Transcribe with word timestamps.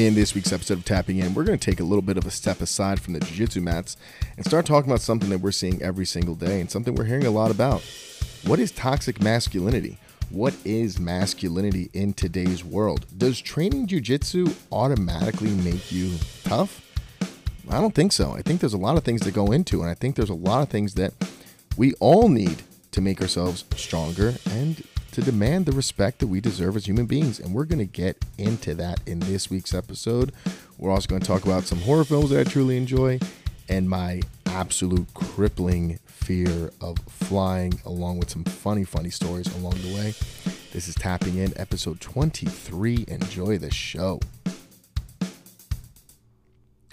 In 0.00 0.14
this 0.14 0.34
week's 0.34 0.50
episode 0.50 0.78
of 0.78 0.86
Tapping 0.86 1.18
In, 1.18 1.34
we're 1.34 1.44
going 1.44 1.58
to 1.58 1.70
take 1.70 1.78
a 1.78 1.84
little 1.84 2.00
bit 2.00 2.16
of 2.16 2.24
a 2.24 2.30
step 2.30 2.62
aside 2.62 3.02
from 3.02 3.12
the 3.12 3.20
jiu-jitsu 3.20 3.60
mats 3.60 3.98
and 4.34 4.46
start 4.46 4.64
talking 4.64 4.90
about 4.90 5.02
something 5.02 5.28
that 5.28 5.42
we're 5.42 5.52
seeing 5.52 5.82
every 5.82 6.06
single 6.06 6.34
day 6.34 6.62
and 6.62 6.70
something 6.70 6.94
we're 6.94 7.04
hearing 7.04 7.26
a 7.26 7.30
lot 7.30 7.50
about. 7.50 7.82
What 8.46 8.60
is 8.60 8.72
toxic 8.72 9.20
masculinity? 9.20 9.98
What 10.30 10.54
is 10.64 10.98
masculinity 10.98 11.90
in 11.92 12.14
today's 12.14 12.64
world? 12.64 13.04
Does 13.18 13.42
training 13.42 13.88
jiu-jitsu 13.88 14.46
automatically 14.72 15.50
make 15.50 15.92
you 15.92 16.16
tough? 16.44 16.80
I 17.68 17.78
don't 17.78 17.94
think 17.94 18.12
so. 18.12 18.32
I 18.32 18.40
think 18.40 18.60
there's 18.60 18.72
a 18.72 18.78
lot 18.78 18.96
of 18.96 19.04
things 19.04 19.20
that 19.20 19.34
go 19.34 19.52
into, 19.52 19.82
and 19.82 19.90
I 19.90 19.94
think 19.94 20.16
there's 20.16 20.30
a 20.30 20.34
lot 20.34 20.62
of 20.62 20.70
things 20.70 20.94
that 20.94 21.12
we 21.76 21.92
all 22.00 22.30
need 22.30 22.62
to 22.92 23.02
make 23.02 23.20
ourselves 23.20 23.66
stronger 23.76 24.32
and 24.50 24.82
to 25.12 25.20
demand 25.22 25.66
the 25.66 25.72
respect 25.72 26.18
that 26.20 26.26
we 26.28 26.40
deserve 26.40 26.76
as 26.76 26.86
human 26.86 27.06
beings. 27.06 27.40
And 27.40 27.52
we're 27.54 27.64
going 27.64 27.78
to 27.78 27.84
get 27.84 28.24
into 28.38 28.74
that 28.74 29.00
in 29.06 29.20
this 29.20 29.50
week's 29.50 29.74
episode. 29.74 30.32
We're 30.78 30.90
also 30.90 31.08
going 31.08 31.20
to 31.20 31.26
talk 31.26 31.44
about 31.44 31.64
some 31.64 31.80
horror 31.80 32.04
films 32.04 32.30
that 32.30 32.46
I 32.46 32.50
truly 32.50 32.76
enjoy 32.76 33.18
and 33.68 33.88
my 33.88 34.20
absolute 34.46 35.12
crippling 35.14 35.98
fear 36.06 36.70
of 36.80 36.98
flying, 37.08 37.80
along 37.84 38.18
with 38.18 38.30
some 38.30 38.44
funny, 38.44 38.84
funny 38.84 39.10
stories 39.10 39.52
along 39.56 39.74
the 39.82 39.94
way. 39.94 40.14
This 40.72 40.88
is 40.88 40.94
Tapping 40.94 41.36
In, 41.36 41.52
episode 41.56 42.00
23. 42.00 43.04
Enjoy 43.08 43.58
the 43.58 43.72
show. 43.72 44.20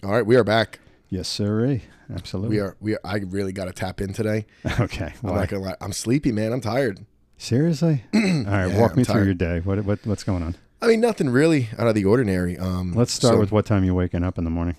All 0.04 0.12
right, 0.12 0.26
we 0.26 0.36
are 0.36 0.44
back. 0.44 0.80
Yes, 1.10 1.28
sir. 1.28 1.80
Absolutely. 2.14 2.58
We 2.58 2.62
are. 2.62 2.78
We 2.80 2.94
are. 2.94 3.00
I 3.04 3.18
really 3.18 3.52
got 3.52 3.66
to 3.66 3.74
tap 3.74 4.02
in 4.02 4.14
today. 4.14 4.46
Okay. 4.80 5.14
I'm 5.24 5.36
not 5.36 5.48
gonna 5.50 5.64
lie. 5.64 5.76
I'm 5.82 5.92
sleepy, 5.94 6.32
man. 6.32 6.54
I'm 6.54 6.62
tired. 6.62 7.06
Seriously? 7.38 8.04
All 8.14 8.22
right. 8.22 8.68
Yeah, 8.68 8.80
walk 8.80 8.92
I'm 8.92 8.98
me 8.98 9.04
tired. 9.06 9.16
through 9.16 9.26
your 9.26 9.34
day. 9.34 9.60
What, 9.60 9.84
what 9.86 10.00
what's 10.06 10.24
going 10.24 10.44
on? 10.44 10.56
I 10.82 10.88
mean, 10.88 11.02
nothing 11.02 11.30
really 11.30 11.70
out 11.78 11.88
of 11.88 11.96
the 11.96 12.06
ordinary. 12.06 12.58
Um, 12.58 12.94
Let's 12.94 13.12
start 13.14 13.40
with 13.40 13.52
what 13.52 13.66
time 13.66 13.84
you're 13.84 13.94
waking 13.96 14.24
up 14.24 14.38
in 14.38 14.44
the 14.44 14.50
morning. 14.50 14.76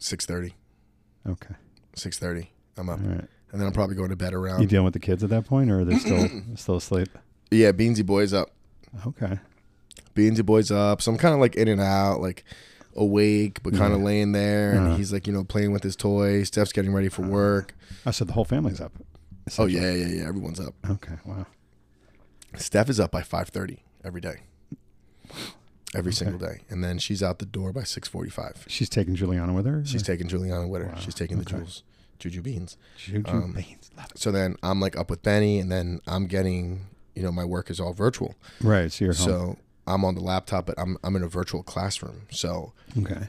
6:30. 0.00 0.52
Okay. 1.28 1.54
6:30. 1.96 2.48
I'm 2.76 2.88
up, 2.88 3.00
All 3.00 3.06
right. 3.06 3.24
and 3.52 3.60
then 3.60 3.66
I'm 3.66 3.72
probably 3.72 3.94
going 3.96 4.08
to 4.10 4.16
bed 4.16 4.32
around. 4.32 4.54
You 4.54 4.58
around. 4.62 4.68
dealing 4.68 4.84
with 4.86 4.94
the 4.94 5.00
kids 5.00 5.22
at 5.22 5.30
that 5.30 5.44
point, 5.46 5.70
or 5.70 5.80
are 5.80 5.84
they 5.84 5.98
still 5.98 6.28
still 6.56 6.76
asleep? 6.76 7.08
Yeah, 7.50 7.72
Beansy 7.72 8.04
boy's 8.04 8.32
up. 8.32 8.50
Okay. 9.06 9.38
Beansy 10.14 10.44
boy's 10.44 10.70
up. 10.70 11.02
So 11.02 11.12
I'm 11.12 11.18
kind 11.18 11.34
of 11.34 11.40
like 11.40 11.54
in 11.54 11.68
and 11.68 11.80
out, 11.80 12.20
like 12.20 12.44
awake, 12.96 13.62
but 13.62 13.74
kind 13.74 13.92
of 13.94 14.00
laying 14.00 14.32
there. 14.32 14.72
And 14.72 14.86
Uh-huh. 14.88 14.96
he's 14.96 15.12
like, 15.12 15.26
you 15.26 15.32
know, 15.32 15.44
playing 15.44 15.72
with 15.72 15.82
his 15.82 15.96
toys. 15.96 16.48
Steph's 16.48 16.72
getting 16.72 16.92
ready 16.94 17.08
for 17.08 17.22
work. 17.22 17.74
I 18.06 18.10
said 18.10 18.26
the 18.26 18.32
whole 18.32 18.44
family's 18.44 18.80
up. 18.80 18.92
Oh 19.58 19.66
yeah, 19.66 19.90
yeah, 19.92 20.06
yeah. 20.06 20.28
Everyone's 20.28 20.60
up. 20.60 20.74
Okay. 20.88 21.14
Wow. 21.24 21.46
Steph 22.56 22.88
is 22.90 23.00
up 23.00 23.10
by 23.10 23.22
5:30 23.22 23.78
every 24.04 24.20
day. 24.20 24.40
Every 25.94 26.08
Okay. 26.10 26.16
single 26.24 26.38
day, 26.38 26.62
and 26.70 26.82
then 26.82 26.98
she's 26.98 27.22
out 27.22 27.38
the 27.38 27.44
door 27.46 27.70
by 27.72 27.82
6:45. 27.82 28.64
She's 28.66 28.88
taking 28.88 29.14
Juliana 29.14 29.52
with 29.52 29.66
her. 29.66 29.84
She's 29.84 30.02
taking 30.02 30.26
Juliana 30.26 30.66
with 30.66 30.82
her. 30.82 30.88
Wow, 30.88 30.98
She's 30.98 31.14
taking 31.14 31.36
the 31.38 31.42
okay. 31.42 31.56
Jules, 31.58 31.82
Juju 32.18 32.40
beans. 32.40 32.76
Juju 32.96 33.30
um, 33.30 33.52
beans. 33.52 33.90
So 34.14 34.30
then 34.32 34.56
I'm 34.62 34.80
like 34.80 34.96
up 34.96 35.10
with 35.10 35.22
Benny, 35.22 35.58
and 35.58 35.70
then 35.70 36.00
I'm 36.06 36.26
getting, 36.26 36.86
you 37.14 37.22
know, 37.22 37.30
my 37.30 37.44
work 37.44 37.68
is 37.70 37.78
all 37.78 37.92
virtual. 37.92 38.34
Right. 38.62 38.90
So 38.90 39.04
you're 39.04 39.12
home. 39.14 39.26
So 39.28 39.58
I'm 39.86 40.02
on 40.04 40.14
the 40.14 40.22
laptop, 40.22 40.64
but 40.66 40.78
I'm 40.78 40.96
I'm 41.04 41.14
in 41.16 41.22
a 41.22 41.28
virtual 41.28 41.62
classroom. 41.62 42.22
So 42.30 42.72
Okay. 42.98 43.28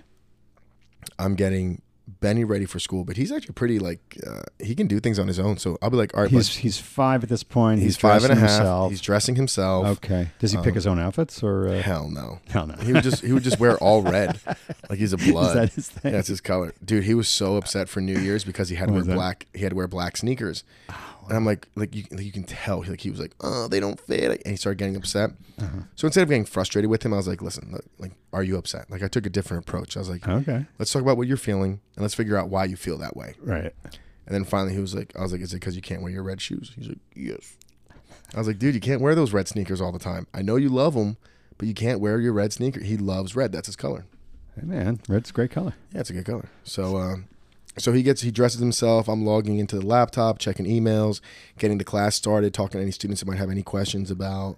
I'm 1.20 1.36
getting 1.36 1.82
Benny 2.06 2.44
ready 2.44 2.66
for 2.66 2.80
school, 2.80 3.06
but 3.06 3.16
he's 3.16 3.32
actually 3.32 3.54
pretty 3.54 3.80
like 3.80 4.18
uh, 4.28 4.42
he 4.60 4.76
can 4.76 4.88
do 4.88 5.00
things 5.00 5.20
on 5.20 5.28
his 5.28 5.40
own. 5.40 5.58
So 5.58 5.78
I'll 5.82 5.90
be 5.90 5.96
like, 5.98 6.14
all 6.16 6.24
right, 6.24 6.30
He's 6.32 6.50
bud, 6.50 6.62
he's 6.62 6.78
five 6.78 7.24
at 7.24 7.30
this 7.30 7.44
point. 7.44 7.80
he's, 7.80 7.96
He's, 7.96 7.98
five 7.98 8.24
and 8.24 8.34
a 8.34 8.36
half. 8.36 8.50
Himself. 8.50 8.92
He's 8.92 9.02
dressing 9.02 9.36
himself. 9.36 9.88
okay. 9.98 10.28
Does 10.40 10.52
he 10.52 10.58
pick 10.58 10.68
Um, 10.70 10.74
his 10.76 10.88
own 10.88 11.00
outfits 11.00 11.42
or? 11.42 11.68
Uh, 11.70 11.82
Hell 11.82 12.10
no. 12.10 12.40
hell 12.50 12.68
no. 12.68 12.76
He 12.76 12.92
would 12.94 13.04
just 13.04 13.24
he 13.24 13.32
would 13.32 13.44
just 13.44 13.60
wear 13.60 13.78
all 13.78 14.02
red, 14.02 14.38
like 14.90 15.00
he's 15.00 15.14
a 15.14 15.18
blood. 15.18 15.56
That 15.56 15.74
his? 15.74 15.92
Yeah, 16.04 16.12
it's 16.20 16.28
his 16.28 16.42
color, 16.42 16.74
dude. 16.84 17.06
He 17.06 17.14
was 17.14 17.28
so 17.30 17.56
upset 17.56 17.88
for 17.88 18.02
New 18.02 18.20
Year's 18.20 18.44
because 18.44 18.68
he 18.70 18.76
had 18.76 18.90
to 18.90 18.94
What 18.94 19.06
wear 19.06 19.16
black. 19.16 19.48
He 19.54 19.62
had 19.62 19.70
to 19.70 19.76
wear 19.76 19.88
black 19.88 20.18
sneakers, 20.18 20.64
and 21.28 21.38
I'm 21.38 21.46
like, 21.46 21.68
like 21.76 21.96
you, 21.96 22.04
you 22.18 22.32
can 22.32 22.44
tell, 22.44 22.84
like 22.84 23.02
he 23.02 23.10
was 23.10 23.20
like, 23.20 23.34
oh, 23.42 23.68
they 23.68 23.80
don't 23.80 24.00
fit, 24.00 24.42
and 24.44 24.52
he 24.52 24.56
started 24.56 24.78
getting 24.78 24.96
upset. 24.96 25.32
Uh-huh. 25.60 25.80
So 25.96 26.08
instead 26.08 26.24
of 26.24 26.30
getting 26.30 26.46
frustrated 26.46 26.90
with 26.90 27.04
him, 27.04 27.14
I 27.14 27.18
was 27.18 27.28
like, 27.28 27.42
listen, 27.42 27.70
look, 27.72 27.86
like, 28.00 28.12
are 28.32 28.44
you 28.44 28.58
upset? 28.58 28.90
Like 28.92 29.04
I 29.04 29.08
took 29.08 29.26
a 29.26 29.30
different 29.30 29.64
approach. 29.68 29.96
I 29.96 30.00
was 30.00 30.10
like, 30.10 30.28
Okay. 30.28 30.66
let's 30.80 30.92
talk 30.92 31.02
about 31.02 31.18
what 31.18 31.28
you're 31.28 31.38
feeling, 31.38 31.80
and 31.96 32.02
let's 32.02 32.14
figure 32.14 32.38
out 32.38 32.50
why 32.50 32.66
you 32.66 32.76
feel 32.76 32.98
that 33.00 33.16
way. 33.16 33.36
Right. 33.42 33.74
And 34.26 34.34
then 34.34 34.46
finally, 34.46 34.74
he 34.74 34.80
was 34.80 34.96
like, 34.96 35.14
I 35.18 35.22
was 35.22 35.32
like, 35.32 35.42
is 35.42 35.54
it 35.54 35.60
because 35.60 35.76
you 35.76 35.82
can't 35.82 36.02
wear 36.02 36.12
your 36.12 36.24
red 36.24 36.40
shoes? 36.42 36.72
He's 36.76 36.88
like, 36.88 37.00
yes. 37.16 37.58
I 38.34 38.38
was 38.38 38.48
like, 38.48 38.58
dude, 38.58 38.74
you 38.74 38.82
can't 38.82 39.02
wear 39.02 39.16
those 39.16 39.34
red 39.34 39.48
sneakers 39.48 39.82
all 39.82 39.92
the 39.92 40.00
time. 40.00 40.28
I 40.34 40.42
know 40.42 40.56
you 40.56 40.70
love 40.70 40.94
them, 40.96 41.18
but 41.58 41.68
you 41.68 41.74
can't 41.74 42.00
wear 42.00 42.20
your 42.20 42.34
red 42.34 42.52
sneaker. 42.54 42.82
He 42.82 42.98
loves 42.98 43.36
red. 43.36 43.52
That's 43.52 43.68
his 43.68 43.76
color. 43.76 44.06
Hey 44.56 44.66
man, 44.66 45.00
red's 45.10 45.30
a 45.32 45.34
great 45.34 45.52
color. 45.52 45.74
Yeah, 45.94 46.00
it's 46.02 46.10
a 46.10 46.14
good 46.14 46.26
color. 46.26 46.48
So, 46.64 46.98
um, 46.98 47.26
so 47.78 47.92
he 47.94 48.04
gets 48.04 48.22
he 48.22 48.32
dresses 48.32 48.60
himself. 48.60 49.08
I'm 49.08 49.26
logging 49.26 49.60
into 49.60 49.78
the 49.80 49.86
laptop, 49.86 50.40
checking 50.40 50.66
emails, 50.66 51.22
getting 51.58 51.78
the 51.78 51.84
class 51.84 52.16
started, 52.16 52.54
talking 52.54 52.80
to 52.80 52.82
any 52.84 52.92
students 52.92 53.22
that 53.22 53.28
might 53.28 53.38
have 53.40 53.50
any 53.50 53.64
questions 53.64 54.12
about, 54.12 54.58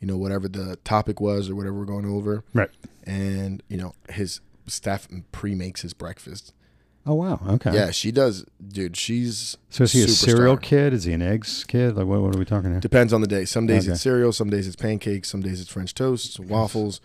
you 0.00 0.06
know, 0.06 0.16
whatever 0.16 0.48
the 0.48 0.76
topic 0.84 1.20
was 1.20 1.48
or 1.50 1.54
whatever 1.54 1.74
we're 1.74 1.84
going 1.84 2.06
over. 2.06 2.44
Right. 2.54 2.70
And 3.04 3.62
you 3.68 3.76
know, 3.76 3.94
his 4.10 4.40
staff 4.66 5.06
pre 5.32 5.54
makes 5.54 5.82
his 5.82 5.92
breakfast. 5.94 6.52
Oh 7.08 7.14
wow. 7.14 7.38
Okay. 7.50 7.72
Yeah, 7.72 7.92
she 7.92 8.10
does, 8.10 8.44
dude. 8.66 8.96
She's 8.96 9.56
So 9.70 9.84
is 9.84 9.92
he 9.92 10.02
a 10.02 10.06
superstar. 10.06 10.24
cereal 10.24 10.56
kid? 10.56 10.92
Is 10.92 11.04
he 11.04 11.12
an 11.12 11.22
eggs 11.22 11.62
kid? 11.64 11.94
Like 11.96 12.06
what, 12.06 12.20
what 12.20 12.34
are 12.34 12.38
we 12.38 12.44
talking 12.44 12.70
here? 12.72 12.80
Depends 12.80 13.12
on 13.12 13.20
the 13.20 13.28
day. 13.28 13.44
Some 13.44 13.66
days 13.66 13.84
Okay. 13.84 13.92
it's 13.92 14.00
cereal, 14.00 14.32
some 14.32 14.50
days 14.50 14.66
it's 14.66 14.74
pancakes, 14.74 15.28
some 15.28 15.40
days 15.40 15.60
it's 15.60 15.70
French 15.70 15.94
toast, 15.94 16.40
waffles. 16.40 17.00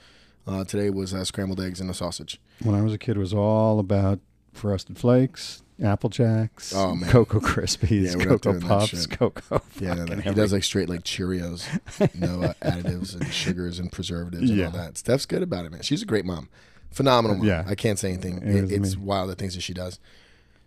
Uh, 0.48 0.64
today 0.64 0.90
was 0.90 1.14
uh, 1.14 1.24
scrambled 1.24 1.62
eggs 1.62 1.80
and 1.80 1.88
a 1.88 1.94
sausage. 1.94 2.42
When 2.64 2.74
I 2.74 2.82
was 2.82 2.94
a 2.94 2.98
kid, 2.98 3.16
it 3.16 3.20
was 3.20 3.32
all 3.32 3.78
about 3.78 4.20
frosted 4.54 4.98
flakes, 4.98 5.62
apple 5.84 6.10
jacks, 6.10 6.74
Oh, 6.76 6.96
man. 6.96 7.10
Cocoa 7.10 7.40
Krispies, 7.40 8.16
Yeah, 8.18 8.24
Cocoa 8.24 8.60
Puffs. 8.60 9.08
Cocoa. 9.08 9.62
Yeah, 9.80 9.94
no, 9.96 10.06
no. 10.06 10.16
he 10.18 10.32
does 10.34 10.54
like 10.54 10.64
straight 10.64 10.90
like 10.90 11.04
Cheerios, 11.04 11.66
no 12.14 12.44
uh, 12.44 12.54
additives 12.62 13.16
and 13.20 13.32
sugars 13.34 13.80
and 13.80 13.92
preservatives 13.92 14.50
and 14.50 14.60
Yeah. 14.60 14.66
all 14.66 14.72
that. 14.72 14.98
Steph's 14.98 15.26
good 15.26 15.42
about 15.42 15.66
it, 15.66 15.72
man. 15.72 15.82
She's 15.82 16.02
a 16.02 16.06
great 16.06 16.26
mom, 16.26 16.50
phenomenal 16.92 17.38
mom. 17.38 17.48
Yeah. 17.48 17.64
I 17.68 17.76
can't 17.76 17.98
say 17.98 18.10
anything. 18.10 18.42
It 18.44 18.66
It, 18.66 18.72
it's 18.72 18.96
wild 18.98 19.30
the 19.30 19.36
things 19.36 19.56
that 19.56 19.62
she 19.62 19.74
does. 19.74 20.00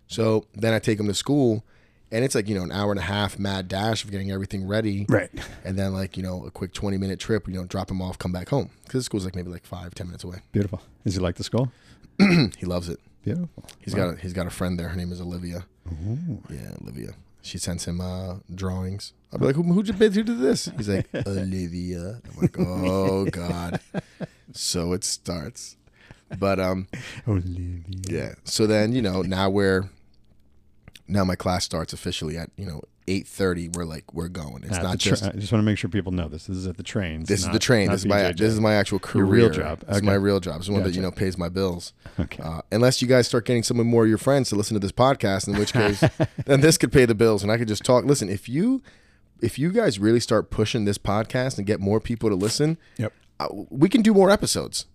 So 0.07 0.45
then 0.53 0.73
I 0.73 0.79
take 0.79 0.99
him 0.99 1.07
to 1.07 1.13
school, 1.15 1.63
and 2.11 2.23
it's 2.23 2.35
like 2.35 2.47
you 2.47 2.55
know 2.55 2.61
an 2.63 2.71
hour 2.71 2.91
and 2.91 2.99
a 2.99 3.03
half 3.03 3.39
mad 3.39 3.67
dash 3.67 4.03
of 4.03 4.11
getting 4.11 4.29
everything 4.31 4.67
ready, 4.67 5.05
right. 5.09 5.31
and 5.63 5.79
then 5.79 5.93
like 5.93 6.15
you 6.17 6.21
know 6.23 6.45
a 6.45 6.51
quick 6.51 6.73
twenty 6.73 6.97
minute 6.97 7.19
trip. 7.19 7.47
You 7.47 7.55
know, 7.55 7.63
drop 7.65 7.89
him 7.89 8.01
off, 8.03 8.19
come 8.19 8.31
back 8.31 8.49
home 8.49 8.69
because 8.83 8.99
the 8.99 9.03
school's 9.03 9.25
like 9.25 9.35
maybe 9.35 9.49
like 9.49 9.65
five 9.65 9.95
ten 9.95 10.05
minutes 10.07 10.23
away. 10.23 10.37
Beautiful. 10.51 10.79
Does 11.03 11.15
he 11.15 11.19
like 11.19 11.35
the 11.35 11.43
school? 11.43 11.71
he 12.19 12.65
loves 12.67 12.87
it. 12.87 12.99
Beautiful. 13.25 13.65
He's 13.79 13.95
got 13.95 14.13
a, 14.13 14.15
he's 14.17 14.33
got 14.33 14.45
a 14.45 14.51
friend 14.51 14.79
there. 14.79 14.87
Her 14.87 14.95
name 14.95 15.11
is 15.11 15.19
Olivia. 15.19 15.65
Ooh. 15.91 16.41
Yeah, 16.49 16.69
Olivia. 16.81 17.15
She 17.41 17.57
sends 17.57 17.85
him 17.85 17.99
uh, 17.99 18.35
drawings. 18.53 19.13
I'll 19.33 19.39
be 19.39 19.47
like, 19.47 19.55
who, 19.55 19.63
who 19.63 19.83
did 19.83 19.95
who 19.95 20.09
did 20.23 20.39
this? 20.39 20.69
He's 20.77 20.87
like, 20.87 21.07
Olivia. 21.27 22.21
I'm 22.23 22.41
like, 22.41 22.55
oh 22.59 23.25
god. 23.25 23.79
So 24.53 24.93
it 24.93 25.03
starts. 25.03 25.75
But 26.39 26.59
um, 26.59 26.87
Olivia. 27.27 27.83
yeah. 28.07 28.33
So 28.43 28.67
then 28.67 28.93
you 28.93 29.01
know 29.01 29.21
now 29.23 29.49
we're 29.49 29.89
now 31.07 31.23
my 31.23 31.35
class 31.35 31.65
starts 31.65 31.93
officially 31.93 32.37
at 32.37 32.51
you 32.57 32.65
know 32.65 32.81
eight 33.07 33.27
thirty. 33.27 33.69
We're 33.69 33.85
like 33.85 34.13
we're 34.13 34.27
going. 34.27 34.63
It's 34.63 34.77
At 34.77 34.83
not 34.83 34.99
tra- 34.99 35.11
just 35.11 35.23
I 35.23 35.31
just 35.31 35.51
want 35.51 35.61
to 35.61 35.65
make 35.65 35.77
sure 35.77 35.89
people 35.89 36.11
know 36.11 36.27
this. 36.27 36.47
This 36.47 36.57
is 36.57 36.67
at 36.67 36.77
the 36.77 36.83
train. 36.83 37.23
this 37.23 37.41
is 37.41 37.49
the 37.49 37.59
train. 37.59 37.89
This 37.89 38.01
is 38.01 38.05
my 38.07 38.31
this 38.31 38.51
is 38.53 38.59
my 38.59 38.73
actual 38.75 38.99
career. 38.99 39.25
Your 39.25 39.33
real 39.35 39.49
job. 39.49 39.81
This 39.87 39.97
is 39.97 40.03
my 40.03 40.13
real 40.13 40.39
job. 40.39 40.57
It's 40.57 40.67
the 40.67 40.73
one 40.73 40.83
that 40.83 40.89
you 40.89 41.01
Gotcha. 41.01 41.11
know 41.11 41.11
pays 41.11 41.37
my 41.37 41.49
bills. 41.49 41.93
okay. 42.19 42.41
Uh, 42.43 42.61
unless 42.71 43.01
you 43.01 43.07
guys 43.07 43.27
start 43.27 43.45
getting 43.45 43.63
some 43.63 43.77
more 43.85 44.03
of 44.03 44.09
your 44.09 44.17
friends 44.17 44.49
to 44.49 44.55
listen 44.55 44.73
to 44.75 44.79
this 44.79 44.91
podcast, 44.91 45.47
in 45.47 45.57
which 45.57 45.73
case, 45.73 46.03
then 46.45 46.61
this 46.61 46.77
could 46.77 46.91
pay 46.91 47.05
the 47.05 47.15
bills, 47.15 47.43
and 47.43 47.51
I 47.51 47.57
could 47.57 47.67
just 47.67 47.83
talk. 47.83 48.05
Listen, 48.05 48.29
if 48.29 48.47
you 48.49 48.81
if 49.41 49.59
you 49.59 49.71
guys 49.71 49.99
really 49.99 50.19
start 50.19 50.49
pushing 50.49 50.85
this 50.85 50.97
podcast 50.97 51.57
and 51.57 51.67
get 51.67 51.79
more 51.79 51.99
people 51.99 52.29
to 52.29 52.35
listen, 52.35 52.77
Yep. 52.97 53.13
uh, 53.39 53.47
we 53.69 53.89
can 53.89 54.01
do 54.01 54.13
more 54.13 54.29
episodes. 54.31 54.85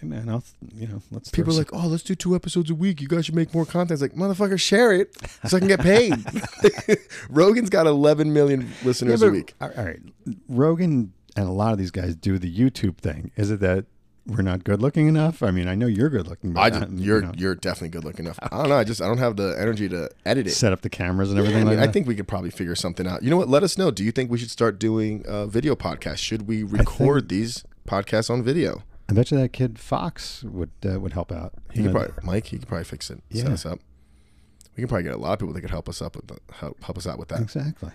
Hey 0.00 0.06
man, 0.06 0.28
I'll 0.28 0.44
you 0.74 0.86
know 0.88 1.02
let's 1.10 1.30
People 1.30 1.54
are 1.54 1.58
like, 1.58 1.72
"Oh, 1.72 1.86
let's 1.86 2.02
do 2.02 2.14
two 2.14 2.34
episodes 2.34 2.70
a 2.70 2.74
week. 2.74 3.00
You 3.00 3.08
guys 3.08 3.26
should 3.26 3.34
make 3.34 3.52
more 3.54 3.64
content." 3.66 3.92
It's 3.92 4.02
like, 4.02 4.14
motherfucker, 4.14 4.58
share 4.60 4.92
it 4.92 5.16
so 5.46 5.56
I 5.56 5.60
can 5.60 5.68
get 5.68 5.80
paid. 5.80 6.14
Rogan's 7.30 7.70
got 7.70 7.86
11 7.86 8.32
million 8.32 8.70
listeners 8.84 9.22
Yeah, 9.22 9.28
a 9.28 9.30
week. 9.30 9.54
All 9.60 9.70
right, 9.70 10.00
Rogan 10.48 11.12
and 11.36 11.48
a 11.48 11.52
lot 11.52 11.72
of 11.72 11.78
these 11.78 11.90
guys 11.90 12.14
do 12.16 12.38
the 12.38 12.52
YouTube 12.52 12.98
thing. 12.98 13.30
Is 13.36 13.50
it 13.50 13.60
that 13.60 13.84
we're 14.26 14.42
not 14.42 14.64
good 14.64 14.82
looking 14.82 15.06
enough? 15.06 15.42
I 15.42 15.50
mean, 15.50 15.68
I 15.68 15.74
know 15.76 15.86
you're 15.86 16.08
good 16.08 16.26
looking, 16.26 16.52
but 16.52 16.60
I 16.60 16.70
just, 16.70 16.82
uh, 16.82 16.86
you 16.90 17.04
you're 17.04 17.20
know, 17.22 17.32
you're 17.36 17.54
definitely 17.54 17.90
good 17.90 18.04
looking 18.04 18.24
enough. 18.24 18.38
I 18.42 18.48
don't 18.58 18.68
know. 18.68 18.76
I 18.76 18.84
just 18.84 19.00
I 19.00 19.06
don't 19.06 19.18
have 19.18 19.36
the 19.36 19.54
energy 19.58 19.88
to 19.90 20.10
edit 20.24 20.46
it. 20.46 20.50
set 20.50 20.72
up 20.72 20.80
the 20.82 20.90
cameras 20.90 21.30
and 21.30 21.36
Yeah, 21.38 21.42
everything 21.44 21.66
I, 21.66 21.70
mean, 21.70 21.78
like 21.80 21.88
I 21.88 21.92
think 21.92 22.06
we 22.08 22.14
could 22.16 22.26
probably 22.28 22.50
figure 22.50 22.74
something 22.74 23.06
out. 23.06 23.22
You 23.22 23.30
know 23.30 23.36
what? 23.36 23.48
Let 23.48 23.62
us 23.62 23.78
know. 23.78 23.90
Do 23.90 24.02
you 24.02 24.10
think 24.12 24.30
we 24.30 24.38
should 24.38 24.50
start 24.50 24.78
doing 24.78 25.24
uh, 25.26 25.46
video 25.46 25.76
podcasts? 25.76 26.18
Should 26.18 26.48
we 26.48 26.62
record 26.62 27.28
these 27.28 27.64
podcasts 27.86 28.30
on 28.30 28.42
video? 28.42 28.82
I 29.08 29.12
bet 29.12 29.30
you 29.30 29.38
that 29.38 29.52
kid 29.52 29.78
Fox 29.78 30.42
would 30.42 30.70
uh, 30.88 30.98
would 31.00 31.12
help 31.12 31.30
out. 31.30 31.54
He 31.72 31.82
could 31.82 31.92
probably 31.92 32.12
Mike. 32.22 32.46
He 32.46 32.58
could 32.58 32.68
probably 32.68 32.84
fix 32.84 33.10
it. 33.10 33.22
Set 33.30 33.46
Yeah. 33.46 33.52
us 33.52 33.64
up. 33.66 33.78
We 34.76 34.82
can 34.82 34.88
probably 34.88 35.04
get 35.04 35.14
a 35.14 35.18
lot 35.18 35.32
of 35.34 35.38
people 35.38 35.54
that 35.54 35.60
could 35.60 35.70
help 35.70 35.88
us 35.88 36.02
up 36.02 36.16
with 36.16 36.26
the, 36.26 36.38
help 36.52 36.82
help 36.82 36.98
us 36.98 37.06
out 37.06 37.18
with 37.18 37.28
that. 37.28 37.40
exactly. 37.40 37.90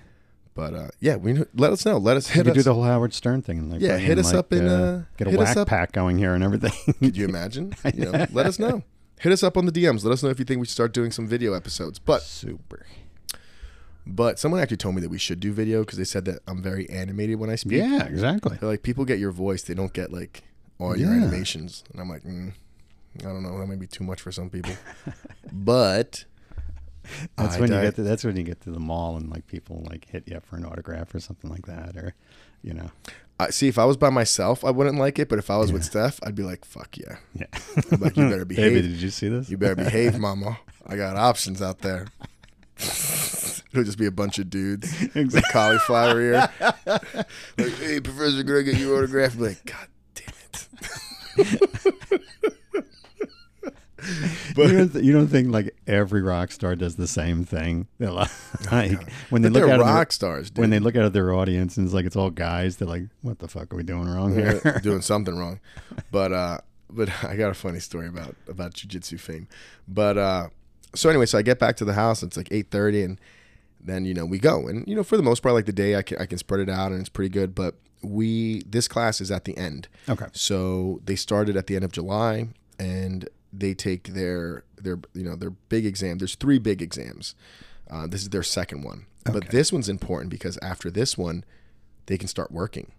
But 0.53 0.73
uh, 0.73 0.87
yeah, 0.99 1.15
we 1.15 1.43
let 1.55 1.71
us 1.71 1.85
know. 1.85 1.97
Let 1.97 2.17
us 2.17 2.27
You 2.29 2.35
hit 2.35 2.43
could 2.45 2.51
us. 2.51 2.55
do 2.57 2.63
the 2.63 2.73
whole 2.73 2.83
Howard 2.83 3.13
Stern 3.13 3.41
thing. 3.41 3.57
And 3.59 3.71
like 3.71 3.81
Yeah, 3.81 3.97
hit 3.97 4.13
in, 4.13 4.19
us 4.19 4.27
like, 4.33 4.35
up 4.39 4.51
in, 4.53 4.67
uh, 4.67 5.03
get 5.17 5.27
a 5.33 5.37
whack 5.37 5.55
up- 5.57 5.67
pack 5.67 5.91
going 5.93 6.17
here 6.17 6.33
and 6.33 6.43
everything. 6.43 6.73
Could 6.99 7.15
you 7.15 7.25
imagine? 7.25 7.73
You 7.93 8.11
know, 8.11 8.25
let 8.31 8.45
us 8.45 8.57
know. 8.59 8.83
Hit 9.19 9.31
us 9.31 9.43
up 9.43 9.55
on 9.55 9.65
the 9.65 9.71
DMs. 9.71 10.03
Let 10.03 10.11
us 10.13 10.23
know 10.23 10.29
if 10.29 10.39
you 10.39 10.45
think 10.45 10.59
we 10.59 10.65
should 10.65 10.73
start 10.73 10.93
doing 10.93 11.11
some 11.11 11.27
video 11.27 11.53
episodes. 11.53 11.99
But 11.99 12.21
Super. 12.23 12.85
but 14.05 14.39
someone 14.39 14.59
actually 14.59 14.77
told 14.77 14.95
me 14.95 15.01
that 15.01 15.09
we 15.09 15.17
should 15.19 15.39
do 15.39 15.53
video 15.53 15.81
because 15.81 15.97
they 15.97 16.03
said 16.03 16.25
that 16.25 16.39
I'm 16.47 16.61
very 16.61 16.89
animated 16.89 17.39
when 17.39 17.49
I 17.49 17.55
speak. 17.55 17.79
Yeah, 17.79 18.03
exactly. 18.05 18.57
They're 18.59 18.69
like 18.69 18.83
people 18.83 19.05
get 19.05 19.19
your 19.19 19.31
voice, 19.31 19.61
they 19.63 19.73
don't 19.73 19.93
get 19.93 20.11
like 20.11 20.43
all 20.81 20.97
your 20.97 21.11
Yeah. 21.13 21.21
animations, 21.23 21.83
and 21.91 22.01
I'm 22.01 22.09
like, 22.09 22.23
mm, 22.23 22.51
I 23.19 23.23
don't 23.23 23.43
know, 23.43 23.57
that 23.59 23.67
might 23.67 23.79
be 23.79 23.87
too 23.87 24.03
much 24.03 24.21
for 24.21 24.31
some 24.31 24.49
people. 24.49 24.73
but 25.51 26.25
That's 27.37 27.55
I 27.55 27.59
when 27.59 27.71
you 27.71 27.81
get 27.81 27.95
to 27.95 28.03
that's 28.03 28.23
when 28.23 28.35
you 28.37 28.43
get 28.43 28.61
to 28.61 28.71
the 28.71 28.79
mall 28.79 29.17
and 29.17 29.29
like 29.29 29.47
people 29.47 29.85
like 29.89 30.07
hit 30.09 30.27
you 30.27 30.37
up 30.37 30.45
for 30.45 30.55
an 30.55 30.65
autograph 30.65 31.13
or 31.15 31.19
something 31.19 31.49
like 31.49 31.65
that, 31.67 31.95
or 31.97 32.13
you 32.63 32.73
know, 32.73 32.91
I 33.39 33.49
see 33.49 33.67
if 33.67 33.79
I 33.79 33.85
was 33.85 33.97
by 33.97 34.09
myself, 34.11 34.63
I 34.63 34.69
wouldn't 34.69 34.97
like 34.99 35.17
it. 35.17 35.27
But 35.29 35.39
if 35.39 35.49
I 35.49 35.57
was 35.57 35.71
with 35.73 35.83
Steph, 35.83 36.19
I'd 36.23 36.35
be 36.35 36.43
like, 36.43 36.63
fuck 36.63 36.95
yeah. 36.97 37.17
yeah. 37.33 37.45
I'm 37.91 37.99
like, 37.99 38.15
you 38.15 38.29
better 38.29 38.45
behave. 38.53 38.73
Baby, 38.73 38.87
did 38.87 39.01
you 39.01 39.09
see 39.09 39.29
this? 39.29 39.49
You 39.49 39.57
better 39.57 39.75
behave, 39.83 40.19
mama. 40.19 40.59
I 40.85 40.95
got 40.95 41.15
options 41.17 41.59
out 41.61 41.79
there. 41.79 42.05
It'll 42.77 43.83
just 43.83 43.97
be 43.97 44.05
a 44.05 44.11
bunch 44.11 44.37
of 44.37 44.49
dudes 44.49 44.91
with 45.15 45.43
cauliflower 45.51 46.19
ear. 46.21 46.49
like, 46.59 47.73
hey, 47.79 47.99
Professor 47.99 48.43
Greg, 48.43 48.65
get 48.65 48.77
your 48.77 48.97
autograph. 48.97 49.37
Be 49.37 49.43
like, 49.43 49.65
God 49.65 49.87
it. 51.37 52.85
you, 54.57 54.67
don't 54.67 54.91
th- 54.93 55.05
you 55.05 55.13
don't 55.13 55.27
think 55.27 55.49
like 55.51 55.75
every 55.87 56.21
rock 56.21 56.51
star 56.51 56.75
does 56.75 56.95
the 56.95 57.07
same 57.07 57.43
thing? 57.45 57.87
They're 57.99 58.11
like, 58.11 58.29
like, 58.71 59.11
when 59.29 59.41
they 59.41 59.49
But 59.49 59.61
look 59.61 59.69
at 59.69 59.77
their- 59.77 59.85
rock 59.85 60.11
stars, 60.11 60.49
dude. 60.49 60.61
when 60.61 60.69
they 60.69 60.79
look 60.79 60.95
at 60.95 61.13
their 61.13 61.33
audience 61.33 61.77
and 61.77 61.85
it's 61.85 61.93
like 61.93 62.05
it's 62.05 62.15
all 62.15 62.29
guys, 62.31 62.77
they're 62.77 62.87
like, 62.87 63.03
"What 63.21 63.39
the 63.39 63.47
fuck 63.47 63.71
are 63.73 63.77
we 63.77 63.83
doing 63.83 64.07
wrong 64.07 64.37
Yeah, 64.37 64.59
here?" 64.63 64.79
doing 64.83 65.01
something 65.01 65.37
wrong. 65.37 65.59
But 66.11 66.31
uh 66.33 66.57
but 66.89 67.09
I 67.23 67.35
got 67.35 67.51
a 67.51 67.53
funny 67.55 67.79
story 67.79 68.07
about 68.07 68.35
about 68.47 68.73
jujitsu 68.73 69.19
fame. 69.19 69.47
But 69.87 70.17
uh 70.17 70.47
so 70.95 71.09
anyway, 71.09 71.25
so 71.25 71.37
I 71.37 71.41
get 71.41 71.59
back 71.59 71.77
to 71.77 71.85
the 71.85 71.93
house, 71.93 72.23
it's 72.23 72.35
like 72.37 72.47
eight 72.51 72.71
thirty 72.71 73.03
and 73.03 73.19
then 73.83 74.05
you 74.05 74.13
know 74.13 74.25
we 74.25 74.39
go. 74.39 74.67
And 74.67 74.87
you 74.87 74.95
know, 74.95 75.03
for 75.03 75.15
the 75.17 75.23
most 75.23 75.41
part, 75.41 75.53
like 75.55 75.65
the 75.65 75.71
day 75.73 75.95
I 75.95 76.01
can 76.01 76.17
I 76.19 76.25
can 76.25 76.37
spread 76.37 76.59
it 76.59 76.69
out 76.69 76.91
and 76.91 76.99
it's 76.99 77.09
pretty 77.09 77.29
good. 77.29 77.53
But 77.55 77.75
we 78.03 78.63
this 78.63 78.87
class 78.87 79.21
is 79.21 79.31
at 79.31 79.45
the 79.45 79.55
end. 79.57 79.87
okay, 80.09 80.25
So 80.33 81.01
they 81.05 81.15
started 81.15 81.55
at 81.55 81.67
the 81.67 81.75
end 81.75 81.85
of 81.85 81.91
July 81.91 82.49
and 82.79 83.27
they 83.53 83.73
take 83.73 84.09
their 84.09 84.63
their 84.81 84.99
you 85.13 85.23
know 85.23 85.35
their 85.35 85.51
big 85.51 85.85
exam. 85.85 86.17
There's 86.17 86.35
three 86.35 86.57
big 86.59 86.81
exams. 86.81 87.35
Uh, 87.89 88.07
this 88.07 88.21
is 88.21 88.29
their 88.29 88.43
second 88.43 88.83
one, 88.83 89.05
but 89.25 89.49
this 89.49 89.71
one's 89.73 89.89
important 89.89 90.29
because 90.31 90.57
after 90.61 90.89
this 90.89 91.17
one, 91.17 91.43
they 92.05 92.17
can 92.17 92.27
start 92.29 92.51
working. 92.51 92.91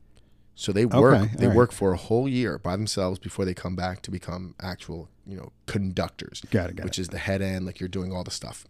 So 0.55 0.71
they 0.71 0.85
work 0.85 1.15
Okay, 1.23 1.31
they 1.39 1.47
right. 1.47 1.57
work 1.57 1.73
for 1.73 1.93
a 1.93 1.97
whole 1.97 2.29
year 2.29 2.59
by 2.59 2.77
themselves 2.77 3.19
before 3.19 3.47
they 3.47 3.55
come 3.55 3.75
back 3.75 4.03
to 4.03 4.11
become 4.11 4.55
actual 4.61 5.09
you 5.27 5.37
know 5.37 5.51
conductors, 5.67 6.43
got 6.51 6.69
it, 6.71 6.77
got 6.77 6.85
which 6.85 6.99
is 6.99 7.09
the 7.09 7.19
head 7.19 7.41
end. 7.41 7.65
Like 7.65 7.81
you're 7.81 7.89
doing 7.89 8.13
all 8.13 8.23
the 8.23 8.31
stuff. 8.31 8.67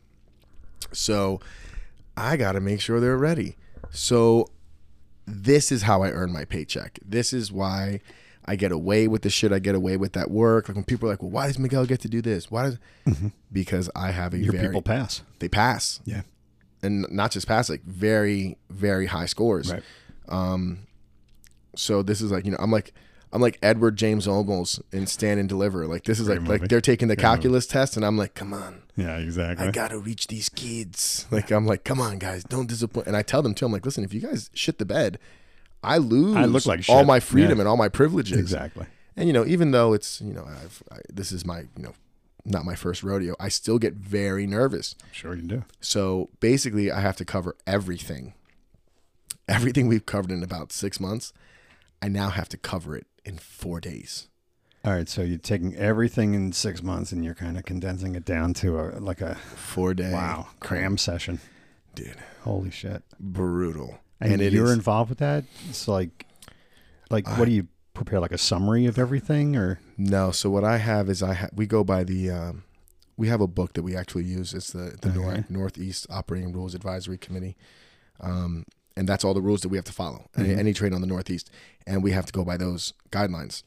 So 0.93 1.41
I 2.17 2.37
got 2.37 2.53
to 2.53 2.61
make 2.61 2.81
sure 2.81 3.01
they're 3.01 3.19
ready. 3.19 3.57
So 3.91 4.49
this 5.27 5.71
is 5.73 5.83
how 5.83 6.03
I 6.03 6.11
earn 6.11 6.33
my 6.33 6.45
paycheck. 6.45 6.99
This 7.05 7.33
is 7.33 7.51
why 7.53 8.01
I 8.45 8.57
get 8.57 8.73
away 8.73 9.07
with 9.07 9.23
the 9.23 9.31
shit 9.31 9.53
I 9.53 9.59
get 9.61 9.75
away 9.75 9.97
with 9.97 10.17
at 10.17 10.31
work. 10.31 10.69
Like 10.69 10.75
when 10.77 10.85
people 10.85 11.09
are 11.09 11.13
like, 11.13 11.23
"Well, 11.23 11.31
why 11.31 11.47
does 11.47 11.59
Miguel 11.59 11.87
get 11.87 12.01
to 12.01 12.09
do 12.09 12.21
this? 12.21 12.51
Why 12.51 12.63
does?" 12.65 12.79
Because 13.53 13.89
I 13.95 14.11
have 14.11 14.33
a 14.35 14.37
Mm-hmm. 14.37 14.45
Your 14.45 14.53
very 14.53 14.67
people 14.69 14.83
pass. 14.83 15.23
they 15.39 15.49
pass, 15.49 16.01
Yeah, 16.05 16.23
and 16.83 17.07
not 17.11 17.31
just 17.31 17.47
pass, 17.47 17.71
like 17.71 17.83
very 17.85 18.57
very 18.71 19.07
high 19.07 19.27
scores. 19.27 19.73
right. 19.73 19.83
Um, 20.29 20.87
So 21.77 22.03
this 22.03 22.21
is 22.21 22.31
like 22.33 22.45
you 22.45 22.51
know 22.51 22.59
I'm 22.61 22.71
like 22.73 22.93
I'm 23.33 23.41
like 23.41 23.59
Edward 23.63 23.97
James 23.97 24.27
Olmos 24.27 24.81
in 24.93 25.07
Stand 25.07 25.41
and 25.41 25.49
Deliver. 25.49 25.87
Like 25.87 26.05
this 26.05 26.21
is 26.21 26.27
Great 26.27 26.35
like 26.41 26.43
movie. 26.49 26.59
like 26.61 26.69
they're 26.69 26.81
taking 26.83 27.09
the 27.09 27.17
Great 27.17 27.25
movie. 27.25 27.35
calculus 27.37 27.67
test, 27.67 27.97
and 27.97 28.05
I'm 28.05 28.19
like, 28.19 28.35
come 28.35 28.53
on. 28.53 28.83
Yeah, 28.95 29.17
exactly. 29.17 29.67
I 29.67 29.71
gotta 29.71 29.99
reach 29.99 30.27
these 30.27 30.49
kids. 30.51 31.27
Like 31.31 31.51
I'm 31.51 31.65
like, 31.67 31.83
come 31.85 32.01
on, 32.01 32.19
guys, 32.19 32.45
don't 32.45 32.69
disappoint. 32.69 33.07
And 33.07 33.17
I 33.17 33.23
tell 33.23 33.41
them 33.43 33.55
too. 33.55 33.65
I'm 33.65 33.73
like, 33.73 33.87
listen, 33.87 34.05
if 34.05 34.13
you 34.13 34.21
guys 34.21 34.51
shit 34.53 34.79
the 34.79 34.85
bed, 34.85 35.19
I 35.83 35.97
lose. 35.99 36.37
I 36.37 36.45
look 36.45 36.67
like 36.67 36.85
all 36.89 37.01
shit. 37.01 37.07
my 37.07 37.21
freedom 37.21 37.53
Yeah. 37.59 37.63
and 37.63 37.69
all 37.69 37.77
my 37.79 37.89
privileges. 37.89 38.39
exactly. 38.39 38.87
And 39.17 39.27
you 39.27 39.33
know, 39.33 39.47
even 39.47 39.71
though 39.71 39.93
it's 39.95 40.21
you 40.21 40.33
know, 40.35 40.45
I've 40.47 40.83
I, 40.93 40.99
this 41.13 41.33
is 41.33 41.47
my 41.47 41.61
you 41.61 41.83
know, 41.85 41.95
not 42.45 42.65
my 42.67 42.75
first 42.75 43.03
rodeo, 43.03 43.35
I 43.41 43.49
still 43.49 43.79
get 43.79 43.95
very 43.95 44.47
nervous. 44.47 44.95
I'm 45.03 45.09
Sure, 45.13 45.35
you 45.35 45.43
do. 45.43 45.65
So 45.81 46.29
basically, 46.41 46.91
I 46.93 47.01
have 47.01 47.17
to 47.17 47.25
cover 47.25 47.57
everything. 47.67 48.35
Everything 49.49 49.89
we've 49.89 50.07
covered 50.07 50.31
in 50.31 50.43
about 50.43 50.71
six 50.73 51.01
months, 51.01 51.33
I 52.01 52.09
now 52.09 52.31
have 52.31 52.49
to 52.51 52.57
cover 52.57 52.95
it 52.97 53.07
in 53.25 53.39
four 53.39 53.81
days. 53.81 54.29
All 54.85 54.93
right, 54.93 55.09
so 55.09 55.23
you're 55.23 55.39
taking 55.39 55.77
everything 55.77 56.35
in 56.35 56.53
six 56.53 56.83
months 56.83 57.13
and 57.13 57.25
you're 57.25 57.35
kind 57.37 57.57
of 57.57 57.65
condensing 57.65 58.17
it 58.17 58.25
down 58.25 58.53
to 58.55 58.81
a 58.81 58.99
like 58.99 59.21
a 59.21 59.37
Four 59.37 59.95
day. 59.95 60.13
wow 60.13 60.49
cram 60.61 60.99
session. 60.99 61.39
dude, 61.95 62.17
Holy 62.43 62.71
shit! 62.71 63.03
brutal. 63.21 63.99
And, 64.21 64.41
it 64.41 64.53
you're 64.53 64.67
is- 64.67 64.73
involved 64.73 65.09
with 65.11 65.19
that. 65.19 65.45
It's 65.69 65.87
like, 65.89 66.27
like, 67.11 67.27
what 67.39 67.45
do 67.47 67.53
you 67.53 67.67
prepare? 67.95 68.19
Like 68.21 68.33
a 68.33 68.39
summary 68.39 68.87
of 68.87 68.99
everything, 68.99 69.55
or 69.57 69.79
No, 69.97 70.31
so 70.33 70.49
what 70.51 70.65
I 70.65 70.79
have 70.79 71.09
is 71.09 71.23
I 71.23 71.35
ha- 71.35 71.49
we 71.55 71.67
go 71.67 71.83
by 71.85 72.03
the 72.05 72.31
um, 72.31 72.65
we 73.17 73.29
have 73.29 73.41
a 73.41 73.47
book 73.49 73.75
that 73.75 73.83
we 73.85 73.95
actually 73.97 74.25
use. 74.25 74.53
It's 74.55 74.73
the 74.73 74.97
the 75.01 75.11
Okay. 75.11 75.19
Nor- 75.21 75.45
Northeast 75.49 76.07
Operating 76.11 76.53
Rules 76.53 76.75
Advisory 76.75 77.19
Committee, 77.19 77.57
um, 78.21 78.65
and 78.97 79.09
that's 79.09 79.25
all 79.25 79.35
the 79.35 79.41
rules 79.41 79.61
that 79.63 79.69
we 79.69 79.77
have 79.77 79.85
to 79.87 79.93
follow. 79.93 80.29
Any, 80.37 80.55
any 80.55 80.73
trade 80.73 80.93
on 80.93 81.01
the 81.01 81.07
Northeast, 81.07 81.51
and 81.87 82.03
we 82.03 82.13
have 82.13 82.27
to 82.27 82.33
go 82.33 82.45
by 82.45 82.57
those 82.57 82.93
guidelines. 83.11 83.63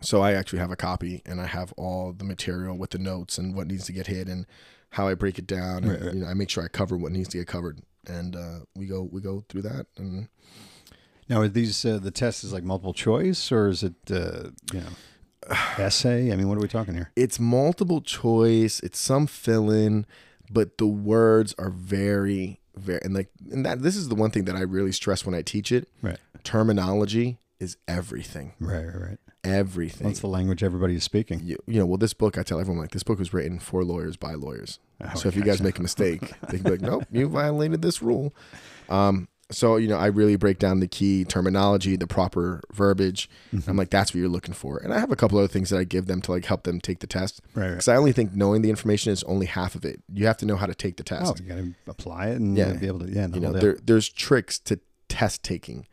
So 0.00 0.22
I 0.22 0.32
actually 0.32 0.58
have 0.58 0.70
a 0.70 0.76
copy, 0.76 1.22
and 1.24 1.40
I 1.40 1.46
have 1.46 1.72
all 1.76 2.12
the 2.12 2.24
material 2.24 2.76
with 2.76 2.90
the 2.90 2.98
notes 2.98 3.38
and 3.38 3.54
what 3.54 3.66
needs 3.66 3.86
to 3.86 3.92
get 3.92 4.06
hit 4.06 4.28
and 4.28 4.46
how 4.90 5.08
I 5.08 5.14
break 5.14 5.38
it 5.38 5.46
down. 5.46 5.84
And, 5.84 5.88
Right, 5.88 6.02
right. 6.02 6.14
You 6.14 6.20
know, 6.20 6.26
I 6.26 6.34
make 6.34 6.50
sure 6.50 6.64
I 6.64 6.68
cover 6.68 6.96
what 6.96 7.12
needs 7.12 7.28
to 7.30 7.38
get 7.38 7.46
covered, 7.46 7.80
and 8.06 8.36
uh, 8.36 8.58
we 8.74 8.86
go 8.86 9.08
we 9.10 9.20
go 9.20 9.44
through 9.48 9.62
that. 9.62 9.86
And 9.96 10.28
now 11.28 11.40
are 11.40 11.48
these 11.48 11.84
uh, 11.84 11.98
the 11.98 12.10
test 12.10 12.44
is 12.44 12.52
like 12.52 12.64
multiple 12.64 12.94
choice, 12.94 13.50
or 13.50 13.68
is 13.68 13.82
it 13.82 13.94
uh, 14.10 14.50
you 14.72 14.80
know 14.80 14.90
essay? 15.78 16.32
I 16.32 16.36
mean, 16.36 16.48
what 16.48 16.58
are 16.58 16.62
we 16.62 16.68
talking 16.68 16.94
here? 16.94 17.10
it's 17.16 17.38
multiple 17.40 18.00
choice 18.00 18.80
it's 18.80 18.98
some 18.98 19.26
fill 19.26 19.70
in 19.70 20.06
but 20.50 20.78
the 20.78 20.86
words 20.86 21.54
are 21.58 21.70
very 21.70 22.60
very 22.76 23.00
and 23.02 23.14
like 23.14 23.28
and 23.52 23.64
that 23.64 23.82
this 23.82 23.96
is 23.96 24.08
the 24.08 24.14
one 24.14 24.30
thing 24.30 24.44
that 24.44 24.56
i 24.56 24.60
really 24.60 24.92
stress 24.92 25.24
when 25.24 25.34
i 25.34 25.42
teach 25.42 25.70
it 25.72 25.88
Right, 26.02 26.18
terminology 26.42 27.38
is 27.60 27.76
everything 27.86 28.52
right, 28.60 28.84
right. 28.84 29.00
right. 29.10 29.18
everything 29.44 30.06
That's 30.08 30.20
the 30.20 30.26
language 30.28 30.62
everybody 30.62 30.94
is 30.96 31.04
speaking. 31.04 31.40
you, 31.44 31.56
you 31.66 31.78
know 31.78 31.86
well 31.86 31.98
this 31.98 32.14
book 32.14 32.36
i 32.38 32.42
tell 32.42 32.58
everyone 32.60 32.80
like 32.80 32.90
this 32.92 33.02
book 33.02 33.18
was 33.18 33.32
written 33.32 33.58
for 33.58 33.84
lawyers 33.84 34.16
by 34.16 34.34
lawyers 34.34 34.78
Oh, 35.00 35.14
so 35.16 35.28
if 35.28 35.36
you 35.36 35.42
guys 35.42 35.60
make 35.60 35.78
a 35.78 35.82
mistake 35.82 36.32
they 36.48 36.56
can 36.58 36.62
be 36.64 36.70
like 36.70 36.80
nope 36.90 37.04
you 37.12 37.28
violated 37.28 37.82
this 37.82 38.00
rule 38.02 38.34
um 38.88 39.28
so 39.54 39.76
you 39.76 39.86
know 39.88 39.96
i 39.96 40.06
really 40.06 40.36
break 40.36 40.58
down 40.58 40.80
the 40.80 40.86
key 40.88 41.24
terminology 41.24 41.96
the 41.96 42.06
proper 42.06 42.60
verbiage 42.72 43.28
Mm-hmm. 43.52 43.70
i'm 43.70 43.76
like 43.76 43.90
that's 43.90 44.12
what 44.12 44.18
you're 44.20 44.28
looking 44.28 44.52
for 44.54 44.78
and 44.78 44.92
i 44.92 44.98
have 44.98 45.12
a 45.12 45.16
couple 45.16 45.38
other 45.38 45.48
things 45.48 45.70
that 45.70 45.78
i 45.78 45.84
give 45.84 46.06
them 46.06 46.20
to 46.22 46.32
like 46.32 46.44
help 46.44 46.64
them 46.64 46.80
take 46.80 46.98
the 46.98 47.06
test 47.06 47.40
Right, 47.54 47.62
right. 47.64 47.70
because 47.70 47.88
I 47.88 47.96
only 47.96 48.12
think 48.12 48.34
knowing 48.34 48.62
the 48.62 48.70
information 48.70 49.12
is 49.12 49.22
only 49.24 49.46
half 49.46 49.74
of 49.76 49.84
it. 49.84 50.02
You 50.12 50.26
have 50.26 50.36
to 50.38 50.46
know 50.46 50.56
how 50.56 50.66
to 50.66 50.74
take 50.74 50.96
the 50.96 51.04
test 51.04 51.22
Oh, 51.26 51.32
test. 51.32 51.42
you 51.42 51.48
got 51.48 51.56
to 51.56 51.74
apply 51.86 52.28
it 52.30 52.36
and 52.36 52.56
Yeah. 52.58 52.72
be 52.72 52.86
able 52.88 52.98
to. 53.00 53.10
Yeah, 53.10 53.28
you 53.28 53.40
know, 53.40 53.52
there 53.52 53.78
there's 53.84 54.08
tricks 54.08 54.58
to 54.60 54.80
test 55.08 55.42
taking. 55.44 55.86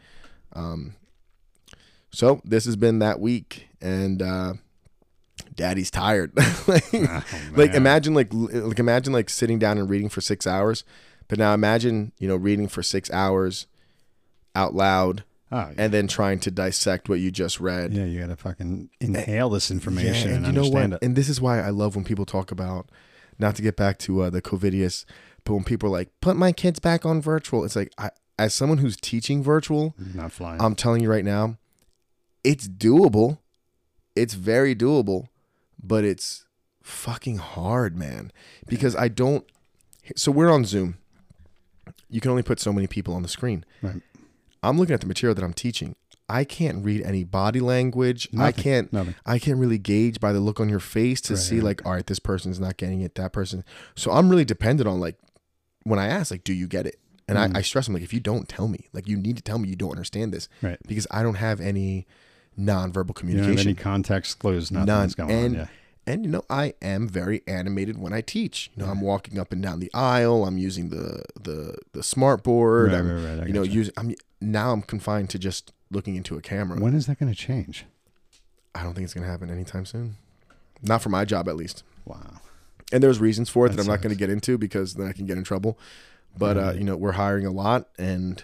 Um, 0.53 0.95
so 2.11 2.41
this 2.43 2.65
has 2.65 2.75
been 2.75 2.99
that 2.99 3.19
week, 3.19 3.67
and 3.81 4.21
uh, 4.21 4.53
Daddy's 5.55 5.91
tired. 5.91 6.31
like, 6.67 6.83
Oh, 6.93 7.23
like 7.55 7.73
imagine 7.73 8.13
like 8.13 8.29
like 8.33 8.79
imagine 8.79 9.13
like 9.13 9.29
sitting 9.29 9.59
down 9.59 9.77
and 9.77 9.89
reading 9.89 10.09
for 10.09 10.21
six 10.21 10.45
hours, 10.47 10.83
but 11.31 11.39
now 11.39 11.53
imagine 11.55 12.11
you 12.19 12.27
know 12.27 12.35
reading 12.35 12.67
for 12.67 12.83
six 12.83 13.09
hours 13.11 13.65
out 14.53 14.75
loud 14.75 15.23
Oh, 15.53 15.69
and 15.77 15.91
then 15.93 16.07
trying 16.07 16.39
to 16.41 16.51
dissect 16.51 17.09
what 17.09 17.19
you 17.19 17.29
just 17.29 17.59
read. 17.59 17.93
yeah, 17.93 18.05
you 18.05 18.21
got 18.21 18.27
to 18.27 18.37
fucking 18.37 18.89
inhale 19.01 19.49
this 19.49 19.69
information 19.69 20.29
Yeah, 20.29 20.35
and, 20.37 20.45
you 20.45 20.51
know 20.53 20.69
what? 20.69 20.93
it. 20.93 20.99
And 21.01 21.13
this 21.15 21.27
is 21.27 21.41
why 21.41 21.59
I 21.59 21.71
love 21.71 21.93
when 21.93 22.05
people 22.05 22.25
talk 22.25 22.51
about, 22.51 22.87
not 23.37 23.55
to 23.57 23.61
get 23.61 23.75
back 23.75 23.97
to 23.99 24.21
uh, 24.21 24.29
the 24.29 24.41
COVIDius, 24.41 25.03
but 25.43 25.53
when 25.55 25.65
people 25.65 25.89
are 25.89 25.91
like, 25.91 26.09
put 26.21 26.37
my 26.37 26.53
kids 26.53 26.79
back 26.79 27.05
on 27.05 27.21
virtual, 27.21 27.65
it's 27.65 27.75
like, 27.75 27.91
I, 27.97 28.11
as 28.39 28.53
someone 28.53 28.77
who's 28.77 28.95
teaching 28.95 29.43
virtual, 29.43 29.93
Not 30.13 30.31
flying. 30.31 30.61
I'm 30.61 30.73
telling 30.73 31.01
you 31.03 31.09
right 31.11 31.25
now, 31.25 31.57
it's 32.45 32.69
doable. 32.69 33.39
It's 34.15 34.35
very 34.35 34.73
doable, 34.73 35.27
but 35.83 36.05
it's 36.05 36.45
fucking 36.81 37.39
hard, 37.39 37.97
man. 37.97 38.31
Because 38.69 38.95
I 38.95 39.09
don't. 39.09 39.45
So 40.15 40.31
we're 40.31 40.49
on 40.49 40.63
Zoom. 40.63 40.97
You 42.11 42.21
can 42.21 42.29
only 42.29 42.43
put 42.43 42.59
so 42.59 42.71
many 42.71 42.85
people 42.87 43.13
on 43.15 43.23
the 43.23 43.27
screen. 43.29 43.65
right. 43.81 44.01
I'm 44.63 44.77
looking 44.77 44.93
at 44.93 45.01
the 45.01 45.07
material 45.07 45.33
that 45.33 45.43
I'm 45.43 45.53
teaching. 45.53 45.95
I 46.29 46.43
can't 46.43 46.85
read 46.85 47.01
any 47.01 47.23
body 47.23 47.59
language. 47.59 48.29
I 48.37 48.51
can't. 48.51 48.93
Nothing. 48.93 49.15
I 49.25 49.39
can't 49.39 49.57
really 49.57 49.79
gauge 49.79 50.19
by 50.19 50.31
the 50.31 50.39
look 50.39 50.59
on 50.59 50.69
your 50.69 50.79
face 50.79 51.19
to 51.21 51.33
Right, 51.33 51.41
see 51.41 51.55
right. 51.55 51.63
like, 51.63 51.85
all 51.85 51.93
right, 51.93 52.05
this 52.05 52.19
person's 52.19 52.59
not 52.59 52.77
getting 52.77 53.01
it. 53.01 53.15
That 53.15 53.33
person. 53.33 53.63
So 53.95 54.11
I'm 54.11 54.29
really 54.29 54.45
dependent 54.45 54.87
on 54.87 54.99
like 54.99 55.15
when 55.83 55.97
I 55.99 56.07
ask, 56.07 56.29
like, 56.31 56.43
do 56.43 56.53
you 56.53 56.67
get 56.67 56.85
it? 56.85 56.99
And 57.27 57.37
I, 57.39 57.47
mm. 57.47 57.57
I 57.57 57.61
stress 57.63 57.85
them 57.87 57.95
like, 57.95 58.03
if 58.03 58.13
you 58.13 58.19
don't 58.19 58.47
tell 58.47 58.67
me, 58.67 58.87
like 58.93 59.07
you 59.07 59.17
need 59.17 59.35
to 59.37 59.41
tell 59.43 59.57
me 59.57 59.67
you 59.67 59.75
don't 59.75 59.91
understand 59.91 60.31
this, 60.31 60.47
Right. 60.61 60.77
Because 60.87 61.07
I 61.11 61.23
don't 61.23 61.35
have 61.35 61.59
any 61.59 62.05
nonverbal 62.59 62.63
You 62.63 62.73
don't 62.73 63.05
have 63.05 63.15
communication. 63.15 63.67
any 63.69 63.75
context 63.75 64.39
clues. 64.39 64.71
Nothing 64.71 64.85
None. 64.87 65.09
going 65.17 65.31
and 65.31 65.45
on. 65.45 65.53
Yeah. 65.61 65.67
And 66.07 66.25
you 66.25 66.31
know, 66.31 66.43
I 66.49 66.73
am 66.81 67.07
very 67.07 67.41
animated 67.47 67.97
when 67.97 68.13
I 68.13 68.21
teach. 68.21 68.71
You 68.75 68.83
know, 68.83 68.91
I'm 68.91 69.01
walking 69.01 69.37
up 69.39 69.51
and 69.51 69.61
down 69.61 69.79
the 69.79 69.91
aisle. 69.93 70.45
I'm 70.45 70.57
using 70.57 70.89
the 70.89 71.23
the 71.39 71.75
the 71.93 72.03
smart 72.03 72.43
board. 72.43 72.91
Right, 72.91 72.97
I'm, 72.99 73.07
right, 73.23 73.29
right. 73.37 73.43
I 73.43 73.45
you 73.47 73.53
know, 73.53 73.61
gotcha. 73.63 73.73
using. 73.75 73.93
I'm 73.97 74.15
now 74.39 74.71
I'm 74.71 74.81
confined 74.81 75.29
to 75.31 75.39
just 75.39 75.71
looking 75.91 76.15
into 76.15 76.37
a 76.37 76.41
camera. 76.41 76.79
When 76.79 76.93
is 76.95 77.05
that 77.07 77.19
going 77.19 77.31
to 77.31 77.37
change? 77.37 77.85
I 78.73 78.83
don't 78.83 78.93
think 78.93 79.03
it's 79.05 79.13
gonna 79.13 79.27
happen 79.27 79.49
anytime 79.51 79.85
soon. 79.85 80.15
Not 80.81 81.01
for 81.01 81.09
my 81.09 81.25
job, 81.25 81.47
at 81.49 81.55
least. 81.55 81.83
Wow. 82.05 82.39
And 82.93 83.03
there's 83.03 83.19
reasons 83.19 83.49
for 83.49 83.65
it 83.65 83.69
that, 83.69 83.75
That 83.75 83.81
I'm 83.83 83.87
not 83.87 84.01
going 84.01 84.13
to 84.13 84.19
get 84.19 84.29
into 84.29 84.57
because 84.57 84.95
then 84.95 85.07
I 85.07 85.13
can 85.13 85.25
get 85.25 85.37
in 85.37 85.43
trouble. 85.43 85.77
But 86.37 86.57
uh, 86.57 86.73
you 86.75 86.83
know, 86.83 86.95
we're 86.97 87.11
hiring 87.13 87.45
a 87.45 87.51
lot, 87.51 87.87
and 87.97 88.43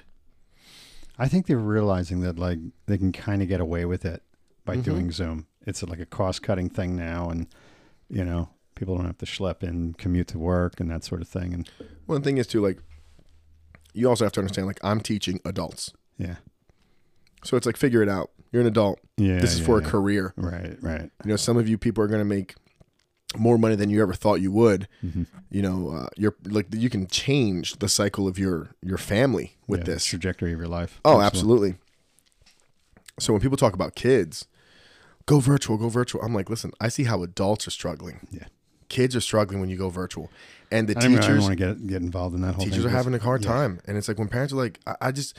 I 1.18 1.28
think 1.28 1.48
they're 1.48 1.58
realizing 1.58 2.22
that 2.22 2.38
like 2.38 2.60
they 2.86 2.98
can 2.98 3.12
kind 3.12 3.42
of 3.42 3.48
get 3.48 3.60
away 3.60 3.86
with 3.86 4.06
it 4.06 4.22
by 4.66 4.78
Mhm. 4.78 4.84
doing 4.84 5.12
Zoom. 5.12 5.48
It's 5.68 5.84
like 5.84 6.00
a 6.00 6.06
cost 6.06 6.42
cutting 6.42 6.70
thing 6.70 6.96
now, 6.96 7.30
and 7.30 7.46
you 8.10 8.24
know 8.24 8.50
people 8.76 8.96
don't 8.96 9.06
have 9.06 9.18
to 9.20 9.26
schlep 9.26 9.62
and 9.64 9.96
commute 9.98 10.28
to 10.30 10.40
work, 10.40 10.80
and 10.80 10.90
that 10.90 11.04
sort 11.04 11.22
of 11.22 11.28
thing. 11.28 11.54
And 11.54 11.70
one 12.08 12.22
thing 12.24 12.38
is 12.38 12.48
too 12.48 12.62
like 12.62 12.80
you 13.94 14.08
also 14.10 14.24
have 14.26 14.32
to 14.34 14.40
understand 14.40 14.66
like 14.68 14.80
I'm 14.84 15.02
teaching 15.02 15.40
adults, 15.46 15.92
yeah, 16.18 16.36
so 17.44 17.58
it's 17.58 17.66
like 17.66 17.78
figure 17.78 18.02
it 18.02 18.10
out. 18.10 18.32
You're 18.52 18.62
an 18.62 18.68
adult. 18.68 19.00
yeah. 19.18 19.40
this 19.40 19.54
is 19.54 19.60
yeah, 19.60 19.66
for 19.66 19.82
yeah. 19.82 19.88
a 19.88 19.92
career. 19.92 20.34
Right, 20.38 20.78
right. 20.82 21.12
You 21.26 21.30
know, 21.32 21.36
some 21.36 21.58
of 21.58 21.68
you 21.68 21.78
people 21.78 22.02
are 22.04 22.08
going 22.08 22.22
to 22.22 22.26
make 22.26 22.56
more 23.38 23.58
money 23.58 23.76
than 23.76 23.90
you 23.90 24.02
ever 24.02 24.14
thought 24.14 24.36
you 24.36 24.54
would. 24.54 24.88
Mhm. 25.04 25.26
You 25.52 25.62
know, 25.62 25.90
uh, 25.90 26.08
you're 26.16 26.36
like 26.46 26.68
you 26.74 26.90
can 26.90 27.08
change 27.08 27.80
the 27.80 27.90
cycle 27.90 28.26
of 28.26 28.40
your 28.40 28.70
your 28.82 28.98
family 28.98 29.58
with 29.68 29.82
Yeah, 29.82 29.96
this. 29.96 30.06
trajectory 30.06 30.54
of 30.54 30.60
your 30.60 30.70
life. 30.70 31.02
Oh, 31.04 31.20
absolutely. 31.20 31.76
So 33.20 33.34
when 33.34 33.42
people 33.42 33.58
talk 33.58 33.74
about 33.74 33.96
kids, 33.96 34.46
go 35.28 35.40
virtual, 35.40 35.78
go 35.78 35.90
virtual. 35.90 36.24
I'm 36.24 36.34
like, 36.34 36.50
listen, 36.50 36.72
I 36.82 36.88
see 36.90 37.04
how 37.04 37.22
adults 37.22 37.68
are 37.68 37.72
struggling. 37.72 38.28
Yeah. 38.32 38.46
Kids 38.90 39.16
are 39.16 39.22
struggling 39.22 39.60
when 39.60 39.70
you 39.70 39.78
go 39.78 39.90
virtual, 39.90 40.32
and 40.72 40.88
the 40.88 40.96
I 40.96 41.00
I 41.00 41.02
don't 41.02 41.22
teachers 41.22 41.42
want 41.42 41.52
to 41.52 41.56
get 41.58 41.86
get 41.86 42.02
involved 42.02 42.34
in 42.34 42.42
that 42.42 42.56
whole 42.56 42.64
teachers 42.64 42.84
thing. 42.84 42.88
are 42.88 42.96
having 42.96 43.14
a 43.14 43.20
hard 43.20 43.44
yeah. 43.44 43.52
time. 43.52 43.82
And 43.86 43.98
it's 43.98 44.08
like 44.08 44.18
when 44.18 44.30
parents 44.30 44.54
are 44.54 44.56
like, 44.56 44.80
I, 44.88 44.96
I 45.02 45.12
just 45.12 45.38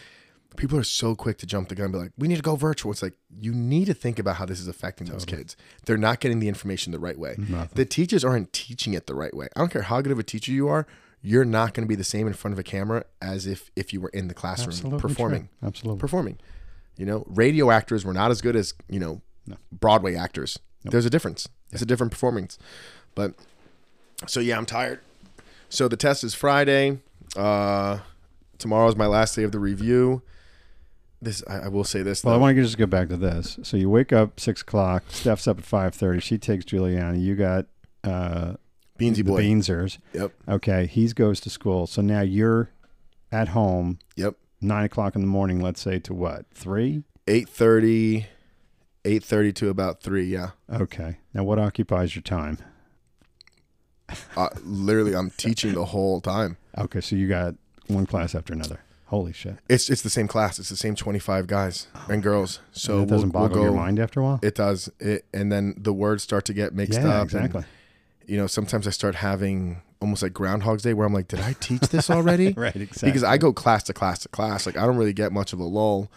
people 0.57 0.79
are 0.79 0.85
so 0.85 1.15
quick 1.15 1.39
to 1.39 1.47
jump 1.47 1.71
the 1.71 1.75
gun 1.75 1.85
and 1.85 1.93
be 1.93 1.99
like, 1.99 2.13
we 2.19 2.29
need 2.29 2.37
to 2.37 2.43
go 2.43 2.57
virtual. 2.57 2.93
It's 2.93 3.03
like 3.03 3.15
you 3.41 3.55
need 3.55 3.87
to 3.87 3.95
think 3.95 4.19
about 4.19 4.37
how 4.37 4.45
this 4.45 4.61
is 4.61 4.69
affecting 4.69 5.07
those 5.07 5.25
kids. 5.25 5.57
They're 5.87 5.97
not 5.97 6.21
getting 6.21 6.41
the 6.41 6.49
information 6.49 6.93
the 6.93 6.99
right 6.99 7.19
way. 7.19 7.37
Mm, 7.39 7.49
nothing. 7.49 7.71
The 7.75 7.87
teachers 7.87 8.23
aren't 8.23 8.53
teaching 8.53 8.93
it 8.93 9.07
the 9.07 9.15
right 9.15 9.35
way. 9.35 9.49
I 9.57 9.61
don't 9.61 9.71
care 9.71 9.83
how 9.83 10.03
good 10.03 10.13
of 10.13 10.19
a 10.19 10.23
teacher 10.23 10.53
you 10.53 10.69
are, 10.69 10.87
you're 11.23 11.47
not 11.47 11.73
going 11.73 11.87
to 11.87 11.89
be 11.89 11.95
the 11.95 12.05
same 12.05 12.27
in 12.27 12.35
front 12.35 12.53
of 12.53 12.59
a 12.59 12.63
camera 12.63 13.05
as 13.23 13.47
if 13.47 13.71
if 13.77 13.95
you 13.95 14.01
were 14.03 14.11
in 14.11 14.29
the 14.29 14.35
classroom 14.35 14.69
Absolutely 14.69 15.01
performing 15.01 15.49
true. 15.61 15.69
Absolutely. 15.69 16.01
performing. 16.01 16.39
You 16.97 17.07
know, 17.07 17.25
radio 17.29 17.71
actors 17.71 18.05
were 18.05 18.13
not 18.13 18.31
as 18.31 18.41
good 18.43 18.57
as 18.57 18.75
you 18.89 19.01
know 19.01 19.23
No. 19.49 19.57
Broadway 19.73 20.15
actors. 20.15 20.59
There's 20.85 21.07
a 21.07 21.11
difference. 21.11 21.49
It's 21.73 21.83
a 21.83 21.87
different 21.87 22.13
performance. 22.13 22.59
But 23.15 23.35
so 24.27 24.41
yeah, 24.41 24.57
I'm 24.57 24.67
tired. 24.67 25.01
So 25.69 25.89
the 25.89 25.97
test 25.97 26.25
is 26.25 26.35
Friday. 26.35 27.01
Uh, 27.37 27.99
tomorrow 28.59 28.89
is 28.89 28.97
my 28.97 29.07
last 29.07 29.35
day 29.35 29.43
of 29.43 29.53
the 29.53 29.59
review. 29.59 30.23
This 31.21 31.43
I, 31.49 31.63
I 31.65 31.69
will 31.69 31.85
say 31.85 32.03
this. 32.03 32.23
Well, 32.23 32.35
I 32.35 32.39
want 32.39 32.57
to 32.57 32.63
just 32.63 32.79
go 32.79 32.87
back 32.87 33.09
to 33.09 33.17
this. 33.17 33.59
So 33.63 33.77
you 33.77 33.91
wake 33.91 34.13
up 34.13 34.39
six 34.39 34.63
o'clock. 34.63 35.05
Steph's 35.09 35.49
up 35.49 35.59
at 35.59 35.65
five 35.65 35.95
thirty. 35.95 36.21
She 36.21 36.39
takes 36.39 36.65
Juliana. 36.65 37.19
You 37.19 37.35
got 37.35 37.67
uh, 38.05 38.55
Beansy 38.99 39.17
the 39.17 39.23
boy. 39.25 39.43
Beansers. 39.43 39.99
Yep. 40.15 40.33
Okay, 40.49 40.87
he 40.87 41.09
goes 41.09 41.41
to 41.41 41.51
school. 41.51 41.87
So 41.87 42.03
now 42.03 42.21
you're 42.21 42.71
at 43.33 43.49
home. 43.49 43.99
Yep. 44.17 44.37
Nine 44.61 44.85
o'clock 44.85 45.17
in 45.17 45.21
the 45.21 45.27
morning. 45.27 45.61
Let's 45.61 45.81
say 45.81 45.99
to 45.99 46.15
what 46.15 46.47
three? 46.55 47.03
8:30 49.05 49.53
8:30 49.53 49.55
to 49.57 49.69
about 49.69 50.03
3, 50.03 50.25
yeah. 50.25 50.51
Okay. 50.71 51.19
Now 51.35 51.45
what 51.45 51.59
occupies 51.59 52.15
your 52.15 52.23
time? 52.23 52.59
Uh, 54.37 54.49
literally 54.65 55.15
I'm 55.15 55.31
teaching 55.31 55.75
the 55.75 55.87
whole 55.87 56.21
time. 56.21 56.57
Okay, 56.77 57.01
so 57.01 57.17
you 57.17 57.29
got 57.29 57.55
one 57.89 58.07
class 58.07 58.35
after 58.35 58.53
another. 58.53 58.81
Holy 59.07 59.33
shit! 59.33 59.57
It's 59.71 59.89
it's 59.89 60.03
the 60.03 60.11
same 60.11 60.29
class. 60.29 60.59
It's 60.59 60.69
the 60.69 60.77
same 60.77 60.95
25 60.95 61.47
guys 61.47 61.87
and 62.11 62.23
girls. 62.23 62.61
So 62.73 62.81
So 62.81 63.03
it 63.03 63.07
doesn't 63.07 63.33
we'll, 63.33 63.41
we'll 63.41 63.49
boggle 63.49 63.65
your 63.65 63.73
mind 63.73 63.99
after 63.99 64.21
a 64.21 64.23
while. 64.25 64.41
It 64.43 64.55
does. 64.55 64.91
It 65.01 65.25
and 65.33 65.51
then 65.51 65.75
the 65.79 65.95
words 65.95 66.23
start 66.23 66.45
to 66.47 66.53
get 66.53 66.75
mixed 66.75 67.01
yeah, 67.01 67.09
up. 67.09 67.33
and, 67.33 67.45
exactly. 67.45 67.65
you 68.27 68.37
know, 68.37 68.47
sometimes 68.47 68.87
I 68.87 68.91
start 68.91 69.15
having 69.15 69.81
almost 70.01 70.23
like 70.23 70.35
Groundhog's 70.35 70.83
Day 70.83 70.93
where 70.93 71.07
I'm 71.07 71.15
like, 71.15 71.29
did 71.29 71.41
I 71.41 71.55
teach 71.55 71.89
this 71.89 72.11
already? 72.11 72.53
right. 72.53 72.77
Exactly. 72.77 73.09
Because 73.09 73.25
I 73.25 73.39
go 73.39 73.53
class 73.53 73.83
to 73.85 73.95
class 73.95 74.21
to 74.21 74.29
class. 74.29 74.67
Like 74.67 74.77
I 74.77 74.85
don't 74.87 74.99
really 74.99 75.15
get 75.15 75.33
much 75.33 75.55
of 75.55 75.59
a 75.59 75.65
lull, 75.65 76.11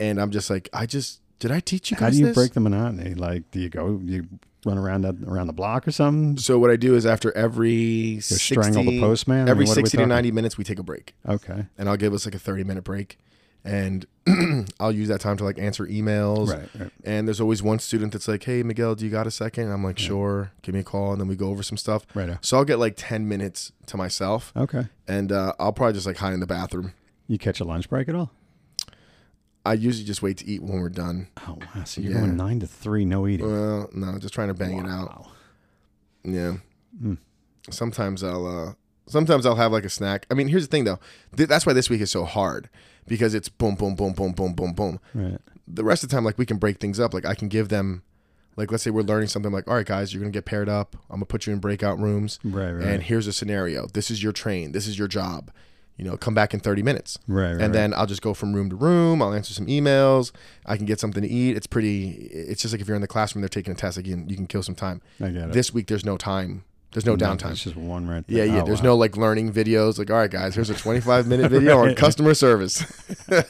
and 0.00 0.20
I'm 0.20 0.32
just 0.32 0.50
like, 0.50 0.68
I 0.72 0.86
just 0.86 1.20
did 1.42 1.50
I 1.50 1.58
teach 1.60 1.90
you 1.90 1.96
guys 1.96 2.00
How 2.06 2.10
do 2.10 2.16
you 2.18 2.26
this? 2.26 2.34
break 2.36 2.52
the 2.52 2.60
monotony? 2.60 3.14
Like, 3.14 3.50
do 3.50 3.58
you 3.58 3.68
go 3.68 4.00
you 4.04 4.28
run 4.64 4.78
around 4.78 5.02
that 5.02 5.16
around 5.26 5.48
the 5.48 5.52
block 5.52 5.88
or 5.88 5.90
something? 5.90 6.38
So 6.38 6.56
what 6.58 6.70
I 6.70 6.76
do 6.76 6.94
is 6.94 7.04
after 7.04 7.36
every 7.36 8.20
60, 8.20 8.36
strangle 8.54 8.84
the 8.84 9.00
postman? 9.00 9.36
I 9.36 9.40
mean, 9.40 9.48
every 9.50 9.64
are 9.64 9.68
we 9.68 9.74
60 9.74 9.98
to 9.98 10.06
90 10.06 10.30
minutes 10.30 10.56
we 10.56 10.62
take 10.62 10.78
a 10.78 10.84
break, 10.84 11.14
Okay. 11.28 11.66
and 11.76 11.88
I'll 11.88 11.96
give 11.96 12.14
us 12.14 12.24
like 12.26 12.36
a 12.36 12.38
30 12.38 12.62
minute 12.62 12.84
break, 12.84 13.18
and 13.64 14.06
I'll 14.80 14.92
use 14.92 15.08
that 15.08 15.20
time 15.20 15.36
to 15.38 15.44
like 15.44 15.58
answer 15.58 15.84
emails. 15.86 16.48
Right. 16.48 16.68
Right. 16.78 16.90
And 17.04 17.26
there's 17.26 17.40
always 17.40 17.60
one 17.60 17.80
student 17.80 18.12
that's 18.12 18.28
like, 18.28 18.44
"Hey, 18.44 18.62
Miguel, 18.62 18.94
do 18.94 19.04
you 19.04 19.10
got 19.10 19.26
a 19.26 19.32
second? 19.32 19.64
And 19.64 19.72
I'm 19.72 19.82
like, 19.82 19.98
"Sure, 19.98 20.52
give 20.62 20.74
me 20.76 20.80
a 20.82 20.84
call." 20.84 21.10
And 21.10 21.20
then 21.20 21.26
we 21.26 21.34
go 21.34 21.48
over 21.48 21.64
some 21.64 21.76
stuff. 21.76 22.06
Right. 22.14 22.30
uh, 22.30 22.36
So 22.40 22.56
I'll 22.56 22.64
get 22.64 22.78
like 22.78 22.94
10 22.96 23.26
minutes 23.26 23.72
to 23.86 23.96
myself, 23.96 24.52
Okay. 24.56 24.84
and 25.08 25.32
uh, 25.32 25.54
I'll 25.58 25.72
probably 25.72 25.94
just 25.94 26.06
like 26.06 26.18
hide 26.18 26.34
in 26.34 26.40
the 26.40 26.46
bathroom. 26.46 26.92
You 27.26 27.36
catch 27.38 27.58
a 27.58 27.64
lunch 27.64 27.88
break 27.88 28.08
at 28.08 28.14
all? 28.14 28.30
I 29.64 29.74
usually 29.74 30.04
just 30.04 30.22
wait 30.22 30.38
to 30.38 30.46
eat 30.46 30.62
when 30.62 30.80
we're 30.80 30.88
done. 30.88 31.28
Oh 31.46 31.58
wow! 31.74 31.84
So 31.84 32.00
you're 32.00 32.12
Yeah. 32.12 32.18
going 32.20 32.36
nine 32.36 32.60
to 32.60 32.66
three, 32.66 33.04
no 33.04 33.26
eating. 33.28 33.46
Well, 33.50 33.88
no, 33.92 34.18
just 34.18 34.34
trying 34.34 34.48
to 34.48 34.54
bang 34.54 34.78
it 34.78 34.86
out. 34.88 35.28
Yeah. 36.24 36.56
Mm. 37.02 37.18
Sometimes 37.70 38.22
I'll 38.24 38.46
uh 38.46 38.72
sometimes 39.06 39.46
I'll 39.46 39.56
have 39.56 39.72
like 39.72 39.84
a 39.84 39.88
snack. 39.90 40.26
I 40.30 40.34
mean, 40.34 40.48
here's 40.48 40.66
the 40.66 40.70
thing 40.70 40.84
though. 40.84 40.98
Th- 41.36 41.48
that's 41.48 41.64
why 41.66 41.72
this 41.72 41.88
week 41.90 42.00
is 42.00 42.10
so 42.10 42.24
hard 42.24 42.68
because 43.06 43.34
it's 43.34 43.48
boom 43.48 43.74
boom 43.76 43.94
boom 43.94 44.12
boom 44.12 44.32
boom 44.32 44.52
boom 44.54 44.72
boom. 44.72 45.00
Right. 45.14 45.38
The 45.68 45.84
rest 45.84 46.02
of 46.02 46.10
the 46.10 46.16
time 46.16 46.24
like 46.24 46.38
we 46.38 46.46
can 46.46 46.58
break 46.58 46.78
things 46.78 46.98
up. 46.98 47.14
Like 47.14 47.24
I 47.26 47.34
can 47.34 47.48
give 47.48 47.68
them 47.68 48.02
like 48.56 48.70
let's 48.70 48.82
say 48.84 48.90
we're 48.90 49.02
learning 49.02 49.28
something 49.28 49.52
like, 49.52 49.66
"All 49.68 49.74
right 49.74 49.86
guys, 49.86 50.12
you're 50.12 50.20
going 50.20 50.32
to 50.32 50.36
get 50.36 50.44
paired 50.44 50.68
up. 50.68 50.96
I'm 51.08 51.16
going 51.16 51.20
to 51.20 51.26
put 51.26 51.46
you 51.46 51.52
in 51.52 51.58
breakout 51.60 51.98
rooms 51.98 52.38
Right. 52.44 52.72
Right. 52.72 52.84
and 52.86 53.02
here's 53.02 53.26
a 53.26 53.32
scenario. 53.32 53.86
This 53.94 54.10
is 54.10 54.22
your 54.22 54.32
train. 54.32 54.72
This 54.72 54.86
is 54.86 54.98
your 54.98 55.08
job. 55.08 55.50
You 55.96 56.04
know, 56.04 56.16
come 56.16 56.34
back 56.34 56.54
in 56.54 56.60
30 56.60 56.82
minutes." 56.82 57.18
right. 57.28 57.52
Right. 57.52 57.60
and 57.60 57.74
then 57.74 57.92
I'll 57.94 58.06
just 58.06 58.22
go 58.22 58.34
from 58.34 58.54
room 58.54 58.70
to 58.70 58.76
room. 58.76 59.22
I'll 59.22 59.34
answer 59.34 59.52
some 59.52 59.66
emails. 59.66 60.32
I 60.66 60.76
can 60.76 60.86
get 60.86 61.00
something 61.00 61.22
to 61.22 61.28
eat. 61.28 61.56
It's 61.56 61.66
pretty. 61.66 62.10
It's 62.32 62.62
just 62.62 62.72
like 62.72 62.80
if 62.80 62.88
you're 62.88 62.96
in 62.96 63.02
the 63.02 63.08
classroom, 63.08 63.42
they're 63.42 63.48
taking 63.48 63.72
a 63.72 63.76
test. 63.76 64.02
Can, 64.02 64.28
you 64.28 64.36
can 64.36 64.46
kill 64.46 64.62
some 64.62 64.74
time. 64.74 65.00
I 65.20 65.28
get 65.28 65.48
it. 65.48 65.52
This 65.52 65.72
week, 65.72 65.86
there's 65.86 66.04
no 66.04 66.16
time. 66.16 66.64
There's 66.92 67.06
no 67.06 67.16
downtime. 67.16 67.52
It's 67.52 67.62
just 67.64 67.74
one 67.76 68.06
right. 68.06 68.22
Yeah, 68.28 68.44
there. 68.44 68.54
yeah. 68.54 68.62
Oh, 68.62 68.66
There's 68.66 68.80
wow. 68.80 68.88
no 68.90 68.96
like 68.96 69.16
learning 69.16 69.52
videos. 69.52 69.98
Like, 69.98 70.10
all 70.10 70.18
right, 70.18 70.30
guys, 70.30 70.54
here's 70.54 70.68
a 70.68 70.74
25 70.74 71.26
minute 71.26 71.50
video 71.50 71.78
on 71.78 71.94
customer 71.96 72.34
service. 72.34 72.82
and 73.28 73.44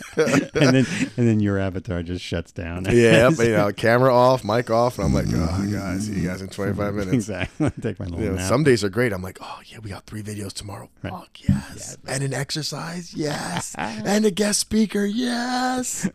then 0.54 0.86
and 1.16 1.28
then 1.28 1.40
your 1.40 1.58
avatar 1.58 2.02
just 2.04 2.24
shuts 2.24 2.52
down. 2.52 2.84
yeah, 2.86 2.92
yep, 3.30 3.38
you 3.38 3.48
know, 3.52 3.72
camera 3.72 4.14
off, 4.14 4.44
mic 4.44 4.70
off, 4.70 4.98
and 4.98 5.06
I'm 5.06 5.12
like, 5.14 5.26
oh, 5.30 5.66
guys, 5.72 6.06
see 6.06 6.20
you 6.20 6.28
guys 6.28 6.40
in 6.40 6.48
25 6.48 6.94
minutes. 6.94 7.12
exactly. 7.14 7.70
Take 7.80 7.98
my 7.98 8.06
little 8.06 8.20
You 8.20 8.30
know, 8.30 8.36
nap. 8.36 8.48
some 8.48 8.62
days 8.62 8.84
are 8.84 8.88
great. 8.88 9.12
I'm 9.12 9.22
like, 9.22 9.38
oh 9.40 9.60
yeah, 9.66 9.78
we 9.82 9.90
got 9.90 10.06
three 10.06 10.22
videos 10.22 10.52
tomorrow. 10.52 10.88
Fuck 11.02 11.40
yes, 11.48 11.96
and 12.06 12.22
an 12.22 12.32
exercise, 12.34 13.12
yes, 13.14 13.74
and 13.76 14.24
a 14.24 14.30
guest 14.30 14.60
speaker, 14.60 15.04
yes. 15.04 16.08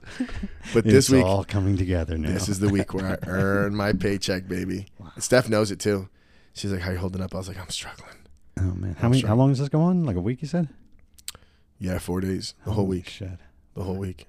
But 0.74 0.86
this 0.86 0.94
it's 0.94 1.10
week, 1.10 1.26
all 1.26 1.44
coming 1.44 1.76
together 1.78 2.18
now. 2.18 2.30
This 2.30 2.48
is 2.48 2.60
the 2.60 2.70
week 2.70 2.94
where 2.94 3.06
I 3.06 3.28
earn 3.30 3.76
my 3.76 3.92
paycheck, 3.94 4.48
baby. 4.48 4.86
Steph 5.18 5.50
knows 5.50 5.72
it 5.72 5.80
too. 5.80 6.08
She's 6.58 6.72
like, 6.72 6.82
"How 6.82 6.92
you 6.92 6.98
holding 6.98 7.22
up?" 7.22 7.34
I 7.34 7.38
was 7.38 7.48
like, 7.48 7.60
"I'm 7.60 7.70
struggling." 7.70 8.16
oh 8.60 8.74
man, 8.74 8.96
how 9.00 9.10
many? 9.10 9.22
How 9.22 9.36
long 9.36 9.50
does 9.50 9.60
this 9.60 9.70
go 9.70 9.82
on? 9.82 10.04
Like 10.04 10.16
a 10.16 10.22
week? 10.22 10.42
You 10.42 10.48
said 10.48 10.70
Yeah, 11.80 12.00
four 12.00 12.22
days, 12.22 12.54
the 12.66 12.72
whole 12.72 12.86
Holy 12.86 12.98
week, 12.98 13.10
Shit. 13.10 13.40
the 13.76 13.84
whole 13.84 13.96
week. 13.98 14.28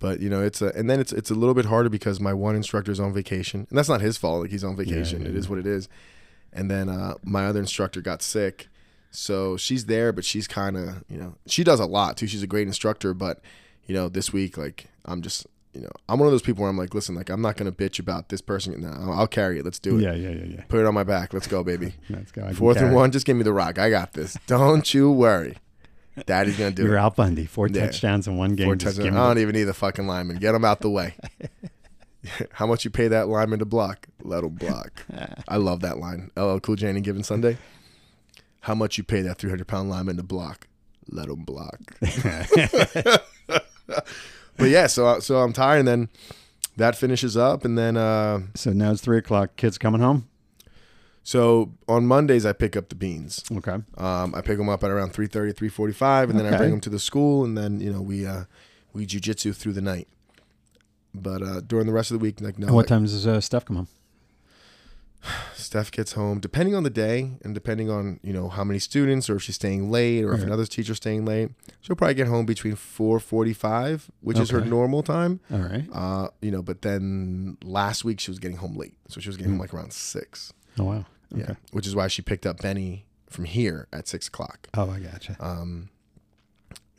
But 0.00 0.18
you 0.20 0.28
know, 0.28 0.42
it's 0.42 0.60
a, 0.60 0.72
and 0.76 0.90
then 0.90 0.98
it's 0.98 1.12
it's 1.12 1.30
a 1.30 1.34
little 1.34 1.54
bit 1.54 1.66
harder 1.66 1.88
because 1.88 2.18
my 2.18 2.32
one 2.34 2.56
instructor 2.56 2.90
is 2.90 2.98
on 2.98 3.12
vacation, 3.14 3.66
and 3.70 3.78
that's 3.78 3.88
not 3.88 4.00
his 4.00 4.16
fault. 4.16 4.42
Like 4.42 4.50
he's 4.50 4.64
on 4.64 4.74
vacation. 4.76 5.22
yeah, 5.22 5.28
It 5.28 5.36
is 5.36 5.48
what 5.48 5.58
it 5.60 5.66
is. 5.66 5.88
And 6.52 6.70
then 6.70 6.88
uh, 6.88 7.14
my 7.22 7.46
other 7.46 7.60
instructor 7.60 8.00
got 8.02 8.20
sick, 8.20 8.68
so 9.12 9.56
she's 9.56 9.86
there, 9.86 10.12
but 10.12 10.24
she's 10.24 10.48
kind 10.48 10.76
of 10.76 11.04
you 11.08 11.18
know 11.18 11.36
she 11.46 11.62
does 11.62 11.78
a 11.78 11.86
lot 11.86 12.16
too. 12.16 12.26
She's 12.26 12.42
a 12.42 12.48
great 12.48 12.66
instructor, 12.66 13.14
but 13.14 13.40
you 13.86 13.94
know 13.94 14.08
this 14.08 14.32
week 14.32 14.58
like 14.58 14.86
I'm 15.04 15.22
just 15.22 15.46
you 15.74 15.80
know 15.80 15.90
I'm 16.08 16.18
one 16.18 16.26
of 16.26 16.32
those 16.32 16.42
people 16.42 16.62
where 16.62 16.70
I'm 16.70 16.76
like, 16.76 16.94
listen, 16.94 17.14
like 17.14 17.30
I'm 17.30 17.40
not 17.40 17.56
gonna 17.56 17.72
bitch 17.72 17.98
about 17.98 18.28
this 18.28 18.40
person. 18.40 18.78
No, 18.80 18.88
I'll, 18.88 19.12
I'll 19.20 19.26
carry 19.26 19.58
it. 19.58 19.64
Let's 19.64 19.78
do 19.78 19.98
it. 19.98 20.02
Yeah, 20.02 20.12
yeah, 20.14 20.30
yeah, 20.30 20.44
yeah. 20.56 20.64
Put 20.68 20.80
it 20.80 20.86
on 20.86 20.94
my 20.94 21.04
back. 21.04 21.32
Let's 21.32 21.46
go, 21.46 21.62
baby. 21.64 21.94
Let's 22.10 22.32
go. 22.32 22.44
I 22.44 22.52
Fourth 22.52 22.76
and 22.78 22.94
one, 22.94 23.10
just 23.10 23.26
give 23.26 23.36
me 23.36 23.42
the 23.42 23.52
rock. 23.52 23.78
I 23.78 23.90
got 23.90 24.12
this. 24.12 24.36
Don't 24.46 24.92
you 24.92 25.10
worry. 25.10 25.56
Daddy's 26.26 26.58
gonna 26.58 26.72
do 26.72 26.82
it. 26.82 26.86
You're 26.86 26.96
it. 26.96 27.00
Al 27.00 27.10
Bundy. 27.10 27.46
Four 27.46 27.68
Yeah. 27.68 27.86
touchdowns 27.86 28.28
in 28.28 28.36
one 28.36 28.54
game. 28.54 28.66
Four 28.66 28.76
touchdowns. 28.76 29.14
I 29.16 29.28
don't 29.28 29.38
even 29.38 29.54
need 29.54 29.64
the 29.64 29.72
fucking 29.72 30.06
lineman. 30.06 30.36
Get 30.36 30.54
him 30.54 30.64
out 30.64 30.80
the 30.80 30.90
way. 30.90 31.14
How 32.52 32.66
much 32.66 32.84
you 32.84 32.90
pay 32.90 33.08
that 33.08 33.28
lineman 33.28 33.58
to 33.60 33.64
block? 33.64 34.06
Let 34.22 34.44
him 34.44 34.50
block. 34.50 35.04
I 35.48 35.56
love 35.56 35.80
that 35.80 35.98
line. 35.98 36.30
LL 36.36 36.58
Cool 36.58 36.76
J 36.76 36.88
any 36.88 37.00
given 37.00 37.22
Sunday. 37.22 37.56
How 38.60 38.74
much 38.74 38.98
you 38.98 39.04
pay 39.04 39.22
that 39.22 39.38
300 39.38 39.66
pound 39.66 39.88
lineman 39.90 40.18
to 40.18 40.22
block? 40.22 40.68
let 41.08 41.26
them 41.26 41.44
block. 41.44 41.80
But 44.56 44.68
yeah, 44.68 44.86
so 44.86 45.18
so 45.20 45.36
I'm 45.38 45.52
tired, 45.52 45.80
and 45.80 45.88
then 45.88 46.08
that 46.76 46.96
finishes 46.96 47.36
up, 47.36 47.64
and 47.64 47.76
then 47.76 47.96
uh, 47.96 48.40
So 48.54 48.72
now 48.72 48.92
it's 48.92 49.00
three 49.00 49.18
o'clock. 49.18 49.56
Kids 49.56 49.78
coming 49.78 50.00
home. 50.00 50.28
so 51.22 51.72
on 51.88 52.06
Mondays 52.06 52.44
I 52.46 52.52
pick 52.52 52.76
up 52.76 52.88
the 52.88 52.94
beans. 52.94 53.44
Okay. 53.50 53.76
Um, 53.96 54.34
I 54.34 54.40
pick 54.40 54.58
them 54.58 54.68
up 54.68 54.82
at 54.82 54.90
around 54.90 55.12
3.30, 55.12 55.54
3.45, 55.54 56.30
and 56.30 56.38
then 56.38 56.52
I 56.52 56.56
bring 56.56 56.70
them 56.70 56.80
to 56.80 56.90
the 56.90 56.98
school, 56.98 57.44
and 57.44 57.56
then 57.56 57.80
you 57.80 57.92
know 57.92 58.00
we 58.00 58.26
uh, 58.26 58.44
we 58.92 59.06
jujitsu 59.06 59.54
through 59.54 59.72
the 59.74 59.82
night. 59.82 60.08
But 61.14 61.42
uh, 61.42 61.60
during 61.60 61.86
the 61.86 61.92
rest 61.92 62.10
of 62.10 62.18
the 62.18 62.22
week, 62.22 62.40
like 62.40 62.58
no, 62.58 62.66
And 62.68 62.74
what 62.74 62.82
like, 62.82 62.88
time 62.88 63.02
does 63.02 63.26
uh, 63.26 63.40
Steph 63.40 63.64
come 63.66 63.76
home? 63.76 63.88
Steph 65.54 65.90
gets 65.90 66.12
home, 66.12 66.40
depending 66.40 66.74
on 66.74 66.82
the 66.82 66.90
day 66.90 67.32
and 67.44 67.54
depending 67.54 67.88
on 67.90 68.18
you 68.22 68.32
know 68.32 68.48
how 68.48 68.64
many 68.64 68.78
students 68.78 69.30
or 69.30 69.36
if 69.36 69.42
she's 69.42 69.54
staying 69.54 69.90
late 69.90 70.24
or 70.24 70.32
if 70.32 70.40
Right. 70.40 70.46
another 70.48 70.66
teacher's 70.66 70.96
staying 70.96 71.24
late, 71.24 71.50
she'll 71.80 71.96
probably 71.96 72.14
get 72.14 72.26
home 72.26 72.46
between 72.46 72.74
four 72.74 73.20
forty-five, 73.20 74.10
which 74.20 74.38
is 74.38 74.50
her 74.50 74.60
normal 74.64 75.02
time. 75.02 75.40
All 75.52 75.60
right. 75.60 75.84
Uh, 75.92 76.28
you 76.40 76.50
know, 76.50 76.62
but 76.62 76.82
then 76.82 77.56
last 77.62 78.04
week 78.04 78.20
she 78.20 78.30
was 78.30 78.38
getting 78.38 78.56
home 78.58 78.76
late, 78.76 78.94
so 79.08 79.20
she 79.20 79.28
was 79.28 79.36
getting 79.36 79.50
Mm. 79.52 79.56
home 79.56 79.60
like 79.60 79.74
around 79.74 79.92
six. 79.92 80.52
Oh 80.78 80.84
wow. 80.84 81.04
Okay. 81.32 81.44
Yeah, 81.48 81.54
which 81.70 81.86
is 81.86 81.94
why 81.96 82.08
she 82.08 82.20
picked 82.22 82.44
up 82.44 82.60
Benny 82.60 83.06
from 83.30 83.44
here 83.44 83.88
at 83.92 84.06
six 84.08 84.28
o'clock. 84.28 84.68
Oh, 84.74 84.90
I 84.90 84.98
gotcha. 85.00 85.36
Um, 85.40 85.88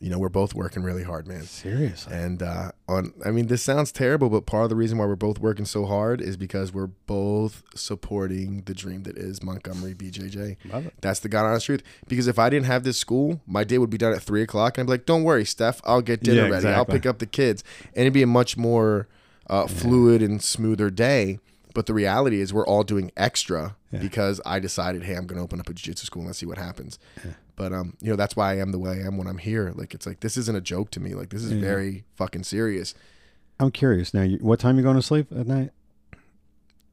you 0.00 0.10
know, 0.10 0.18
we're 0.18 0.28
both 0.28 0.54
working 0.54 0.82
really 0.82 1.02
hard, 1.04 1.26
man. 1.26 1.42
Seriously. 1.44 2.12
And 2.14 2.42
uh, 2.42 2.72
on, 2.88 3.14
I 3.24 3.30
mean, 3.30 3.46
this 3.46 3.62
sounds 3.62 3.90
terrible, 3.90 4.28
but 4.28 4.44
part 4.44 4.64
of 4.64 4.70
the 4.70 4.76
reason 4.76 4.98
why 4.98 5.06
we're 5.06 5.16
both 5.16 5.38
working 5.38 5.64
so 5.64 5.86
hard 5.86 6.20
is 6.20 6.36
because 6.36 6.72
we're 6.74 6.88
both 6.88 7.62
supporting 7.74 8.62
the 8.66 8.74
dream 8.74 9.04
that 9.04 9.16
is 9.16 9.42
Montgomery 9.42 9.94
BJJ. 9.94 10.56
Love 10.70 10.86
it. 10.86 10.94
That's 11.00 11.20
the 11.20 11.28
God 11.28 11.46
honest 11.46 11.66
truth. 11.66 11.82
Because 12.06 12.26
if 12.26 12.38
I 12.38 12.50
didn't 12.50 12.66
have 12.66 12.84
this 12.84 12.98
school, 12.98 13.40
my 13.46 13.64
day 13.64 13.78
would 13.78 13.88
be 13.90 13.96
done 13.98 14.12
at 14.12 14.22
three 14.22 14.42
o'clock, 14.42 14.76
and 14.76 14.82
I'd 14.82 14.86
be 14.86 14.92
like, 14.92 15.06
"Don't 15.06 15.24
worry, 15.24 15.44
Steph, 15.44 15.80
I'll 15.84 16.02
get 16.02 16.22
dinner 16.22 16.42
Yeah, 16.42 16.48
ready. 16.50 16.66
I'll 16.68 16.84
pick 16.84 17.06
up 17.06 17.18
the 17.18 17.26
kids," 17.26 17.64
and 17.94 18.02
it'd 18.02 18.12
be 18.12 18.22
a 18.22 18.26
much 18.26 18.56
more 18.56 19.08
uh, 19.48 19.66
fluid 19.66 20.22
and 20.22 20.42
smoother 20.42 20.90
day. 20.90 21.38
But 21.72 21.86
the 21.86 21.94
reality 21.94 22.40
is, 22.40 22.52
we're 22.52 22.66
all 22.66 22.84
doing 22.84 23.10
extra 23.16 23.74
Yeah. 23.90 23.98
because 24.00 24.40
I 24.46 24.60
decided, 24.60 25.02
hey, 25.02 25.14
I'm 25.14 25.26
going 25.26 25.38
to 25.38 25.42
open 25.42 25.58
up 25.58 25.68
a 25.68 25.74
jiu-jitsu 25.74 26.06
school 26.06 26.20
and 26.22 26.28
let's 26.28 26.38
see 26.38 26.46
what 26.46 26.56
happens. 26.58 27.00
But 27.56 27.72
um, 27.72 27.96
you 28.00 28.10
know, 28.10 28.16
that's 28.16 28.34
why 28.36 28.52
I 28.52 28.56
am 28.58 28.72
the 28.72 28.78
way 28.78 28.90
I 29.02 29.06
am 29.06 29.16
when 29.16 29.26
I'm 29.26 29.38
here. 29.38 29.72
Like, 29.76 29.94
it's 29.94 30.06
like 30.06 30.20
this 30.20 30.36
isn't 30.36 30.56
a 30.56 30.60
joke 30.60 30.90
to 30.92 31.00
me. 31.00 31.14
Like, 31.14 31.30
this 31.30 31.42
is 31.44 31.52
Yeah. 31.52 31.60
very 31.60 32.04
fucking 32.16 32.42
serious. 32.44 32.94
I'm 33.60 33.70
curious 33.70 34.12
now. 34.12 34.22
You, 34.22 34.38
what 34.38 34.58
time 34.58 34.76
you 34.76 34.82
going 34.82 34.96
to 34.96 35.02
sleep 35.02 35.28
at 35.30 35.46
night? 35.46 35.70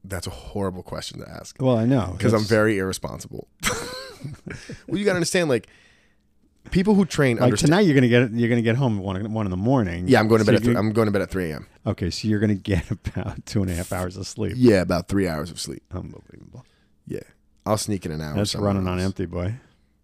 That's 0.04 0.26
a 0.26 0.30
horrible 0.30 0.82
question 0.82 1.20
to 1.20 1.28
ask 1.28 1.56
Well, 1.60 1.76
I 1.76 1.84
know 1.86 2.14
because 2.16 2.32
I'm 2.32 2.42
very 2.44 2.78
irresponsible. 2.78 3.48
well, 4.86 4.98
you 4.98 5.04
got 5.04 5.12
to 5.12 5.16
understand, 5.16 5.48
like, 5.48 5.66
people 6.70 6.94
who 6.94 7.04
train 7.04 7.36
like 7.36 7.44
understand. 7.44 7.68
tonight. 7.70 7.80
You're 7.86 7.94
gonna 7.94 8.08
get 8.08 8.30
you're 8.32 8.48
gonna 8.48 8.62
get 8.62 8.76
home 8.76 8.98
at 8.98 9.04
one 9.04 9.32
one 9.32 9.46
in 9.46 9.50
the 9.50 9.56
morning. 9.56 10.06
Yeah, 10.06 10.20
I'm 10.20 10.28
going 10.28 10.38
to 10.40 10.44
So 10.44 10.52
bed. 10.52 10.56
At 10.60 10.64
you- 10.64 10.72
th- 10.72 10.78
I'm 10.78 10.92
going 10.92 11.06
to 11.06 11.12
bed 11.12 11.22
at 11.22 11.30
3 11.30 11.50
a.m. 11.50 11.66
okay, 11.86 12.10
so 12.10 12.28
you're 12.28 12.38
gonna 12.40 12.54
get 12.54 12.88
about 13.08 13.44
two 13.46 13.62
and 13.62 13.70
a 13.70 13.74
half 13.74 13.92
hours 13.92 14.16
of 14.16 14.26
sleep. 14.26 14.54
Yeah, 14.56 14.80
about 14.80 15.08
three 15.08 15.26
hours 15.28 15.50
of 15.50 15.58
sleep. 15.60 15.82
Unbelievable. 15.92 16.64
Yeah, 17.06 17.20
I'll 17.66 17.78
sneak 17.78 18.06
in 18.06 18.12
an 18.12 18.20
hour. 18.20 18.34
That's 18.36 18.54
running 18.54 18.86
on 18.86 19.00
empty, 19.00 19.26
boy. 19.26 19.54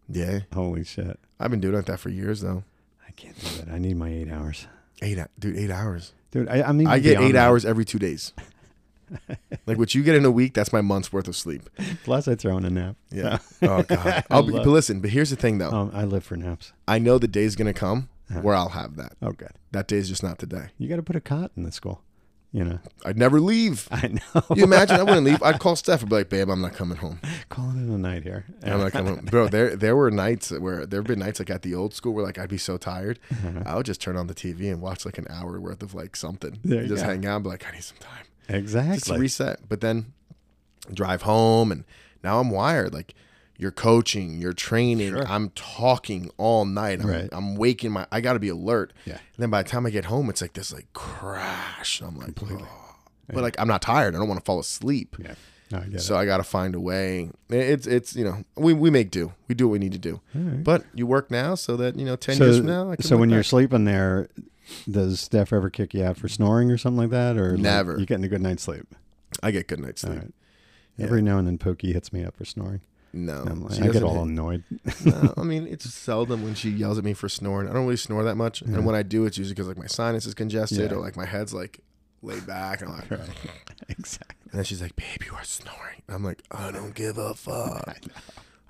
Yeah, 0.08 0.40
Holy 0.54 0.84
shit. 0.84 1.18
I've 1.38 1.50
been 1.50 1.60
doing 1.60 1.74
it 1.76 1.86
that 1.86 2.00
for 2.00 2.08
years 2.08 2.40
though. 2.40 2.64
I 3.06 3.10
can't 3.12 3.38
do 3.38 3.48
that. 3.64 3.68
I 3.72 3.78
need 3.78 3.96
my 3.96 4.08
eight 4.08 4.30
hours, 4.30 4.66
Eight, 5.02 5.18
dude, 5.38 5.56
eight 5.56 5.70
hours. 5.70 6.12
dude. 6.30 6.48
I, 6.48 6.62
I 6.62 6.72
mean, 6.72 6.86
I 6.86 6.98
get 6.98 7.20
eight 7.20 7.32
that. 7.32 7.46
hours 7.46 7.64
every 7.64 7.84
two 7.84 7.98
days. 7.98 8.32
like 9.66 9.78
what 9.78 9.94
you 9.94 10.02
get 10.02 10.14
in 10.14 10.24
a 10.24 10.30
week, 10.30 10.54
that's 10.54 10.72
my 10.72 10.80
month's 10.82 11.12
worth 11.12 11.28
of 11.28 11.36
sleep. 11.36 11.68
Plus, 12.04 12.28
I 12.28 12.34
throw 12.34 12.56
in 12.58 12.64
a 12.64 12.70
nap. 12.70 12.96
Yeah. 13.10 13.38
Oh 13.62 13.82
god. 13.82 14.24
I'll 14.30 14.42
be, 14.42 14.52
but 14.52 14.66
listen, 14.66 15.00
but 15.00 15.10
here's 15.10 15.30
the 15.30 15.36
thing 15.36 15.58
though. 15.58 15.70
Um, 15.70 15.90
I 15.94 16.04
live 16.04 16.24
for 16.24 16.36
naps. 16.36 16.72
I 16.86 16.98
know 16.98 17.18
the 17.18 17.28
day's 17.28 17.56
gonna 17.56 17.72
come 17.74 18.08
Uh-huh. 18.30 18.40
where 18.40 18.54
I'll 18.54 18.68
have 18.70 18.96
that. 18.96 19.14
Oh, 19.22 19.32
good. 19.32 19.52
That 19.72 19.88
day's 19.88 20.08
just 20.08 20.22
not 20.22 20.38
today. 20.38 20.66
You 20.78 20.88
got 20.88 20.96
to 20.96 21.02
put 21.02 21.16
a 21.16 21.20
cot 21.20 21.50
in 21.56 21.62
the 21.62 21.72
school. 21.72 22.02
You 22.50 22.64
know. 22.64 22.78
I'd 23.04 23.18
never 23.18 23.40
leave. 23.40 23.86
I 23.92 24.08
know. 24.08 24.42
You 24.56 24.64
imagine 24.64 24.96
I 24.96 25.02
wouldn't 25.02 25.24
leave. 25.24 25.42
I'd 25.42 25.60
call 25.60 25.76
Steph 25.76 26.00
and 26.00 26.08
be 26.08 26.16
like, 26.16 26.30
"Babe, 26.30 26.48
I'm 26.48 26.62
not 26.62 26.72
coming 26.72 26.96
home. 26.96 27.20
Calling 27.50 27.76
it 27.90 27.94
a 27.94 27.98
night 27.98 28.22
here. 28.22 28.46
I'm 28.62 28.78
not 28.80 28.92
coming 28.92 29.16
home." 29.16 29.24
Bro, 29.26 29.48
there 29.48 29.76
there 29.76 29.94
were 29.94 30.10
nights 30.10 30.50
where 30.50 30.86
there 30.86 31.00
have 31.00 31.06
been 31.06 31.18
nights 31.18 31.38
like 31.40 31.50
at 31.50 31.60
the 31.60 31.74
old 31.74 31.92
school 31.92 32.14
where 32.14 32.24
like 32.24 32.38
I'd 32.38 32.48
be 32.48 32.56
so 32.56 32.78
tired, 32.78 33.18
Uh-huh. 33.30 33.62
I 33.66 33.76
would 33.76 33.84
just 33.84 34.00
turn 34.00 34.16
on 34.16 34.28
the 34.28 34.34
TV 34.34 34.72
and 34.72 34.80
watch 34.80 35.04
like 35.04 35.18
an 35.18 35.26
hour 35.28 35.60
worth 35.60 35.82
of 35.82 35.94
like 35.94 36.16
something. 36.16 36.58
There 36.64 36.86
just 36.86 37.02
go. 37.02 37.10
hang 37.10 37.26
out, 37.26 37.36
and 37.36 37.44
be 37.44 37.50
like, 37.50 37.66
I 37.66 37.72
need 37.72 37.84
some 37.84 37.98
time. 37.98 38.24
just 38.46 38.56
exactly. 38.56 39.18
reset. 39.18 39.68
But 39.68 39.82
then 39.82 40.14
drive 40.94 41.22
home, 41.22 41.70
and 41.70 41.84
now 42.24 42.40
I'm 42.40 42.50
wired. 42.50 42.94
Like 42.94 43.14
you're 43.58 43.72
coaching, 43.72 44.40
you're 44.40 44.52
training. 44.52 45.10
Sure. 45.10 45.26
I'm 45.26 45.50
talking 45.50 46.30
all 46.38 46.64
night. 46.64 47.00
I'm, 47.00 47.08
Right. 47.08 47.28
I'm 47.32 47.56
waking 47.56 47.90
my. 47.90 48.06
I 48.12 48.20
got 48.20 48.34
to 48.34 48.38
be 48.38 48.48
alert. 48.48 48.92
Yeah. 49.04 49.14
And 49.14 49.20
then 49.38 49.50
by 49.50 49.62
the 49.62 49.68
time 49.68 49.84
I 49.84 49.90
get 49.90 50.06
home, 50.06 50.30
it's 50.30 50.40
like 50.40 50.52
this 50.52 50.72
like 50.72 50.86
crash. 50.92 52.00
I'm 52.00 52.16
like, 52.16 52.40
oh. 52.40 52.66
but 53.26 53.42
like 53.42 53.56
I'm 53.58 53.68
not 53.68 53.82
tired. 53.82 54.14
I 54.14 54.18
don't 54.18 54.28
want 54.28 54.40
to 54.40 54.44
fall 54.44 54.60
asleep. 54.60 55.16
yeah. 55.18 55.34
No, 55.70 55.78
I 55.78 55.82
get 55.82 56.00
So 56.00 56.16
I 56.16 56.24
got 56.24 56.38
to 56.38 56.44
find 56.44 56.74
a 56.74 56.80
way. 56.80 57.30
It's 57.50 57.86
it's 57.86 58.16
you 58.16 58.24
know 58.24 58.44
we, 58.56 58.72
we 58.72 58.90
make 58.90 59.10
do. 59.10 59.34
We 59.48 59.54
do 59.54 59.68
what 59.68 59.72
we 59.72 59.78
need 59.78 59.92
to 59.92 59.98
do. 59.98 60.20
it. 60.34 60.38
Right. 60.38 60.64
But 60.64 60.84
you 60.94 61.06
work 61.06 61.30
now 61.30 61.56
so 61.56 61.76
that 61.76 61.98
you 61.98 62.06
know 62.06 62.16
ten 62.16 62.36
so, 62.36 62.44
years 62.44 62.58
from 62.58 62.66
now. 62.66 62.94
So 63.00 63.18
when 63.18 63.28
you're 63.28 63.42
sleeping 63.42 63.84
there, 63.84 64.28
does 64.90 65.20
Steph 65.20 65.52
ever 65.52 65.68
kick 65.68 65.94
you 65.94 66.04
out 66.04 66.16
for 66.16 66.28
snoring 66.28 66.70
or 66.70 66.78
something 66.78 66.98
like 66.98 67.10
that, 67.10 67.36
or 67.36 67.52
like, 67.52 67.60
Never. 67.60 67.98
you 67.98 68.06
getting 68.06 68.24
a 68.24 68.28
good 68.28 68.40
night's 68.40 68.62
sleep? 68.62 68.94
I 69.42 69.50
get 69.50 69.66
good 69.66 69.80
night's 69.80 70.04
All 70.04 70.10
sleep. 70.10 70.22
right. 70.22 70.34
Yeah. 70.96 71.04
Every 71.06 71.22
now 71.22 71.38
and 71.38 71.46
then, 71.46 71.58
Pokey 71.58 71.92
hits 71.92 72.12
me 72.12 72.24
up 72.24 72.36
for 72.36 72.44
snoring. 72.44 72.80
No, 73.12 73.40
And 73.40 73.48
I'm 73.50 73.62
like, 73.64 73.80
I 73.80 73.88
get 73.88 74.02
all 74.02 74.22
annoyed. 74.22 74.64
No, 75.04 75.32
I 75.36 75.42
mean, 75.42 75.66
it's 75.66 75.88
seldom 75.92 76.42
when 76.44 76.54
she 76.54 76.68
yells 76.70 76.98
at 76.98 77.04
me 77.04 77.14
for 77.14 77.28
snoring. 77.28 77.68
I 77.68 77.72
don't 77.72 77.84
really 77.84 77.96
snore 77.96 78.22
that 78.24 78.36
much, 78.36 78.62
Yeah. 78.62 78.74
and 78.74 78.86
when 78.86 78.94
I 78.94 79.02
do, 79.02 79.24
it's 79.24 79.38
usually 79.38 79.54
because 79.54 79.66
like 79.68 79.78
my 79.78 79.86
sinus 79.86 80.26
is 80.26 80.34
congested 80.34 80.90
Yeah. 80.90 80.96
or 80.96 81.00
like 81.00 81.16
my 81.16 81.24
head's 81.24 81.54
like 81.54 81.80
laid 82.22 82.46
back, 82.46 82.82
and 82.82 82.90
I'm 82.90 82.96
like, 82.98 83.10
Right. 83.10 83.20
exactly. 83.88 84.36
and 84.50 84.58
then 84.58 84.64
she's 84.64 84.82
like, 84.82 84.94
"Babe, 84.96 85.22
you 85.24 85.32
are 85.34 85.44
snoring." 85.44 86.02
I'm 86.08 86.22
like, 86.24 86.42
"I 86.50 86.70
don't 86.70 86.94
give 86.94 87.16
a 87.18 87.32
fuck." 87.34 87.96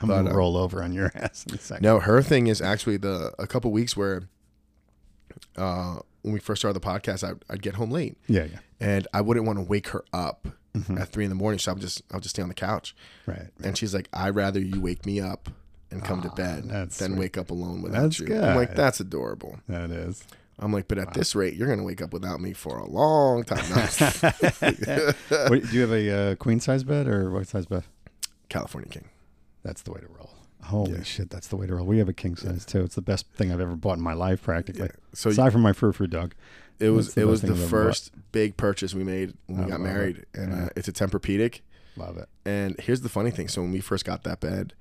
I'm 0.00 0.06
But, 0.08 0.14
gonna 0.22 0.30
uh, 0.30 0.34
roll 0.34 0.56
over 0.56 0.82
on 0.84 0.92
your 0.92 1.10
ass 1.16 1.44
in 1.48 1.54
a 1.56 1.58
second. 1.58 1.82
No, 1.82 1.98
her 1.98 2.22
thing 2.22 2.46
is 2.46 2.62
actually 2.62 2.98
the 2.98 3.32
a 3.40 3.46
couple 3.48 3.72
weeks 3.72 3.96
where, 3.96 4.28
uh, 5.56 5.96
when 6.22 6.32
we 6.34 6.40
first 6.40 6.60
started 6.60 6.80
the 6.80 6.86
podcast, 6.86 7.26
I'd, 7.28 7.42
I'd 7.50 7.62
get 7.62 7.74
home 7.74 7.90
late, 7.90 8.16
Yeah, 8.28 8.44
yeah. 8.44 8.58
and 8.80 9.08
I 9.12 9.20
wouldn't 9.20 9.46
want 9.46 9.58
to 9.58 9.64
wake 9.64 9.88
her 9.88 10.04
up 10.12 10.46
Mhm. 10.84 11.00
at 11.00 11.08
three 11.10 11.24
in 11.24 11.30
the 11.30 11.36
morning, 11.36 11.58
so 11.58 11.72
I'll 11.72 11.78
just 11.78 12.02
I'll 12.12 12.20
just 12.20 12.34
stay 12.34 12.42
on 12.42 12.48
the 12.48 12.54
couch, 12.54 12.94
Right. 13.26 13.48
and 13.62 13.76
she's 13.76 13.94
like, 13.94 14.08
"I'd 14.12 14.34
rather 14.34 14.60
you 14.60 14.80
wake 14.80 15.04
me 15.06 15.20
up." 15.20 15.48
And 15.90 16.04
come 16.04 16.20
to 16.20 16.28
bed 16.28 16.68
than 16.68 16.90
sweet. 16.90 17.12
wake 17.12 17.38
up 17.38 17.50
alone 17.50 17.80
without 17.80 18.02
That's 18.02 18.20
you. 18.20 18.38
I'm 18.38 18.56
like, 18.56 18.74
that's 18.74 19.00
adorable. 19.00 19.58
That 19.70 19.90
is. 19.90 20.22
I'm 20.58 20.70
like, 20.70 20.86
but 20.86 20.98
at 20.98 21.14
this 21.14 21.34
rate, 21.34 21.54
you're 21.54 21.66
gonna 21.66 21.82
wake 21.82 22.02
up 22.02 22.12
without 22.12 22.42
me 22.42 22.52
for 22.52 22.76
a 22.76 22.84
long 22.86 23.42
time. 23.44 23.64
No. 23.70 25.12
Wait, 25.48 25.62
do 25.64 25.72
you 25.72 25.80
have 25.80 25.92
a 25.92 26.10
uh, 26.10 26.34
queen 26.34 26.60
size 26.60 26.84
bed 26.84 27.06
or 27.08 27.30
what 27.30 27.46
size 27.48 27.64
bed? 27.64 27.84
California 28.50 28.90
King. 28.90 29.08
That's 29.62 29.80
the 29.80 29.92
way 29.92 30.00
to 30.00 30.08
roll. 30.08 30.30
Holy 30.64 30.92
Yeah. 30.92 31.02
shit, 31.04 31.30
that's 31.30 31.46
the 31.48 31.56
way 31.56 31.66
to 31.66 31.74
roll. 31.76 31.86
We 31.86 31.98
have 31.98 32.08
a 32.08 32.12
king 32.12 32.36
size 32.36 32.64
too. 32.66 32.82
It's 32.82 32.94
the 32.96 33.00
best 33.00 33.26
thing 33.30 33.50
I've 33.52 33.60
ever 33.60 33.76
bought 33.76 33.96
in 33.96 34.02
my 34.02 34.12
life, 34.14 34.42
practically. 34.42 34.82
Yeah. 34.92 34.96
So 35.14 35.30
Aside 35.30 35.52
from 35.52 35.62
my 35.62 35.72
frou 35.72 35.92
frou 35.92 36.06
dog. 36.06 36.34
It 36.80 36.90
was 36.90 37.14
the 37.14 37.22
it 37.22 37.24
was 37.24 37.42
the 37.42 37.54
first 37.54 38.12
big 38.32 38.56
purchase 38.56 38.94
we 38.94 39.04
made 39.04 39.34
when 39.46 39.60
I 39.60 39.64
we 39.64 39.70
got 39.70 39.80
love 39.80 39.88
it. 39.88 39.92
married, 39.92 40.26
and 40.34 40.52
Yeah. 40.52 40.64
uh, 40.64 40.68
it's 40.76 40.88
a 40.88 40.92
Tempur-Pedic. 40.92 41.60
Love 41.96 42.16
it. 42.18 42.28
And 42.44 42.78
here's 42.80 43.00
the 43.00 43.08
funny 43.08 43.30
thing: 43.30 43.48
so 43.48 43.62
when 43.62 43.72
we 43.72 43.80
first 43.80 44.04
got 44.04 44.22
that 44.24 44.40
bed, 44.40 44.74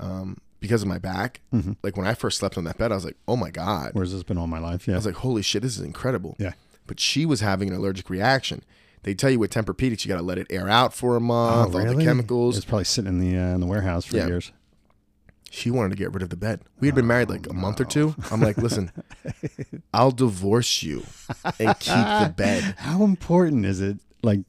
um, 0.00 0.38
because 0.60 0.82
of 0.82 0.88
my 0.88 0.98
back, 0.98 1.40
hmm 1.50 1.72
like 1.82 1.96
when 1.96 2.06
I 2.06 2.14
first 2.14 2.38
slept 2.38 2.56
on 2.58 2.64
that 2.64 2.78
bed, 2.78 2.92
I 2.92 2.94
was 2.94 3.04
like, 3.04 3.16
oh 3.28 3.36
my 3.36 3.50
god. 3.50 3.90
Where's 3.92 4.12
this 4.12 4.22
been 4.22 4.38
all 4.38 4.46
my 4.46 4.58
life? 4.58 4.86
Yeah, 4.88 4.94
I 4.94 4.96
was 4.96 5.06
like, 5.06 5.16
holy 5.16 5.42
shit, 5.42 5.62
this 5.62 5.76
is 5.78 5.84
incredible. 5.84 6.36
Yeah. 6.38 6.52
But 6.86 7.00
she 7.00 7.26
was 7.26 7.40
having 7.40 7.68
an 7.68 7.74
allergic 7.76 8.08
reaction. 8.10 8.62
They 9.02 9.14
tell 9.14 9.30
you 9.30 9.38
with 9.38 9.52
Tempur-Pedic, 9.52 10.04
you 10.04 10.08
got 10.08 10.16
to 10.16 10.22
let 10.22 10.38
it 10.38 10.46
air 10.50 10.68
out 10.68 10.92
for 10.94 11.16
a 11.16 11.20
month, 11.20 11.74
all 11.74 11.84
the 11.94 12.02
chemicals. 12.02 12.56
It's 12.56 12.64
probably 12.66 12.84
sitting 12.84 13.08
in 13.08 13.20
the 13.20 13.36
uh, 13.38 13.54
in 13.54 13.60
the 13.60 13.66
warehouse 13.66 14.04
for 14.04 14.16
Yeah. 14.16 14.26
years. 14.26 14.52
She 15.50 15.70
wanted 15.70 15.90
to 15.90 15.96
get 15.96 16.12
rid 16.12 16.22
of 16.22 16.30
the 16.30 16.36
bed. 16.36 16.60
We 16.80 16.88
had 16.88 16.94
been 16.94 17.06
married 17.06 17.28
like 17.28 17.46
a 17.46 17.50
oh, 17.50 17.54
month 17.54 17.80
or 17.80 17.84
two. 17.84 18.14
I'm 18.30 18.40
like, 18.40 18.56
listen, 18.58 18.90
I'll 19.94 20.10
divorce 20.10 20.82
you 20.82 21.04
and 21.58 21.78
keep 21.78 21.94
the 21.94 22.34
bed. 22.36 22.74
How 22.78 23.04
important 23.04 23.64
is 23.64 23.80
it? 23.80 23.98
Like 24.22 24.40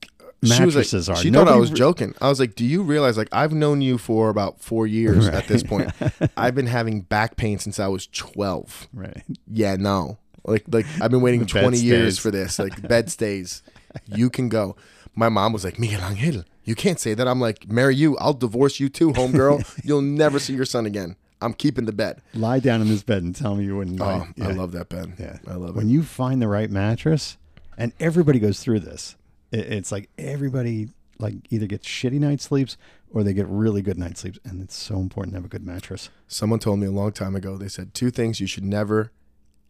She 0.43 0.63
was 0.63 0.75
mattresses 0.75 1.07
like, 1.07 1.17
are. 1.17 1.21
she 1.21 1.29
thought 1.29 1.47
I 1.47 1.55
was 1.55 1.69
joking. 1.69 2.13
I 2.19 2.29
was 2.29 2.39
like, 2.39 2.55
do 2.55 2.65
you 2.65 2.81
realize 2.81 3.17
like 3.17 3.29
I've 3.31 3.53
known 3.53 3.81
you 3.81 3.97
for 3.97 4.29
about 4.29 4.59
four 4.59 4.87
years 4.87 5.27
at 5.27 5.47
this 5.47 5.63
point. 5.63 5.91
I've 6.37 6.55
been 6.55 6.67
having 6.67 7.01
back 7.01 7.37
pain 7.37 7.59
since 7.59 7.79
I 7.79 7.87
was 7.87 8.07
12. 8.07 8.87
Right. 8.93 9.23
Yeah, 9.47 9.75
no. 9.75 10.17
Like 10.43 10.63
like 10.67 10.85
I've 11.01 11.11
been 11.11 11.21
waiting 11.21 11.41
bed 11.41 11.49
20 11.49 11.77
years 11.77 12.17
for 12.17 12.31
this. 12.31 12.57
Like 12.59 12.87
bed 12.87 13.11
stays. 13.11 13.61
You 14.05 14.29
can 14.29 14.49
go. 14.49 14.75
My 15.17 15.29
mom 15.29 15.51
was 15.51 15.63
like, 15.65 15.79
Miguel 15.79 16.01
Angel, 16.09 16.43
you 16.63 16.75
can't 16.75 16.99
say 16.99 17.13
that. 17.15 17.27
I'm 17.27 17.41
like, 17.41 17.67
marry 17.69 17.95
you. 17.95 18.15
I'll 18.19 18.33
divorce 18.33 18.79
you 18.79 18.87
too, 18.87 19.11
homegirl. 19.13 19.65
You'll 19.83 20.01
never 20.03 20.37
see 20.39 20.53
your 20.53 20.63
son 20.65 20.85
again. 20.85 21.15
I'm 21.41 21.53
keeping 21.53 21.85
the 21.85 21.91
bed. 21.91 22.21
Lie 22.33 22.59
down 22.59 22.81
in 22.81 22.87
this 22.87 23.03
bed 23.03 23.23
and 23.23 23.35
tell 23.35 23.55
me 23.55 23.65
you 23.65 23.75
wouldn't. 23.77 23.99
Oh, 23.99 24.05
lie. 24.05 24.27
I 24.41 24.51
love 24.51 24.71
that 24.73 24.89
bed. 24.89 25.13
Yeah. 25.19 25.37
I 25.47 25.55
love 25.55 25.71
it. 25.71 25.75
when 25.75 25.89
you 25.89 26.03
find 26.03 26.41
the 26.41 26.47
right 26.47 26.69
mattress, 26.69 27.37
and 27.77 27.93
everybody 27.99 28.39
goes 28.39 28.59
through 28.59 28.79
this. 28.81 29.15
It's 29.51 29.91
like 29.91 30.09
everybody 30.17 30.89
like 31.19 31.35
either 31.49 31.65
get 31.67 31.81
shitty 31.83 32.19
night 32.19 32.41
sleeps 32.41 32.77
or 33.09 33.23
they 33.23 33.33
get 33.33 33.47
really 33.47 33.81
good 33.81 33.97
night 33.97 34.17
sleeps, 34.17 34.37
and 34.43 34.61
it's 34.61 34.75
so 34.75 34.97
important 34.99 35.33
to 35.33 35.37
have 35.37 35.45
a 35.45 35.49
good 35.49 35.65
mattress. 35.65 36.09
Someone 36.27 36.59
told 36.59 36.79
me 36.79 36.85
a 36.87 36.91
long 36.91 37.11
time 37.11 37.35
ago. 37.35 37.55
They 37.57 37.69
said 37.69 37.93
two 37.93 38.09
things 38.11 38.39
you 38.39 38.47
should 38.47 38.65
never, 38.65 39.11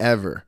ever 0.00 0.44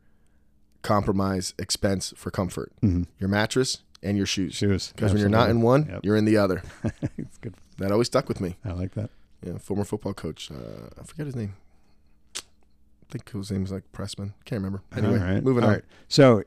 compromise 0.83 1.55
expense 1.59 2.13
for 2.17 2.31
comfort: 2.31 2.73
Mhm. 2.83 3.07
your 3.19 3.29
mattress 3.29 3.79
and 4.03 4.17
your 4.17 4.27
shoes. 4.27 4.55
Shoes, 4.55 4.93
Because 4.95 5.13
when 5.13 5.21
you're 5.21 5.29
not 5.29 5.51
in 5.51 5.61
one, 5.63 5.87
Yep. 5.91 6.01
you're 6.05 6.17
in 6.17 6.25
the 6.25 6.37
other. 6.37 6.63
it's 7.19 7.39
good. 7.39 7.55
That 7.79 7.93
always 7.93 8.07
stuck 8.09 8.29
with 8.29 8.41
me. 8.41 8.57
I 8.65 8.73
like 8.73 8.95
that. 8.95 9.11
Yeah, 9.45 9.59
former 9.59 9.85
football 9.85 10.13
coach. 10.15 10.51
Uh, 10.51 10.89
I 11.01 11.03
forget 11.05 11.27
his 11.27 11.37
name. 11.37 11.55
I 12.37 12.41
think 13.13 13.31
his 13.31 13.51
name 13.51 13.63
was 13.63 13.73
like 13.73 13.91
Pressman. 13.93 14.35
Can't 14.45 14.59
remember. 14.63 14.83
Anyway, 14.97 15.19
All 15.19 15.25
right. 15.35 15.43
moving 15.43 15.65
All 15.65 15.71
on. 15.71 15.75
right. 15.77 15.85
So 16.09 16.43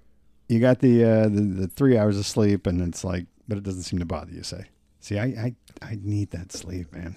you 0.48 0.60
got 0.60 0.80
the, 0.80 1.04
uh, 1.04 1.24
the 1.30 1.42
the 1.42 1.68
three 1.68 1.98
hours 1.98 2.18
of 2.18 2.26
sleep, 2.26 2.66
and 2.68 2.82
it's 2.82 3.04
like, 3.04 3.26
but 3.48 3.58
it 3.58 3.64
doesn't 3.64 3.84
seem 3.84 4.00
to 4.00 4.06
bother 4.06 4.32
you. 4.32 4.44
Say, 4.44 4.66
see, 5.00 5.18
I 5.20 5.26
I, 5.26 5.56
I 5.82 5.98
need 6.02 6.32
that 6.32 6.52
sleep, 6.52 6.94
man. 6.94 7.16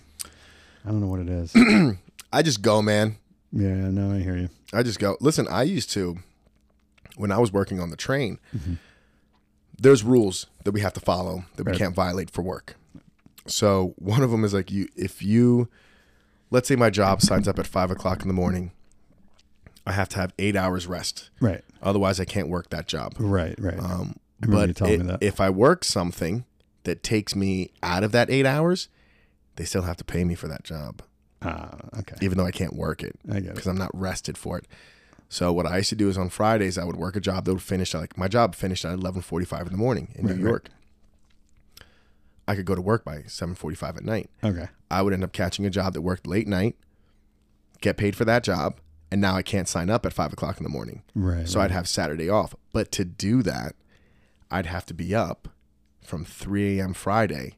I 0.85 0.89
don't 0.91 1.01
know 1.01 1.07
what 1.09 1.21
it 1.21 1.29
is. 1.29 1.53
I 2.33 2.43
just 2.43 2.63
go, 2.63 2.83
man. 2.83 3.17
yeah, 3.53 3.91
no, 3.91 4.13
I 4.13 4.19
hear 4.21 4.37
you. 4.37 4.49
I 4.73 4.83
just 4.83 4.99
go. 4.99 5.17
Listen, 5.21 5.47
I 5.49 5.63
used 5.63 5.91
to 5.91 6.17
when 7.17 7.31
I 7.31 7.39
was 7.39 7.53
working 7.53 7.81
on 7.81 7.91
the 7.91 7.97
train. 7.97 8.39
There's 9.79 10.03
rules 10.03 10.47
that 10.65 10.73
we 10.73 10.81
have 10.81 10.93
to 10.95 11.01
follow 11.01 11.45
that 11.57 11.65
we 11.65 11.73
Right. 11.73 11.79
can't 11.79 11.95
violate 11.95 12.31
for 12.31 12.43
work. 12.43 12.77
So 13.47 13.95
one 13.99 14.23
of 14.23 14.31
them 14.31 14.45
is 14.45 14.53
like 14.55 14.71
you. 14.71 14.89
If 14.97 15.23
you, 15.23 15.69
let's 16.51 16.67
say 16.69 16.77
my 16.77 16.91
job 16.91 17.21
signs 17.23 17.47
up 17.47 17.59
at 17.59 17.67
five 17.67 17.91
o'clock 17.91 18.23
in 18.23 18.29
the 18.29 18.35
morning, 18.35 18.73
I 19.87 19.93
have 19.93 20.09
to 20.11 20.17
have 20.17 20.33
eight 20.39 20.57
hours 20.57 20.87
rest. 20.87 21.31
Right, 21.41 21.63
Otherwise, 21.83 22.19
I 22.19 22.25
can't 22.25 22.49
work 22.49 22.71
that 22.71 22.89
job. 22.89 23.15
right, 23.19 23.55
right. 23.61 23.79
Um, 23.79 24.17
I 24.43 24.47
remember 24.47 24.67
you 24.69 24.75
but 24.75 24.91
it- 24.91 25.01
me 25.01 25.07
that. 25.07 25.23
if 25.23 25.41
I 25.41 25.51
work 25.51 25.85
something 25.85 26.45
that 26.85 27.03
takes 27.03 27.37
me 27.37 27.71
out 27.83 28.03
of 28.03 28.13
that 28.13 28.29
eight 28.31 28.47
hours, 28.47 28.89
they 29.57 29.65
still 29.65 29.83
have 29.83 29.97
to 29.99 30.05
pay 30.05 30.25
me 30.25 30.35
for 30.35 30.49
that 30.49 30.65
job, 30.65 31.03
Ah, 31.43 31.77
okay, 32.01 32.17
even 32.21 32.37
though 32.39 32.45
I 32.47 32.51
can't 32.51 32.75
work 32.75 33.03
it 33.03 33.17
I 33.31 33.35
get 33.35 33.45
it. 33.45 33.55
because 33.55 33.67
I'm 33.69 33.79
not 33.79 33.91
rested 33.95 34.37
for 34.37 34.59
it. 34.59 34.67
So 35.29 35.53
what 35.53 35.67
I 35.67 35.79
used 35.79 35.89
to 35.91 35.97
do 35.97 36.09
is 36.09 36.17
on 36.17 36.29
Fridays 36.29 36.79
I 36.79 36.85
would 36.85 36.97
work 36.97 37.17
a 37.17 37.21
job 37.21 37.45
that 37.45 37.53
would 37.53 37.63
finish 37.63 37.93
like 37.95 38.17
my 38.17 38.29
job 38.29 38.55
finished 38.55 38.85
at 38.85 38.97
11:45 38.99 39.63
in 39.67 39.73
the 39.73 39.77
morning 39.79 40.09
in 40.15 40.27
Right, 40.27 40.37
New 40.37 40.43
right. 40.45 40.49
York. 40.51 40.69
I 42.49 42.55
could 42.55 42.65
go 42.65 42.75
to 42.77 42.81
work 42.83 43.05
by 43.05 43.23
7:45 43.27 43.97
at 43.97 44.05
night. 44.05 44.31
Okay, 44.45 44.69
I 44.91 45.03
would 45.03 45.13
end 45.13 45.25
up 45.25 45.33
catching 45.33 45.67
a 45.67 45.71
job 45.71 45.95
that 45.95 46.03
worked 46.03 46.27
late 46.27 46.47
night, 46.47 46.77
get 47.81 47.97
paid 47.97 48.15
for 48.15 48.25
that 48.25 48.45
job, 48.45 48.77
and 49.11 49.21
now 49.21 49.35
I 49.35 49.43
can't 49.43 49.69
sign 49.69 49.91
up 49.91 50.07
at 50.07 50.13
five 50.13 50.33
o'clock 50.33 50.59
in 50.59 50.63
the 50.63 50.69
morning. 50.71 51.03
right. 51.15 51.49
So 51.49 51.59
right. 51.59 51.65
I'd 51.67 51.71
have 51.73 51.89
Saturday 51.89 52.29
off. 52.31 52.55
But 52.73 52.93
to 52.93 53.05
do 53.05 53.43
that, 53.43 53.75
I'd 54.51 54.67
have 54.67 54.87
to 54.87 54.95
be 54.95 55.13
up 55.15 55.49
from 56.03 56.25
3 56.25 56.79
a.m. 56.79 56.95
Friday 56.95 57.55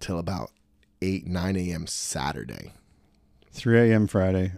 till 0.00 0.18
about 0.18 0.50
8, 1.00 1.26
9 1.26 1.56
a.m. 1.56 1.86
Saturday. 1.86 2.74
3 3.52 3.90
a.m. 3.90 4.06
Friday, 4.06 4.52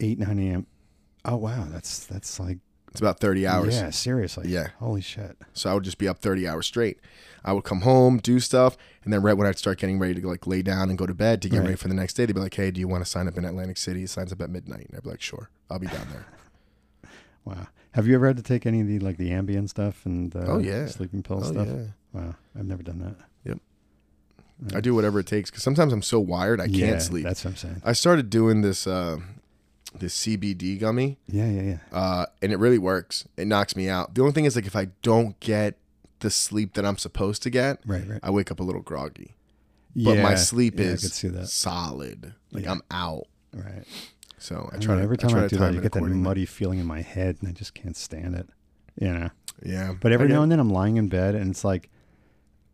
8, 0.00 0.18
9 0.18 0.38
a.m. 0.38 0.66
Oh, 1.24 1.36
wow. 1.36 1.66
That's 1.70 2.04
that's 2.06 2.40
like, 2.40 2.58
It's 2.90 3.00
about 3.00 3.20
30 3.20 3.46
hours. 3.46 3.74
yeah, 3.76 3.90
seriously. 3.90 4.48
Yeah. 4.48 4.68
Holy 4.78 5.00
shit. 5.00 5.36
So 5.52 5.70
I 5.70 5.74
would 5.74 5.84
just 5.84 5.98
be 5.98 6.08
up 6.08 6.18
30 6.18 6.46
hours 6.48 6.66
straight. 6.66 6.98
I 7.44 7.52
would 7.52 7.64
come 7.64 7.80
home, 7.80 8.18
do 8.18 8.38
stuff, 8.40 8.76
and 9.04 9.12
then 9.12 9.22
right 9.22 9.32
when 9.36 9.46
I'd 9.46 9.58
start 9.58 9.78
getting 9.80 9.98
ready 9.98 10.20
to 10.20 10.28
like 10.28 10.46
lay 10.46 10.62
down 10.62 10.88
and 10.90 10.98
go 10.98 11.06
to 11.06 11.14
bed 11.14 11.42
to 11.42 11.48
get 11.48 11.58
Right. 11.58 11.64
ready 11.64 11.76
for 11.76 11.88
the 11.88 11.94
next 11.94 12.14
day, 12.14 12.24
they'd 12.26 12.32
be 12.34 12.40
like, 12.40 12.54
"Hey, 12.54 12.70
do 12.70 12.78
you 12.80 12.86
want 12.86 13.04
to 13.04 13.10
sign 13.10 13.26
up 13.26 13.36
in 13.36 13.44
Atlantic 13.44 13.76
City? 13.76 14.04
It 14.04 14.10
signs 14.10 14.32
up 14.32 14.40
at 14.40 14.48
midnight." 14.50 14.86
And 14.88 14.96
I'd 14.96 15.02
be 15.02 15.10
like, 15.10 15.20
"Sure, 15.20 15.50
I'll 15.70 15.78
be 15.80 15.86
down 15.88 16.06
there." 16.12 16.26
Wow. 17.44 17.66
Have 17.92 18.06
you 18.06 18.14
ever 18.14 18.28
had 18.28 18.36
to 18.36 18.42
take 18.44 18.66
any 18.66 18.80
of 18.82 18.86
the, 18.86 19.00
like 19.00 19.16
the 19.16 19.30
Ambien 19.30 19.68
stuff 19.68 20.06
and 20.06 20.34
uh, 20.36 20.44
Oh, 20.46 20.58
yeah. 20.58 20.86
sleeping 20.86 21.24
pill 21.24 21.40
oh 21.42 21.50
stuff? 21.50 21.66
yeah, 21.66 21.86
Wow. 22.12 22.36
I've 22.56 22.66
never 22.66 22.84
done 22.84 23.00
that. 23.00 23.16
Yep. 23.44 23.58
I 24.76 24.80
do 24.80 24.94
whatever 24.94 25.18
it 25.18 25.26
takes 25.26 25.50
because 25.50 25.64
sometimes 25.64 25.92
I'm 25.92 26.02
so 26.02 26.20
wired 26.20 26.60
I 26.60 26.66
yeah, 26.66 26.90
can't 26.90 27.02
sleep. 27.02 27.24
That's 27.24 27.44
what 27.44 27.50
I'm 27.50 27.56
saying. 27.56 27.82
I 27.84 27.94
started 27.94 28.30
doing 28.30 28.60
this 28.60 28.86
uh, 28.86 29.18
this 29.98 30.16
CBD 30.26 30.78
gummy. 30.80 31.18
Yeah, 31.28 31.46
yeah, 31.48 31.62
yeah. 31.62 31.78
uh, 31.92 32.26
and 32.40 32.52
it 32.52 32.58
really 32.58 32.78
works. 32.78 33.26
It 33.36 33.46
knocks 33.46 33.76
me 33.76 33.88
out. 33.88 34.14
The 34.14 34.20
only 34.22 34.32
thing 34.32 34.44
is, 34.44 34.56
like, 34.56 34.66
if 34.66 34.76
I 34.76 34.88
don't 35.02 35.38
get 35.40 35.76
the 36.20 36.30
sleep 36.30 36.74
that 36.74 36.84
I'm 36.86 36.98
supposed 36.98 37.42
to 37.42 37.50
get, 37.50 37.80
Right, 37.86 38.06
right. 38.08 38.20
I 38.22 38.30
wake 38.30 38.50
up 38.50 38.60
a 38.60 38.62
little 38.62 38.82
groggy. 38.82 39.34
But 39.94 40.16
yeah, 40.16 40.22
my 40.22 40.34
sleep 40.36 40.78
yeah, 40.78 40.86
I 40.86 40.88
is 40.90 41.02
could 41.02 41.12
see 41.12 41.28
that. 41.28 41.48
solid. 41.48 42.34
Like 42.50 42.64
Yeah. 42.64 42.72
I'm 42.72 42.82
out. 42.90 43.26
Right. 43.52 43.84
So 44.38 44.68
I 44.72 44.76
I 44.76 44.78
try 44.78 44.94
know, 44.94 44.98
to 45.00 45.04
every 45.04 45.18
time 45.18 45.30
try 45.30 45.44
I, 45.44 45.48
do 45.48 45.56
that, 45.58 45.74
you 45.74 45.80
get 45.80 45.92
that 45.92 46.00
muddy 46.02 46.46
feeling 46.46 46.78
in 46.78 46.86
my 46.86 47.02
head, 47.02 47.36
and 47.40 47.48
I 47.48 47.52
just 47.52 47.74
can't 47.74 47.96
stand 47.96 48.34
it. 48.34 48.48
You 49.00 49.12
know. 49.12 49.30
Yeah, 49.64 49.94
But 50.00 50.12
every 50.12 50.28
now 50.28 50.42
and 50.42 50.50
then 50.50 50.58
I'm 50.58 50.70
lying 50.70 50.96
in 50.96 51.08
bed, 51.08 51.34
and 51.34 51.50
it's 51.50 51.62
like, 51.64 51.88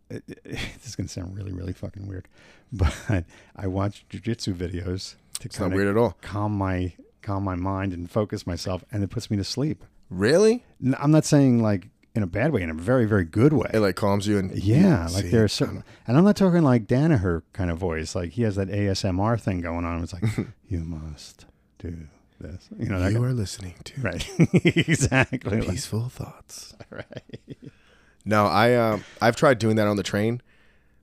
it, 0.09 0.22
it- 0.28 0.38
this 0.44 0.87
is 0.87 0.96
gonna 0.96 1.09
sound 1.09 1.37
really, 1.37 1.52
really 1.52 1.72
fucking 1.72 2.07
weird, 2.07 2.28
but 2.72 3.24
I 3.57 3.66
watch 3.66 4.04
jujitsu 4.11 4.54
videos 4.54 5.16
to 5.40 5.46
it's 5.46 5.59
not 5.59 5.66
kind 5.66 5.74
weird 5.74 5.88
of 5.88 5.96
at 5.96 6.00
all. 6.00 6.16
calm 6.22 6.52
my 6.57 6.92
calm 7.28 7.44
my 7.44 7.54
mind 7.56 7.92
and 7.92 8.10
focus 8.10 8.46
myself, 8.46 8.82
and 8.90 9.02
it 9.04 9.10
puts 9.10 9.30
me 9.30 9.36
to 9.36 9.44
sleep. 9.44 9.84
Really? 10.10 10.64
N- 10.84 10.96
I'm 10.98 11.10
not 11.10 11.24
saying 11.24 11.62
like 11.62 11.88
in 12.14 12.22
a 12.22 12.26
bad 12.26 12.52
way, 12.52 12.62
in 12.62 12.70
a 12.70 12.74
very, 12.74 13.04
very 13.04 13.24
good 13.24 13.52
way. 13.52 13.70
It 13.72 13.80
like 13.80 13.94
calms 13.94 14.26
you 14.26 14.38
and 14.38 14.50
Yeah, 14.58 15.06
See, 15.06 15.14
like 15.16 15.30
there's 15.30 15.52
certain, 15.52 15.84
and 16.06 16.16
I'm 16.16 16.24
not 16.24 16.36
talking 16.36 16.62
like 16.62 16.86
Danaher 16.86 17.42
kind 17.52 17.70
of 17.70 17.78
voice. 17.78 18.14
Like 18.14 18.30
he 18.30 18.42
has 18.42 18.56
that 18.56 18.68
ASMR 18.68 19.38
thing 19.40 19.60
going 19.60 19.84
on. 19.84 20.02
It's 20.02 20.12
like 20.14 20.24
you 20.68 20.80
must 20.80 21.44
do 21.78 22.08
this. 22.40 22.68
You 22.78 22.86
know 22.88 22.98
that 23.00 23.12
you 23.12 23.18
kind- 23.18 23.26
are 23.26 23.34
listening 23.34 23.74
to 23.84 24.00
right? 24.08 24.28
exactly. 24.64 25.60
Peaceful 25.60 26.08
thoughts. 26.08 26.74
right. 26.90 27.58
No, 28.24 28.46
I 28.46 28.74
um 28.74 29.04
I've 29.20 29.36
tried 29.36 29.58
doing 29.58 29.76
that 29.76 29.86
on 29.86 29.96
the 29.96 30.02
train, 30.02 30.40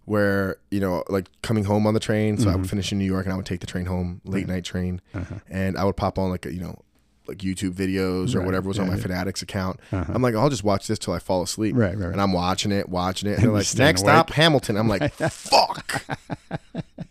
where 0.06 0.58
you 0.72 0.80
know 0.80 1.04
like 1.10 1.28
coming 1.42 1.64
home 1.66 1.86
on 1.88 1.94
the 1.94 2.00
train. 2.00 2.38
So 2.38 2.50
I 2.50 2.56
would 2.56 2.70
finish 2.70 2.92
in 2.92 2.98
New 2.98 3.06
York 3.06 3.26
and 3.26 3.34
I 3.34 3.36
would 3.38 3.46
take 3.46 3.60
the 3.60 3.68
train 3.68 3.86
home, 3.86 4.22
late 4.24 4.48
night 4.48 4.64
train, 4.64 5.02
Uh-huh. 5.14 5.36
and 5.50 5.78
I 5.78 5.84
would 5.84 5.98
pop 5.98 6.18
on 6.18 6.30
like 6.30 6.46
a, 6.46 6.54
you 6.54 6.62
know 6.62 6.80
like 7.28 7.40
YouTube 7.40 7.72
videos 7.74 8.36
or 8.36 8.40
Right. 8.40 8.46
whatever 8.46 8.68
was 8.68 8.78
on 8.78 8.86
my 8.88 8.94
yeah. 8.96 9.02
Fanatics 9.02 9.42
account. 9.42 9.80
Uh-huh. 9.92 10.14
I'm 10.14 10.22
like, 10.22 10.36
I'll 10.36 10.50
just 10.52 10.64
watch 10.64 10.86
this 10.88 11.00
till 11.00 11.12
I 11.14 11.18
fall 11.18 11.42
asleep. 11.42 11.76
Right, 11.76 11.98
right, 11.98 12.04
right. 12.06 12.12
And 12.12 12.22
I'm 12.22 12.34
watching 12.34 12.72
it, 12.72 12.88
watching 12.88 13.28
it, 13.30 13.40
and 13.40 13.46
And 13.46 13.48
they're 13.56 13.62
like, 13.64 13.78
next 13.80 14.02
stop, 14.02 14.30
Hamilton. 14.30 14.78
I'm 14.78 14.88
like, 14.88 15.12
fuck. 15.32 16.06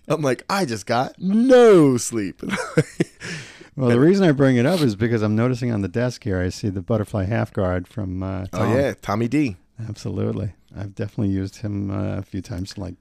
I'm 0.06 0.22
like, 0.22 0.44
I 0.48 0.66
just 0.66 0.86
got 0.86 1.16
no 1.18 1.96
sleep. 1.96 2.42
Well, 3.76 3.88
the 3.90 3.98
reason 3.98 4.24
I 4.24 4.30
bring 4.30 4.54
it 4.56 4.66
up 4.66 4.80
is 4.82 4.94
because 4.94 5.20
I'm 5.22 5.34
noticing 5.34 5.72
on 5.72 5.80
the 5.82 5.88
desk 5.88 6.22
here, 6.22 6.40
I 6.40 6.48
see 6.50 6.68
the 6.68 6.80
butterfly 6.80 7.24
half 7.24 7.52
guard 7.52 7.88
from. 7.88 8.22
Uh, 8.22 8.46
oh 8.52 8.72
yeah, 8.72 8.94
Tommy 9.02 9.26
D. 9.26 9.56
absolutely. 9.88 10.52
I've 10.76 10.94
definitely 10.94 11.34
used 11.34 11.56
him 11.56 11.90
uh, 11.90 12.18
a 12.18 12.22
few 12.22 12.42
times 12.42 12.74
to 12.74 12.80
like 12.80 12.94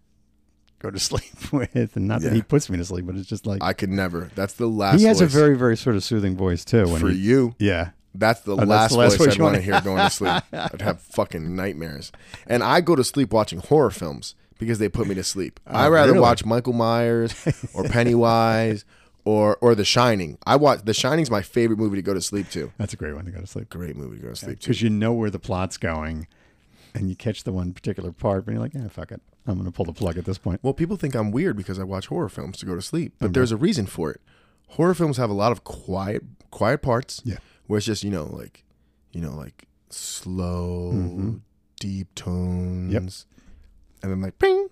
go 0.80 0.90
to 0.92 1.00
sleep 1.10 1.52
with, 1.54 1.96
and 1.96 2.08
not 2.08 2.22
that 2.22 2.34
he 2.34 2.42
puts 2.42 2.70
me 2.70 2.78
to 2.78 2.86
sleep, 2.86 3.06
but 3.06 3.16
it's 3.16 3.28
just 3.30 3.46
like 3.46 3.64
I 3.64 3.74
could 3.74 3.90
never. 3.90 4.30
That's 4.36 4.54
the 4.54 4.68
last. 4.68 5.00
he 5.00 5.06
has 5.06 5.22
a 5.22 5.26
very, 5.26 5.58
very 5.58 5.78
sort 5.78 5.96
of 5.96 6.04
soothing 6.04 6.36
voice 6.38 6.66
too. 6.66 6.88
When 6.88 7.00
for 7.00 7.10
he, 7.10 7.18
you. 7.18 7.56
yeah, 7.60 7.92
That's 8.14 8.42
the, 8.42 8.56
that's 8.56 8.68
last, 8.70 8.92
the 8.92 8.98
last 8.98 9.18
voice 9.18 9.26
voice 9.28 9.36
I'd 9.36 9.42
want 9.42 9.56
to 9.56 9.62
hear 9.62 9.80
going 9.82 10.04
to 10.04 10.10
sleep. 10.10 10.44
I'd 10.54 10.82
have 10.82 11.02
fucking 11.02 11.56
nightmares. 11.56 12.12
And 12.48 12.64
I 12.64 12.82
go 12.82 12.96
to 12.96 13.04
sleep 13.04 13.32
watching 13.34 13.60
horror 13.60 13.90
films 13.92 14.36
because 14.60 14.78
they 14.80 14.88
put 14.90 15.08
me 15.08 15.16
to 15.16 15.24
sleep. 15.24 15.60
I 15.66 15.88
rather 15.88 16.12
really? 16.14 16.22
watch 16.22 16.46
Michael 16.46 16.74
Myers 16.74 17.34
or 17.74 17.84
Pennywise 17.86 18.86
or 19.26 19.58
or 19.62 19.74
The 19.74 19.86
Shining. 19.86 20.38
I 20.46 20.58
watch 20.58 20.82
The 20.84 20.94
Shining's 20.94 21.32
my 21.32 21.42
favorite 21.42 21.80
movie 21.80 21.96
to 21.96 22.02
go 22.02 22.14
to 22.14 22.22
sleep 22.22 22.50
to. 22.52 22.72
that's 22.78 22.94
a 22.94 22.98
great 22.98 23.14
one 23.16 23.26
to 23.26 23.32
go 23.32 23.40
to 23.40 23.48
sleep 23.48 23.70
Great 23.70 23.96
movie 23.96 24.18
to 24.18 24.24
go 24.24 24.30
to 24.30 24.36
sleep 24.36 24.60
to. 24.60 24.66
because 24.68 24.82
you 24.82 24.90
know 24.90 25.14
where 25.14 25.30
the 25.30 25.40
plot's 25.40 25.78
going, 25.78 26.28
and 26.96 27.10
you 27.10 27.16
catch 27.16 27.44
the 27.44 27.52
one 27.52 27.74
particular 27.74 28.12
part, 28.12 28.46
but 28.46 28.52
you're 28.52 28.62
like, 28.62 28.74
yeah, 28.74 28.88
fuck 28.88 29.12
it, 29.12 29.22
I'm 29.48 29.58
gonna 29.58 29.72
pull 29.72 29.86
the 29.86 29.94
plug 29.94 30.18
at 30.18 30.26
this 30.26 30.38
point. 30.38 30.60
Well, 30.64 30.74
people 30.74 30.96
think 30.98 31.16
I'm 31.16 31.32
weird 31.32 31.58
because 31.58 31.80
I 31.80 31.84
watch 31.84 32.08
horror 32.08 32.30
films 32.30 32.58
to 32.60 32.66
go 32.66 32.76
to 32.76 32.82
sleep, 32.82 33.14
but 33.20 33.34
there's 33.34 33.52
a 33.52 33.58
reason 33.58 33.86
for 33.86 34.12
it. 34.12 34.22
Horror 34.70 34.94
films 34.94 35.18
have 35.18 35.30
a 35.30 35.34
lot 35.34 35.52
of 35.52 35.64
quiet 35.64 36.24
quiet 36.52 36.82
parts. 36.82 37.22
Yeah. 37.24 37.38
Where 37.68 37.78
it's 37.78 37.86
just, 37.86 38.04
you 38.04 38.10
know, 38.12 38.26
like 38.26 38.64
you 39.12 39.22
know, 39.22 39.36
like 39.36 39.68
slow, 39.90 40.92
mm-hmm. 40.94 41.36
deep 41.80 42.14
tones. 42.16 43.26
And 44.02 44.12
then 44.12 44.22
like 44.22 44.38
ping. 44.40 44.68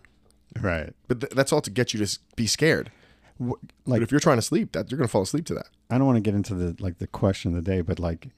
Right. 0.60 0.94
But 1.08 1.22
th- 1.22 1.34
that's 1.34 1.54
all 1.54 1.62
to 1.62 1.70
get 1.70 1.94
you 1.94 2.04
to 2.06 2.20
be 2.36 2.48
scared. 2.48 2.92
Wh- 3.40 3.52
But 3.62 3.62
Like 3.86 4.02
if 4.02 4.12
you're 4.12 4.20
trying 4.20 4.38
to 4.38 4.42
sleep, 4.42 4.72
that 4.74 4.92
you're 4.92 4.98
gonna 4.98 5.08
fall 5.08 5.22
asleep 5.22 5.46
to 5.46 5.54
that. 5.54 5.68
I 5.90 5.98
don't 5.98 6.08
want 6.08 6.18
to 6.18 6.22
get 6.22 6.36
into 6.36 6.54
the 6.56 6.76
like 6.82 6.98
the 6.98 7.08
question 7.08 7.56
of 7.56 7.64
the 7.64 7.72
day, 7.72 7.82
but 7.82 8.00
like, 8.00 8.30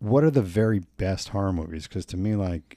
what 0.00 0.24
are 0.24 0.30
the 0.30 0.42
very 0.42 0.80
best 0.96 1.28
horror 1.28 1.52
movies? 1.52 1.86
Because 1.86 2.04
to 2.06 2.16
me, 2.16 2.34
like, 2.34 2.76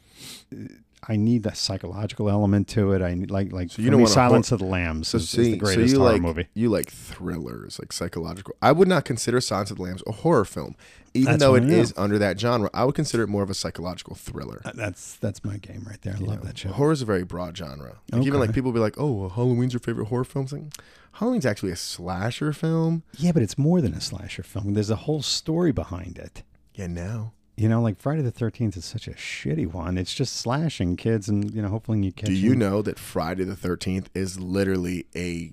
I 1.05 1.17
need 1.17 1.43
that 1.43 1.57
psychological 1.57 2.29
element 2.29 2.67
to 2.69 2.93
it. 2.93 3.01
I 3.01 3.13
need 3.13 3.29
like 3.29 3.51
like 3.51 3.71
So 3.71 3.81
you 3.81 3.87
know 3.89 3.93
don't 3.93 3.97
me, 3.99 4.03
want 4.03 4.11
a 4.11 4.13
Silence 4.13 4.51
of 4.53 4.59
the 4.59 4.65
Lambs 4.65 5.09
So 5.09 5.17
is, 5.17 5.33
is 5.33 5.51
the 5.51 5.57
greatest 5.57 5.89
so 5.89 5.95
you 5.95 5.99
horror 5.99 6.13
like 6.13 6.21
movie. 6.21 6.47
you 6.53 6.69
like 6.69 6.89
thrillers, 6.89 7.77
like 7.79 7.91
psychological. 7.91 8.55
I 8.61 8.71
would 8.71 8.87
not 8.87 9.03
consider 9.03 9.41
Silence 9.41 9.69
of 9.71 9.77
the 9.77 9.83
Lambs 9.83 10.01
a 10.07 10.13
horror 10.13 10.45
film, 10.45 10.75
even 11.13 11.31
That's 11.33 11.39
though 11.43 11.55
it 11.55 11.63
know. 11.63 11.75
is 11.75 11.93
under 11.97 12.17
that 12.19 12.39
genre. 12.39 12.69
I 12.73 12.85
would 12.85 12.95
consider 12.95 13.23
it 13.23 13.27
more 13.27 13.43
of 13.43 13.49
a 13.49 13.53
psychological 13.53 14.15
thriller. 14.15 14.61
Uh, 14.63 14.71
That's 14.75 15.15
that's 15.17 15.43
my 15.43 15.57
game 15.57 15.83
right 15.89 16.01
there. 16.03 16.15
I 16.15 16.19
love 16.19 16.45
that 16.45 16.57
shit. 16.57 16.71
Horror 16.71 16.93
is 16.93 17.01
a 17.01 17.05
very 17.05 17.23
broad 17.23 17.57
genre. 17.57 17.97
Like 18.11 18.25
even 18.25 18.39
like 18.39 18.53
people 18.53 18.71
be 18.71 18.79
like, 18.79 18.95
"Oh, 18.97 19.11
well, 19.11 19.29
Halloween's 19.29 19.73
your 19.73 19.81
favorite 19.81 20.05
horror 20.05 20.23
film?" 20.23 20.47
thing. 20.47 20.71
Halloween's 21.13 21.45
actually 21.45 21.71
a 21.71 21.75
slasher 21.75 22.53
film. 22.53 23.03
Yeah, 23.17 23.33
but 23.33 23.43
it's 23.43 23.57
more 23.57 23.81
than 23.81 23.93
a 23.93 24.01
slasher 24.01 24.41
film. 24.43 24.73
There's 24.73 24.89
a 24.89 24.95
whole 24.95 25.21
story 25.21 25.71
behind 25.73 26.17
it. 26.17 26.43
Yeah, 26.75 26.87
now 26.87 27.33
you 27.55 27.69
know, 27.69 27.81
like 27.83 27.99
Friday 27.99 28.23
the 28.23 28.31
Thirteenth 28.31 28.75
is 28.75 28.83
such 28.85 29.07
a 29.07 29.11
shitty 29.11 29.71
one. 29.71 29.97
It's 29.97 30.13
just 30.15 30.35
slashing 30.37 30.95
kids, 30.95 31.29
and 31.29 31.53
you 31.53 31.61
know, 31.61 31.67
hopefully 31.69 32.03
you 32.03 32.11
catch. 32.11 32.25
Do 32.27 32.33
you 32.33 32.51
them. 32.51 32.59
know 32.59 32.81
that 32.81 32.97
Friday 32.97 33.43
the 33.43 33.55
Thirteenth 33.55 34.09
is 34.15 34.39
literally 34.39 35.05
a 35.15 35.51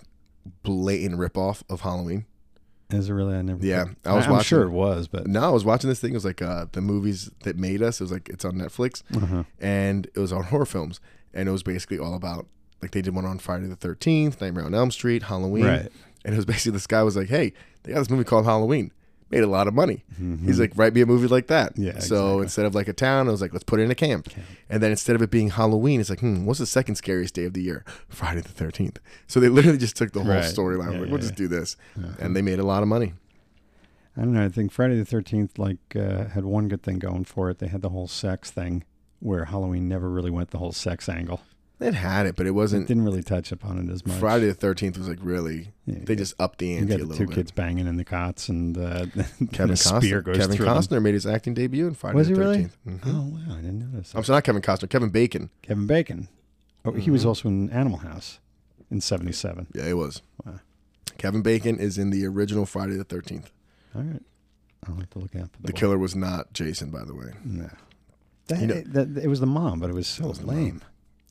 blatant 0.62 1.18
ripoff 1.18 1.62
of 1.68 1.82
Halloween? 1.82 2.24
Is 2.90 3.08
it 3.08 3.12
really? 3.12 3.36
I 3.36 3.42
never. 3.42 3.64
Yeah, 3.64 3.84
I 4.04 4.14
was 4.14 4.24
I'm 4.26 4.32
watching- 4.32 4.44
sure 4.46 4.62
it 4.62 4.70
was, 4.70 5.06
but 5.08 5.26
No, 5.26 5.42
I 5.42 5.48
was 5.50 5.64
watching 5.64 5.88
this 5.90 6.00
thing. 6.00 6.10
It 6.12 6.14
was 6.14 6.24
like 6.24 6.42
uh, 6.42 6.66
the 6.72 6.80
movies 6.80 7.30
that 7.44 7.56
made 7.56 7.82
us. 7.82 8.00
It 8.00 8.04
was 8.04 8.12
like 8.12 8.28
it's 8.28 8.44
on 8.44 8.54
Netflix, 8.54 9.02
uh 9.14 9.44
and 9.60 10.06
it 10.06 10.18
was 10.18 10.32
on 10.32 10.44
horror 10.44 10.66
films, 10.66 11.00
and 11.34 11.48
it 11.48 11.52
was 11.52 11.62
basically 11.62 11.98
all 11.98 12.14
about 12.14 12.46
like 12.82 12.92
they 12.92 13.02
did 13.02 13.14
one 13.14 13.26
on 13.26 13.38
Friday 13.38 13.66
the 13.66 13.76
Thirteenth, 13.76 14.40
Nightmare 14.40 14.64
on 14.64 14.74
Elm 14.74 14.90
Street, 14.90 15.24
Halloween, 15.24 15.66
Right. 15.66 15.88
and 16.24 16.34
it 16.34 16.36
was 16.36 16.46
basically 16.46 16.72
this 16.72 16.86
guy 16.86 17.02
was 17.02 17.14
like, 17.16 17.28
"Hey, 17.28 17.52
they 17.82 17.92
got 17.92 17.98
this 17.98 18.10
movie 18.10 18.24
called 18.24 18.46
Halloween." 18.46 18.90
Made 19.30 19.44
a 19.44 19.46
lot 19.46 19.68
of 19.68 19.74
money. 19.74 20.02
Mhm. 20.20 20.44
He's 20.44 20.58
like, 20.58 20.72
write 20.74 20.92
me 20.92 21.00
a 21.02 21.06
movie 21.06 21.28
like 21.28 21.46
that. 21.46 21.72
Yeah, 21.78 22.00
So 22.00 22.40
exactly. 22.40 22.42
instead 22.42 22.66
of 22.66 22.74
like 22.74 22.88
a 22.88 22.92
town, 22.92 23.28
I 23.28 23.30
was 23.30 23.40
like, 23.40 23.52
let's 23.52 23.62
put 23.64 23.78
it 23.78 23.84
in 23.84 23.90
a 23.90 23.94
camp. 23.94 24.28
And 24.68 24.82
then 24.82 24.90
instead 24.90 25.14
of 25.14 25.22
it 25.22 25.30
being 25.30 25.50
Halloween, 25.50 26.00
it's 26.00 26.10
like, 26.10 26.18
hmm, 26.20 26.44
what's 26.46 26.58
the 26.58 26.66
second 26.66 26.96
scariest 26.96 27.34
day 27.34 27.44
of 27.44 27.52
the 27.54 27.62
year? 27.62 27.84
Friday 28.08 28.40
the 28.40 28.48
13th. 28.48 28.96
So 29.28 29.38
they 29.38 29.48
literally 29.48 29.78
just 29.78 29.94
took 29.96 30.12
the 30.12 30.22
whole 30.24 30.32
Right. 30.32 30.42
storyline. 30.44 30.92
Yeah, 30.94 30.98
like, 30.98 31.06
yeah, 31.06 31.12
we'll 31.12 31.20
just 31.20 31.36
do 31.36 31.46
this. 31.46 31.76
Uh-huh. 31.96 32.08
And 32.18 32.34
they 32.34 32.42
made 32.42 32.58
a 32.58 32.64
lot 32.64 32.82
of 32.82 32.88
money. 32.88 33.14
I 34.16 34.22
don't 34.22 34.32
know. 34.32 34.44
I 34.44 34.48
think 34.48 34.72
Friday 34.72 34.96
the 34.98 35.04
Thirteenth 35.04 35.58
like 35.58 35.78
uh, 35.94 36.24
had 36.26 36.44
one 36.44 36.66
good 36.66 36.82
thing 36.82 36.98
going 36.98 37.24
for 37.24 37.48
it. 37.50 37.58
They 37.60 37.68
had 37.68 37.80
the 37.82 37.90
whole 37.90 38.08
sex 38.08 38.50
thing, 38.50 38.82
where 39.20 39.44
Halloween 39.44 39.88
never 39.88 40.10
really 40.10 40.30
went 40.32 40.50
the 40.50 40.58
whole 40.58 40.72
sex 40.72 41.08
angle. 41.08 41.40
It 41.80 41.94
had 41.94 42.26
it, 42.26 42.36
but 42.36 42.46
it 42.46 42.50
wasn't. 42.50 42.84
It 42.84 42.88
didn't 42.88 43.04
really 43.04 43.22
touch 43.22 43.52
upon 43.52 43.78
it 43.78 43.90
as 43.90 44.04
much. 44.06 44.18
Friday 44.18 44.46
the 44.50 44.54
13th 44.54 44.98
was 44.98 45.08
like 45.08 45.18
really, 45.22 45.68
Yeah, 45.86 46.00
they 46.02 46.14
just 46.14 46.34
upped 46.38 46.58
the 46.58 46.66
you 46.68 46.76
ante 46.76 46.88
got 46.88 46.94
a 46.96 46.98
the 46.98 47.04
little 47.06 47.16
two 47.16 47.26
bit. 47.28 47.34
kids 47.36 47.50
banging 47.52 47.86
in 47.86 47.96
the 47.96 48.04
cots, 48.04 48.48
and 48.50 48.76
uh, 48.76 49.06
Kevin 49.52 49.70
a 49.70 49.76
spear 49.76 50.20
Costner. 50.20 50.24
goes 50.24 50.36
Kevin 50.36 50.56
through 50.56 50.66
them. 50.88 51.02
Made 51.02 51.14
his 51.14 51.26
acting 51.26 51.54
debut 51.54 51.86
in 51.86 51.94
Friday 51.94 52.16
Was 52.16 52.28
the 52.28 52.34
he 52.34 52.40
13th. 52.40 52.44
really? 52.46 52.68
Mhm. 52.86 53.00
Oh 53.06 53.22
wow, 53.50 53.56
I 53.56 53.60
didn't 53.62 53.92
notice. 53.92 54.14
I'm 54.14 54.20
That. 54.20 54.26
sorry, 54.26 54.36
not 54.36 54.44
Kevin 54.44 54.62
Costner, 54.62 54.90
Kevin 54.90 55.08
Bacon. 55.08 55.48
Kevin 55.62 55.86
Bacon. 55.86 56.28
Oh, 56.84 56.92
he 56.92 57.10
was 57.10 57.24
Mhm. 57.24 57.28
also 57.28 57.48
in 57.48 57.70
Animal 57.70 58.00
House 58.00 58.40
in 58.90 59.00
'77. 59.00 59.66
Yeah, 59.74 59.86
he 59.86 59.94
was. 59.94 60.20
Wow. 60.44 60.60
Kevin 61.16 61.40
Bacon 61.42 61.78
is 61.78 61.96
in 61.98 62.10
the 62.10 62.26
original 62.26 62.66
Friday 62.66 62.96
the 62.96 63.04
13th. 63.06 63.50
All 63.94 64.02
right, 64.02 64.22
I'll 64.86 64.94
have 64.96 65.10
to 65.10 65.18
look 65.18 65.34
out 65.34 65.50
for 65.52 65.62
The 65.62 65.72
one. 65.72 65.80
killer 65.80 65.98
was 65.98 66.14
not 66.14 66.52
Jason, 66.52 66.90
by 66.90 67.04
the 67.04 67.14
way. 67.14 67.32
No, 67.44 67.70
that, 68.48 68.60
You 68.60 68.66
know- 68.66 68.74
it, 68.74 68.92
that- 68.92 69.16
it 69.18 69.28
was 69.28 69.40
the 69.40 69.46
mom, 69.46 69.80
but 69.80 69.88
it 69.90 69.94
was 69.94 70.06
so 70.06 70.28
was 70.28 70.42
lame. 70.42 70.82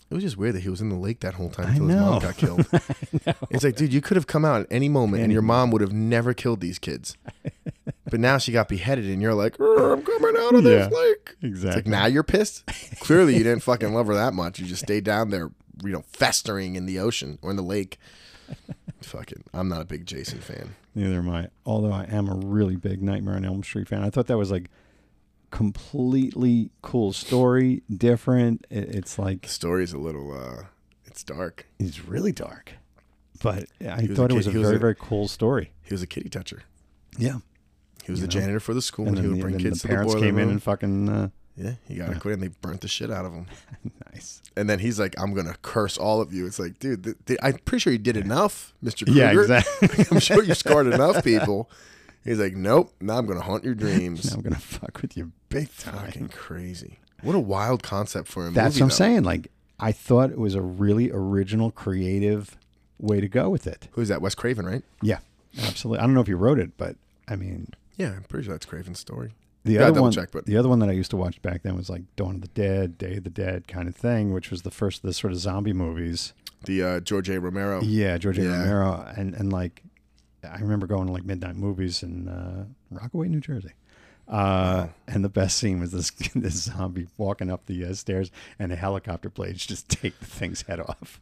It 0.10 0.16
was 0.16 0.24
just 0.24 0.38
weird 0.38 0.56
that 0.56 0.62
he 0.62 0.70
was 0.70 0.82
in 0.82 0.90
the 0.90 0.96
lake 0.96 1.20
that 1.20 1.36
whole 1.36 1.50
time 1.50 1.70
until 1.70 1.88
his 1.88 1.96
mom 1.98 2.20
got 2.22 2.36
killed. 2.38 2.66
It's 3.52 3.64
like, 3.64 3.76
dude, 3.76 3.94
you 3.94 4.02
could 4.02 4.16
have 4.18 4.26
come 4.28 4.44
out 4.44 4.62
at 4.62 4.68
any 4.72 4.90
moment 4.90 5.22
and 5.24 5.32
your 5.32 5.42
mom 5.44 5.70
would 5.72 5.82
have 5.82 5.94
never 5.94 6.34
killed 6.34 6.62
these 6.62 6.80
kids. 6.80 7.16
but 8.10 8.20
now 8.20 8.38
she 8.40 8.52
got 8.52 8.68
beheaded 8.70 9.06
and 9.06 9.22
you're 9.22 9.34
like, 9.36 9.56
"Oh, 9.60 9.94
I'm 9.94 10.02
coming 10.02 10.36
out 10.38 10.56
of 10.56 10.64
this 10.64 10.90
Yeah. 10.92 10.98
lake. 10.98 11.36
It's 11.42 11.44
Exactly. 11.44 11.82
like, 11.84 11.88
now 11.88 12.06
you're 12.08 12.24
pissed? 12.24 12.66
Clearly, 13.02 13.36
you 13.38 13.44
didn't 13.44 13.62
fucking 13.64 13.94
love 13.94 14.08
her 14.08 14.16
that 14.16 14.34
much. 14.34 14.60
You 14.60 14.66
just 14.66 14.82
stayed 14.84 15.04
down 15.04 15.30
there, 15.30 15.52
you 15.84 15.92
know, 15.92 16.04
festering 16.08 16.76
in 16.76 16.86
the 16.88 16.98
ocean 17.00 17.38
or 17.44 17.52
in 17.52 17.56
the 17.56 17.62
lake. 17.64 17.98
fucking, 19.02 19.44
I'm 19.54 19.70
not 19.70 19.82
a 19.82 19.86
big 19.86 20.06
Jason 20.06 20.40
fan. 20.40 20.76
Neither 20.96 21.20
am 21.20 21.30
I. 21.30 21.50
Although 21.66 21.92
I 21.92 22.06
am 22.06 22.28
a 22.30 22.36
really 22.36 22.76
big 22.76 23.02
Nightmare 23.04 23.36
on 23.36 23.46
Elm 23.46 23.64
Street 23.64 23.88
fan. 23.88 24.04
I 24.04 24.10
thought 24.10 24.28
that 24.28 24.38
was 24.38 24.50
like 24.52 24.70
completely 25.52 26.72
cool 26.82 27.14
story, 27.14 27.84
different. 27.90 28.66
It, 28.70 28.96
it's 28.96 29.18
like 29.20 29.44
The 29.44 29.50
story's 29.50 29.94
a 29.94 29.98
little, 29.98 30.32
uh, 30.34 30.64
it's 31.06 31.24
dark. 31.24 31.66
it's 31.80 32.06
really 32.06 32.32
dark, 32.32 32.74
but 33.44 33.66
I 33.82 34.08
thought 34.08 34.32
it 34.32 34.36
was 34.36 34.48
a 34.48 34.52
was 34.52 34.62
very 34.64 34.76
a- 34.76 34.80
very 34.80 34.96
cool 34.96 35.28
story. 35.28 35.72
He 35.84 35.94
was 35.94 36.02
a 36.02 36.08
kitty 36.08 36.30
toucher. 36.30 36.64
Yeah, 37.18 37.38
He 38.04 38.12
was 38.12 38.22
You 38.22 38.28
the 38.28 38.34
know. 38.34 38.40
janitor 38.42 38.60
for 38.60 38.74
the 38.74 38.82
school 38.82 39.08
and 39.08 39.18
and, 39.18 39.26
he 39.26 39.32
would 39.32 39.42
bring 39.42 39.56
and 39.56 39.64
kids 39.64 39.82
the 39.82 39.88
to 39.88 39.88
the 39.88 39.94
parents 39.96 40.14
boiler 40.14 40.26
came 40.28 40.38
in 40.40 40.50
and 40.50 40.62
fucking 40.64 41.10
uh, 41.10 41.30
yeah, 41.58 41.74
he 41.88 41.96
got 41.96 42.10
acquitted 42.16 42.40
and 42.42 42.44
they 42.44 42.56
burnt 42.62 42.80
the 42.82 42.88
shit 42.88 43.12
out 43.12 43.26
of 43.26 43.34
him. 43.34 43.48
nice. 44.14 44.42
And 44.56 44.70
then 44.70 44.80
he's 44.80 44.98
like, 45.00 45.14
"I'm 45.20 45.34
gonna 45.34 45.56
curse 45.62 45.98
all 45.98 46.22
of 46.22 46.32
you." 46.34 46.46
It's 46.46 46.58
like, 46.60 46.80
dude, 46.80 47.04
th- 47.04 47.16
th- 47.26 47.40
I'm 47.44 47.58
pretty 47.66 47.82
sure 47.82 47.92
you 47.92 48.00
did 48.00 48.16
enough, 48.16 48.74
Krueger. 48.82 49.12
Yeah, 49.12 49.32
exactly. 49.32 50.06
I'm 50.12 50.20
sure 50.22 50.42
you 50.44 50.54
scored 50.54 50.88
enough 50.88 51.22
people. 51.24 51.70
He's 52.24 52.40
like, 52.40 52.54
"Nope, 52.56 52.94
now 53.02 53.18
I'm 53.18 53.26
gonna 53.26 53.42
haunt 53.42 53.64
your 53.64 53.76
dreams." 53.76 54.26
now 54.32 54.36
I'm 54.38 54.42
gonna 54.42 54.56
fuck 54.58 55.02
with 55.02 55.16
you 55.18 55.32
big 55.50 55.70
Fucking 55.70 56.30
crazy. 56.30 57.00
What 57.22 57.36
a 57.36 57.40
wild 57.40 57.84
concept 57.84 58.28
for 58.28 58.48
a 58.48 58.52
That's 58.52 58.76
movie. 58.76 58.82
what 58.82 58.86
I'm 58.86 58.90
though. 58.90 58.96
saying. 58.96 59.24
Like 59.24 59.52
I 59.80 59.92
thought 59.92 60.32
it 60.32 60.38
was 60.38 60.56
a 60.56 60.62
really 60.62 61.10
original, 61.12 61.72
creative 61.72 62.58
way 63.00 63.22
to 63.22 63.28
go 63.28 63.50
with 63.50 63.66
it. 63.68 63.88
Who's 63.94 64.10
that? 64.10 64.22
Wes 64.22 64.36
Craven, 64.36 64.66
right? 64.66 64.84
Yeah, 65.02 65.20
absolutely. 65.64 66.00
I 66.00 66.06
don't 66.06 66.14
know 66.14 66.22
if 66.22 66.28
you 66.28 66.38
wrote 66.38 66.60
it, 66.60 66.72
but 66.78 66.96
I 67.28 67.36
mean, 67.36 67.68
Yeah, 67.98 68.12
I'm 68.12 68.24
pretty 68.24 68.46
sure 68.46 68.54
that's 68.54 68.66
Craven's 68.66 69.00
story. 69.00 69.32
The 69.66 69.74
Gotta 69.76 69.86
other 69.86 69.94
double 69.96 70.04
one, 70.04 70.12
check, 70.14 70.30
but- 70.32 70.46
the 70.46 70.56
other 70.58 70.70
one 70.70 70.80
that 70.80 70.90
I 70.90 70.94
used 70.94 71.12
to 71.12 71.18
watch 71.18 71.42
back 71.42 71.64
then 71.64 71.76
was 71.76 71.90
like 71.90 72.04
Dawn 72.16 72.36
of 72.36 72.42
the 72.42 72.48
Dead, 72.50 72.98
Day 72.98 73.18
of 73.18 73.24
the 73.26 73.30
Dead 73.30 73.68
kind 73.68 73.88
of 73.88 73.96
thing, 73.96 74.34
which 74.34 74.52
was 74.52 74.62
the 74.64 74.72
first 74.72 74.98
of 75.04 75.08
the 75.08 75.14
sort 75.14 75.32
of 75.34 75.40
zombie 75.40 75.74
movies. 75.74 76.34
The 76.66 76.84
uh, 76.84 77.00
George 77.02 77.30
A. 77.30 77.40
Romero. 77.40 77.82
Yeah, 77.82 78.18
George 78.18 78.38
A. 78.40 78.44
Yeah. 78.44 78.58
Romero, 78.64 79.06
and 79.18 79.34
and 79.34 79.52
like 79.52 79.84
I 80.44 80.60
remember 80.60 80.88
going 80.88 81.08
to 81.08 81.14
like 81.14 81.26
midnight 81.26 81.56
movies 81.56 82.04
in 82.04 82.28
uh, 82.28 82.66
Rockaway, 82.92 83.28
New 83.28 83.40
Jersey. 83.42 83.72
Uh, 84.28 84.88
And 85.08 85.24
the 85.26 85.30
best 85.30 85.58
scene 85.58 85.80
was 85.80 85.92
this 85.92 86.12
this 86.36 86.54
zombie 86.64 87.08
walking 87.18 87.50
up 87.52 87.66
the 87.66 87.84
uh, 87.86 87.94
stairs, 87.94 88.32
and 88.60 88.72
the 88.72 88.76
helicopter 88.76 89.30
blades 89.30 89.66
just 89.66 89.90
take 90.02 90.18
the 90.20 90.26
thing's 90.26 90.62
head 90.64 90.80
off. 90.80 91.20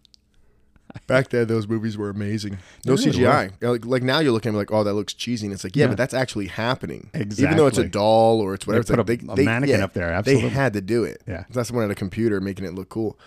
Back 1.06 1.30
then, 1.30 1.48
those 1.48 1.68
movies 1.68 1.98
were 1.98 2.10
amazing. 2.10 2.58
No 2.86 2.94
really 2.96 3.12
CGI. 3.12 3.52
Like, 3.62 3.86
like 3.86 4.04
now, 4.04 4.20
you're 4.20 4.32
looking 4.32 4.50
at 4.50 4.54
me 4.54 4.58
like, 4.60 4.72
"Oh, 4.72 4.84
that 4.84 4.94
looks 4.94 5.14
cheesy," 5.14 5.46
and 5.46 5.54
it's 5.54 5.64
like, 5.64 5.76
yeah, 5.76 5.84
Yeah. 5.84 5.88
but 5.90 5.98
that's 5.98 6.14
actually 6.14 6.48
happening. 6.48 7.10
Exactly. 7.14 7.44
Even 7.46 7.58
though 7.58 7.68
it's 7.68 7.78
a 7.78 7.84
doll 7.88 8.40
or 8.40 8.54
it's 8.54 8.66
whatever, 8.66 8.84
They 8.84 8.96
put 8.96 9.00
it's 9.12 9.24
a, 9.24 9.26
like 9.28 9.34
a 9.34 9.36
they, 9.36 9.42
they- 9.44 9.46
mannequin 9.46 9.80
yeah, 9.80 9.84
up 9.86 9.94
there. 9.94 10.12
Absolutely. 10.12 10.50
They 10.50 10.56
had 10.56 10.74
to 10.74 10.82
do 10.82 11.04
it. 11.04 11.22
Yeah. 11.28 11.44
That's 11.52 11.68
someone 11.68 11.86
at 11.86 11.92
a 11.92 11.96
computer 11.96 12.40
making 12.42 12.66
it 12.66 12.74
look 12.74 12.90
cool. 12.90 13.20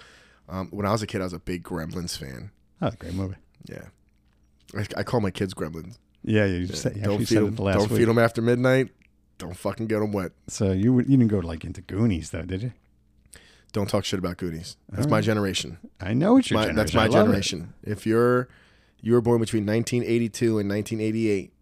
Um, 0.48 0.68
when 0.70 0.84
I 0.86 0.90
was 0.92 1.02
a 1.02 1.06
kid, 1.06 1.20
I 1.20 1.24
was 1.24 1.32
a 1.34 1.38
big 1.38 1.62
Gremlins 1.62 2.16
fan. 2.18 2.50
oh, 2.82 2.90
great 2.98 3.14
movie. 3.14 3.36
Yeah. 3.68 3.82
I, 4.76 4.86
I 4.98 5.02
call 5.02 5.20
my 5.20 5.30
kids 5.30 5.54
Gremlins. 5.54 5.98
Yeah, 6.22 6.44
you, 6.44 6.58
Yeah. 6.66 6.74
said, 6.74 6.96
you 6.96 7.02
don't 7.02 7.18
feed 7.18 7.28
said 7.28 7.38
them. 7.44 7.54
the 7.56 7.62
last 7.62 7.78
Don't 7.78 7.90
week. 7.90 7.98
feed 8.00 8.08
them 8.08 8.18
after 8.18 8.42
midnight. 8.42 8.90
Don't 9.38 9.56
fucking 9.56 9.86
get 9.86 10.00
them 10.00 10.12
wet. 10.12 10.32
So 10.48 10.72
you 10.72 10.98
you 10.98 11.04
didn't 11.16 11.28
go 11.28 11.38
like 11.38 11.64
into 11.64 11.80
Goonies 11.80 12.30
though, 12.30 12.42
did 12.42 12.62
you? 12.62 12.72
Don't 13.72 13.88
talk 13.88 14.04
shit 14.04 14.18
about 14.18 14.36
Goonies. 14.36 14.76
That's 14.90 15.06
All 15.06 15.10
my 15.10 15.20
generation. 15.20 15.78
I 16.00 16.12
know 16.12 16.36
it's 16.36 16.50
your 16.50 16.58
My, 16.58 16.66
generation. 16.66 16.76
that's 16.76 16.94
my 16.94 17.02
I 17.04 17.06
love 17.06 17.14
it. 17.14 17.22
generation. 17.28 17.74
If 17.82 18.04
you're 18.06 18.48
you 19.00 19.12
were 19.14 19.20
born 19.22 19.40
between 19.40 19.64
1982 19.64 20.58
and 20.58 20.68
1988, 20.68 21.52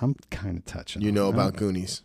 I'm 0.00 0.14
kind 0.30 0.56
of 0.58 0.64
touching. 0.64 1.02
you 1.02 1.12
know 1.12 1.26
it. 1.26 1.34
about 1.34 1.56
Goonies. 1.56 2.02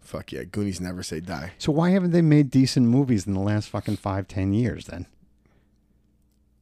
Fuck 0.00 0.32
yeah, 0.32 0.44
Goonies 0.44 0.80
never 0.80 1.02
say 1.02 1.20
die. 1.20 1.52
So 1.58 1.70
why 1.70 1.90
haven't 1.90 2.12
they 2.12 2.22
made 2.22 2.50
decent 2.50 2.86
movies 2.86 3.26
in 3.26 3.34
the 3.34 3.40
last 3.40 3.68
fucking 3.68 3.96
five, 3.96 4.26
ten 4.26 4.54
years? 4.54 4.86
Then 4.86 5.06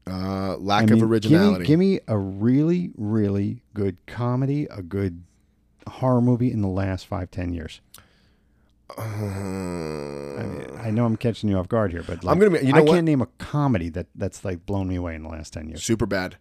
Uh, 0.09 0.53
I 0.53 0.55
lack 0.57 0.89
mean, 0.91 1.03
of 1.03 1.11
originality. 1.11 1.65
Give 1.65 1.79
me, 1.79 1.95
give 1.95 1.99
me 1.99 2.05
a 2.09 2.17
really, 2.19 2.91
really 2.97 3.63
good 3.75 3.97
comedy, 4.07 4.67
a 4.71 4.83
good 4.83 5.23
horror 5.89 6.21
movie 6.21 6.53
in 6.53 6.63
the 6.63 6.69
last 6.69 7.07
five, 7.07 7.31
ten 7.31 7.53
years. 7.53 7.81
Uh, 8.97 9.03
I, 9.03 10.43
mean, 10.45 10.67
I 10.81 10.91
know 10.91 11.05
I'm 11.07 11.17
catching 11.17 11.49
you 11.51 11.59
off 11.59 11.69
guard 11.69 11.91
here, 11.91 12.05
but 12.07 12.23
like, 12.23 12.33
I'm 12.33 12.39
gonna. 12.39 12.59
be- 12.61 12.67
You 12.67 12.73
know 12.73 12.79
I 12.79 12.83
what? 12.83 12.93
can't 12.95 13.05
name 13.05 13.21
a 13.21 13.27
comedy 13.39 13.89
that 13.91 14.07
that's 14.15 14.45
like 14.45 14.65
blown 14.65 14.89
me 14.89 14.95
away 14.97 15.15
in 15.17 15.23
the 15.25 15.29
last 15.29 15.53
ten 15.53 15.69
years. 15.69 15.83
Superbad. 15.83 16.35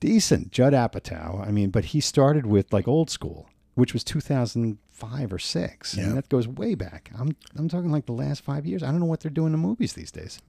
Decent, 0.00 0.50
Judd 0.50 0.72
Apatow. 0.72 1.46
I 1.46 1.50
mean, 1.50 1.70
but 1.70 1.86
he 1.86 2.00
started 2.00 2.46
with 2.46 2.72
like 2.72 2.86
old 2.88 3.10
school, 3.10 3.48
which 3.74 3.92
was 3.92 4.02
2005 4.04 5.32
or 5.32 5.38
six, 5.38 5.94
Yeah. 5.94 6.04
and 6.04 6.16
that 6.16 6.28
goes 6.28 6.46
way 6.48 6.74
back. 6.74 7.10
I'm 7.18 7.36
I'm 7.56 7.68
talking 7.68 7.90
like 7.90 8.06
the 8.06 8.12
last 8.12 8.42
five 8.42 8.66
years. 8.66 8.82
I 8.82 8.90
don't 8.90 9.00
know 9.00 9.06
what 9.06 9.20
they're 9.20 9.30
doing 9.30 9.52
in 9.54 9.60
movies 9.60 9.94
these 9.94 10.10
days. 10.10 10.40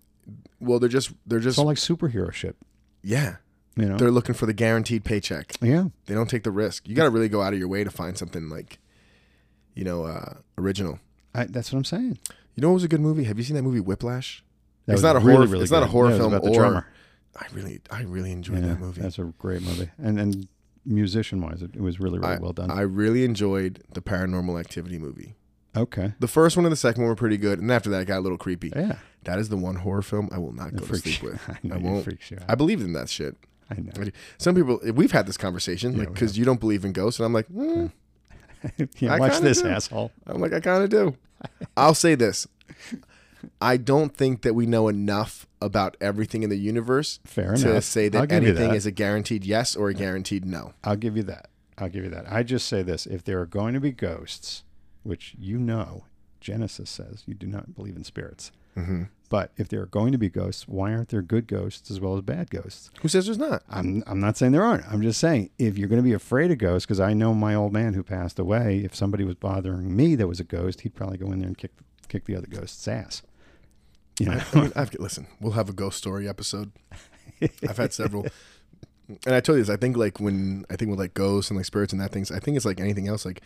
Well, 0.59 0.79
they're 0.79 0.89
just 0.89 1.11
they're 1.25 1.39
It's 1.39 1.45
just 1.45 1.59
all 1.59 1.65
like 1.65 1.77
superhero 1.77 2.31
shit, 2.31 2.55
yeah. 3.03 3.37
you 3.75 3.85
know. 3.87 3.97
They're 3.97 4.11
looking 4.11 4.35
for 4.35 4.45
the 4.45 4.53
guaranteed 4.53 5.03
paycheck. 5.03 5.53
yeah, 5.61 5.85
They 6.05 6.13
don't 6.13 6.29
take 6.29 6.43
the 6.43 6.51
risk. 6.51 6.87
You 6.87 6.95
got 6.95 7.05
to 7.05 7.09
really 7.09 7.29
go 7.29 7.41
out 7.41 7.53
of 7.53 7.59
your 7.59 7.67
way 7.67 7.83
to 7.83 7.89
find 7.91 8.17
something 8.17 8.49
like, 8.49 8.79
you 9.73 9.83
know, 9.83 10.03
uh, 10.05 10.35
original. 10.57 10.99
I, 11.33 11.45
that's 11.45 11.71
what 11.71 11.77
I'm 11.77 11.85
saying. 11.85 12.19
You 12.55 12.61
know 12.61 12.67
what 12.69 12.75
was 12.75 12.83
a 12.83 12.87
good 12.89 12.99
movie? 13.01 13.23
Have 13.23 13.37
you 13.37 13.43
seen 13.43 13.55
that 13.55 13.63
movie 13.63 13.79
Whiplash? 13.79 14.43
That 14.85 14.93
It's 14.93 14.97
was 15.01 15.03
not 15.03 15.15
a 15.15 15.19
really, 15.19 15.33
horror- 15.37 15.47
Really 15.47 15.63
it's 15.63 15.71
not 15.71 15.83
a 15.83 15.85
good. 15.85 15.91
horror 15.91 16.09
Yeah, 16.09 16.15
it 16.15 16.17
was 16.17 16.21
film 16.23 16.33
about 16.33 16.43
the 16.43 16.51
or- 16.51 16.55
drummer. 16.59 16.87
I 17.39 17.45
really, 17.53 17.79
I 17.89 18.01
really 18.01 18.31
enjoyed 18.31 18.61
Yeah, 18.61 18.69
that 18.69 18.79
movie. 18.79 19.01
That's 19.01 19.17
a 19.17 19.23
great 19.39 19.61
movie, 19.61 19.89
and 19.97 20.19
and 20.19 20.47
musician 20.85 21.39
wise, 21.41 21.61
it, 21.61 21.73
it 21.75 21.81
was 21.81 21.97
really 21.99 22.19
really 22.19 22.39
well 22.39 22.51
done. 22.51 22.69
I 22.69 22.81
really 22.81 23.23
enjoyed 23.23 23.81
the 23.93 24.01
Paranormal 24.01 24.59
Activity 24.59 24.97
movie. 24.99 25.35
Okay, 25.75 26.13
The 26.19 26.27
first 26.27 26.55
one 26.57 26.65
and 26.65 26.71
the 26.71 26.75
second 26.77 27.03
one 27.03 27.09
were 27.09 27.15
pretty 27.15 27.37
good, 27.37 27.59
and 27.59 27.71
after 27.71 27.89
that, 27.91 28.01
it 28.01 28.05
got 28.05 28.19
a 28.19 28.21
little 28.21 28.37
creepy. 28.37 28.71
yeah, 28.75 28.97
That 29.23 29.39
is 29.39 29.49
the 29.49 29.57
one 29.57 29.75
horror 29.75 30.01
film 30.01 30.29
I 30.31 30.37
will 30.37 30.53
not 30.53 30.75
go 30.75 30.85
to 30.85 30.95
sleep 30.95 31.21
with. 31.23 31.41
I 31.49 31.57
know 31.63 31.75
I 31.75 31.77
won't. 31.77 32.03
freaks 32.03 32.31
you 32.31 32.37
out. 32.37 32.45
I 32.49 32.55
believed 32.55 32.83
in 32.83 32.93
that 32.93 33.09
shit. 33.09 33.35
I 33.69 33.75
know. 33.75 33.91
Some 34.37 34.53
people, 34.55 34.79
we've 34.93 35.11
had 35.13 35.25
this 35.27 35.37
conversation, 35.37 35.93
Yeah, 35.93 35.99
like 35.99 36.13
because 36.13 36.37
you 36.37 36.43
don't 36.45 36.59
believe 36.59 36.83
in 36.83 36.91
ghosts, 36.91 37.19
and 37.19 37.25
I'm 37.25 37.33
like, 37.33 37.47
mm, 37.47 37.91
yeah, 38.99 39.17
watch 39.19 39.39
this 39.39 39.61
do. 39.61 39.69
asshole. 39.69 40.11
I'm 40.27 40.41
like, 40.41 40.51
I 40.53 40.59
kind 40.59 40.83
of 40.83 40.89
do. 40.89 41.15
I'll 41.77 41.93
say 41.95 42.15
this: 42.15 42.47
I 43.61 43.77
don't 43.77 44.15
think 44.15 44.41
that 44.41 44.53
we 44.53 44.65
know 44.65 44.87
enough 44.87 45.47
about 45.61 45.95
everything 46.01 46.43
in 46.43 46.49
the 46.49 46.57
universe 46.57 47.19
Fair 47.23 47.55
to 47.55 47.71
enough. 47.71 47.83
say 47.83 48.09
that 48.09 48.31
anything 48.31 48.69
that. 48.69 48.75
is 48.75 48.85
a 48.85 48.91
guaranteed 48.91 49.43
yes 49.45 49.75
or 49.75 49.89
a 49.89 49.93
guaranteed 49.93 50.45
no. 50.45 50.73
I'll 50.83 50.95
give 50.95 51.15
you 51.17 51.23
that. 51.23 51.49
I'll 51.77 51.89
give 51.89 52.03
you 52.03 52.09
that. 52.11 52.31
I 52.31 52.43
just 52.43 52.67
say 52.67 52.83
this: 52.83 53.05
if 53.05 53.23
there 53.23 53.39
are 53.41 53.45
going 53.47 53.73
to 53.73 53.79
be 53.79 53.91
ghosts, 53.91 54.63
which 55.03 55.35
you 55.37 55.57
know 55.57 56.05
Genesis 56.39 56.89
says 56.89 57.23
you 57.25 57.33
do 57.33 57.47
not 57.47 57.75
believe 57.75 57.95
in 57.95 58.03
spirits. 58.03 58.51
hmm 58.75 59.03
But 59.29 59.51
if 59.57 59.67
there 59.69 59.81
are 59.81 59.85
going 59.87 60.11
to 60.11 60.17
be 60.17 60.29
ghosts, 60.29 60.67
why 60.67 60.93
aren't 60.93 61.09
there 61.09 61.21
good 61.21 61.47
ghosts 61.47 61.89
as 61.91 61.99
well 61.99 62.15
as 62.15 62.21
bad 62.21 62.49
ghosts? 62.49 62.89
Who 63.01 63.07
says 63.07 63.25
there's 63.25 63.37
not? 63.37 63.63
I'm 63.69 64.03
I'm 64.07 64.19
not 64.19 64.37
saying 64.37 64.51
there 64.51 64.63
aren't. 64.63 64.85
I'm 64.87 65.01
just 65.01 65.19
saying 65.19 65.51
if 65.59 65.77
you're 65.77 65.87
going 65.87 66.01
to 66.01 66.07
be 66.07 66.13
afraid 66.13 66.51
of 66.51 66.57
ghosts, 66.57 66.85
because 66.85 66.99
I 66.99 67.13
know 67.13 67.33
my 67.33 67.53
old 67.55 67.73
man 67.73 67.93
who 67.93 68.03
passed 68.03 68.39
away. 68.39 68.79
If 68.83 68.95
somebody 68.95 69.23
was 69.23 69.35
bothering 69.35 69.95
me 69.95 70.15
that 70.15 70.27
was 70.27 70.39
a 70.39 70.43
ghost, 70.45 70.81
he'd 70.81 70.95
probably 70.95 71.17
go 71.17 71.31
in 71.31 71.39
there 71.39 71.47
and 71.47 71.57
kick 71.57 71.71
kick 72.07 72.25
the 72.25 72.35
other 72.35 72.47
ghost's 72.47 72.87
ass. 72.87 73.21
You 74.19 74.27
know, 74.27 74.41
I 74.53 74.59
mean, 74.59 74.71
I've, 74.75 74.93
listen, 74.95 75.27
we'll 75.39 75.53
have 75.53 75.69
a 75.69 75.73
ghost 75.73 75.97
story 75.97 76.27
episode. 76.27 76.71
I've 77.67 77.77
had 77.77 77.91
several, 77.93 78.27
and 79.25 79.33
I 79.33 79.39
told 79.39 79.57
you 79.57 79.63
this. 79.63 79.73
I 79.73 79.77
think 79.77 79.97
like 79.97 80.19
when 80.19 80.65
I 80.69 80.75
think 80.75 80.91
with 80.91 80.99
like 80.99 81.13
ghosts 81.13 81.49
and 81.49 81.57
like 81.57 81.65
spirits 81.65 81.91
and 81.93 82.01
that 82.01 82.11
things, 82.11 82.29
I 82.31 82.39
think 82.39 82.57
it's 82.57 82.65
like 82.65 82.79
anything 82.79 83.07
else. 83.07 83.25
Like 83.25 83.41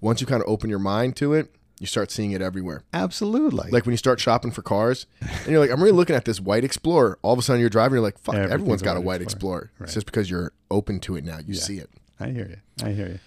once 0.00 0.20
you 0.20 0.26
kind 0.26 0.42
of 0.42 0.48
open 0.48 0.70
your 0.70 0.78
mind 0.78 1.16
to 1.16 1.32
it, 1.34 1.54
you 1.80 1.86
start 1.86 2.10
seeing 2.10 2.32
it 2.32 2.42
everywhere. 2.42 2.82
absolutely. 2.92 3.70
Like 3.70 3.86
when 3.86 3.92
you 3.92 3.96
start 3.98 4.18
shopping 4.20 4.50
for 4.50 4.62
cars, 4.62 5.06
and 5.20 5.46
you're 5.48 5.60
like, 5.60 5.70
I'm 5.70 5.80
really 5.80 5.94
looking 5.96 6.16
at 6.16 6.24
this 6.24 6.40
white 6.40 6.64
Explorer. 6.64 7.18
All 7.22 7.32
of 7.32 7.38
a 7.38 7.42
sudden, 7.42 7.60
you're 7.60 7.70
driving. 7.70 7.94
You're 7.96 8.02
like, 8.02 8.18
fuck, 8.18 8.34
everyone's 8.34 8.82
got 8.82 8.96
a 8.96 9.00
white 9.00 9.22
Explorer. 9.22 9.58
Explorer. 9.66 9.70
Right. 9.78 9.86
It's 9.86 9.94
just 9.94 10.06
because 10.06 10.28
you're 10.30 10.52
open 10.70 10.98
to 11.00 11.14
it 11.16 11.24
now. 11.24 11.38
You 11.38 11.54
Yeah. 11.54 11.60
see 11.60 11.78
it. 11.78 11.90
I 12.18 12.30
hear 12.30 12.48
you. 12.48 12.86
I 12.86 12.90
hear 12.92 13.08
you. 13.08 13.18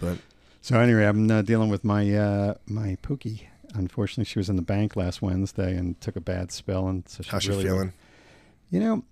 But 0.00 0.18
So 0.62 0.78
anyway, 0.78 1.04
I'm 1.04 1.28
uh, 1.30 1.42
dealing 1.42 1.68
with 1.68 1.82
my 1.82 2.14
uh, 2.14 2.54
my 2.66 2.96
Pookie. 3.02 3.42
Unfortunately, 3.74 4.24
she 4.24 4.38
was 4.38 4.48
in 4.48 4.54
the 4.56 4.62
bank 4.62 4.94
last 4.94 5.20
Wednesday 5.20 5.76
and 5.76 6.00
took 6.00 6.14
a 6.16 6.20
bad 6.20 6.52
spill, 6.52 6.86
and 6.88 7.08
so 7.08 7.22
she's 7.24 7.32
how's 7.32 7.42
she 7.42 7.50
really 7.50 7.64
feeling? 7.64 7.92
You 8.70 8.80
know, 8.80 9.04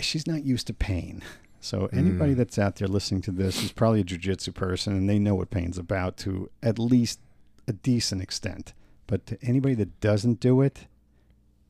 she's 0.00 0.26
not 0.26 0.44
used 0.44 0.66
to 0.66 0.74
pain. 0.74 1.22
So 1.64 1.86
anybody 1.92 2.34
Mm. 2.34 2.36
that's 2.36 2.58
out 2.58 2.76
there 2.76 2.88
listening 2.88 3.22
to 3.22 3.30
this 3.32 3.62
is 3.62 3.72
probably 3.72 4.00
a 4.00 4.04
jujitsu 4.04 4.52
person, 4.54 4.92
and 4.94 5.08
they 5.08 5.18
know 5.18 5.34
what 5.34 5.50
pain's 5.50 5.78
about 5.78 6.16
to 6.18 6.50
at 6.62 6.78
least 6.78 7.20
a 7.66 7.72
decent 7.72 8.20
extent. 8.20 8.74
But 9.06 9.24
to 9.26 9.38
anybody 9.42 9.74
that 9.76 9.98
doesn't 10.00 10.40
do 10.40 10.60
it, 10.60 10.86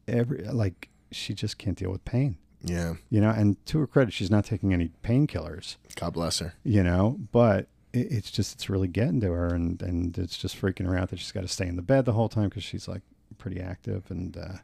every 0.08 0.44
like 0.44 0.88
she 1.12 1.32
just 1.34 1.58
can't 1.58 1.78
deal 1.78 1.90
with 1.90 2.04
pain. 2.04 2.36
Yeah. 2.64 2.94
You 3.10 3.20
know, 3.20 3.30
and 3.30 3.64
to 3.66 3.78
her 3.78 3.86
credit, 3.86 4.12
she's 4.14 4.30
not 4.30 4.44
taking 4.44 4.72
any 4.72 4.90
painkillers. 5.04 5.76
God 5.96 6.14
bless 6.14 6.38
her. 6.40 6.54
You 6.64 6.82
know, 6.82 7.18
but 7.30 7.68
it, 7.92 8.10
it's 8.10 8.30
just 8.30 8.54
it's 8.54 8.68
really 8.68 8.88
getting 8.88 9.20
to 9.20 9.30
her, 9.30 9.54
and 9.54 9.80
and 9.80 10.18
it's 10.18 10.36
just 10.38 10.60
freaking 10.60 10.86
her 10.86 10.96
out 10.96 11.10
that 11.10 11.18
she's 11.20 11.32
got 11.32 11.42
to 11.42 11.48
stay 11.48 11.68
in 11.68 11.76
the 11.76 11.82
bed 11.82 12.04
the 12.04 12.14
whole 12.14 12.28
time 12.28 12.48
because 12.48 12.64
she's 12.64 12.88
like 12.88 13.02
pretty 13.38 13.60
active 13.60 14.10
and 14.10 14.36
uh, 14.36 14.56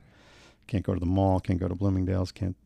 can't 0.67 0.85
go 0.85 0.95
to 0.95 1.01
the 1.01 1.07
mall, 1.07 1.39
can't 1.41 1.61
go 1.61 1.69
to 1.69 1.75
Bloomingdale's, 1.75 2.33
can't 2.33 2.57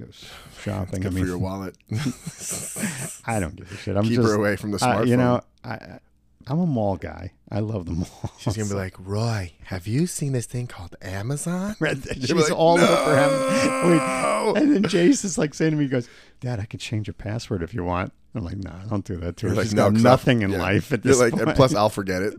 go 0.00 0.08
s- 0.08 0.24
shopping. 0.60 1.00
Good 1.02 1.12
I 1.12 1.14
mean, 1.14 1.24
for 1.24 1.28
your 1.28 1.38
wallet. 1.38 1.76
I 3.26 3.40
don't 3.40 3.56
give 3.56 3.70
a 3.72 3.76
shit. 3.76 3.96
I'm 3.96 4.04
Keep 4.04 4.16
just 4.16 4.28
her 4.28 4.34
away 4.34 4.56
from 4.56 4.70
the 4.72 4.78
smartphone. 4.78 5.06
you 5.08 5.16
know, 5.16 5.40
I, 5.64 5.98
I'm 6.46 6.58
a 6.58 6.66
mall 6.66 6.96
guy. 6.96 7.32
I 7.50 7.60
love 7.60 7.86
the 7.86 7.92
mall. 7.96 8.32
She's 8.38 8.56
gonna 8.56 8.68
be 8.68 8.74
like, 8.74 8.94
Roy, 8.98 9.52
have 9.64 9.86
you 9.86 10.06
seen 10.06 10.32
this 10.32 10.46
thing 10.46 10.66
called 10.66 10.96
Amazon? 11.02 11.76
she's 12.14 12.32
like, 12.32 12.50
all 12.52 12.76
"No." 12.78 12.84
over 12.86 13.16
him. 13.16 13.30
Wait, 13.90 14.00
and 14.62 14.74
then 14.74 14.82
Jace 14.84 15.24
is 15.24 15.36
like 15.38 15.54
saying 15.54 15.72
to 15.72 15.76
me, 15.76 15.84
he 15.84 15.88
goes, 15.90 16.08
Dad, 16.40 16.58
I 16.60 16.64
could 16.64 16.80
change 16.80 17.06
your 17.06 17.14
password 17.14 17.62
if 17.62 17.74
you 17.74 17.84
want. 17.84 18.12
I'm 18.34 18.44
like, 18.44 18.56
no, 18.58 18.72
don't 18.88 19.04
do 19.04 19.16
that 19.18 19.36
to 19.38 19.46
her. 19.46 19.48
You're 19.48 19.56
like, 19.56 19.64
She's 19.66 19.74
"No, 19.74 19.90
got 19.90 20.00
nothing 20.00 20.42
in 20.42 20.50
yeah." 20.50 20.58
life 20.58 20.92
at 20.92 21.04
You're 21.04 21.12
this 21.14 21.20
like, 21.20 21.32
point. 21.32 21.48
and 21.48 21.56
plus 21.56 21.74
I'll 21.74 21.88
forget 21.90 22.22
it. 22.22 22.34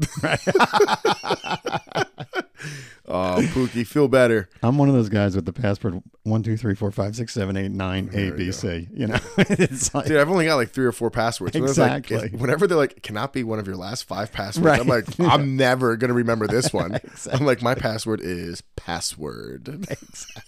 oh, 3.08 3.38
Pookie, 3.54 3.86
feel 3.86 4.08
better. 4.08 4.50
I'm 4.62 4.78
one 4.78 4.90
of 4.90 4.96
those 4.96 5.10
guys 5.10 5.36
with 5.36 5.46
the 5.46 5.54
password 5.54 6.02
one 6.24 6.44
two 6.44 6.58
three 6.58 6.76
four 6.76 6.92
five 6.92 7.16
six 7.16 7.34
seven 7.34 7.58
eight 7.58 7.72
nine 7.72 8.08
There 8.08 8.34
A 8.34 8.38
B. 8.38 8.52
C. 8.52 8.88
You 8.94 9.08
know, 9.08 9.18
it's 9.38 9.94
like 9.94 10.06
Dude, 10.06 10.18
I've 10.18 10.30
only 10.30 10.46
got 10.46 10.56
like 10.56 10.70
three 10.72 10.86
or 10.86 10.92
four 10.92 11.10
passwords. 11.10 11.56
It's 11.56 11.78
like, 11.78 12.10
Exactly. 12.10 12.38
whenever 12.38 12.68
they're 12.68 12.78
like, 12.78 13.02
cannot 13.02 13.34
be 13.34 13.44
one 13.44 13.60
of 13.60 13.68
your 13.68 13.78
last 13.78 14.04
five 14.04 14.32
passwords. 14.32 14.66
Right. 14.66 14.80
I'm 14.80 14.88
like, 14.88 15.06
I'm 15.20 15.56
never 15.58 15.96
gonna 15.98 16.14
remember 16.14 16.48
this 16.48 16.74
one. 16.74 16.96
Exactly. 16.96 17.40
I'm 17.40 17.46
like, 17.46 17.62
my 17.62 17.76
password 17.76 18.22
is 18.22 18.62
password. 18.76 19.68
Exactly. 19.68 20.46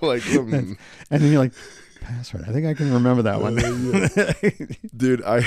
like, 0.00 0.22
mm. 0.22 0.76
and 1.10 1.22
then 1.22 1.32
you're 1.32 1.40
like, 1.40 1.52
password. 2.08 2.44
I 2.48 2.52
think 2.52 2.66
I 2.66 2.74
can 2.74 2.92
remember 2.92 3.22
that 3.22 3.40
one. 3.40 3.56
dude, 4.96 5.22
I 5.22 5.42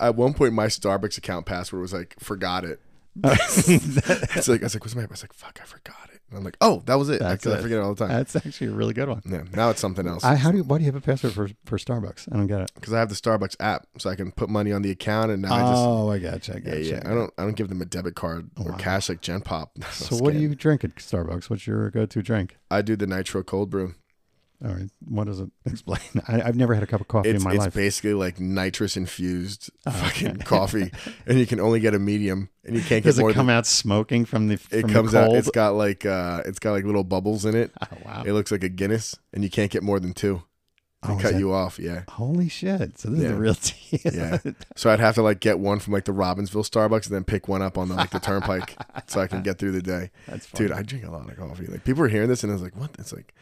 at 0.00 0.14
one 0.16 0.34
point 0.34 0.52
my 0.52 0.66
Starbucks 0.66 1.18
account 1.18 1.46
password 1.46 1.82
was 1.82 1.92
like, 1.92 2.14
forgot 2.20 2.64
it. 2.64 2.80
it's 3.24 4.48
like 4.48 4.60
I 4.62 4.64
was 4.64 4.74
like, 4.74 4.84
what's 4.84 4.94
my? 4.94 5.02
I 5.02 5.06
was 5.06 5.22
like, 5.22 5.32
fuck, 5.32 5.58
I 5.60 5.64
forgot 5.66 5.96
it. 6.12 6.20
And 6.30 6.38
I'm 6.38 6.44
like, 6.44 6.56
oh, 6.60 6.80
that 6.86 6.94
was 6.94 7.08
it. 7.08 7.18
That's 7.18 7.42
Because 7.42 7.56
I 7.56 7.58
it. 7.58 7.62
forget 7.62 7.78
it 7.78 7.82
all 7.82 7.94
the 7.94 8.06
time. 8.06 8.16
That's 8.16 8.36
actually 8.36 8.68
a 8.68 8.72
really 8.72 8.94
good 8.94 9.08
one. 9.08 9.20
yeah, 9.26 9.42
now 9.52 9.70
it's 9.70 9.80
something 9.80 10.06
else. 10.06 10.22
I, 10.22 10.36
how 10.36 10.52
do 10.52 10.58
you, 10.58 10.62
why 10.62 10.78
do 10.78 10.84
you 10.84 10.92
have 10.92 10.94
a 10.94 11.04
password 11.04 11.32
for, 11.32 11.48
for 11.64 11.76
Starbucks? 11.76 12.28
I 12.32 12.36
don't 12.36 12.46
get 12.46 12.60
it. 12.60 12.70
Because 12.76 12.92
I 12.92 13.00
have 13.00 13.08
the 13.08 13.16
Starbucks 13.16 13.56
app, 13.58 13.88
so 13.98 14.10
I 14.10 14.14
can 14.14 14.30
put 14.30 14.48
money 14.48 14.70
on 14.70 14.82
the 14.82 14.92
account, 14.92 15.32
and 15.32 15.42
now 15.42 15.52
I 15.54 15.60
just 15.62 15.72
oh, 15.84 16.08
I 16.10 16.18
gotcha. 16.20 16.52
I 16.52 16.56
Yeah, 16.58 16.62
gotcha. 16.76 16.82
yeah. 16.84 17.00
I 17.04 17.14
don't. 17.14 17.32
I 17.36 17.42
don't 17.42 17.56
give 17.56 17.68
them 17.68 17.82
a 17.82 17.84
debit 17.84 18.14
card 18.14 18.48
oh, 18.58 18.64
or 18.66 18.70
Wow. 18.72 18.78
cash 18.78 19.08
like 19.08 19.20
Gen 19.22 19.40
Pop. 19.40 19.72
So 19.90 20.16
what 20.16 20.32
do 20.32 20.38
you 20.38 20.54
drink 20.54 20.84
at 20.84 20.94
Starbucks? 20.96 21.50
What's 21.50 21.66
your 21.66 21.90
go-to 21.90 22.22
drink? 22.22 22.56
I 22.70 22.80
do 22.82 22.94
the 22.94 23.08
nitro 23.08 23.42
cold 23.42 23.70
brew. 23.70 23.94
All 24.62 24.70
right, 24.72 24.90
what 25.08 25.24
does 25.24 25.40
it 25.40 25.50
explain? 25.64 26.00
I, 26.28 26.42
I've 26.42 26.56
never 26.56 26.74
had 26.74 26.82
a 26.82 26.86
cup 26.86 27.00
of 27.00 27.08
coffee 27.08 27.30
It's 27.30 27.38
in 27.42 27.48
my 27.48 27.54
it's 27.54 27.64
life. 27.64 27.74
basically 27.74 28.12
like 28.12 28.38
nitrous 28.38 28.94
infused 28.96 29.70
Oh, 29.86 29.90
fucking 29.90 30.28
okay. 30.32 30.44
coffee, 30.44 30.90
and 31.26 31.38
you 31.38 31.46
can 31.46 31.60
only 31.60 31.80
get 31.80 31.94
a 31.94 31.98
medium, 31.98 32.50
and 32.64 32.76
you 32.76 32.82
can't 32.82 33.02
get 33.02 33.08
Does 33.10 33.18
it 33.18 33.32
come 33.34 33.46
than, 33.46 33.56
out 33.56 33.66
smoking 33.66 34.26
from 34.26 34.48
the? 34.48 34.54
it 34.70 34.82
from 34.82 34.90
comes 34.90 35.12
the 35.12 35.20
out. 35.22 35.34
It's 35.34 35.50
got 35.50 35.70
like 35.76 36.04
uh, 36.04 36.42
it's 36.44 36.58
got 36.58 36.72
like 36.72 36.84
little 36.84 37.04
bubbles 37.04 37.44
in 37.46 37.54
it. 37.54 37.72
Oh, 37.82 37.96
wow. 38.04 38.22
It 38.26 38.32
looks 38.32 38.50
like 38.52 38.62
a 38.62 38.68
Guinness, 38.68 39.16
and 39.32 39.42
you 39.42 39.48
can't 39.50 39.70
get 39.70 39.82
more 39.82 39.98
than 39.98 40.12
two. 40.12 40.42
They 41.06 41.14
Oh, 41.14 41.16
cut 41.16 41.32
that- 41.32 41.38
you 41.38 41.50
off. 41.52 41.78
Yeah, 41.78 42.02
Holy 42.10 42.50
shit! 42.50 42.98
So 42.98 43.08
this 43.08 43.20
is 43.20 43.24
Yeah. 43.24 43.30
the 43.30 43.36
real 43.36 43.54
deal. 43.54 44.12
yeah. 44.12 44.38
So 44.76 44.90
I'd 44.90 45.00
have 45.00 45.14
to 45.14 45.22
like 45.22 45.40
get 45.40 45.58
one 45.58 45.78
from 45.78 45.94
like 45.94 46.04
the 46.04 46.12
Robbinsville 46.12 46.68
Starbucks, 46.68 47.06
and 47.06 47.14
then 47.14 47.24
pick 47.24 47.48
one 47.48 47.62
up 47.62 47.78
on 47.78 47.88
the 47.88 47.94
like 47.94 48.10
the 48.10 48.20
Turnpike, 48.20 48.76
so 49.06 49.20
I 49.20 49.26
can 49.26 49.42
get 49.42 49.58
through 49.58 49.72
the 49.72 49.80
day. 49.82 50.10
That's 50.28 50.44
funny. 50.46 50.68
Dude, 50.68 50.76
I 50.76 50.82
drink 50.82 51.06
a 51.06 51.10
lot 51.10 51.28
of 51.30 51.36
coffee. 51.38 51.66
Like 51.66 51.84
people 51.84 52.02
are 52.04 52.08
hearing 52.08 52.28
this, 52.28 52.42
and 52.44 52.52
I 52.52 52.54
was 52.54 52.62
like, 52.62 52.76
"What?" 52.76 52.90
It's 52.98 53.14
like 53.14 53.34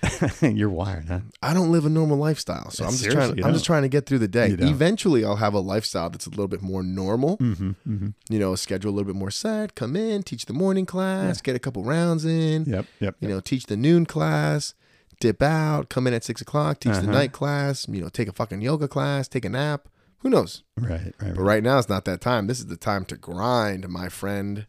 You're 0.57 0.69
wired, 0.71 1.07
huh? 1.09 1.21
I 1.43 1.53
don't 1.53 1.73
live 1.73 1.85
a 1.85 1.89
normal 1.91 2.17
lifestyle, 2.17 2.71
so 2.71 2.85
Yeah, 2.85 2.91
I'm 2.91 2.97
just 2.97 3.11
trying. 3.11 3.37
you 3.39 3.45
I'm 3.45 3.53
just 3.53 3.65
trying 3.65 3.83
to 3.83 3.89
get 3.89 4.07
through 4.07 4.21
the 4.21 4.29
day. 4.29 4.49
Eventually, 4.59 5.25
I'll 5.25 5.37
have 5.37 5.55
a 5.55 5.61
lifestyle 5.61 6.11
that's 6.11 6.27
a 6.27 6.31
little 6.31 6.49
bit 6.49 6.63
more 6.63 6.83
normal. 6.85 7.39
Mm-hmm. 7.39 7.71
mm-hmm. 7.89 8.09
You 8.31 8.39
know, 8.39 8.53
a 8.53 8.57
schedule 8.57 8.91
a 8.91 8.95
little 8.95 9.13
bit 9.13 9.19
more 9.19 9.33
set. 9.33 9.75
Come 9.75 9.97
in, 9.97 10.23
teach 10.23 10.47
the 10.47 10.53
morning 10.53 10.87
class, 10.87 11.41
get 11.41 11.57
a 11.57 11.59
couple 11.59 11.83
rounds 11.83 12.25
in. 12.25 12.65
Yep. 12.67 12.87
Yep. 13.01 13.17
You 13.21 13.29
know, 13.29 13.41
teach 13.41 13.67
the 13.67 13.77
noon 13.77 14.07
class, 14.07 14.75
dip 15.21 15.43
out, 15.43 15.89
come 15.89 16.07
in 16.07 16.15
at 16.15 16.25
six 16.25 16.41
o'clock, 16.41 16.81
teach 16.81 16.93
the 16.95 16.99
Uh-huh. 17.01 17.11
night 17.13 17.33
class. 17.33 17.87
You 17.89 18.03
know, 18.03 18.09
take 18.09 18.29
a 18.29 18.33
fucking 18.33 18.61
yoga 18.61 18.89
class, 18.89 19.29
take 19.29 19.45
a 19.45 19.49
nap. 19.49 19.89
Who 20.21 20.31
knows? 20.31 20.65
Right. 20.77 20.91
Right. 20.91 21.15
But 21.19 21.29
right. 21.39 21.39
right 21.39 21.63
now, 21.63 21.79
it's 21.79 21.89
not 21.89 22.05
that 22.07 22.21
time. 22.21 22.47
This 22.49 22.59
is 22.59 22.67
the 22.67 22.77
time 22.77 23.05
to 23.07 23.17
grind, 23.17 23.89
my 23.89 24.09
friend. 24.09 24.67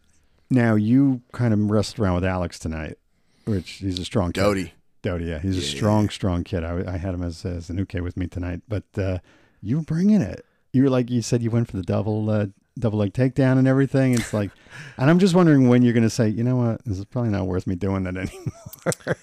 Now 0.51 0.75
you 0.75 1.21
kind 1.31 1.53
of 1.53 1.71
wrestled 1.71 1.99
around 1.99 2.15
with 2.15 2.25
Alex 2.25 2.57
tonight, 2.59 2.97
which 3.45 3.69
he's 3.73 3.99
a 3.99 4.05
strong 4.05 4.31
kid. 4.31 4.41
Doty. 4.41 4.73
Doty, 5.01 5.25
yeah, 5.25 5.39
he's 5.39 5.57
a 5.57 5.61
strong, 5.61 6.09
strong 6.09 6.43
kid. 6.43 6.63
I, 6.63 6.83
I 6.93 6.97
had 6.97 7.13
him 7.13 7.23
as 7.23 7.45
as 7.45 7.69
an 7.69 7.77
uke 7.77 7.93
with 7.93 8.17
me 8.17 8.27
tonight, 8.27 8.61
but 8.67 8.83
uh, 8.97 9.19
you 9.61 9.77
were 9.77 9.83
bringing 9.83 10.21
it. 10.21 10.45
You 10.73 10.83
were 10.83 10.89
like 10.89 11.09
you 11.09 11.21
said 11.21 11.41
you 11.41 11.49
went 11.49 11.69
for 11.69 11.77
the 11.77 11.83
double 11.83 12.29
uh, 12.29 12.47
double 12.77 12.99
leg 12.99 13.13
takedown 13.13 13.57
and 13.57 13.67
everything. 13.67 14.13
It's 14.13 14.33
like, 14.33 14.51
and 14.97 15.09
I'm 15.09 15.17
just 15.19 15.35
wondering 15.35 15.69
when 15.69 15.83
you're 15.83 15.93
going 15.93 16.03
to 16.03 16.09
say, 16.09 16.27
you 16.27 16.43
know 16.43 16.57
what, 16.57 16.83
this 16.83 16.97
is 16.99 17.05
probably 17.05 17.31
not 17.31 17.47
worth 17.47 17.65
me 17.65 17.75
doing 17.75 18.03
that 18.03 18.17
anymore 18.17 19.17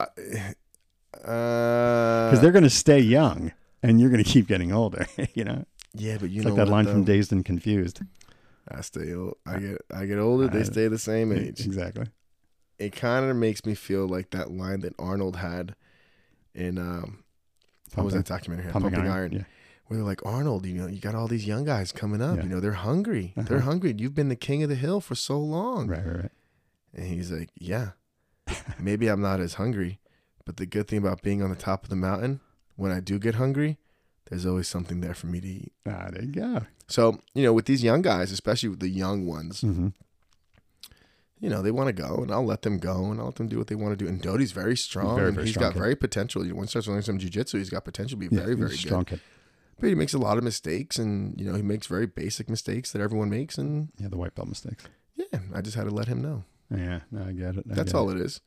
Uh, 0.00 0.52
because 2.30 2.40
they're 2.40 2.52
going 2.52 2.64
to 2.64 2.70
stay 2.70 3.00
young 3.00 3.52
and 3.82 4.00
you're 4.00 4.10
going 4.10 4.22
to 4.22 4.28
keep 4.30 4.46
getting 4.46 4.72
older. 4.72 5.06
you 5.34 5.44
know, 5.44 5.64
yeah, 5.94 6.16
but 6.18 6.30
you 6.30 6.40
it's 6.40 6.46
know 6.46 6.54
like 6.54 6.64
that 6.66 6.70
line 6.70 6.86
from? 6.86 7.04
Dazed 7.04 7.32
and 7.32 7.44
Confused. 7.44 8.00
I 8.68 8.80
stay 8.82 9.12
old. 9.14 9.36
I 9.46 9.58
get 9.58 9.78
I 9.92 10.06
get 10.06 10.18
older. 10.18 10.46
They 10.48 10.60
Uh, 10.60 10.64
stay 10.64 10.88
the 10.88 10.98
same 10.98 11.32
age. 11.32 11.64
Exactly. 11.66 12.06
it 12.78 12.94
kind 12.94 13.28
of 13.28 13.36
makes 13.36 13.64
me 13.66 13.74
feel 13.74 14.06
like 14.06 14.30
that 14.30 14.50
line 14.52 14.80
that 14.80 14.94
Arnold 14.98 15.36
had 15.36 15.74
in 16.54 16.78
um 16.78 17.24
what 17.94 18.04
was 18.04 18.14
Pumping- 18.14 18.18
that 18.18 18.26
documentary? 18.26 18.72
Pumping, 18.72 18.90
Pumping, 18.92 19.10
iron. 19.10 19.20
Iron. 19.20 19.32
Yeah. 19.32 19.42
Where 19.86 19.96
they're 19.98 20.06
like 20.06 20.24
Arnold, 20.24 20.66
you 20.66 20.74
know, 20.74 20.86
you 20.86 21.00
got 21.00 21.16
all 21.16 21.26
these 21.26 21.46
young 21.46 21.64
guys 21.64 21.90
coming 21.90 22.22
up. 22.22 22.36
Yeah. 22.36 22.42
You 22.44 22.48
know, 22.48 22.60
they're 22.60 22.72
hungry. 22.74 23.32
They're 23.36 23.58
Uh-huh. 23.58 23.66
hungry. 23.70 23.92
You've 23.98 24.14
been 24.14 24.28
the 24.28 24.36
king 24.36 24.62
of 24.62 24.68
the 24.68 24.76
hill 24.76 25.00
for 25.00 25.16
so 25.16 25.38
long. 25.40 25.88
Right. 25.88 26.06
Right. 26.06 26.16
Right. 26.16 26.30
And 26.94 27.06
he's 27.08 27.32
like, 27.32 27.48
yeah, 27.58 27.90
maybe 28.78 29.08
I'm 29.08 29.20
not 29.20 29.40
as 29.40 29.54
hungry, 29.54 29.98
but 30.44 30.56
the 30.56 30.66
good 30.66 30.88
thing 30.88 30.98
about 30.98 31.22
being 31.22 31.42
on 31.42 31.50
the 31.50 31.56
top 31.56 31.84
of 31.84 31.90
the 31.90 31.96
mountain, 31.96 32.40
when 32.76 32.92
I 32.92 33.00
do 33.00 33.18
get 33.18 33.34
hungry, 33.36 33.78
there's 34.28 34.46
always 34.46 34.68
something 34.68 35.00
there 35.00 35.14
for 35.14 35.26
me 35.26 35.40
to 35.40 35.46
eat. 35.48 35.72
Ah, 35.86 36.08
there 36.12 36.22
you 36.24 36.32
go. 36.32 36.62
So 36.88 37.20
you 37.34 37.42
know, 37.42 37.52
with 37.52 37.66
these 37.66 37.82
young 37.82 38.02
guys, 38.02 38.32
especially 38.32 38.68
with 38.68 38.80
the 38.80 38.88
young 38.88 39.26
ones, 39.26 39.60
hmm 39.62 39.88
you 41.42 41.48
know, 41.48 41.62
they 41.62 41.70
want 41.70 41.86
to 41.86 41.92
go, 41.94 42.16
and 42.16 42.30
I'll 42.30 42.44
let 42.44 42.60
them 42.62 42.76
go, 42.78 43.06
and 43.10 43.18
I'll 43.18 43.26
let 43.26 43.36
them 43.36 43.48
do 43.48 43.56
what 43.56 43.68
they 43.68 43.74
want 43.74 43.98
to 43.98 44.04
do. 44.04 44.06
And 44.06 44.20
Doty's 44.20 44.52
very 44.52 44.76
strong. 44.76 45.14
very, 45.16 45.28
and 45.28 45.36
very 45.36 45.46
he's 45.46 45.54
strong 45.54 45.68
got 45.68 45.72
kid. 45.72 45.78
very 45.78 45.96
potential. 45.96 46.44
You 46.44 46.50
know, 46.50 46.56
Once 46.56 46.68
he 46.68 46.72
starts 46.72 46.88
learning 46.88 47.02
some 47.04 47.18
jujitsu, 47.18 47.56
he's 47.58 47.70
got 47.70 47.82
potential 47.82 48.20
to 48.20 48.28
be 48.28 48.34
Yeah, 48.34 48.42
very, 48.42 48.54
very 48.56 48.76
strong 48.76 49.04
good. 49.04 49.08
kid. 49.08 49.20
But 49.78 49.88
he 49.88 49.94
makes 49.94 50.12
a 50.12 50.18
lot 50.18 50.36
of 50.36 50.44
mistakes, 50.44 50.98
and 50.98 51.40
you 51.40 51.46
know, 51.50 51.56
he 51.56 51.62
makes 51.62 51.86
very 51.86 52.04
basic 52.04 52.50
mistakes 52.50 52.92
that 52.92 53.00
everyone 53.00 53.30
makes, 53.30 53.56
and 53.56 53.88
Yeah, 53.96 54.08
the 54.08 54.18
white 54.18 54.34
belt 54.34 54.48
mistakes. 54.48 54.84
yeah, 55.16 55.38
I 55.54 55.62
just 55.62 55.76
had 55.76 55.84
to 55.84 55.90
let 55.90 56.08
him 56.08 56.20
know. 56.20 56.44
Yeah, 56.70 57.00
no, 57.10 57.24
I 57.26 57.32
get 57.32 57.56
it. 57.56 57.64
I 57.70 57.74
That's 57.74 57.92
get 57.92 57.98
all 57.98 58.10
It. 58.10 58.16
it 58.18 58.22
is. 58.24 58.40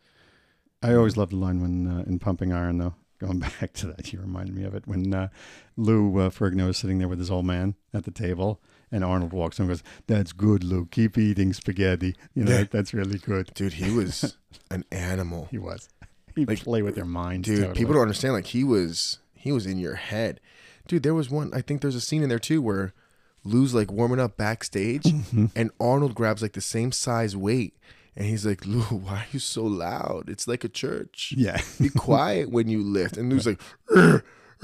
I 0.81 0.93
always 0.95 1.15
loved 1.17 1.31
the 1.31 1.37
line 1.37 1.61
when 1.61 1.87
uh, 1.87 2.03
in 2.07 2.19
Pumping 2.19 2.51
Iron 2.51 2.77
though. 2.77 2.95
going 3.19 3.39
back 3.61 3.73
to 3.73 3.87
that, 3.87 4.11
you 4.11 4.19
reminded 4.19 4.55
me 4.55 4.63
of 4.63 4.75
it 4.75 4.85
when 4.87 5.13
uh, 5.13 5.29
Lou 5.77 6.19
uh, 6.19 6.29
Ferrigno 6.29 6.69
is 6.69 6.77
sitting 6.77 6.99
there 6.99 7.07
with 7.07 7.19
his 7.19 7.31
old 7.31 7.45
man 7.45 7.75
at 7.93 8.03
the 8.03 8.11
table, 8.11 8.61
and 8.91 9.03
Arnold 9.03 9.31
walks 9.33 9.59
in 9.59 9.63
and 9.63 9.69
goes, 9.71 9.83
"That's 10.07 10.33
good, 10.33 10.63
Lou. 10.63 10.85
Keep 10.87 11.17
eating 11.17 11.53
spaghetti. 11.53 12.15
You 12.33 12.43
know, 12.43 12.63
that's 12.65 12.93
really 12.93 13.17
good." 13.19 13.51
Dude, 13.53 13.73
he 13.73 13.91
was 13.91 14.37
an 14.71 14.83
animal. 14.91 15.47
He 15.51 15.57
was. 15.57 15.87
He 16.35 16.45
Like, 16.45 16.63
play 16.63 16.81
with 16.81 16.95
their 16.95 17.05
minds, 17.05 17.47
Dude, 17.47 17.59
totally. 17.59 17.77
people 17.77 17.93
don't 17.93 18.01
understand. 18.01 18.33
Like 18.33 18.47
he 18.47 18.63
was, 18.63 19.19
he 19.35 19.51
was 19.51 19.65
in 19.67 19.77
your 19.77 19.95
head. 19.95 20.39
Dude, 20.87 21.03
there 21.03 21.13
was 21.13 21.29
one. 21.29 21.51
I 21.53 21.61
think 21.61 21.81
there's 21.81 21.93
a 21.95 22.01
scene 22.01 22.23
in 22.23 22.29
there 22.29 22.39
too 22.39 22.59
where 22.61 22.93
Lou's 23.45 23.73
like 23.75 23.91
warming 23.91 24.19
up 24.19 24.35
backstage, 24.35 25.03
Mm-hmm. 25.03 25.45
and 25.55 25.69
Arnold 25.79 26.15
grabs 26.15 26.41
like 26.41 26.53
the 26.53 26.61
same 26.61 26.91
size 26.91 27.37
weight, 27.37 27.75
and 28.15 28.25
he's 28.25 28.45
like, 28.45 28.65
"Lou, 28.65 28.81
why 29.05 29.17
are 29.17 29.25
you 29.31 29.39
so 29.39 29.63
loud? 29.63 30.29
It's 30.29 30.47
like 30.47 30.63
a 30.63 30.69
church. 30.69 31.33
Yeah, 31.37 31.59
Be 31.79 31.89
quiet 31.89 32.49
when 32.49 32.67
you 32.67 32.81
lift." 32.83 33.17
And 33.17 33.31
Lou's 33.31 33.45
like. 33.47 33.61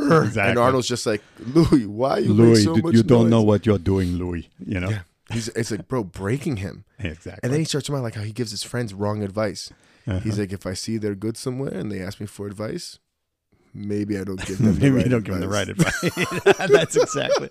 Exactly. 0.01 0.41
and 0.51 0.57
Arnold's 0.57 0.87
just 0.87 1.05
like, 1.05 1.21
"Louis, 1.39 1.85
why 1.85 2.11
are 2.11 2.19
you 2.21 2.31
Louis, 2.33 2.63
so 2.63 2.77
you 2.89 3.03
don't 3.03 3.29
know 3.29 3.41
what 3.41 3.65
you're 3.65 3.77
doing, 3.77 4.15
Louis. 4.17 4.47
You 4.65 4.79
know, 4.79 4.89
Yeah. 4.89 5.01
He's 5.31 5.49
it's 5.49 5.71
like, 5.71 5.89
bro, 5.89 6.05
breaking 6.05 6.57
him. 6.57 6.85
exactly. 6.97 7.41
And 7.43 7.51
then 7.51 7.59
he 7.59 7.65
starts 7.65 7.85
talking 7.87 7.97
about 7.99 8.05
like 8.05 8.15
how 8.15 8.21
he 8.23 8.31
gives 8.31 8.51
his 8.51 8.63
friends 8.63 8.93
wrong 8.93 9.21
advice. 9.23 9.71
Uh-huh. 10.07 10.19
He's 10.21 10.39
like, 10.39 10.53
if 10.53 10.65
I 10.65 10.73
see 10.73 10.97
they're 10.97 11.15
good 11.15 11.35
somewhere 11.35 11.69
and 11.73 11.91
they 11.91 11.99
ask 12.01 12.19
me 12.21 12.25
for 12.27 12.47
advice, 12.47 12.97
maybe 13.73 14.17
I 14.17 14.23
don't 14.23 14.43
give 14.45 14.57
them. 14.59 14.73
the 14.75 14.79
Maybe 14.79 14.95
right 14.95 15.05
you 15.05 15.11
don't 15.11 15.23
give 15.25 15.33
them 15.35 15.41
the 15.41 15.49
right 15.49 15.67
advice." 15.67 16.01
advice. 16.03 16.57
That's 16.69 16.95
exactly. 16.95 17.49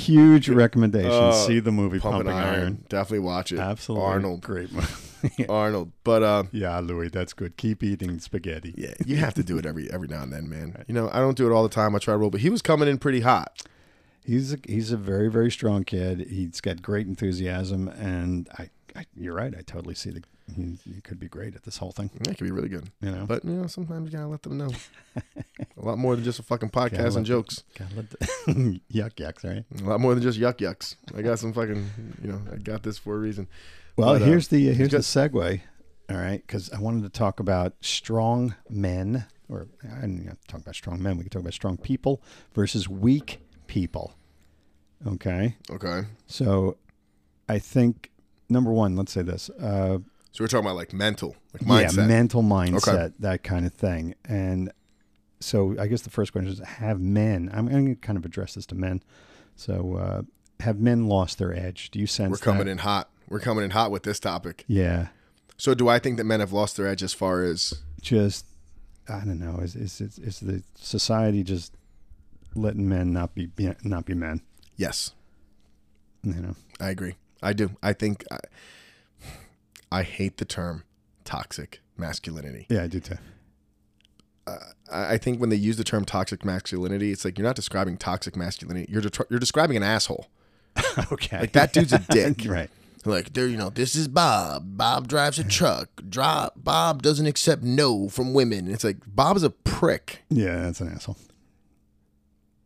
Huge 0.00 0.48
recommendation. 0.64 1.10
Uh, 1.10 1.32
See 1.32 1.60
the 1.60 1.72
movie 1.72 1.98
Pumping, 2.00 2.26
Pumping, 2.26 2.32
iron. 2.36 2.60
Iron. 2.60 2.84
definitely 2.88 3.20
watch 3.20 3.52
it. 3.52 3.58
Absolutely, 3.58 4.06
Arnold, 4.06 4.40
great 4.42 4.72
movie. 4.72 5.46
Arnold. 5.48 5.92
But 6.04 6.22
uh, 6.22 6.44
yeah, 6.52 6.78
Louis, 6.80 7.08
that's 7.10 7.32
good. 7.32 7.56
Keep 7.56 7.82
eating 7.82 8.18
spaghetti. 8.20 8.74
yeah, 8.76 8.94
you 9.04 9.16
have 9.16 9.34
to 9.34 9.42
do 9.42 9.58
it 9.58 9.66
every 9.66 9.90
every 9.90 10.08
now 10.08 10.22
and 10.22 10.32
then, 10.32 10.48
man. 10.48 10.84
You 10.88 10.94
know, 10.94 11.10
I 11.12 11.18
don't 11.18 11.36
do 11.36 11.50
it 11.50 11.54
all 11.54 11.62
the 11.62 11.68
time. 11.68 11.94
I 11.94 11.98
try 11.98 12.14
to 12.14 12.18
roll, 12.18 12.30
but 12.30 12.40
he 12.40 12.50
was 12.50 12.62
coming 12.62 12.88
in 12.88 12.98
pretty 12.98 13.20
hot. 13.20 13.62
He's 14.24 14.52
a, 14.52 14.58
he's 14.66 14.92
a 14.92 14.96
very 14.96 15.28
very 15.30 15.50
strong 15.50 15.84
kid. 15.84 16.26
He's 16.28 16.60
got 16.60 16.82
great 16.82 17.06
enthusiasm, 17.06 17.88
and 17.88 18.48
I, 18.58 18.70
I 18.96 19.04
you're 19.16 19.34
right. 19.34 19.54
I 19.56 19.62
totally 19.62 19.94
see 19.94 20.10
the 20.10 20.22
he, 20.56 20.76
he 20.84 21.00
could 21.02 21.20
be 21.20 21.28
great 21.28 21.54
at 21.54 21.62
this 21.62 21.76
whole 21.76 21.92
thing. 21.92 22.10
That 22.22 22.36
could 22.38 22.44
be 22.44 22.50
really 22.50 22.68
good. 22.68 22.90
You 23.00 23.12
know, 23.12 23.24
But 23.26 23.44
you 23.44 23.52
know, 23.52 23.66
sometimes 23.68 24.10
you 24.12 24.18
gotta 24.18 24.28
let 24.28 24.42
them 24.42 24.58
know. 24.58 24.70
a 25.16 25.80
lot 25.84 25.98
more 25.98 26.14
than 26.16 26.24
just 26.24 26.38
a 26.38 26.42
fucking 26.42 26.70
podcast 26.70 27.16
and 27.16 27.24
jokes. 27.26 27.62
Gotta 27.78 27.94
let 27.96 28.10
the- 28.10 28.16
yuck 28.92 29.14
yucks, 29.14 29.44
right? 29.44 29.64
A 29.80 29.84
lot 29.88 30.00
more 30.00 30.14
than 30.14 30.22
just 30.22 30.38
yuck 30.40 30.56
yucks. 30.58 30.96
I 31.16 31.22
got 31.22 31.38
some 31.38 31.52
fucking, 31.52 31.88
you 32.22 32.32
know, 32.32 32.40
I 32.52 32.56
got 32.56 32.82
this 32.82 32.98
for 32.98 33.14
a 33.14 33.18
reason. 33.18 33.46
Well, 33.96 34.14
But, 34.14 34.22
uh, 34.22 34.24
here's 34.26 34.48
the 34.48 34.72
here's 34.72 34.90
good. 34.90 35.02
the 35.02 35.04
segue. 35.04 35.60
All 36.10 36.16
right, 36.16 36.42
because 36.44 36.70
I 36.72 36.80
wanted 36.80 37.04
to 37.04 37.08
talk 37.08 37.38
about 37.38 37.74
strong 37.82 38.56
men, 38.68 39.26
or 39.48 39.68
I 39.84 40.00
didn't 40.00 40.26
have 40.26 40.40
to 40.40 40.46
talk 40.48 40.60
about 40.62 40.74
strong 40.74 41.00
men. 41.00 41.16
We 41.16 41.22
could 41.22 41.30
talk 41.32 41.42
about 41.42 41.54
strong 41.54 41.76
people 41.76 42.20
versus 42.52 42.88
weak 42.88 43.40
people. 43.68 44.14
Okay, 45.06 45.56
Okay. 45.70 46.02
so 46.26 46.76
I 47.48 47.58
think 47.60 48.10
number 48.50 48.72
one, 48.72 48.96
let's 48.96 49.12
say 49.12 49.22
this. 49.22 49.48
Uh, 49.50 49.98
So 50.32 50.44
we're 50.44 50.48
talking 50.48 50.66
about 50.66 50.76
like 50.76 50.92
mental, 50.92 51.36
like 51.52 51.62
mindset. 51.62 51.96
Yeah, 51.96 52.06
mental 52.06 52.42
mindset, 52.42 53.14
that 53.20 53.42
kind 53.42 53.66
of 53.66 53.72
thing. 53.72 54.14
And 54.24 54.72
so 55.40 55.74
I 55.80 55.86
guess 55.86 56.02
the 56.02 56.10
first 56.10 56.32
question 56.32 56.50
is 56.50 56.58
have 56.60 57.00
men, 57.00 57.50
I'm 57.52 57.66
going 57.68 57.86
to 57.86 57.94
kind 57.94 58.18
of 58.18 58.24
address 58.24 58.54
this 58.54 58.66
to 58.66 58.74
men. 58.74 59.02
So 59.56 59.96
uh, 59.96 60.22
have 60.62 60.78
men 60.78 61.06
lost 61.06 61.38
their 61.38 61.54
edge? 61.54 61.90
Do 61.90 61.98
you 61.98 62.06
sense 62.06 62.30
We're 62.30 62.36
coming 62.38 62.66
that? 62.66 62.70
in 62.72 62.78
hot. 62.78 63.08
We're 63.28 63.40
coming 63.40 63.64
in 63.64 63.70
hot 63.70 63.90
with 63.90 64.02
this 64.02 64.20
topic. 64.20 64.64
Yeah. 64.66 65.08
So 65.56 65.74
do 65.74 65.88
I 65.88 65.98
think 65.98 66.16
that 66.16 66.24
men 66.24 66.40
have 66.40 66.52
lost 66.52 66.76
their 66.76 66.86
edge 66.86 67.02
as 67.02 67.12
far 67.14 67.42
as 67.44 67.74
Just, 68.00 68.46
I 69.08 69.20
don't 69.24 69.38
know. 69.40 69.58
Is, 69.60 69.74
is, 69.76 70.00
is, 70.00 70.18
is 70.18 70.40
the 70.40 70.62
society 70.76 71.42
just 71.42 71.74
letting 72.54 72.88
men 72.88 73.12
not 73.12 73.34
be, 73.34 73.46
be 73.46 73.72
not 73.84 74.04
be 74.06 74.14
men? 74.14 74.40
yes, 74.76 75.12
You 76.22 76.34
know? 76.34 76.54
I 76.80 76.90
agree. 76.90 77.16
I 77.42 77.52
do. 77.52 77.70
I 77.82 77.92
think 77.92 78.24
I, 78.30 78.38
I 79.92 80.02
hate 80.02 80.36
the 80.36 80.44
term 80.44 80.84
toxic 81.24 81.80
masculinity. 81.96 82.66
Yeah, 82.68 82.82
I 82.84 82.86
do 82.86 83.00
too. 83.00 83.16
Uh, 84.46 84.56
I 84.92 85.14
I 85.14 85.18
think 85.18 85.40
when 85.40 85.50
they 85.50 85.56
use 85.56 85.76
the 85.76 85.84
term 85.84 86.04
toxic 86.04 86.44
masculinity, 86.44 87.12
it's 87.12 87.24
like 87.24 87.38
you're 87.38 87.46
not 87.46 87.56
describing 87.56 87.96
toxic 87.96 88.36
masculinity. 88.36 88.90
You're 88.90 89.02
de- 89.02 89.24
you're 89.30 89.40
describing 89.40 89.76
an 89.76 89.82
asshole. 89.82 90.26
okay. 91.12 91.40
Like 91.40 91.52
that 91.52 91.72
dude's 91.72 91.92
a 91.92 91.98
dick. 92.10 92.44
right. 92.46 92.70
Like 93.06 93.32
there, 93.32 93.46
you 93.46 93.56
know, 93.56 93.70
this 93.70 93.96
is 93.96 94.08
Bob. 94.08 94.76
Bob 94.76 95.08
drives 95.08 95.38
a 95.38 95.44
truck. 95.44 95.88
Drop. 96.08 96.52
Bob 96.56 97.02
doesn't 97.02 97.26
accept 97.26 97.62
no 97.62 98.08
from 98.10 98.34
women. 98.34 98.68
It's 98.68 98.84
like 98.84 98.98
Bob 99.06 99.36
is 99.38 99.42
a 99.42 99.50
prick. 99.50 100.22
Yeah, 100.28 100.60
that's 100.62 100.80
an 100.82 100.88
asshole. 100.92 101.16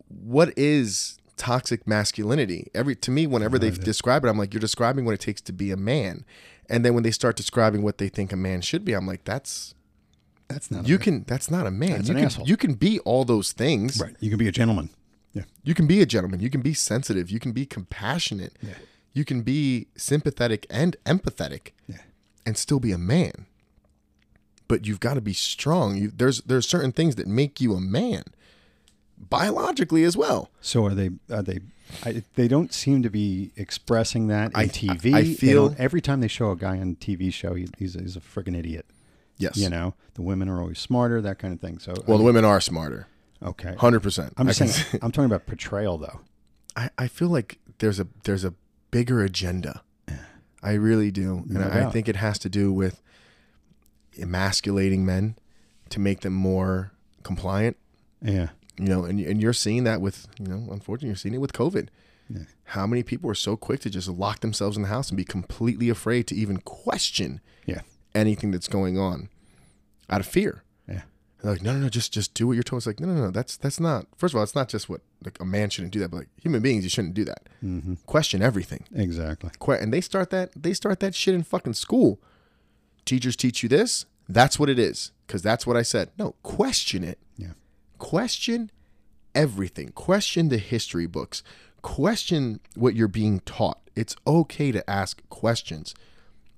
What 0.09 0.53
is 0.57 1.19
toxic 1.37 1.87
masculinity? 1.87 2.71
Every 2.75 2.95
to 2.97 3.11
me, 3.11 3.27
whenever 3.27 3.59
they 3.59 3.71
describe 3.71 4.25
it, 4.25 4.29
I'm 4.29 4.39
like, 4.39 4.53
you're 4.55 4.61
describing 4.61 5.05
what 5.05 5.15
it 5.15 5.21
takes 5.21 5.41
to 5.43 5.53
be 5.53 5.71
a 5.71 5.77
man. 5.77 6.25
And 6.69 6.85
then 6.85 6.95
when 6.95 7.03
they 7.03 7.11
start 7.11 7.37
describing 7.37 7.83
what 7.83 7.99
they 7.99 8.09
think 8.09 8.33
a 8.33 8.37
man 8.37 8.61
should 8.63 8.85
be, 8.85 8.95
I'm 8.95 9.07
like, 9.07 9.25
that's 9.25 9.75
That's 10.49 10.71
not 10.71 10.89
you 10.89 10.97
a, 10.97 10.99
can. 10.99 11.25
That's 11.27 11.51
not 11.51 11.67
a 11.67 11.71
man. 11.71 11.91
That's 11.93 12.09
you 12.09 12.15
an 12.15 12.19
can. 12.21 12.27
asshole. 12.27 12.47
You 12.47 12.57
can 12.57 12.75
be 12.75 12.99
all 13.01 13.25
those 13.25 13.53
things. 13.53 14.01
Right. 14.01 14.17
You 14.21 14.31
can 14.31 14.39
be 14.39 14.49
a 14.49 14.53
gentleman. 14.53 14.91
Yeah. 15.33 15.43
You 15.63 15.75
can 15.75 15.87
be 15.87 16.01
a 16.01 16.07
gentleman. 16.07 16.41
You 16.41 16.49
can 16.51 16.61
be 16.63 16.75
sensitive. 16.75 17.31
You 17.31 17.41
can 17.41 17.53
be 17.53 17.67
compassionate. 17.67 18.57
Yeah. 18.63 18.75
You 19.13 19.25
can 19.25 19.43
be 19.43 19.87
sympathetic 19.97 20.67
and 20.71 20.97
empathetic, 21.05 21.71
Yeah. 21.89 21.99
and 22.47 22.57
still 22.57 22.81
be 22.81 22.93
a 22.93 22.99
man. 22.99 23.47
But 24.67 24.87
you've 24.87 25.01
got 25.01 25.15
to 25.15 25.21
be 25.21 25.33
strong. 25.35 25.97
You, 25.97 26.11
there's 26.15 26.41
there's 26.43 26.67
certain 26.67 26.93
things 26.93 27.17
that 27.17 27.27
make 27.27 27.61
you 27.61 27.75
a 27.75 27.81
man, 27.81 28.25
biologically 29.31 30.05
as 30.05 30.17
well. 30.17 30.51
So 30.61 30.85
are 30.87 30.95
they? 30.95 31.11
Are 31.31 31.43
they? 31.43 31.61
I, 32.05 32.23
they 32.35 32.49
don't 32.49 32.73
seem 32.73 33.03
to 33.03 33.11
be 33.11 33.53
expressing 33.57 34.27
that 34.29 34.53
in 34.53 34.57
I- 34.61 34.67
TV. 34.67 35.15
I 35.15 35.23
They 35.23 35.35
feel- 35.35 35.75
every 35.79 36.01
time 36.01 36.21
they 36.21 36.29
show 36.29 36.51
a 36.51 36.57
guy 36.57 36.79
on 36.79 36.91
a 36.93 36.95
TV 37.05 37.33
show, 37.33 37.55
he, 37.55 37.69
he's, 37.79 37.95
he's 37.95 38.17
a 38.17 38.21
freaking 38.21 38.57
idiot. 38.59 38.87
Yes. 39.37 39.57
You 39.57 39.69
know, 39.69 39.95
the 40.15 40.23
women 40.23 40.49
are 40.49 40.61
always 40.61 40.79
smarter, 40.79 41.21
that 41.21 41.39
kind 41.39 41.53
of 41.53 41.61
thing. 41.61 41.79
So, 41.79 41.93
Well, 42.07 42.19
the 42.19 42.25
women 42.25 42.45
are 42.45 42.61
smarter, 42.61 43.07
okay. 43.43 43.75
hundred 43.79 44.01
percent. 44.01 44.33
I'm 44.37 44.49
I, 44.49 44.53
can 44.55 44.69
saying. 44.69 45.01
I'm 45.03 45.11
talking 45.13 45.27
about 45.27 45.47
portrayal, 45.47 45.99
though. 45.99 46.21
I 46.77 46.91
I 46.99 47.09
feel 47.09 47.29
like 47.29 47.59
there's 47.79 47.99
a 48.01 48.07
there's 48.25 48.45
a 48.45 48.55
bigger 48.91 49.23
agenda. 49.23 49.83
I 50.63 50.73
really 50.73 51.11
do, 51.11 51.39
and 51.49 51.55
No 51.55 51.61
I, 51.69 51.87
I 51.87 51.91
think 51.91 52.09
it 52.09 52.17
has 52.17 52.39
to 52.41 52.49
do 52.49 52.73
with 52.73 53.03
emasculating 54.19 55.05
men 55.05 55.37
to 55.91 56.01
make 56.01 56.21
them 56.21 56.33
more 56.33 56.93
compliant 57.23 57.77
Yeah. 58.23 58.49
You 58.79 58.89
know 58.89 59.05
and, 59.05 59.21
and 59.21 59.41
you're 59.41 59.53
seeing 59.53 59.85
that 59.85 60.01
with 60.01 60.27
you 60.39 60.47
know 60.49 60.69
unfortunately 60.73 61.09
you're 61.09 61.17
seeing 61.17 61.35
it 61.35 61.39
with 61.41 61.53
covid 61.53 61.89
Yeah. 62.29 62.43
how 62.65 62.87
many 62.87 63.03
people 63.03 63.31
are 63.31 63.35
so 63.35 63.57
quick 63.57 63.81
to 63.81 63.91
just 63.91 64.09
lock 64.09 64.41
themselves 64.41 64.77
in 64.77 64.83
the 64.83 64.89
house 64.89 65.09
and 65.11 65.17
be 65.17 65.25
completely 65.25 65.89
afraid 65.91 66.27
to 66.29 66.35
even 66.35 66.59
question 66.59 67.41
Yeah. 67.67 67.83
anything 68.15 68.51
that's 68.51 68.69
going 68.69 68.99
on 68.99 69.29
out 70.11 70.21
of 70.21 70.27
fear 70.27 70.63
Yeah. 70.89 71.03
They're 71.43 71.53
like 71.53 71.63
no 71.63 71.73
no 71.75 71.81
no 71.81 71.89
just 71.89 72.13
just 72.13 72.35
do 72.35 72.47
what 72.47 72.55
you're 72.55 72.63
told 72.63 72.81
it's 72.81 72.87
like 72.87 73.01
no 73.01 73.07
no 73.09 73.15
no 73.27 73.31
that's 73.31 73.57
that's 73.57 73.79
not 73.79 74.07
first 74.17 74.33
of 74.35 74.39
all 74.39 74.43
it's 74.43 74.55
not 74.55 74.69
just 74.69 74.89
what 74.89 75.03
like 75.25 75.39
a 75.41 75.45
man 75.45 75.71
shouldn't 75.71 75.93
do 75.93 76.01
that 76.01 76.11
but 76.11 76.17
like 76.19 76.29
human 76.43 76.61
beings 76.63 76.83
you 76.85 76.91
shouldn't 76.91 77.15
do 77.15 77.25
that 77.25 77.43
hmm 77.61 77.95
question 78.07 78.43
everything 78.43 78.85
Exactly. 78.95 79.51
Que- 79.61 79.79
and 79.83 79.93
they 79.93 80.01
start 80.01 80.31
that 80.31 80.51
they 80.57 80.75
start 80.75 80.99
that 81.01 81.15
shit 81.15 81.35
in 81.35 81.43
fucking 81.43 81.75
school 81.75 82.19
teachers 83.05 83.37
teach 83.37 83.63
you 83.63 83.69
this 83.69 84.07
that's 84.29 84.59
what 84.59 84.69
it 84.71 84.79
is 84.79 85.13
because 85.27 85.43
that's 85.43 85.67
what 85.67 85.77
i 85.77 85.83
said 85.83 86.11
no 86.19 86.35
question 86.43 87.05
it 87.05 87.19
Yeah. 87.37 87.53
Question 88.05 88.71
everything. 89.35 89.89
Question 89.89 90.49
the 90.49 90.59
history 90.59 91.07
books. 91.07 91.43
Question 91.83 92.61
what 92.75 92.95
you're 92.95 93.09
being 93.09 93.41
taught. 93.41 93.81
It's 93.97 94.15
okay 94.27 94.73
to 94.73 94.89
ask 94.89 95.27
questions. 95.29 95.95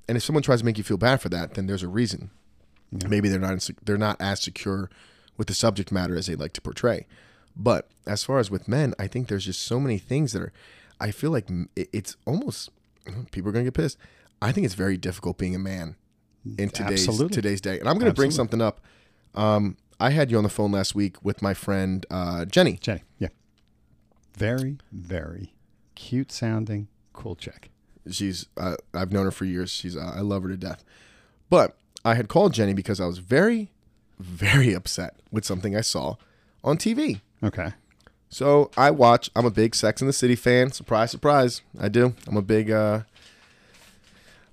And 0.09 0.17
if 0.17 0.25
someone 0.25 0.43
tries 0.43 0.61
to 0.61 0.65
make 0.65 0.79
you 0.79 0.85
feel 0.85 0.97
bad 0.97 1.21
for 1.21 1.29
that 1.31 1.55
then 1.55 1.67
there's 1.67 1.83
a 1.83 1.89
reason. 1.89 2.31
Yeah. 2.93 3.09
maybe 3.09 3.29
they're 3.29 3.41
not 3.41 3.69
they're 3.85 3.99
not 3.99 4.17
as 4.21 4.41
secure 4.41 4.91
with 5.37 5.49
the 5.49 5.55
subject 5.55 5.91
matter 5.91 6.17
as 6.17 6.27
they 6.27 6.37
like 6.37 6.53
to 6.55 6.61
portray. 6.61 7.07
But 7.57 7.89
as 8.07 8.23
far 8.23 8.39
as 8.39 8.51
with 8.51 8.69
men 8.69 8.95
i 8.99 9.07
think 9.07 9.27
there's 9.27 9.47
just 9.47 9.63
so 9.63 9.81
many 9.81 9.99
things 9.99 10.33
that 10.33 10.41
are 10.41 10.53
i 11.01 11.11
feel 11.11 11.31
like 11.31 11.49
it's 11.75 12.17
almost 12.25 12.71
people 13.33 13.49
are 13.49 13.53
going 13.53 13.65
to 13.65 13.71
get 13.71 13.83
pissed. 13.83 13.99
I 14.43 14.53
think 14.53 14.65
it's 14.65 14.75
very 14.75 14.97
difficult 14.97 15.39
being 15.39 15.55
a 15.55 15.59
man 15.59 15.97
in 16.59 16.69
today's 16.71 17.09
Absolutely. 17.09 17.35
today's 17.35 17.61
day. 17.61 17.79
And 17.81 17.89
i'm 17.89 17.99
going 17.99 18.11
to 18.11 18.15
bring 18.15 18.31
something 18.31 18.61
up. 18.61 18.81
Um, 19.35 19.77
i 20.01 20.11
had 20.11 20.31
you 20.31 20.37
on 20.37 20.43
the 20.45 20.51
phone 20.51 20.73
last 20.73 20.95
week 20.95 21.17
with 21.25 21.41
my 21.43 21.55
friend 21.55 22.05
uh, 22.11 22.45
jenny 22.45 22.75
Jenny. 22.81 23.03
Yeah. 23.19 23.29
Very, 24.37 24.77
very 24.93 25.55
cute 25.95 26.31
sounding, 26.31 26.89
cool 27.15 27.35
chick. 27.37 27.71
she's 28.11 28.47
uh, 28.59 28.77
I've 28.93 29.11
known 29.13 29.25
her 29.25 29.31
for 29.31 29.47
years. 29.47 29.71
She's 29.71 29.97
uh, 29.97 30.13
I 30.15 30.21
love 30.21 30.43
her 30.43 30.49
to 30.51 30.57
death. 30.59 30.85
But 31.49 31.77
I 32.05 32.15
had 32.17 32.29
called 32.29 32.53
Jenny 32.53 32.75
because 32.75 33.01
I 33.01 33.07
was 33.07 33.19
very, 33.19 33.71
very 34.19 34.75
upset 34.75 35.17
with 35.31 35.45
something 35.47 35.75
I 35.75 35.81
saw 35.81 36.17
on 36.63 36.77
TV. 36.77 37.21
Okay. 37.43 37.73
So 38.29 38.71
I 38.77 38.91
watch. 38.91 39.31
I'm 39.35 39.47
a 39.47 39.51
big 39.51 39.75
Sex 39.75 40.03
and 40.03 40.09
the 40.09 40.13
City 40.13 40.37
fan. 40.37 40.71
Surprise, 40.73 41.11
surprise. 41.11 41.63
I 41.81 41.89
do. 41.89 42.15
I'm 42.29 42.37
a 42.37 42.43
big. 42.43 42.71
uh 42.71 43.01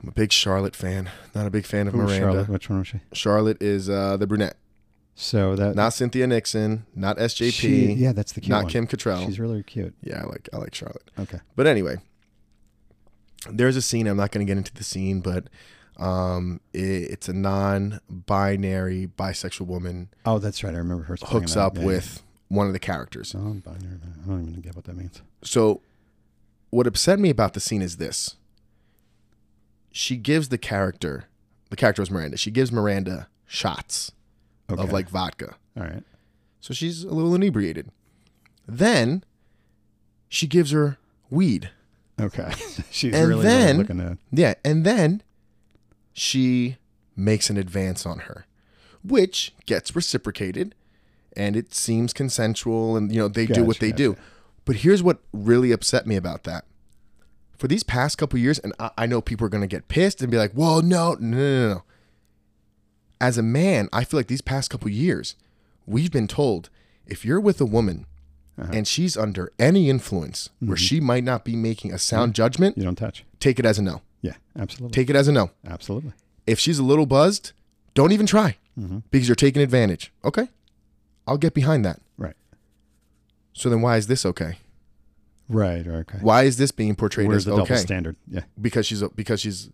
I'm 0.02 0.10
a 0.10 0.14
big 0.14 0.32
Charlotte 0.32 0.76
fan. 0.76 1.10
Not 1.36 1.46
a 1.48 1.50
big 1.50 1.66
fan 1.66 1.88
of 1.88 1.94
Who 1.94 2.00
Miranda. 2.04 2.18
Charlotte, 2.20 2.50
Which 2.50 2.70
one 2.70 2.80
was 2.80 2.88
she? 2.88 3.00
Charlotte 3.14 3.62
is 3.62 3.90
uh, 3.90 4.16
the 4.18 4.28
brunette. 4.28 4.56
So 5.16 5.56
that 5.56 5.76
Not 5.76 5.94
Cynthia 5.94 6.26
Nixon, 6.26 6.86
not 6.96 7.18
SJP, 7.18 7.52
she- 7.52 7.94
yeah, 7.94 8.14
that's 8.14 8.32
the 8.32 8.42
cute 8.42 8.50
not 8.50 8.64
one. 8.64 8.72
Kim 8.72 8.88
Cattrall. 8.88 9.26
She's 9.26 9.40
really 9.40 9.62
cute. 9.64 9.94
yeah, 10.02 10.22
I 10.24 10.26
like 10.26 10.50
I 10.52 10.58
like 10.58 10.74
Charlotte. 10.74 11.10
Okay. 11.20 11.40
But 11.56 11.68
anyway, 11.68 11.98
there's 13.50 13.76
a 13.76 13.82
scene. 13.82 14.08
I'm 14.08 14.18
not 14.18 14.32
going 14.32 14.46
to 14.46 14.50
get 14.50 14.58
into 14.58 14.74
the 14.74 14.84
scene, 14.84 15.20
but 15.22 15.50
um, 15.98 16.62
it, 16.74 16.80
it's 17.12 17.30
a 17.30 17.34
non-binary 17.34 19.10
bisexual 19.18 19.68
woman 19.68 20.10
Oh, 20.26 20.40
that's 20.40 20.64
right. 20.64 20.74
I 20.74 20.78
remember 20.78 21.04
her. 21.04 21.18
hooks 21.22 21.56
up 21.56 21.78
Yeah, 21.78 21.86
with 21.86 22.24
one 22.48 22.66
of 22.68 22.74
the 22.74 22.80
characters. 22.80 23.34
yeah. 23.36 23.42
Oh, 23.42 23.54
binary. 23.54 24.00
I 24.24 24.28
don't 24.28 24.48
even 24.50 24.62
get 24.62 24.76
what 24.76 24.86
that 24.86 24.96
means. 24.98 25.22
So, 25.44 25.82
what 26.72 26.88
upset 26.88 27.20
me 27.20 27.30
about 27.30 27.54
the 27.54 27.60
scene 27.60 27.84
is 27.84 27.98
this: 27.98 28.36
she 29.92 30.18
gives 30.18 30.50
the 30.50 30.58
character, 30.58 31.26
the 31.70 31.76
character 31.76 32.02
was 32.02 32.10
Miranda. 32.10 32.38
She 32.38 32.50
gives 32.50 32.72
Miranda 32.72 33.28
shots 33.46 34.12
Okay. 34.70 34.82
of 34.82 34.92
like 34.92 35.10
vodka, 35.10 35.56
All 35.78 35.84
right. 35.84 36.04
so 36.60 36.74
she's 36.74 37.04
a 37.04 37.14
little 37.14 37.36
inebriated. 37.36 37.90
Then 38.68 39.24
she 40.30 40.48
gives 40.48 40.72
her 40.72 40.98
weed. 41.30 41.70
Okay. 42.22 42.52
She's 42.92 43.14
And 43.14 43.28
really, 43.28 43.44
then- 43.44 43.78
really 43.78 43.78
looking 43.80 44.00
at. 44.00 44.18
Yeah, 44.32 44.54
and 44.64 44.86
then 44.86 45.22
she 46.14 46.78
makes 47.16 47.50
an 47.50 47.58
advance 47.58 48.06
on 48.06 48.20
her, 48.20 48.46
which 49.04 49.54
gets 49.66 49.96
reciprocated, 49.96 50.76
and 51.36 51.56
it 51.56 51.74
seems 51.74 52.14
consensual, 52.14 52.96
and 52.96 53.12
you 53.12 53.20
know 53.20 53.28
they 53.28 53.46
do 53.48 53.64
what 53.64 53.78
Gotcha, 53.80 53.86
they 53.86 53.92
do. 53.92 54.16
But 54.66 54.78
here's 54.78 55.02
what 55.04 55.20
really 55.34 55.72
upset 55.72 56.06
me 56.08 56.16
about 56.16 56.44
that. 56.44 56.66
For 57.58 57.68
these 57.68 57.84
past 57.84 58.18
couple 58.18 58.40
years, 58.40 58.60
and 58.60 58.74
I, 58.80 58.92
I 59.00 59.06
know 59.08 59.20
people 59.22 59.46
are 59.46 59.50
going 59.50 59.62
to 59.62 59.68
get 59.68 59.88
pissed 59.88 60.22
and 60.22 60.30
be 60.32 60.38
like, 60.38 60.52
"Well, 60.54 60.82
no, 60.82 61.16
no, 61.20 61.38
no, 61.38 61.68
no." 61.76 61.84
As 63.20 63.38
a 63.38 63.44
man, 63.44 63.90
I 63.94 64.04
feel 64.04 64.20
like 64.20 64.28
these 64.28 64.42
past 64.42 64.70
couple 64.70 64.90
years, 64.90 65.36
we've 65.86 66.12
been 66.12 66.28
told 66.28 66.70
if 67.06 67.24
you're 67.26 67.40
with 67.40 67.60
a 67.62 67.66
woman 67.66 68.06
uh-huh. 68.58 68.72
and 68.74 68.88
she's 68.88 69.18
under 69.18 69.52
any 69.58 69.90
influence 69.90 70.50
where 70.60 70.76
mm-hmm. 70.76 70.84
she 70.84 71.00
might 71.00 71.24
not 71.24 71.44
be 71.46 71.56
making 71.56 71.94
a 71.94 71.98
sound 72.00 72.30
mm-hmm. 72.30 72.44
judgment, 72.44 72.78
You 72.78 72.84
don't 72.84 72.98
touch. 72.98 73.26
take 73.40 73.60
it 73.60 73.66
as 73.66 73.80
a 73.80 73.82
no. 73.82 74.02
Yeah. 74.22 74.34
Absolutely. 74.58 74.94
Take 74.94 75.10
it 75.10 75.16
as 75.16 75.28
a 75.28 75.32
no. 75.32 75.52
absolutely. 75.68 76.14
If 76.46 76.60
she's 76.60 76.80
a 76.80 76.84
little 76.84 77.06
buzzed, 77.06 77.52
don't 77.94 78.12
even 78.12 78.26
try 78.26 78.58
Mm-hmm. 78.80 79.00
because 79.12 79.28
you're 79.28 79.36
taking 79.36 79.62
advantage. 79.62 80.12
Okay. 80.26 80.48
I'll 81.28 81.38
get 81.38 81.54
behind 81.54 81.86
that. 81.86 82.02
Right. 82.18 82.34
So 83.54 83.70
then 83.70 83.82
why 83.82 83.98
is 83.98 84.08
this 84.08 84.26
okay? 84.26 84.58
Right. 85.48 85.86
Okay. 85.86 86.18
Why 86.22 86.44
is 86.44 86.58
this 86.58 86.72
being 86.72 86.96
portrayed 86.96 87.28
Where's 87.28 87.46
as 87.48 87.54
the 87.54 87.58
double 87.58 87.78
standard? 87.78 88.16
Yeah. 88.28 88.42
Because 88.60 88.88
she's 88.88 89.04
a, 89.04 89.10
because 89.10 89.42
she's 89.42 89.70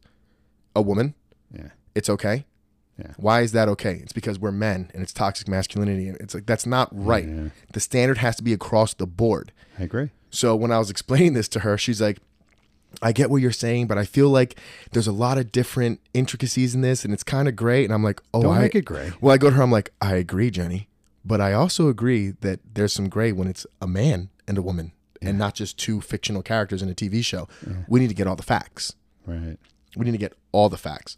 a 0.76 0.82
woman, 0.82 1.14
Yeah. 1.54 1.70
it's 1.96 2.10
okay. 2.10 2.46
Yeah. 3.00 3.14
Why 3.18 3.42
is 3.42 3.54
that 3.54 3.70
okay? 3.70 4.00
It's 4.04 4.14
because 4.14 4.38
we're 4.38 4.52
men 4.52 4.92
and 4.94 5.02
it's 5.02 5.14
toxic 5.14 5.48
masculinity 5.48 6.08
and 6.08 6.18
it's 6.18 6.34
like 6.34 6.46
that's 6.46 6.66
not 6.66 6.90
right. 6.92 7.28
Yeah. 7.28 7.50
The 7.74 7.80
standard 7.80 8.18
has 8.18 8.36
to 8.38 8.44
be 8.44 8.54
across 8.54 8.94
the 8.94 9.08
board. 9.08 9.52
I 9.78 9.84
agree. 9.84 10.10
So 10.30 10.56
when 10.56 10.72
I 10.72 10.78
was 10.80 10.90
explaining 10.90 11.34
this 11.34 11.48
to 11.50 11.62
her, 11.62 11.78
she's 11.78 12.02
like, 12.02 12.20
I 13.02 13.12
get 13.12 13.30
what 13.30 13.38
you're 13.42 13.52
saying, 13.52 13.88
but 13.88 13.98
I 13.98 14.04
feel 14.04 14.30
like 14.30 14.60
there's 14.92 15.08
a 15.08 15.12
lot 15.12 15.38
of 15.38 15.52
different 15.52 16.02
intricacies 16.14 16.74
in 16.76 16.82
this 16.82 17.06
and 17.06 17.14
it's 17.14 17.24
kind 17.24 17.48
of 17.48 17.56
great. 17.56 17.86
And 17.86 17.94
I'm 17.94 18.04
like, 18.04 18.22
oh, 18.34 18.42
Don't 18.42 18.58
I, 18.58 18.62
make 18.62 18.76
it 18.76 18.86
gray. 18.86 19.12
Well, 19.22 19.34
I 19.34 19.38
go 19.38 19.50
to 19.50 19.56
her, 19.56 19.64
I'm 19.64 19.72
like, 19.72 19.92
I 20.02 20.16
agree, 20.16 20.50
Jenny, 20.52 20.90
but 21.24 21.40
I 21.40 21.54
also 21.54 21.88
agree 21.88 22.32
that 22.42 22.60
there's 22.74 22.94
some 22.94 23.08
gray 23.10 23.32
when 23.32 23.48
it's 23.48 23.66
a 23.82 23.88
man 23.88 24.30
and 24.48 24.58
a 24.58 24.62
woman 24.62 24.92
and 25.22 25.38
not 25.38 25.54
just 25.54 25.78
two 25.78 26.02
fictional 26.02 26.42
characters 26.42 26.82
in 26.82 26.90
a 26.90 26.94
TV 26.94 27.24
show. 27.24 27.48
We 27.88 28.00
need 28.00 28.08
to 28.10 28.16
get 28.16 28.26
all 28.28 28.36
the 28.36 28.44
facts. 28.44 28.94
Right. 29.26 29.58
We 29.96 30.06
need 30.06 30.12
to 30.12 30.18
get 30.18 30.34
all 30.52 30.70
the 30.70 30.78
facts. 30.78 31.18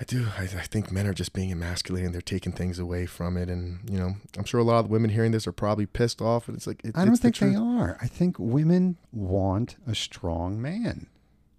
I 0.00 0.04
do. 0.04 0.28
I, 0.38 0.44
I 0.44 0.46
think 0.46 0.90
men 0.90 1.06
are 1.06 1.12
just 1.12 1.34
being 1.34 1.52
emasculated 1.52 2.06
and 2.06 2.14
they're 2.14 2.22
taking 2.22 2.52
things 2.52 2.78
away 2.78 3.04
from 3.04 3.36
it. 3.36 3.50
And, 3.50 3.80
you 3.90 3.98
know, 3.98 4.14
I'm 4.38 4.44
sure 4.44 4.58
a 4.58 4.64
lot 4.64 4.78
of 4.78 4.86
the 4.86 4.90
women 4.92 5.10
hearing 5.10 5.30
this 5.30 5.46
are 5.46 5.52
probably 5.52 5.84
pissed 5.84 6.22
off. 6.22 6.48
And 6.48 6.56
it's 6.56 6.66
like, 6.66 6.82
it, 6.82 6.96
I 6.96 7.04
don't 7.04 7.12
it's 7.12 7.20
the 7.20 7.30
think 7.30 7.52
they 7.52 7.58
are. 7.58 7.98
I 8.00 8.06
think 8.06 8.36
women 8.38 8.96
want 9.12 9.76
a 9.86 9.94
strong 9.94 10.60
man. 10.60 11.06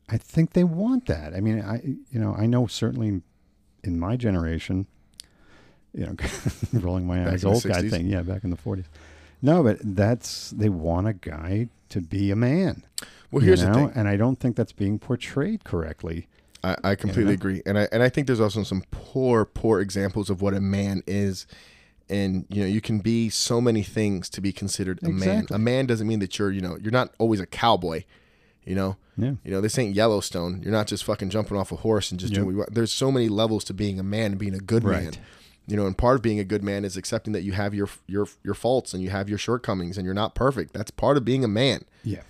I 0.10 0.18
think 0.18 0.54
they 0.54 0.64
want 0.64 1.06
that. 1.06 1.36
I 1.36 1.40
mean, 1.40 1.62
I 1.62 1.82
you 1.84 2.20
know, 2.20 2.36
I 2.38 2.48
know 2.48 2.68
certainly 2.68 3.22
in 3.84 4.00
my 4.00 4.18
generation, 4.18 4.88
you 5.94 6.06
know, 6.06 6.16
rolling 6.74 7.06
my 7.06 7.24
Back 7.24 7.34
eyes, 7.34 7.46
old 7.46 7.64
guy 7.64 7.88
thing, 7.88 8.08
yeah, 8.08 8.22
back 8.22 8.44
in 8.44 8.50
the 8.50 8.58
forties. 8.58 8.86
No, 9.42 9.64
but 9.64 9.78
that's 9.82 10.50
they 10.52 10.68
want 10.68 11.08
a 11.08 11.14
guy 11.14 11.70
to 11.90 12.02
be 12.02 12.32
a 12.32 12.36
man. 12.36 12.84
Well, 13.32 13.44
here's 13.44 13.62
the 13.62 13.74
thing. 13.74 13.92
and 13.96 14.08
I 14.08 14.18
don't 14.18 14.40
think 14.40 14.56
that's 14.58 14.74
being 14.74 15.00
portrayed 15.00 15.64
correctly. 15.64 16.28
I, 16.64 16.76
I 16.84 16.96
completely 16.96 17.32
know? 17.32 17.32
agree, 17.34 17.62
and 17.66 17.78
I 17.80 17.88
and 17.92 18.04
I 18.04 18.10
think 18.10 18.28
there's 18.28 18.40
also 18.40 18.64
some 18.64 18.84
poor, 18.92 19.46
poor 19.46 19.80
examples 19.82 20.30
of 20.30 20.42
what 20.42 20.54
a 20.54 20.62
man 20.62 21.02
is, 21.08 21.48
and 22.10 22.46
you 22.50 22.62
know 22.62 22.68
you 22.68 22.82
can 22.82 23.00
be 23.00 23.30
so 23.30 23.60
many 23.60 23.84
things 23.84 24.30
to 24.30 24.42
be 24.42 24.52
considered 24.54 25.00
a 25.04 25.10
man. 25.10 25.48
A 25.52 25.58
man 25.60 25.86
doesn't 25.88 26.08
mean 26.08 26.20
that 26.20 26.38
you're 26.38 26.52
you 26.52 26.62
know 26.62 26.78
you're 26.82 26.92
not 26.92 27.14
always 27.18 27.40
a 27.40 27.46
cowboy, 27.48 28.04
you 28.66 28.76
know. 28.76 28.98
Yeah. 29.18 29.34
You 29.44 29.52
know 29.52 29.62
this 29.62 29.78
ain't 29.78 29.96
Yellowstone. 29.96 30.62
You're 30.64 30.72
not 30.72 30.88
just 30.88 31.04
fucking 31.04 31.30
jumping 31.32 31.58
off 31.58 31.72
a 31.72 31.76
horse 31.78 32.12
and 32.12 32.20
just 32.20 32.32
Yep. 32.34 32.36
doing. 32.38 32.46
What 32.46 32.52
you 32.52 32.58
want. 32.60 32.74
There's 32.76 32.92
so 32.92 33.12
many 33.12 33.28
levels 33.28 33.64
to 33.66 33.74
being 33.74 34.00
a 34.00 34.04
man 34.04 34.32
and 34.32 34.40
being 34.40 34.56
a 34.56 34.60
good 34.60 34.84
man. 34.84 35.06
Right. 35.06 35.20
You 35.68 35.78
know, 35.78 35.86
and 35.86 35.98
part 35.98 36.16
of 36.16 36.22
being 36.22 36.40
a 36.40 36.44
good 36.44 36.64
man 36.64 36.84
is 36.86 36.98
accepting 36.98 37.34
that 37.34 37.42
you 37.44 37.52
have 37.54 37.74
your 37.74 37.90
your 38.08 38.28
your 38.44 38.54
faults 38.56 38.94
and 38.94 39.02
you 39.04 39.10
have 39.10 39.30
your 39.30 39.38
shortcomings 39.38 39.98
and 39.98 40.06
you're 40.06 40.14
not 40.16 40.34
perfect. 40.36 40.74
That's 40.74 40.92
part 40.92 41.18
of 41.18 41.26
being 41.26 41.44
a 41.44 41.48
man. 41.48 41.86
Yeah. 42.04 42.22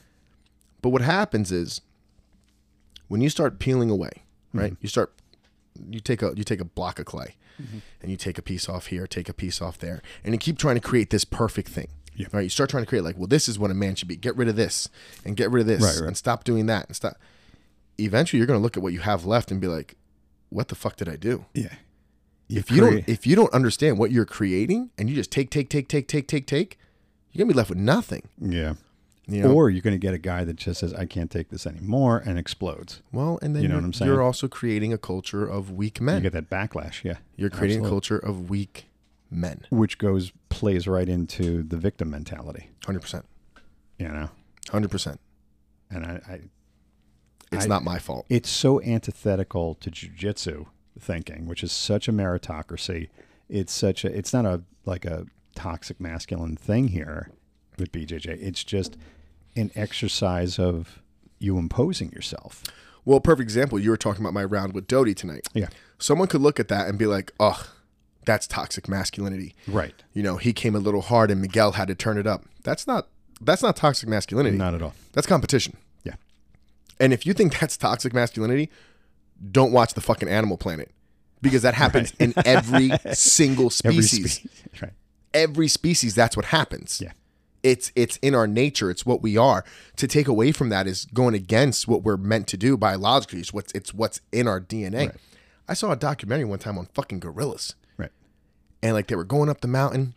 But 0.82 0.90
what 0.90 1.02
happens 1.02 1.52
is 1.52 1.82
when 3.12 3.20
you 3.20 3.30
start 3.30 3.60
peeling 3.60 3.90
away, 3.90 4.24
mm-hmm. 4.50 4.60
right? 4.60 4.78
You 4.80 4.88
start 4.88 5.12
you 5.90 6.00
take 6.00 6.22
a 6.22 6.32
you 6.36 6.46
take 6.46 6.62
a 6.62 6.66
block 6.66 6.98
of 6.98 7.06
clay 7.06 7.36
and 8.02 8.10
you 8.10 8.16
take 8.16 8.38
a 8.38 8.42
piece 8.42 8.70
off 8.70 8.88
here, 8.88 9.06
take 9.06 9.28
a 9.28 9.34
piece 9.34 9.62
off 9.62 9.78
there, 9.78 10.02
and 10.24 10.34
you 10.34 10.40
keep 10.40 10.58
trying 10.58 10.76
to 10.76 10.82
create 10.82 11.10
this 11.10 11.26
perfect 11.26 11.68
thing. 11.68 11.90
Yeah. 12.16 12.28
Right? 12.32 12.44
You 12.44 12.50
start 12.50 12.70
trying 12.70 12.84
to 12.84 12.88
create 12.88 13.04
like, 13.04 13.18
well, 13.18 13.28
this 13.28 13.50
is 13.50 13.60
what 13.60 13.70
a 13.70 13.74
man 13.74 13.96
should 13.96 14.08
be. 14.08 14.16
Get 14.16 14.36
rid 14.38 14.48
of 14.48 14.56
this 14.56 14.88
and 15.26 15.36
get 15.36 15.52
rid 15.52 15.62
of 15.62 15.68
this 15.68 15.82
Right, 15.82 16.00
right. 16.00 16.08
and 16.08 16.18
stop 16.18 16.44
doing 16.46 16.68
that 16.68 16.88
and 16.88 16.96
stop. 16.96 17.18
Eventually, 17.98 18.38
you're 18.38 18.48
going 18.48 18.60
to 18.60 18.64
look 18.64 18.78
at 18.78 18.84
what 18.84 18.94
you 18.94 19.00
have 19.00 19.26
left 19.26 19.52
and 19.52 19.60
be 19.60 19.68
like, 19.68 19.96
what 20.50 20.70
the 20.70 20.76
fuck 20.76 20.96
did 20.96 21.10
I 21.10 21.18
do? 21.18 21.46
Yeah. 21.54 21.74
if 22.50 22.72
you 22.72 22.82
don't 22.82 23.08
if 23.08 23.28
you 23.28 23.36
don't 23.36 23.54
understand 23.54 23.98
what 23.98 24.12
you're 24.12 24.26
creating 24.26 24.90
and 24.98 25.10
you 25.10 25.16
just 25.16 25.32
take 25.32 25.50
take 25.50 25.70
take 25.70 25.88
take 25.90 26.08
take 26.08 26.28
take 26.28 26.48
take, 26.48 26.80
you're 27.32 27.44
gonna 27.44 27.54
be 27.54 27.58
left 27.58 27.70
with 27.70 27.80
nothing. 27.80 28.30
Yeah. 28.40 28.74
Or 29.30 29.70
you're 29.70 29.82
going 29.82 29.94
to 29.94 29.98
get 30.00 30.14
a 30.14 30.18
guy 30.18 30.44
that 30.44 30.56
just 30.58 30.80
says, 30.82 30.94
"I 30.94 31.06
can't 31.06 31.32
take 31.32 31.50
this 31.50 31.66
anymore," 31.66 32.22
and 32.26 32.38
explodes. 32.38 33.02
well, 33.14 33.40
and 33.42 33.56
then 33.56 33.64
You 33.64 33.70
know 33.70 33.76
what 33.76 33.84
I'm 33.86 33.94
saying? 33.94 34.12
you're 34.12 34.22
also 34.22 34.48
creating 34.48 34.92
a 34.92 34.98
culture 34.98 35.46
of 35.48 35.72
weak 35.72 36.02
men. 36.02 36.18
You 36.24 36.30
get 36.30 36.34
that 36.34 36.50
backlash. 36.50 37.04
Yeah. 37.04 37.18
You're 37.38 37.50
creating 37.50 37.78
Absolutely. 37.80 37.88
a 37.88 37.92
culture 37.92 38.18
of 38.18 38.50
weak 38.50 38.88
men. 39.30 39.66
which 39.70 39.98
goes 39.98 40.34
plays 40.50 40.88
right 40.88 41.08
into 41.08 41.64
the 41.64 41.78
victim 41.78 42.10
mentality. 42.10 42.70
Hundred 42.86 43.00
percent. 43.02 43.26
You 43.98 44.08
know, 44.10 44.30
Hundred 44.70 44.92
percent. 44.92 45.20
and 45.90 46.06
I, 46.06 46.22
I 46.28 46.40
It's 47.54 47.66
I- 47.66 47.68
not 47.70 47.84
my 47.84 48.00
fault. 48.00 48.26
it's 48.28 48.50
so 48.50 48.82
antithetical 48.82 49.76
to 49.76 49.90
jujitsu 49.92 50.66
thinking, 51.00 51.46
which 51.46 51.64
is 51.64 51.72
such 51.72 52.08
a 52.10 52.12
meritocracy. 52.12 53.08
It's 53.48 53.72
such 53.72 54.04
a 54.04 54.18
it's 54.18 54.34
not 54.34 54.46
a 54.46 54.64
like 54.84 55.06
a 55.06 55.28
toxic 55.56 56.00
masculine 56.02 56.58
thing 56.58 56.90
here 56.90 57.30
with 57.82 57.92
BJJ. 57.92 58.38
It's 58.42 58.64
just 58.64 58.96
an 59.56 59.72
exercise 59.76 60.58
of 60.58 61.02
you 61.40 61.58
imposing 61.58 62.12
yourself. 62.12 62.64
Well, 63.04 63.20
perfect 63.20 63.42
example. 63.44 63.80
You 63.80 63.90
were 63.90 63.98
talking 63.98 64.22
about 64.24 64.34
my 64.34 64.44
round 64.46 64.74
with 64.74 64.88
Doty 64.88 65.14
tonight. 65.16 65.48
Yeah. 65.54 65.68
Someone 65.98 66.28
could 66.28 66.42
look 66.42 66.60
at 66.60 66.68
that 66.70 66.88
and 66.88 66.98
be 66.98 67.08
like, 67.08 67.32
"Ugh, 67.40 67.66
that's 68.26 68.46
toxic 68.48 68.88
masculinity." 68.88 69.56
Right. 69.68 69.96
You 70.14 70.22
know, 70.24 70.38
he 70.38 70.54
came 70.54 70.76
a 70.76 70.80
little 70.80 71.02
hard 71.02 71.32
and 71.32 71.42
Miguel 71.42 71.74
had 71.74 71.88
to 71.90 71.96
turn 71.96 72.18
it 72.18 72.28
up. 72.28 72.46
That's 72.64 72.86
not 72.88 73.08
that's 73.42 73.64
not 73.64 73.76
toxic 73.76 74.08
masculinity. 74.08 74.56
Not 74.58 74.76
at 74.76 74.82
all. 74.84 74.94
That's 75.14 75.26
competition. 75.28 75.76
Yeah. 76.04 76.14
And 77.00 77.12
if 77.12 77.26
you 77.26 77.34
think 77.34 77.60
that's 77.60 77.76
toxic 77.76 78.14
masculinity, 78.14 78.70
don't 79.52 79.72
watch 79.72 79.96
the 79.96 80.02
fucking 80.02 80.30
Animal 80.30 80.58
Planet 80.58 80.92
because 81.42 81.64
that 81.64 81.74
happens 81.74 82.14
in 82.20 82.34
every 82.46 82.92
single 83.14 83.72
Every 83.84 84.04
species. 84.04 84.34
spe- 84.36 84.82
right. 84.84 84.94
every 85.34 85.68
species 85.68 86.14
that's 86.14 86.38
what 86.38 86.46
happens. 86.46 87.02
Yeah. 87.04 87.14
It's 87.64 87.92
it's 87.96 88.18
in 88.18 88.34
our 88.34 88.48
nature. 88.48 88.90
It's 88.90 89.06
what 89.06 89.22
we 89.22 89.38
are. 89.38 89.64
To 89.98 90.08
take 90.08 90.28
away 90.28 90.52
from 90.52 90.70
that 90.70 90.88
is 90.88 91.06
going 91.14 91.36
against 91.36 91.88
what 91.88 92.04
we're 92.04 92.18
meant 92.18 92.48
to 92.48 92.58
do 92.58 92.78
biologically. 92.78 93.40
It's 93.40 93.54
what's 93.54 93.72
it's 93.74 93.94
what's 93.94 94.22
in 94.32 94.48
our 94.48 94.60
DNA. 94.60 95.08
Right. 95.08 95.16
I 95.68 95.74
saw 95.74 95.92
a 95.92 95.96
documentary 95.96 96.46
one 96.46 96.60
time 96.60 96.78
on 96.78 96.88
fucking 96.94 97.20
gorillas. 97.20 97.76
Right. 97.98 98.12
And 98.82 98.94
like 98.94 99.08
they 99.08 99.16
were 99.16 99.24
going 99.24 99.50
up 99.50 99.62
the 99.62 99.68
mountain 99.68 100.16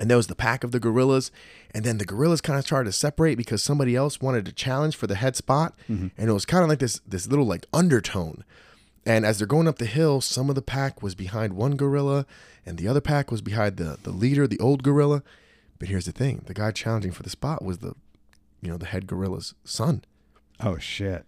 and 0.00 0.10
there 0.10 0.16
was 0.16 0.26
the 0.26 0.34
pack 0.34 0.64
of 0.64 0.72
the 0.72 0.80
gorillas 0.80 1.30
and 1.72 1.84
then 1.84 1.98
the 1.98 2.04
gorillas 2.04 2.40
kind 2.40 2.58
of 2.58 2.64
started 2.64 2.90
to 2.90 2.92
separate 2.92 3.36
because 3.36 3.62
somebody 3.62 3.94
else 3.94 4.20
wanted 4.20 4.44
to 4.44 4.52
challenge 4.52 4.96
for 4.96 5.06
the 5.06 5.14
head 5.14 5.36
spot 5.36 5.74
mm-hmm. 5.88 6.08
and 6.16 6.30
it 6.30 6.32
was 6.32 6.44
kind 6.44 6.62
of 6.62 6.68
like 6.68 6.78
this 6.78 7.00
this 7.06 7.26
little 7.26 7.46
like 7.46 7.66
undertone 7.72 8.44
and 9.06 9.24
as 9.24 9.38
they're 9.38 9.46
going 9.46 9.68
up 9.68 9.78
the 9.78 9.86
hill 9.86 10.20
some 10.20 10.48
of 10.48 10.54
the 10.54 10.62
pack 10.62 11.02
was 11.02 11.14
behind 11.14 11.52
one 11.52 11.76
gorilla 11.76 12.26
and 12.66 12.78
the 12.78 12.88
other 12.88 13.00
pack 13.00 13.30
was 13.30 13.42
behind 13.42 13.76
the 13.76 13.98
the 14.02 14.10
leader 14.10 14.46
the 14.46 14.60
old 14.60 14.82
gorilla 14.82 15.22
but 15.78 15.88
here's 15.88 16.06
the 16.06 16.12
thing 16.12 16.42
the 16.46 16.54
guy 16.54 16.70
challenging 16.70 17.12
for 17.12 17.22
the 17.22 17.30
spot 17.30 17.64
was 17.64 17.78
the 17.78 17.94
you 18.60 18.70
know 18.70 18.76
the 18.76 18.86
head 18.86 19.06
gorilla's 19.06 19.54
son 19.64 20.02
Oh 20.60 20.78
shit. 20.78 21.24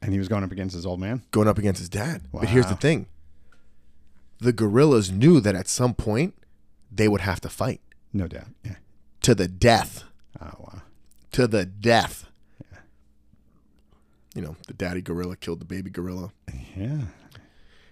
And 0.00 0.12
he 0.12 0.18
was 0.18 0.26
going 0.28 0.42
up 0.44 0.50
against 0.52 0.74
his 0.74 0.84
old 0.86 1.00
man. 1.00 1.22
going 1.30 1.48
up 1.48 1.58
against 1.58 1.78
his 1.80 1.88
dad 1.88 2.22
but 2.32 2.48
here's 2.48 2.66
the 2.66 2.72
Wow. 2.72 2.78
thing 2.78 3.06
the 4.38 4.52
gorillas 4.52 5.10
knew 5.10 5.40
that 5.40 5.54
at 5.54 5.68
some 5.68 5.94
point 5.94 6.34
they 6.90 7.08
would 7.08 7.20
have 7.22 7.40
to 7.42 7.48
fight 7.48 7.80
No 8.12 8.26
doubt. 8.26 8.48
Yeah. 8.64 8.76
to 9.22 9.34
the 9.34 9.48
death. 9.48 10.04
Oh 10.40 10.50
wow. 10.58 10.82
To 11.32 11.46
the 11.46 11.64
death. 11.64 12.26
You 14.34 14.42
know, 14.42 14.56
the 14.66 14.72
daddy 14.74 15.00
gorilla 15.00 15.36
killed 15.36 15.60
the 15.60 15.64
baby 15.64 15.90
gorilla. 15.90 16.32
Yeah. 16.76 17.02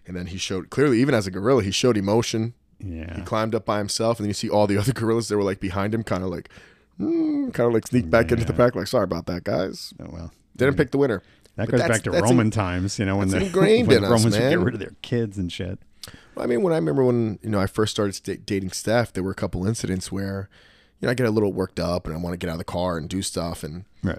And 0.06 0.16
then 0.16 0.26
he 0.26 0.38
showed 0.38 0.70
clearly, 0.70 1.00
even 1.00 1.14
as 1.14 1.26
a 1.26 1.30
gorilla, 1.30 1.62
he 1.62 1.70
showed 1.70 1.96
emotion. 1.96 2.54
He 2.82 3.22
climbed 3.22 3.54
up 3.54 3.64
by 3.64 3.78
himself, 3.78 4.18
and 4.18 4.24
then 4.24 4.30
you 4.30 4.34
see 4.34 4.48
all 4.50 4.66
the 4.66 4.76
other 4.80 4.92
gorillas 4.92 5.28
that 5.28 5.36
were 5.36 5.42
like 5.42 5.60
behind 5.60 5.94
him, 5.94 6.02
kind 6.02 6.22
of 6.24 6.30
like, 6.30 6.48
mm, 7.00 7.52
kind 7.54 7.66
of 7.68 7.72
like 7.74 7.86
sneak 7.86 8.10
back 8.10 8.32
into 8.32 8.44
the 8.44 8.52
pack, 8.52 8.74
like, 8.74 8.86
sorry 8.86 9.04
about 9.04 9.26
that, 9.26 9.44
guys. 9.44 9.92
Oh 10.00 10.08
well. 10.12 10.32
Didn't 10.56 10.76
pick 10.76 10.90
the 10.90 10.98
winner. 10.98 11.22
That 11.56 11.70
But 11.70 11.78
goes 11.78 11.88
back 11.88 12.02
to 12.02 12.10
Roman 12.12 12.46
in- 12.46 12.50
times, 12.50 12.98
you 12.98 13.04
know, 13.04 13.16
when 13.16 13.28
the 13.28 13.40
when 13.86 14.04
us, 14.04 14.10
Romans 14.10 14.24
would 14.38 14.48
get 14.50 14.58
rid 14.58 14.74
of 14.74 14.80
their 14.80 14.94
kids 15.02 15.36
and 15.38 15.52
shit. 15.52 15.78
Well, 16.34 16.44
I 16.44 16.46
mean, 16.48 16.62
when 16.62 16.72
I 16.72 16.76
remember 16.76 17.04
when 17.04 17.38
you 17.42 17.50
know 17.50 17.60
I 17.60 17.66
first 17.66 17.92
started 17.92 18.14
sta- 18.14 18.38
dating 18.44 18.72
Steph, 18.72 19.12
there 19.12 19.22
were 19.22 19.30
a 19.30 19.34
couple 19.36 19.66
incidents 19.66 20.10
where, 20.10 20.48
you 21.00 21.06
know, 21.06 21.10
I 21.10 21.14
get 21.14 21.26
a 21.26 21.30
little 21.30 21.52
worked 21.52 21.78
up 21.78 22.06
and 22.06 22.14
I 22.14 22.18
want 22.18 22.32
to 22.34 22.38
get 22.38 22.48
out 22.48 22.54
of 22.54 22.58
the 22.58 22.64
car 22.64 22.96
and 22.98 23.08
do 23.08 23.20
stuff. 23.22 23.62
And 23.62 23.84
Right. 24.02 24.18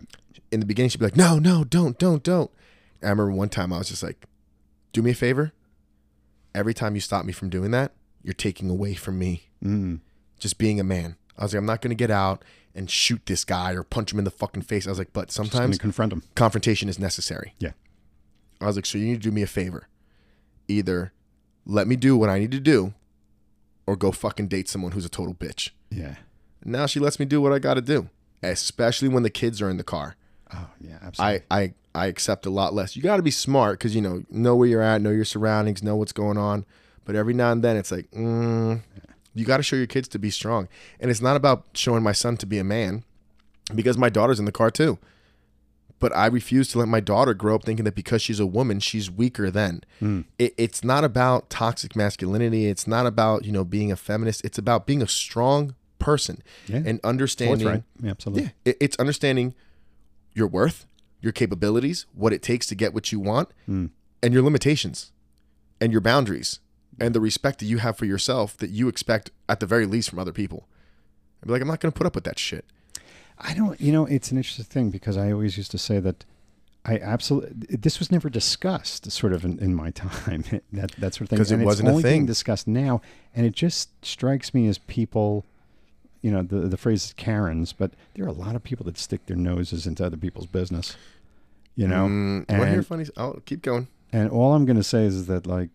in 0.51 0.59
the 0.59 0.65
beginning, 0.65 0.89
she'd 0.89 0.99
be 0.99 1.05
like, 1.05 1.15
"No, 1.17 1.39
no, 1.39 1.63
don't, 1.63 1.97
don't, 1.99 2.23
don't." 2.23 2.51
And 3.01 3.07
I 3.07 3.11
remember 3.11 3.31
one 3.33 3.49
time 3.49 3.73
I 3.73 3.79
was 3.79 3.89
just 3.89 4.03
like, 4.03 4.25
"Do 4.93 5.01
me 5.01 5.11
a 5.11 5.15
favor. 5.15 5.51
Every 6.55 6.73
time 6.75 6.93
you 6.95 7.01
stop 7.01 7.25
me 7.25 7.33
from 7.33 7.49
doing 7.49 7.71
that, 7.71 7.93
you're 8.23 8.33
taking 8.33 8.69
away 8.69 8.93
from 8.95 9.19
me 9.19 9.49
Mm. 9.63 9.99
just 10.39 10.57
being 10.57 10.79
a 10.79 10.83
man." 10.83 11.15
I 11.37 11.43
was 11.43 11.53
like, 11.53 11.59
"I'm 11.59 11.65
not 11.65 11.81
going 11.81 11.89
to 11.89 11.95
get 11.95 12.11
out 12.11 12.43
and 12.75 12.89
shoot 12.89 13.25
this 13.25 13.43
guy 13.45 13.73
or 13.73 13.83
punch 13.83 14.11
him 14.13 14.19
in 14.19 14.25
the 14.25 14.31
fucking 14.31 14.63
face." 14.63 14.85
I 14.87 14.89
was 14.91 14.99
like, 14.99 15.13
"But 15.13 15.31
sometimes 15.31 15.77
confront 15.77 16.09
them. 16.11 16.23
confrontation 16.35 16.89
is 16.89 16.99
necessary." 16.99 17.53
Yeah. 17.59 17.71
I 18.61 18.65
was 18.67 18.75
like, 18.77 18.85
so 18.85 18.97
you 18.97 19.05
need 19.05 19.21
to 19.21 19.29
do 19.29 19.31
me 19.31 19.41
a 19.41 19.47
favor. 19.47 19.87
Either 20.69 21.11
let 21.65 21.87
me 21.87 21.95
do 21.97 22.15
what 22.15 22.29
I 22.29 22.39
need 22.39 22.51
to 22.51 22.59
do 22.59 22.93
or 23.85 23.95
go 23.97 24.11
fucking 24.11 24.47
date 24.47 24.69
someone 24.69 24.93
who's 24.93 25.05
a 25.05 25.09
total 25.09 25.33
bitch. 25.33 25.71
Yeah. 25.89 26.15
Now 26.63 26.85
she 26.85 26.99
lets 27.01 27.19
me 27.19 27.25
do 27.25 27.41
what 27.41 27.51
I 27.51 27.59
got 27.59 27.73
to 27.73 27.81
do, 27.81 28.09
especially 28.41 29.09
when 29.09 29.23
the 29.23 29.29
kids 29.29 29.61
are 29.61 29.69
in 29.69 29.75
the 29.77 29.83
car. 29.83 30.15
Oh 30.53 30.69
yeah. 30.79 30.99
Absolutely. 31.01 31.41
I, 31.51 31.59
I, 31.61 31.73
I 31.93 32.05
accept 32.07 32.45
a 32.45 32.49
lot 32.49 32.73
less. 32.73 32.95
You 32.95 33.01
got 33.01 33.17
to 33.17 33.23
be 33.23 33.31
smart 33.31 33.79
because, 33.79 33.95
you 33.95 34.01
know, 34.01 34.23
know 34.29 34.55
where 34.55 34.67
you're 34.67 34.81
at, 34.81 35.01
know 35.01 35.09
your 35.11 35.25
surroundings, 35.25 35.83
know 35.83 35.95
what's 35.97 36.13
going 36.13 36.37
on. 36.37 36.65
But 37.05 37.15
every 37.15 37.33
now 37.33 37.51
and 37.51 37.63
then 37.63 37.75
it's 37.77 37.91
like, 37.91 38.09
mm, 38.11 38.81
you 39.33 39.45
got 39.45 39.57
to 39.57 39.63
show 39.63 39.75
your 39.75 39.87
kids 39.87 40.07
to 40.09 40.19
be 40.19 40.29
strong. 40.29 40.67
And 40.99 41.11
it's 41.11 41.21
not 41.21 41.35
about 41.35 41.65
showing 41.73 42.03
my 42.03 42.11
son 42.13 42.37
to 42.37 42.45
be 42.45 42.59
a 42.59 42.63
man 42.63 43.03
because 43.75 43.97
my 43.97 44.09
daughter's 44.09 44.39
in 44.39 44.45
the 44.45 44.51
car 44.51 44.71
too. 44.71 44.97
But 45.99 46.13
I 46.15 46.25
refuse 46.27 46.67
to 46.69 46.79
let 46.79 46.87
my 46.89 46.99
daughter 46.99 47.33
grow 47.33 47.55
up 47.55 47.63
thinking 47.63 47.85
that 47.85 47.95
because 47.95 48.21
she's 48.21 48.39
a 48.39 48.45
woman, 48.45 48.79
she's 48.81 49.09
weaker 49.09 49.49
than. 49.49 49.83
Mm. 50.01 50.25
It, 50.37 50.53
it's 50.57 50.83
not 50.83 51.03
about 51.05 51.49
toxic 51.49 51.95
masculinity. 51.95 52.65
It's 52.67 52.87
not 52.87 53.05
about, 53.05 53.45
you 53.45 53.53
know, 53.53 53.63
being 53.63 53.89
a 53.91 53.95
feminist. 53.95 54.43
It's 54.43 54.57
about 54.57 54.85
being 54.85 55.01
a 55.01 55.07
strong 55.07 55.75
person 55.99 56.43
Yeah. 56.67 56.81
and 56.85 56.99
understanding. 57.05 57.59
Forthright. 57.67 57.83
Yeah, 58.01 58.11
absolutely. 58.11 58.43
Yeah, 58.43 58.49
it, 58.65 58.77
it's 58.81 58.97
understanding 58.97 59.55
your 60.33 60.47
worth, 60.47 60.85
your 61.21 61.31
capabilities, 61.31 62.05
what 62.13 62.33
it 62.33 62.41
takes 62.41 62.67
to 62.67 62.75
get 62.75 62.93
what 62.93 63.13
you 63.13 63.19
want, 63.21 63.49
Mm. 63.69 63.89
and 64.21 64.33
your 64.33 64.43
limitations, 64.43 65.13
and 65.79 65.93
your 65.93 66.01
boundaries, 66.01 66.59
and 66.99 67.13
the 67.15 67.21
respect 67.21 67.59
that 67.59 67.65
you 67.65 67.77
have 67.79 67.97
for 67.97 68.05
yourself 68.05 68.57
that 68.57 68.69
you 68.69 68.87
expect 68.87 69.31
at 69.49 69.59
the 69.59 69.65
very 69.65 69.85
least 69.85 70.09
from 70.09 70.19
other 70.19 70.31
people. 70.33 70.67
I'd 71.41 71.47
be 71.47 71.53
like, 71.53 71.61
I'm 71.61 71.67
not 71.67 71.79
going 71.79 71.91
to 71.91 71.97
put 71.97 72.07
up 72.07 72.15
with 72.15 72.23
that 72.25 72.39
shit. 72.39 72.65
I 73.39 73.53
don't, 73.53 73.79
you 73.81 73.91
know, 73.91 74.05
it's 74.05 74.31
an 74.31 74.37
interesting 74.37 74.65
thing 74.65 74.89
because 74.91 75.17
I 75.17 75.31
always 75.31 75.57
used 75.57 75.71
to 75.71 75.77
say 75.77 75.99
that 75.99 76.23
I 76.85 76.97
absolutely, 76.99 77.77
this 77.77 77.97
was 77.99 78.11
never 78.11 78.29
discussed 78.29 79.09
sort 79.11 79.33
of 79.33 79.43
in, 79.45 79.57
in 79.59 79.73
my 79.73 79.89
time, 79.91 80.43
that, 80.73 80.91
that 80.97 81.13
sort 81.15 81.21
of 81.21 81.29
thing. 81.29 81.37
'Cause 81.39 81.51
it 81.51 81.55
And 81.55 81.65
wasn't 81.65 81.87
a 81.87 81.91
it's 81.91 81.95
only 81.97 82.03
being 82.03 82.21
thing. 82.21 82.25
discussed 82.25 82.67
now. 82.67 83.01
And 83.35 83.45
it 83.45 83.53
just 83.53 83.89
strikes 84.05 84.53
me 84.53 84.67
as 84.67 84.77
people, 84.77 85.45
you 86.21 86.29
know, 86.31 86.43
the, 86.43 86.67
the 86.67 86.77
phrase 86.77 87.05
is 87.05 87.13
Karens, 87.13 87.73
but 87.73 87.91
there 88.13 88.25
are 88.25 88.29
a 88.29 88.33
lot 88.33 88.55
of 88.55 88.63
people 88.63 88.85
that 88.85 88.97
stick 88.97 89.25
their 89.25 89.37
noses 89.37 89.87
into 89.87 90.05
other 90.05 90.17
people's 90.17 90.45
business, 90.45 90.95
you 91.75 91.87
know? 91.87 92.05
Mm, 92.07 92.35
want 92.37 92.47
to 92.49 92.55
hear 92.67 92.75
and- 92.77 92.87
funny? 92.87 93.05
I'll 93.17 93.41
keep 93.45 93.61
going. 93.61 93.87
And 94.11 94.29
all 94.29 94.53
I'm 94.53 94.65
going 94.65 94.77
to 94.77 94.83
say 94.83 95.05
is 95.05 95.25
that, 95.25 95.47
like, 95.47 95.69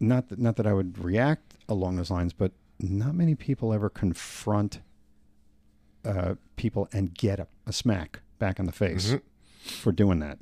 not 0.00 0.28
that, 0.28 0.38
not 0.38 0.56
that 0.56 0.66
I 0.66 0.72
would 0.72 0.98
react 1.02 1.54
along 1.68 1.96
those 1.96 2.10
lines, 2.10 2.32
but 2.32 2.52
not 2.80 3.14
many 3.14 3.34
people 3.34 3.72
ever 3.72 3.88
confront 3.88 4.80
uh, 6.04 6.34
people 6.56 6.88
and 6.92 7.14
get 7.14 7.40
a, 7.40 7.46
a 7.66 7.72
smack 7.72 8.20
back 8.38 8.58
in 8.58 8.66
the 8.66 8.72
face 8.72 9.10
Mhm. 9.12 9.22
for 9.64 9.92
doing 9.92 10.18
that. 10.18 10.38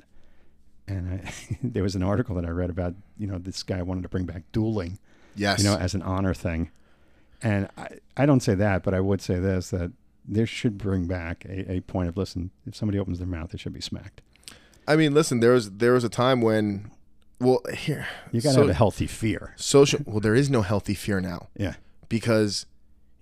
And 0.87 1.21
I, 1.25 1.33
there 1.63 1.83
was 1.83 1.95
an 1.95 2.03
article 2.03 2.35
that 2.35 2.45
I 2.45 2.49
read 2.49 2.69
about, 2.69 2.95
you 3.17 3.27
know, 3.27 3.37
this 3.37 3.63
guy 3.63 3.81
wanted 3.81 4.01
to 4.03 4.09
bring 4.09 4.25
back 4.25 4.43
dueling, 4.51 4.99
Yes. 5.35 5.59
you 5.59 5.65
know, 5.69 5.77
as 5.77 5.93
an 5.95 6.01
honor 6.01 6.33
thing. 6.33 6.69
And 7.41 7.69
I, 7.77 7.87
I 8.17 8.25
don't 8.25 8.41
say 8.41 8.55
that, 8.55 8.83
but 8.83 8.93
I 8.93 8.99
would 8.99 9.21
say 9.21 9.39
this 9.39 9.69
that 9.69 9.91
there 10.25 10.45
should 10.45 10.77
bring 10.77 11.05
back 11.07 11.45
a, 11.45 11.73
a 11.73 11.81
point 11.81 12.07
of 12.09 12.15
listen, 12.17 12.51
if 12.65 12.75
somebody 12.75 12.97
opens 12.99 13.19
their 13.19 13.27
mouth, 13.27 13.51
they 13.51 13.57
should 13.57 13.73
be 13.73 13.81
smacked. 13.81 14.21
I 14.87 14.95
mean, 14.97 15.13
listen, 15.13 15.39
there 15.39 15.51
was 15.51 15.71
there 15.71 15.93
was 15.93 16.03
a 16.03 16.09
time 16.09 16.41
when, 16.41 16.91
well, 17.39 17.61
here 17.73 18.07
You 18.31 18.41
got 18.41 18.49
to 18.49 18.55
so- 18.55 18.61
have 18.61 18.69
a 18.69 18.73
healthy 18.73 19.07
fear. 19.07 19.53
social. 19.57 19.99
Well, 20.05 20.19
there 20.19 20.35
is 20.35 20.49
no 20.49 20.61
healthy 20.61 20.93
fear 20.93 21.19
now 21.21 21.49
Yeah. 21.57 21.75
because 22.09 22.65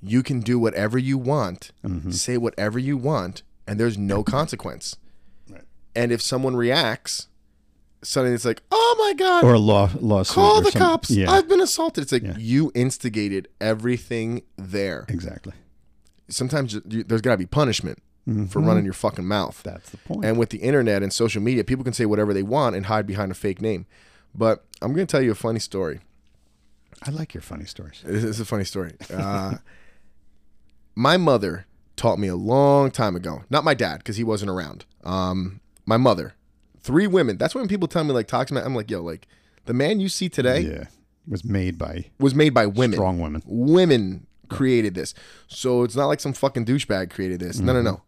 you 0.01 0.23
can 0.23 0.39
do 0.41 0.57
whatever 0.59 0.97
you 0.97 1.17
want, 1.17 1.71
Mhm. 1.85 2.13
say 2.13 2.37
whatever 2.37 2.77
you 2.79 2.97
want, 2.97 3.43
and 3.67 3.79
there's 3.79 3.97
no 3.97 4.23
consequence. 4.37 4.95
Right. 5.49 5.63
And 5.95 6.11
if 6.11 6.21
someone 6.21 6.55
reacts, 6.55 7.27
suddenly 8.03 8.35
it's 8.35 8.45
like, 8.45 8.61
oh 8.71 8.95
my 8.99 9.13
god, 9.13 9.43
or 9.43 9.53
a 9.53 9.59
law 9.59 9.89
lawsuit. 9.99 10.33
call 10.35 10.61
the 10.61 10.71
some- 10.71 10.81
cops! 10.81 11.09
Yeah, 11.11 11.29
I've 11.31 11.47
been 11.47 11.61
assaulted. 11.61 12.01
It's 12.03 12.11
like 12.11 12.23
Yeah. 12.23 12.37
you 12.37 12.71
instigated 12.73 13.47
everything 13.59 14.41
there. 14.57 15.05
exactly. 15.07 15.53
Sometimes 16.29 16.73
you, 16.73 17.03
there's 17.03 17.21
got 17.21 17.31
to 17.31 17.37
be 17.37 17.45
punishment 17.45 17.99
for 18.25 18.61
Mhm. 18.61 18.65
running 18.67 18.83
your 18.85 18.93
fucking 18.93 19.25
mouth. 19.25 19.61
That's 19.63 19.89
the 19.89 19.97
point. 19.97 20.23
And 20.25 20.37
with 20.37 20.49
the 20.49 20.59
internet 20.59 21.01
and 21.03 21.11
social 21.11 21.41
media, 21.41 21.63
people 21.63 21.83
can 21.83 21.93
say 21.93 22.05
whatever 22.05 22.33
they 22.33 22.43
want 22.43 22.75
and 22.75 22.85
hide 22.85 23.07
behind 23.07 23.31
a 23.31 23.35
fake 23.35 23.61
name. 23.61 23.85
But 24.35 24.63
I'm 24.81 24.93
going 24.93 25.07
to 25.07 25.11
tell 25.11 25.21
you 25.21 25.31
a 25.31 25.35
funny 25.35 25.59
story. 25.59 25.99
I 27.03 27.09
like 27.09 27.33
your 27.33 27.41
funny 27.41 27.65
stories. 27.65 28.03
This 28.05 28.23
is 28.23 28.39
a 28.39 28.45
funny 28.45 28.63
story. 28.63 28.93
Uh, 29.11 29.55
my 30.95 31.17
mother 31.17 31.65
taught 31.95 32.19
me 32.19 32.27
a 32.27 32.35
long 32.35 32.91
time 32.91 33.15
ago. 33.15 33.43
Not 33.49 33.63
my 33.63 33.73
dad, 33.73 33.97
because 33.99 34.17
he 34.17 34.23
wasn't 34.23 34.51
around. 34.51 34.85
Um, 35.03 35.59
my 35.85 35.97
mother. 35.97 36.33
Three 36.81 37.07
women. 37.07 37.37
That's 37.37 37.53
when 37.55 37.67
people 37.67 37.87
tell 37.87 38.03
me 38.03 38.11
like 38.11 38.27
toxic. 38.27 38.57
I'm 38.63 38.75
like, 38.75 38.89
yo, 38.89 39.01
like 39.01 39.27
the 39.65 39.73
man 39.73 39.99
you 39.99 40.09
see 40.09 40.29
today 40.29 40.61
Yeah, 40.61 40.83
was 41.27 41.43
made 41.45 41.77
by 41.77 42.05
was 42.19 42.33
made 42.33 42.53
by 42.55 42.65
women. 42.65 42.97
strong 42.97 43.19
women. 43.19 43.43
Women 43.45 44.25
created 44.49 44.95
this. 44.95 45.13
So 45.47 45.83
it's 45.83 45.95
not 45.95 46.07
like 46.07 46.19
some 46.19 46.33
fucking 46.33 46.65
douchebag 46.65 47.11
created 47.11 47.39
this. 47.39 47.59
No, 47.59 47.71
no, 47.73 47.81
no. 47.81 48.01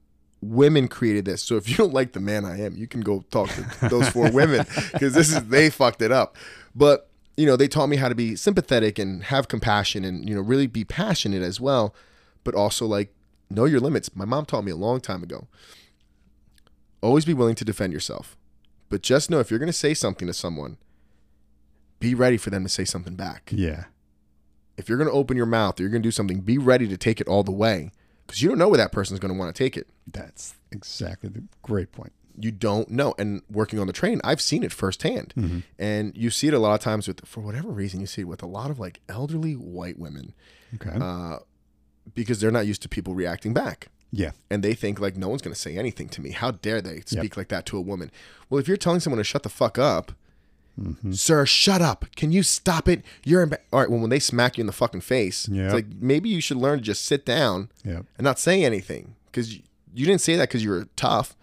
Women 0.44 0.88
created 0.88 1.26
this. 1.26 1.44
So 1.44 1.56
if 1.56 1.70
you 1.70 1.76
don't 1.76 1.94
like 1.94 2.14
the 2.14 2.20
man 2.20 2.46
I 2.46 2.60
am, 2.62 2.76
you 2.76 2.88
can 2.88 3.02
go 3.02 3.24
talk 3.32 3.50
to 3.50 3.90
those 3.90 4.10
four 4.10 4.32
women 4.32 4.66
because 4.94 5.14
this 5.14 5.30
is 5.32 5.46
they 5.46 5.70
fucked 5.70 6.02
it 6.02 6.12
up. 6.12 6.38
But 6.76 7.10
you 7.38 7.46
know, 7.46 7.56
they 7.56 7.68
taught 7.68 7.88
me 7.88 7.98
how 7.98 8.10
to 8.10 8.16
be 8.16 8.36
sympathetic 8.36 9.00
and 9.00 9.24
have 9.24 9.48
compassion 9.48 10.04
and 10.04 10.28
you 10.28 10.36
know 10.36 10.42
really 10.42 10.68
be 10.68 10.84
passionate 10.84 11.42
as 11.42 11.60
well, 11.60 11.96
but 12.44 12.54
also 12.56 12.86
like 12.86 13.14
know 13.50 13.66
your 13.66 13.80
limits. 13.80 14.16
My 14.16 14.26
mom 14.26 14.46
taught 14.46 14.64
me 14.64 14.72
a 14.72 14.76
long 14.76 15.00
time 15.00 15.24
ago. 15.24 15.48
Always 17.02 17.26
be 17.26 17.34
willing 17.34 17.56
to 17.56 17.66
defend 17.66 17.94
yourself. 17.94 18.38
But 18.90 19.02
just 19.02 19.30
know 19.30 19.40
if 19.40 19.50
you're 19.50 19.60
going 19.60 19.68
to 19.68 19.74
say 19.74 19.94
something 19.94 20.28
to 20.28 20.34
someone, 20.34 20.78
be 22.00 22.14
ready 22.14 22.38
for 22.38 22.50
them 22.50 22.64
to 22.64 22.70
say 22.70 22.86
something 22.86 23.16
back 23.16 23.52
Yeah, 23.52 23.86
if 24.78 24.88
you're 24.88 24.98
going 24.98 25.10
to 25.10 25.16
open 25.16 25.38
your 25.38 25.46
mouth 25.46 25.80
or 25.80 25.84
you're 25.84 25.92
going 25.92 26.04
to 26.04 26.08
do 26.08 26.12
something, 26.12 26.42
be 26.42 26.58
ready 26.58 26.88
to 26.88 26.98
take 26.98 27.20
it 27.20 27.28
all 27.28 27.44
the 27.44 27.52
way 27.52 27.92
because 28.34 28.42
you 28.42 28.50
don't 28.50 28.58
know 28.58 28.68
where 28.70 28.78
that 28.78 28.92
person's 28.92 29.20
going 29.20 29.32
to 29.32 29.38
want 29.38 29.56
to 29.56 29.64
take 29.64 29.78
it. 29.78 29.88
that's 30.08 30.56
exactly 30.72 31.30
the 31.30 31.44
great 31.62 31.92
point. 31.92 32.12
You 32.36 32.50
don't 32.52 32.90
know. 32.90 33.14
And 33.20 33.44
working 33.48 33.78
on 33.78 33.86
the 33.86 33.94
train, 33.94 34.20
I've 34.24 34.42
seen 34.42 34.64
it 34.64 34.72
firsthand. 34.72 35.36
Mm-hmm. 35.38 35.60
And 35.78 36.18
you 36.18 36.32
see 36.32 36.48
it 36.48 36.56
a 36.56 36.60
lot 36.60 36.74
of 36.74 36.80
times 36.80 37.08
with, 37.08 37.24
for 37.28 37.42
whatever 37.42 37.68
reason, 37.70 38.00
you 38.02 38.08
see 38.08 38.22
it 38.22 38.28
with 38.28 38.42
a 38.42 38.48
lot 38.48 38.72
of 38.72 38.80
like 38.80 39.02
elderly 39.08 39.54
white 39.54 40.00
women 40.00 40.34
Okay. 40.74 40.98
uh, 41.00 41.38
because 42.16 42.42
they're 42.42 42.50
not 42.50 42.66
used 42.66 42.82
to 42.82 42.90
people 42.90 43.14
reacting 43.14 43.54
back. 43.54 43.90
yeah. 44.12 44.32
And 44.50 44.64
they 44.64 44.74
think 44.74 45.00
like 45.00 45.16
no 45.16 45.30
one's 45.30 45.44
going 45.44 45.54
to 45.54 45.60
say 45.60 45.78
anything 45.78 46.10
to 46.10 46.22
me. 46.22 46.32
How 46.32 46.50
dare 46.50 46.82
they 46.82 47.02
speak 47.06 47.38
like 47.38 47.50
that 47.50 47.68
to 47.68 47.78
a 47.78 47.82
woman? 47.82 48.10
Well, 48.50 48.60
if 48.60 48.68
you're 48.68 48.78
telling 48.78 49.00
someone 49.00 49.20
to 49.20 49.24
shut 49.24 49.44
the 49.44 49.50
fuck 49.50 49.78
up, 49.78 50.12
Mm-hmm. 50.80 51.12
sir, 51.14 51.46
shut 51.46 51.82
up. 51.82 52.06
Can 52.16 52.32
you 52.32 52.42
stop 52.42 52.88
it? 52.90 53.04
You're 53.24 53.46
emba-" 53.46 53.58
all 53.72 53.80
right. 53.82 53.90
Well, 53.92 54.00
when 54.00 54.10
they 54.10 54.20
smack 54.20 54.58
you 54.58 54.64
in 54.64 54.66
the 54.68 54.74
fucking 54.74 55.02
face, 55.02 55.48
Yeah. 55.48 55.66
it's 55.66 55.74
like 55.74 55.86
maybe 56.00 56.30
you 56.30 56.42
should 56.42 56.58
learn 56.58 56.80
to 56.80 56.84
just 56.84 57.06
sit 57.06 57.26
down 57.26 57.70
Yeah. 57.86 58.00
and 58.18 58.26
not 58.26 58.40
say 58.40 58.64
anything 58.64 59.16
because 59.32 59.54
you, 59.56 59.62
you 59.94 60.06
didn't 60.08 60.22
say 60.22 60.36
that 60.36 60.50
because 60.50 60.64
you 60.64 60.72
were 60.72 60.88
tough. 60.96 61.36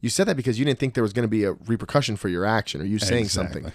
You 0.00 0.10
said 0.10 0.28
that 0.28 0.36
because 0.36 0.58
you 0.58 0.64
didn't 0.64 0.78
think 0.78 0.94
there 0.94 1.02
was 1.02 1.12
going 1.14 1.24
to 1.24 1.28
be 1.28 1.44
a 1.44 1.52
repercussion 1.52 2.16
for 2.16 2.28
your 2.28 2.44
action 2.44 2.80
or 2.80 2.84
you 2.84 2.98
saying 2.98 3.24
Exactly. 3.24 3.62
something. 3.62 3.72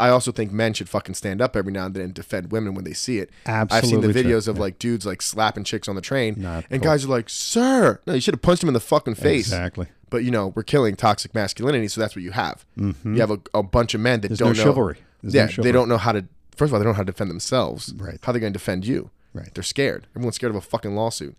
I 0.00 0.08
also 0.08 0.32
think 0.32 0.50
men 0.50 0.72
should 0.72 0.88
fucking 0.88 1.14
stand 1.14 1.40
up 1.42 1.54
every 1.54 1.72
now 1.72 1.86
and 1.86 1.94
then 1.94 2.02
and 2.04 2.14
defend 2.14 2.50
women 2.50 2.74
when 2.74 2.84
they 2.84 2.92
see 2.94 3.18
it. 3.18 3.30
Absolutely. 3.46 3.76
I've 3.76 3.84
seen 3.84 4.00
the 4.00 4.06
Absolutely 4.08 4.22
true. 4.22 4.32
videos 4.40 4.48
of 4.48 4.58
like 4.58 4.78
dudes 4.78 5.04
like 5.04 5.20
slapping 5.20 5.62
chicks 5.64 5.86
on 5.88 5.94
the 5.94 6.00
train, 6.00 6.36
Not 6.38 6.64
and 6.70 6.80
cool. 6.82 6.90
guys 6.90 7.04
are 7.04 7.08
like, 7.08 7.28
"Sir, 7.28 8.00
no, 8.06 8.14
you 8.14 8.20
should 8.20 8.34
have 8.34 8.42
punched 8.42 8.62
him 8.62 8.68
in 8.68 8.72
the 8.74 8.80
fucking 8.80 9.14
face." 9.16 9.46
Exactly. 9.46 9.86
But 10.12 10.24
you 10.24 10.30
know, 10.30 10.48
we're 10.54 10.62
killing 10.62 10.94
toxic 10.94 11.34
masculinity, 11.34 11.88
so 11.88 12.00
that's 12.00 12.14
what 12.14 12.22
you 12.22 12.30
have. 12.30 12.64
Mm-hmm. 12.78 13.14
You 13.14 13.20
have 13.20 13.30
a, 13.30 13.40
a 13.54 13.62
bunch 13.62 13.94
of 13.94 14.00
men 14.00 14.20
that 14.20 14.28
There's 14.28 14.38
don't 14.38 14.52
no 14.52 14.58
know 14.58 14.62
chivalry. 14.62 14.98
There's 15.22 15.34
yeah, 15.34 15.56
no 15.56 15.64
they 15.64 15.72
don't 15.72 15.88
know 15.88 15.98
how 15.98 16.12
to 16.12 16.24
first 16.54 16.70
of 16.70 16.74
all, 16.74 16.78
they 16.78 16.84
don't 16.84 16.92
know 16.92 16.96
how 16.98 17.02
to 17.02 17.12
defend 17.12 17.30
themselves. 17.30 17.92
Right. 17.96 18.18
How 18.22 18.30
are 18.30 18.32
they 18.34 18.40
going 18.40 18.52
to 18.52 18.58
defend 18.58 18.86
you? 18.86 19.10
Right. 19.34 19.52
They're 19.54 19.62
scared. 19.64 20.06
Everyone's 20.14 20.36
scared 20.36 20.50
of 20.50 20.56
a 20.56 20.60
fucking 20.60 20.94
lawsuit. 20.94 21.36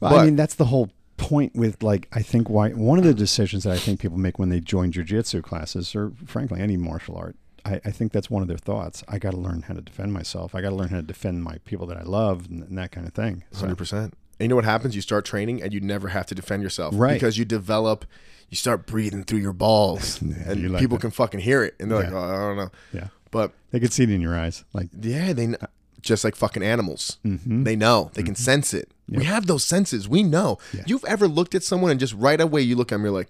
Well, 0.00 0.10
But- 0.10 0.20
I 0.20 0.24
mean, 0.26 0.36
that's 0.36 0.54
the 0.56 0.66
whole 0.66 0.90
point 1.16 1.54
with 1.54 1.80
like 1.82 2.08
I 2.12 2.22
think 2.22 2.50
why 2.50 2.70
one 2.70 2.98
of 2.98 3.04
the 3.04 3.14
decisions 3.14 3.62
that 3.62 3.72
I 3.72 3.78
think 3.78 4.00
people 4.00 4.18
make 4.18 4.38
when 4.38 4.48
they 4.48 4.58
join 4.58 4.90
jujitsu 4.90 5.42
classes 5.44 5.94
or 5.94 6.12
frankly 6.26 6.60
any 6.60 6.76
martial 6.76 7.16
art. 7.16 7.36
I, 7.64 7.80
I 7.84 7.92
think 7.92 8.12
that's 8.12 8.28
one 8.28 8.42
of 8.42 8.48
their 8.48 8.58
thoughts. 8.58 9.02
I 9.08 9.18
got 9.18 9.30
to 9.30 9.38
learn 9.38 9.62
how 9.62 9.74
to 9.74 9.80
defend 9.80 10.12
myself. 10.12 10.54
I 10.54 10.60
got 10.60 10.70
to 10.70 10.74
learn 10.74 10.88
how 10.88 10.96
to 10.96 11.02
defend 11.02 11.42
my 11.42 11.58
people 11.64 11.86
that 11.86 11.96
I 11.96 12.02
love 12.02 12.46
and, 12.50 12.62
and 12.62 12.76
that 12.76 12.90
kind 12.92 13.06
of 13.06 13.14
thing. 13.14 13.44
So, 13.52 13.60
Hundred 13.60 13.78
percent. 13.78 14.14
And 14.38 14.44
you 14.46 14.48
know 14.48 14.56
what 14.56 14.64
happens? 14.64 14.94
You 14.96 15.02
start 15.02 15.24
training, 15.24 15.62
and 15.62 15.72
you 15.72 15.80
never 15.80 16.08
have 16.08 16.26
to 16.26 16.34
defend 16.34 16.62
yourself, 16.62 16.94
Right. 16.96 17.14
Because 17.14 17.38
you 17.38 17.44
develop, 17.44 18.04
you 18.50 18.56
start 18.56 18.86
breathing 18.86 19.24
through 19.24 19.38
your 19.38 19.52
balls, 19.52 20.20
and 20.46 20.60
you 20.60 20.68
like 20.68 20.80
people 20.80 20.96
that. 20.98 21.02
can 21.02 21.10
fucking 21.10 21.40
hear 21.40 21.62
it, 21.64 21.74
and 21.78 21.90
they're 21.90 22.02
like, 22.02 22.12
"Oh, 22.12 22.18
I 22.18 22.36
don't 22.36 22.56
know," 22.56 22.70
yeah, 22.92 23.08
but 23.30 23.52
they 23.70 23.80
can 23.80 23.90
see 23.90 24.02
it 24.04 24.10
in 24.10 24.20
your 24.20 24.36
eyes. 24.38 24.64
Like 24.72 24.88
yeah, 25.00 25.32
they 25.32 25.46
kn- 25.46 25.56
just 26.02 26.24
like 26.24 26.34
fucking 26.36 26.62
animals. 26.62 27.18
Mm-hmm. 27.24 27.62
They 27.64 27.76
know. 27.76 28.10
They 28.14 28.22
can 28.22 28.34
sense 28.34 28.74
it. 28.74 28.90
We 29.08 29.24
have 29.24 29.46
those 29.46 29.64
senses. 29.64 30.08
We 30.08 30.22
know. 30.22 30.58
Yeah. 30.72 30.82
You've 30.86 31.04
ever 31.04 31.28
looked 31.28 31.54
at 31.54 31.62
someone 31.62 31.90
and 31.90 32.00
just 32.00 32.14
right 32.14 32.40
away 32.40 32.62
you 32.62 32.74
look 32.76 32.90
at 32.90 32.96
them, 32.96 33.02
you're 33.04 33.12
like, 33.12 33.28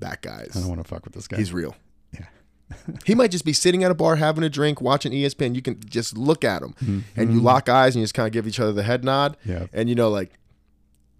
"That 0.00 0.20
guy's 0.22 0.50
I 0.56 0.60
don't 0.60 0.68
want 0.68 0.82
to 0.82 0.88
fuck 0.88 1.04
with 1.04 1.14
this 1.14 1.26
guy. 1.26 1.36
he's 1.38 1.52
real." 1.52 1.74
He 3.04 3.14
might 3.14 3.30
just 3.30 3.44
be 3.44 3.52
sitting 3.52 3.84
at 3.84 3.90
a 3.90 3.94
bar 3.94 4.16
having 4.16 4.42
a 4.44 4.48
drink, 4.48 4.80
watching 4.80 5.12
ESPN. 5.12 5.54
You 5.54 5.62
can 5.62 5.78
just 5.86 6.16
look 6.16 6.44
at 6.44 6.62
him, 6.62 6.74
Mm-hmm. 6.82 7.00
and 7.20 7.32
you 7.32 7.40
lock 7.40 7.68
eyes, 7.68 7.94
and 7.94 8.00
you 8.00 8.04
just 8.04 8.14
kind 8.14 8.26
of 8.26 8.32
give 8.32 8.46
each 8.46 8.58
other 8.58 8.72
the 8.72 8.82
head 8.82 9.04
nod, 9.04 9.36
Yeah. 9.44 9.66
and 9.72 9.88
you 9.88 9.94
know, 9.94 10.08
like 10.10 10.32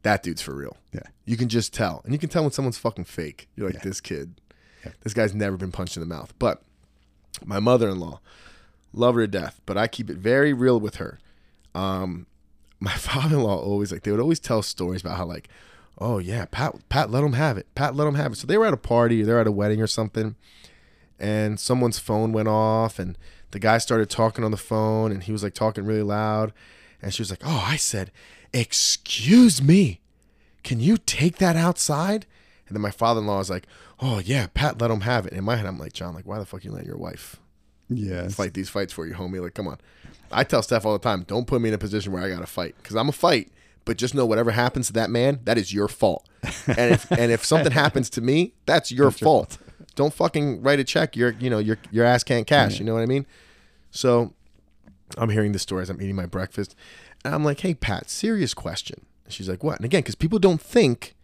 that 0.03 0.23
dude's 0.23 0.43
for 0.43 0.55
real. 0.55 0.77
yeah, 0.93 1.01
You 1.27 1.37
can 1.37 1.49
just 1.49 1.73
tell, 1.73 2.01
and 2.05 2.13
you 2.13 2.19
can 2.19 2.29
tell 2.29 2.43
when 2.43 2.53
someone's 2.53 2.79
fucking 2.79 3.05
fake. 3.05 3.49
You're 3.57 3.67
like, 3.69 3.77
Yeah. 3.77 3.85
this 3.85 4.01
kid, 4.01 4.41
Yeah. 4.85 4.93
this 5.03 5.15
guy's 5.15 5.35
never 5.35 5.57
been 5.57 5.73
punched 5.73 5.97
in 5.97 6.01
the 6.01 6.07
mouth. 6.07 6.33
But 6.39 6.63
my 7.45 7.59
mother-in-law, 7.61 8.21
love 8.93 9.15
her 9.15 9.23
to 9.23 9.27
death, 9.29 9.61
but 9.67 9.77
I 9.79 9.87
keep 9.87 10.09
it 10.11 10.17
very 10.17 10.53
real 10.53 10.79
with 10.81 10.97
her. 10.97 11.19
Um, 11.75 12.27
my 12.81 12.93
father-in-law 12.97 13.59
always 13.59 13.93
like 13.93 14.03
they 14.03 14.11
would 14.11 14.21
always 14.21 14.41
tell 14.41 14.63
stories 14.63 15.01
about 15.03 15.17
how 15.19 15.25
like, 15.27 15.49
oh 15.99 16.19
yeah, 16.19 16.45
Pat, 16.51 16.75
Pat, 16.89 17.11
let 17.11 17.23
him 17.25 17.35
have 17.35 17.57
it. 17.59 17.67
Pat, 17.75 17.95
let 17.95 18.07
him 18.07 18.15
have 18.17 18.33
it. 18.33 18.37
So 18.37 18.47
they 18.47 18.59
were 18.59 18.67
at 18.67 18.75
a 18.75 18.79
party, 18.79 19.23
or 19.23 19.27
they're 19.27 19.41
at 19.41 19.47
a 19.47 19.53
wedding 19.53 19.81
or 19.81 19.87
something, 19.87 20.37
and 21.19 21.59
someone's 21.59 21.99
phone 21.99 22.33
went 22.33 22.49
off, 22.49 22.99
and 22.99 23.17
the 23.51 23.59
guy 23.59 23.79
started 23.79 24.11
talking 24.11 24.45
on 24.45 24.51
the 24.51 24.57
phone, 24.57 25.13
and 25.13 25.23
he 25.23 25.33
was 25.33 25.43
like 25.43 25.55
talking 25.55 25.85
really 25.85 26.03
loud, 26.03 26.53
and 27.03 27.13
she 27.13 27.23
was 27.23 27.31
like, 27.31 27.43
oh, 27.45 27.65
I 27.67 27.77
said, 27.77 28.11
excuse 28.53 29.63
me 29.63 30.01
can 30.65 30.81
you 30.81 30.97
take 30.97 31.37
that 31.37 31.55
outside? 31.55 32.27
And 32.67 32.75
then 32.75 32.83
my 32.83 32.91
father 32.91 33.21
in 33.21 33.27
law 33.27 33.39
is 33.39 33.51
like, 33.51 33.67
oh, 34.01 34.19
yeah, 34.19 34.49
Pat, 34.53 34.81
let 34.81 34.91
him 34.91 35.03
have 35.03 35.27
it. 35.27 35.35
In 35.35 35.45
my 35.45 35.55
head, 35.55 35.67
I'm 35.67 35.79
like, 35.79 35.93
John, 35.93 36.15
like, 36.15 36.27
why 36.27 36.39
the 36.41 36.47
fuck 36.47 36.65
you 36.65 36.73
letting 36.73 36.89
your 36.89 36.97
wife 36.97 37.37
yeah. 37.89 38.27
fight 38.29 38.55
these 38.55 38.71
fights 38.71 38.93
for 38.93 39.07
you, 39.07 39.15
homie? 39.15 39.41
Like, 39.41 39.55
come 39.55 39.69
on. 39.69 39.79
I 40.33 40.43
tell 40.43 40.63
Steph 40.63 40.85
all 40.85 40.95
the 40.95 40.99
time, 40.99 41.23
don't 41.23 41.47
put 41.47 41.61
me 41.61 41.69
in 41.69 41.75
a 41.75 41.79
position 41.79 42.13
where 42.13 42.23
I 42.23 42.31
got 42.31 42.41
to 42.41 42.47
fight 42.47 42.75
because 42.79 42.97
I'm 42.97 43.09
a 43.09 43.13
fight. 43.13 43.53
But 43.85 43.99
just 43.99 44.15
know 44.15 44.25
whatever 44.25 44.51
happens 44.51 44.87
to 44.87 44.95
that 44.95 45.11
man, 45.11 45.41
that 45.45 45.59
is 45.59 45.75
your 45.75 45.89
fault. 45.89 46.27
And 46.67 46.95
if 46.95 47.11
and 47.13 47.31
if 47.31 47.45
something 47.45 47.73
happens 47.73 48.09
to 48.11 48.23
me, 48.23 48.55
that's 48.65 48.91
your 48.91 49.11
fault. 49.11 49.59
Don't 49.95 50.13
fucking 50.13 50.63
write 50.63 50.81
a 50.81 50.85
check. 50.85 51.17
Your 51.17 51.31
you 51.33 51.51
know 51.51 51.59
your 51.59 51.79
your 51.91 52.05
ass 52.05 52.25
can't 52.25 52.47
cash. 52.47 52.77
Mm. 52.77 52.79
You 52.81 52.85
know 52.87 52.95
what 52.95 53.03
I 53.03 53.07
mean? 53.07 53.27
So 53.91 54.33
I'm 55.17 55.31
hearing 55.31 55.53
this 55.53 55.63
story 55.63 55.83
as 55.83 55.91
I'm 55.91 56.01
eating 56.03 56.17
my 56.17 56.27
breakfast, 56.27 56.75
and 57.25 57.35
I'm 57.35 57.45
like, 57.45 57.61
"Hey, 57.61 57.75
Pat, 57.75 58.11
serious 58.11 58.55
question." 58.55 59.07
And 59.25 59.33
she's 59.33 59.49
like, 59.49 59.63
"What?" 59.63 59.77
And 59.77 59.85
again, 59.85 60.01
because 60.01 60.15
people 60.17 60.39
don't 60.39 60.61
think, 60.61 61.15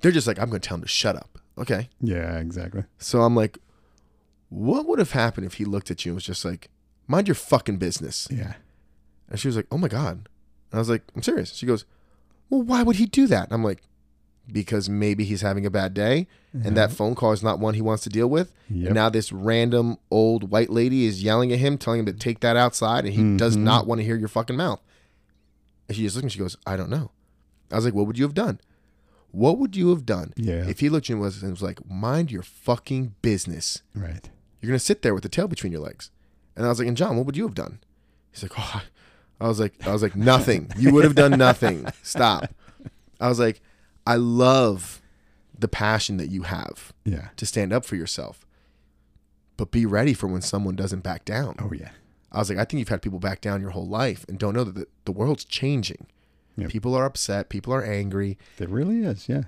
they're 0.00 0.12
just 0.12 0.26
like, 0.26 0.38
"I'm 0.38 0.48
going 0.48 0.60
to 0.60 0.68
tell 0.68 0.76
him 0.76 0.82
to 0.82 0.88
shut 0.88 1.16
up." 1.16 1.38
Okay, 1.58 1.88
yeah, 2.00 2.38
exactly. 2.38 2.84
so 2.98 3.22
I'm 3.22 3.34
like, 3.34 3.58
"What 4.48 4.86
would 4.86 4.98
have 4.98 5.12
happened 5.12 5.46
if 5.46 5.54
he 5.54 5.64
looked 5.64 5.90
at 5.90 6.04
you 6.04 6.10
and 6.12 6.16
was 6.16 6.24
just 6.24 6.44
like, 6.44 6.68
mind 7.08 7.28
your 7.28 7.34
fucking 7.34 7.78
business?" 7.78 8.28
Yeah, 8.30 8.54
And 9.28 9.40
she 9.40 9.48
was 9.48 9.56
like, 9.56 9.66
"Oh 9.72 9.78
my 9.78 9.88
god." 9.88 10.28
And 10.70 10.74
I 10.74 10.78
was 10.78 10.88
like, 10.90 11.02
"I'm 11.14 11.22
serious." 11.22 11.54
She 11.54 11.66
goes, 11.66 11.84
"Well, 12.50 12.62
why 12.62 12.82
would 12.82 12.96
he 12.96 13.06
do 13.06 13.26
that?" 13.26 13.44
And 13.44 13.52
I'm 13.54 13.64
like, 13.64 13.82
"Because 14.50 14.88
maybe 14.88 15.24
he's 15.24 15.40
having 15.42 15.66
a 15.66 15.70
bad 15.70 15.92
day, 15.94 16.26
and 16.52 16.76
that 16.76 16.92
phone 16.92 17.14
call 17.14 17.32
is 17.32 17.42
not 17.42 17.58
one 17.58 17.74
he 17.74 17.82
wants 17.82 18.02
to 18.04 18.08
deal 18.10 18.28
with. 18.28 18.52
Yep. 18.70 18.86
And 18.86 18.94
now 18.94 19.08
this 19.08 19.32
random 19.32 19.98
old 20.10 20.50
white 20.50 20.70
lady 20.70 21.04
is 21.04 21.22
yelling 21.22 21.52
at 21.52 21.58
him, 21.58 21.76
telling 21.78 22.00
him 22.00 22.06
to 22.06 22.12
take 22.12 22.40
that 22.40 22.56
outside, 22.56 23.04
and 23.04 23.14
he 23.14 23.36
does 23.36 23.56
Mhm. 23.56 23.62
not 23.62 23.86
want 23.86 24.00
to 24.00 24.04
hear 24.04 24.16
your 24.16 24.28
fucking 24.28 24.56
mouth." 24.56 24.80
And 25.88 25.96
she 25.96 26.02
just 26.02 26.16
looked 26.16 26.24
and 26.24 26.32
she 26.32 26.38
goes, 26.38 26.56
"I 26.66 26.76
don't 26.76 26.90
know." 26.90 27.10
I 27.70 27.76
was 27.76 27.84
like, 27.84 27.94
"What 27.94 28.06
would 28.06 28.18
you 28.18 28.24
have 28.24 28.34
done? 28.34 28.60
What 29.32 29.58
would 29.58 29.76
you 29.76 29.90
have 29.90 30.06
done 30.06 30.32
Yeah. 30.36 30.66
if 30.66 30.80
he 30.80 30.88
looked 30.88 31.06
at 31.06 31.08
you 31.10 31.16
and 31.16 31.22
was, 31.22 31.42
and 31.42 31.50
was 31.52 31.62
like, 31.62 31.84
mind 31.90 32.30
your 32.30 32.42
fucking 32.42 33.14
business? 33.22 33.82
right. 33.94 34.30
You're 34.60 34.70
gonna 34.70 34.78
sit 34.78 35.02
there 35.02 35.12
with 35.14 35.22
the 35.22 35.28
tail 35.28 35.46
between 35.48 35.72
your 35.72 35.82
legs." 35.82 36.10
And 36.56 36.64
I 36.64 36.68
was 36.70 36.78
like, 36.78 36.88
"And 36.88 36.96
John, 36.96 37.16
what 37.16 37.26
would 37.26 37.36
you 37.36 37.44
have 37.44 37.54
done?" 37.54 37.80
He's 38.32 38.42
like, 38.42 38.52
"Oh." 38.58 38.82
I 39.38 39.48
was 39.48 39.60
like, 39.60 39.74
I 39.86 39.92
was 39.92 40.00
like, 40.00 40.16
nothing. 40.16 40.70
You 40.78 40.94
would 40.94 41.04
have 41.04 41.14
done 41.14 41.32
nothing. 41.38 41.84
Stop. 42.02 42.54
I 43.20 43.28
was 43.28 43.38
like, 43.38 43.60
I 44.06 44.16
love 44.16 45.00
the 45.58 45.68
passion 45.68 46.16
that 46.18 46.28
you 46.30 46.42
have 46.42 46.92
Yeah. 47.04 47.28
to 47.36 47.46
stand 47.46 47.72
up 47.72 47.84
for 47.84 47.96
yourself, 47.96 48.46
but 49.56 49.70
be 49.70 49.86
ready 49.86 50.12
for 50.14 50.26
when 50.26 50.42
someone 50.42 50.76
doesn't 50.76 51.00
back 51.02 51.24
down. 51.24 51.56
Oh 51.58 51.72
yeah. 51.72 51.90
I 52.32 52.38
was 52.38 52.50
like, 52.50 52.58
I 52.58 52.64
think 52.64 52.78
you've 52.80 52.88
had 52.88 53.02
people 53.02 53.18
back 53.18 53.40
down 53.40 53.60
your 53.62 53.70
whole 53.70 53.86
life 53.88 54.26
and 54.28 54.38
don't 54.38 54.54
know 54.54 54.64
that 54.64 54.74
the, 54.74 54.86
the 55.06 55.12
world's 55.12 55.44
changing. 55.44 56.06
Yep. 56.56 56.70
People 56.70 56.94
are 56.94 57.04
upset. 57.06 57.48
People 57.48 57.72
are 57.72 57.82
angry. 57.84 58.36
It 58.58 58.68
really 58.68 59.04
is. 59.04 59.28
Yeah. 59.28 59.44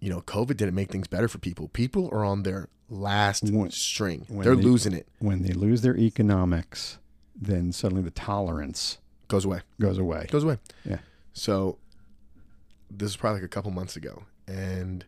You 0.00 0.10
know, 0.10 0.20
COVID 0.22 0.56
didn't 0.56 0.74
make 0.74 0.90
things 0.90 1.08
better 1.08 1.28
for 1.28 1.38
people. 1.38 1.68
People 1.68 2.08
are 2.12 2.24
on 2.24 2.42
their 2.42 2.68
last 2.88 3.44
When- 3.50 3.70
string. 3.70 4.24
when 4.28 4.44
They're 4.44 4.56
they- 4.56 4.62
losing 4.62 4.92
it. 4.92 5.08
When 5.18 5.42
they 5.42 5.52
lose 5.52 5.82
their 5.82 5.96
economics, 5.96 6.98
then 7.34 7.72
suddenly 7.72 8.02
the 8.02 8.10
tolerance 8.10 8.98
Goes 9.28 9.44
away. 9.44 9.60
goes 9.80 9.98
away. 9.98 10.26
Goes 10.30 10.44
away. 10.44 10.58
Yeah. 10.84 10.98
So 11.32 11.78
this 12.96 13.10
is 13.10 13.16
probably 13.16 13.40
like 13.40 13.46
a 13.46 13.48
couple 13.48 13.70
months 13.70 13.96
ago, 13.96 14.24
and 14.46 15.04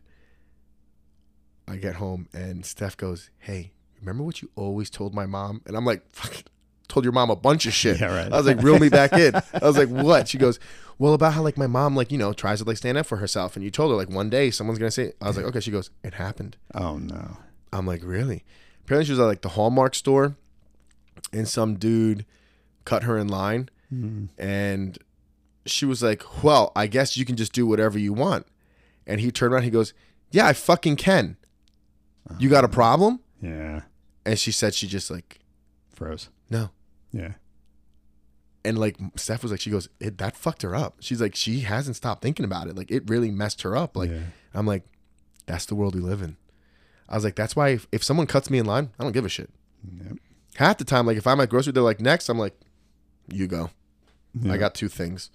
I 1.67 1.77
get 1.77 1.95
home 1.95 2.27
and 2.33 2.65
Steph 2.65 2.97
goes, 2.97 3.29
"Hey, 3.39 3.71
remember 3.99 4.23
what 4.23 4.41
you 4.41 4.49
always 4.55 4.89
told 4.89 5.13
my 5.13 5.25
mom?" 5.25 5.61
And 5.65 5.75
I'm 5.75 5.85
like, 5.85 6.03
"Fuck, 6.11 6.43
told 6.87 7.05
your 7.05 7.13
mom 7.13 7.29
a 7.29 7.35
bunch 7.35 7.65
of 7.65 7.73
shit." 7.73 7.99
Yeah, 8.01 8.15
right. 8.15 8.31
I 8.31 8.37
was 8.37 8.45
like, 8.45 8.61
"Reel 8.61 8.79
me 8.79 8.89
back 8.89 9.13
in." 9.13 9.35
I 9.53 9.59
was 9.61 9.77
like, 9.77 9.89
"What?" 9.89 10.27
She 10.27 10.37
goes, 10.37 10.59
"Well, 10.97 11.13
about 11.13 11.33
how 11.33 11.41
like 11.41 11.57
my 11.57 11.67
mom 11.67 11.95
like 11.95 12.11
you 12.11 12.17
know 12.17 12.33
tries 12.33 12.59
to 12.59 12.65
like 12.65 12.77
stand 12.77 12.97
up 12.97 13.05
for 13.05 13.17
herself, 13.17 13.55
and 13.55 13.63
you 13.63 13.71
told 13.71 13.91
her 13.91 13.97
like 13.97 14.09
one 14.09 14.29
day 14.29 14.51
someone's 14.51 14.79
gonna 14.79 14.91
say." 14.91 15.13
I 15.21 15.27
was 15.27 15.37
like, 15.37 15.45
"Okay." 15.45 15.59
She 15.59 15.71
goes, 15.71 15.89
"It 16.03 16.15
happened." 16.15 16.57
Oh 16.73 16.97
no. 16.97 17.37
I'm 17.71 17.85
like, 17.85 18.01
really? 18.03 18.43
Apparently, 18.83 19.05
she 19.05 19.11
was 19.11 19.19
at 19.19 19.25
like 19.25 19.41
the 19.41 19.49
Hallmark 19.49 19.95
store, 19.95 20.35
and 21.31 21.47
some 21.47 21.75
dude 21.75 22.25
cut 22.85 23.03
her 23.03 23.17
in 23.17 23.27
line, 23.27 23.69
mm. 23.93 24.29
and 24.37 24.97
she 25.69 25.85
was 25.85 26.01
like, 26.03 26.43
"Well, 26.43 26.71
I 26.75 26.87
guess 26.87 27.17
you 27.17 27.25
can 27.25 27.35
just 27.35 27.53
do 27.53 27.65
whatever 27.65 27.97
you 27.97 28.13
want." 28.13 28.45
And 29.07 29.19
he 29.19 29.31
turned 29.31 29.53
around, 29.53 29.63
he 29.63 29.69
goes, 29.69 29.93
"Yeah, 30.31 30.47
I 30.47 30.53
fucking 30.53 30.97
can. 30.97 31.37
You 32.37 32.49
got 32.49 32.63
a 32.63 32.67
uh-huh. 32.67 32.75
problem?" 32.75 33.19
Yeah. 33.41 33.81
And 34.25 34.37
she 34.37 34.51
said, 34.51 34.75
she 34.75 34.87
just 34.87 35.09
like, 35.09 35.39
Froze. 35.93 36.29
"No." 36.49 36.69
Yeah. 37.11 37.33
And 38.63 38.77
like 38.77 38.97
Steph 39.15 39.41
was 39.41 39.51
like, 39.51 39.61
she 39.61 39.71
goes, 39.71 39.89
it, 39.99 40.17
"That 40.17 40.35
fucked 40.35 40.61
her 40.61 40.75
up." 40.75 40.97
She's 40.99 41.21
like, 41.21 41.35
she 41.35 41.61
hasn't 41.61 41.95
stopped 41.95 42.21
thinking 42.21 42.45
about 42.45 42.67
it. 42.67 42.75
Like 42.75 42.91
it 42.91 43.09
really 43.09 43.31
messed 43.31 43.61
her 43.63 43.75
up. 43.75 43.95
Like 43.95 44.11
Yeah. 44.11 44.23
I'm 44.53 44.67
like, 44.67 44.83
that's 45.45 45.65
the 45.65 45.75
world 45.75 45.95
we 45.95 46.01
live 46.01 46.21
in. 46.21 46.37
I 47.07 47.15
was 47.15 47.23
like, 47.23 47.35
that's 47.35 47.55
why 47.55 47.69
if, 47.69 47.87
if 47.91 48.03
someone 48.03 48.27
cuts 48.27 48.49
me 48.49 48.59
in 48.59 48.65
line, 48.65 48.91
I 48.99 49.03
don't 49.03 49.13
give 49.13 49.25
a 49.25 49.29
shit. 49.29 49.49
Yep. 49.83 50.17
half 50.55 50.77
the 50.77 50.83
time, 50.83 51.07
like 51.07 51.17
if 51.17 51.25
I'm 51.25 51.39
at 51.39 51.49
grocery, 51.49 51.71
they're 51.73 51.81
like, 51.81 52.01
next, 52.01 52.29
I'm 52.29 52.37
like, 52.37 52.59
you 53.31 53.47
go. 53.47 53.71
Yeah. 54.39 54.53
I 54.53 54.57
got 54.57 54.75
two 54.75 54.89
things. 54.89 55.29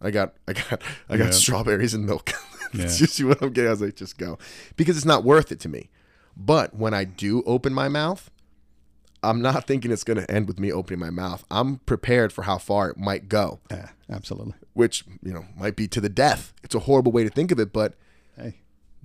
I 0.00 0.10
got, 0.10 0.34
I 0.46 0.52
got, 0.52 0.82
I 1.08 1.16
got 1.16 1.24
Yeah. 1.26 1.30
strawberries 1.32 1.94
and 1.94 2.06
milk. 2.06 2.32
That's 2.72 3.00
Yeah. 3.00 3.06
just 3.06 3.24
what 3.24 3.42
I'm 3.42 3.52
getting. 3.52 3.68
I 3.68 3.72
was 3.72 3.80
like, 3.80 3.96
just 3.96 4.18
go, 4.18 4.38
because 4.76 4.96
it's 4.96 5.06
not 5.06 5.24
worth 5.24 5.50
it 5.52 5.60
to 5.60 5.68
me. 5.68 5.90
But 6.36 6.74
when 6.74 6.94
I 6.94 7.04
do 7.04 7.42
open 7.46 7.72
my 7.74 7.88
mouth, 7.88 8.30
I'm 9.22 9.42
not 9.42 9.66
thinking 9.66 9.90
it's 9.90 10.04
going 10.04 10.18
to 10.20 10.30
end 10.30 10.46
with 10.46 10.60
me 10.60 10.70
opening 10.70 11.00
my 11.00 11.10
mouth. 11.10 11.44
I'm 11.50 11.78
prepared 11.78 12.32
for 12.32 12.42
how 12.42 12.58
far 12.58 12.90
it 12.90 12.96
might 12.96 13.28
go, 13.28 13.58
Yeah. 13.70 13.88
Absolutely. 14.08 14.54
which 14.74 15.04
you 15.22 15.32
know 15.32 15.44
might 15.56 15.74
be 15.74 15.88
to 15.88 16.00
the 16.00 16.08
death. 16.08 16.52
It's 16.62 16.74
a 16.76 16.80
horrible 16.80 17.10
way 17.10 17.24
to 17.24 17.30
think 17.30 17.50
of 17.50 17.58
it, 17.58 17.72
but 17.72 17.94
Hey. 18.36 18.58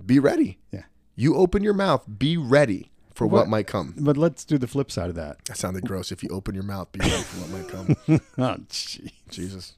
be 0.04 0.18
ready. 0.20 0.58
Yeah. 0.70 0.84
You 1.16 1.34
open 1.34 1.64
your 1.64 1.74
mouth, 1.74 2.04
be 2.18 2.36
ready 2.36 2.92
for 3.12 3.26
what, 3.26 3.40
What- 3.42 3.48
might 3.48 3.66
come. 3.66 3.94
But 3.98 4.16
let's 4.16 4.44
do 4.44 4.56
the 4.58 4.66
flip 4.68 4.90
side 4.92 5.08
of 5.08 5.16
that. 5.16 5.44
That 5.46 5.56
sounded 5.56 5.84
gross. 5.86 6.12
If 6.12 6.22
you 6.22 6.28
open 6.30 6.54
your 6.54 6.64
mouth, 6.64 6.92
be 6.92 7.00
ready 7.00 7.22
for 7.22 7.40
what 7.40 7.50
might 7.50 7.68
come. 8.06 8.20
Oh, 8.38 8.56
gee. 8.68 9.12
Jesus. 9.30 9.74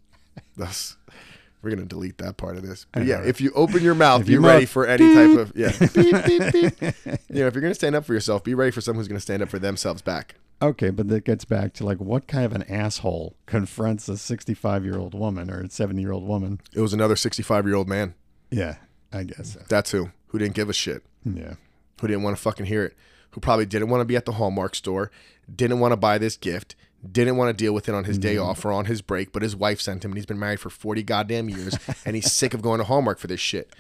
That's 0.57 0.96
we're 1.62 1.70
gonna 1.70 1.86
delete 1.86 2.18
that 2.18 2.36
part 2.36 2.57
of 2.57 2.66
this. 2.66 2.86
But 2.92 3.07
yeah, 3.07 3.22
if 3.22 3.40
you 3.40 3.50
open 3.54 3.82
your 3.82 3.94
mouth, 3.94 4.20
If 4.22 4.26
be 4.26 4.34
your 4.34 4.42
ready 4.42 4.66
for 4.66 4.86
any 4.86 5.14
type 5.14 5.38
of 5.38 5.52
yeah. 5.57 5.72
beep, 5.94 6.24
beep, 6.24 6.52
beep. 6.52 6.94
You 7.28 7.40
know, 7.40 7.46
if 7.46 7.54
you're 7.54 7.62
gonna 7.62 7.74
stand 7.74 7.94
up 7.94 8.04
for 8.04 8.14
yourself, 8.14 8.44
be 8.44 8.54
ready 8.54 8.70
for 8.70 8.80
someone 8.80 9.00
who's 9.00 9.09
gonna 9.09 9.20
stand 9.20 9.42
up 9.42 9.48
for 9.48 9.59
themselves 9.59 10.02
back. 10.02 10.36
Okay, 10.62 10.90
but 10.90 11.09
that 11.09 11.24
gets 11.24 11.44
back 11.44 11.74
to 11.74 11.84
like 11.84 11.98
what 11.98 12.26
kind 12.26 12.44
of 12.44 12.52
an 12.52 12.62
asshole 12.62 13.34
confronts 13.46 14.09
a 14.09 14.16
65 14.16 14.84
year 14.84 14.96
old 14.96 15.12
woman 15.12 15.50
or 15.50 15.61
a 15.61 15.68
70 15.68 16.00
year 16.00 16.12
old 16.12 16.26
woman? 16.26 16.61
It 16.72 16.80
was 16.80 16.94
another 16.94 17.16
65 17.16 17.66
year 17.66 17.74
old 17.74 17.88
man. 17.88 18.14
Yeah, 18.50 18.76
I 19.12 19.24
guess 19.24 19.54
so. 19.54 19.61
That's 19.68 19.90
who. 19.90 20.11
Who 20.28 20.38
didn't 20.38 20.54
give 20.54 20.70
a 20.70 20.72
shit. 20.72 21.02
Yeah. 21.24 21.54
Who 22.00 22.07
didn't 22.07 22.22
want 22.22 22.36
to 22.36 22.42
fucking 22.42 22.66
hear 22.66 22.84
it. 22.84 22.94
Who 23.30 23.40
probably 23.40 23.66
didn't 23.66 23.88
want 23.90 24.00
to 24.00 24.07
be 24.07 24.16
at 24.16 24.24
the 24.24 24.32
Hallmark 24.32 24.74
store. 24.74 25.11
Didn't 25.54 25.80
want 25.80 25.92
to 25.92 25.96
buy 25.96 26.18
this 26.18 26.36
gift. 26.36 26.74
Didn't 27.11 27.36
want 27.36 27.57
to 27.57 27.64
deal 27.64 27.72
with 27.72 27.88
it 27.88 27.94
on 27.94 28.05
his 28.05 28.18
day 28.18 28.36
mm-hmm. 28.36 28.47
off 28.47 28.64
or 28.64 28.72
on 28.72 28.86
his 28.86 29.03
break, 29.03 29.32
but 29.32 29.42
his 29.42 29.55
wife 29.55 29.80
sent 29.80 30.05
him, 30.05 30.12
and 30.12 30.18
he's 30.18 30.26
been 30.26 30.38
married 30.38 30.61
for 30.61 30.70
40 30.70 31.03
goddamn 31.03 31.49
years, 31.49 31.76
and 32.05 32.16
he's 32.16 32.32
sick 32.32 32.55
of 32.55 32.62
going 32.62 32.78
to 32.78 32.84
Hallmark 32.84 33.18
for 33.18 33.26
this 33.26 33.40
shit. 33.40 33.72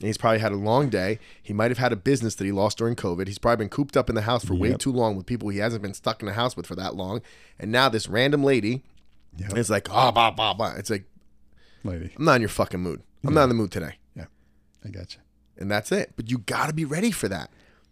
And 0.00 0.08
he's 0.08 0.18
probably 0.18 0.40
had 0.40 0.52
a 0.52 0.56
long 0.56 0.88
day. 0.88 1.18
He 1.42 1.52
might 1.52 1.70
have 1.70 1.78
had 1.78 1.92
a 1.92 1.96
business 1.96 2.34
that 2.36 2.44
he 2.44 2.52
lost 2.52 2.78
during 2.78 2.96
COVID. 2.96 3.28
He's 3.28 3.38
probably 3.38 3.64
been 3.64 3.68
cooped 3.70 3.96
up 3.96 4.08
in 4.08 4.14
the 4.16 4.22
house 4.22 4.44
for 4.44 4.54
way 4.54 4.70
Yep. 4.70 4.78
too 4.78 4.92
long 4.92 5.16
with 5.16 5.24
people 5.24 5.50
he 5.50 5.58
hasn't 5.58 5.82
been 5.82 5.94
stuck 5.94 6.20
in 6.20 6.26
the 6.26 6.32
house 6.32 6.56
with 6.56 6.66
for 6.66 6.74
that 6.74 6.96
long. 6.96 7.22
And 7.60 7.70
now 7.70 7.88
this 7.88 8.08
random 8.08 8.42
lady 8.42 8.82
Yep. 9.36 9.56
is 9.56 9.70
like, 9.70 9.88
oh, 9.90 10.10
blah, 10.10 10.30
blah, 10.30 10.52
blah. 10.54 10.74
It's 10.76 10.90
like, 10.90 11.04
Lady. 11.84 12.12
I'm 12.18 12.24
not 12.24 12.36
in 12.36 12.42
your 12.42 12.48
fucking 12.48 12.80
mood. 12.80 13.02
I'm 13.24 13.34
not 13.34 13.44
in 13.44 13.50
the 13.50 13.54
mood 13.54 13.70
today. 13.70 13.98
Yeah. 14.16 14.26
I 14.84 14.88
got 14.88 15.14
you. 15.14 15.20
And 15.58 15.70
that's 15.70 15.92
it. 15.92 16.12
But 16.16 16.30
you 16.30 16.38
got 16.38 16.66
to 16.66 16.74
be 16.74 16.84
ready 16.84 17.10
for 17.10 17.28
that. 17.28 17.50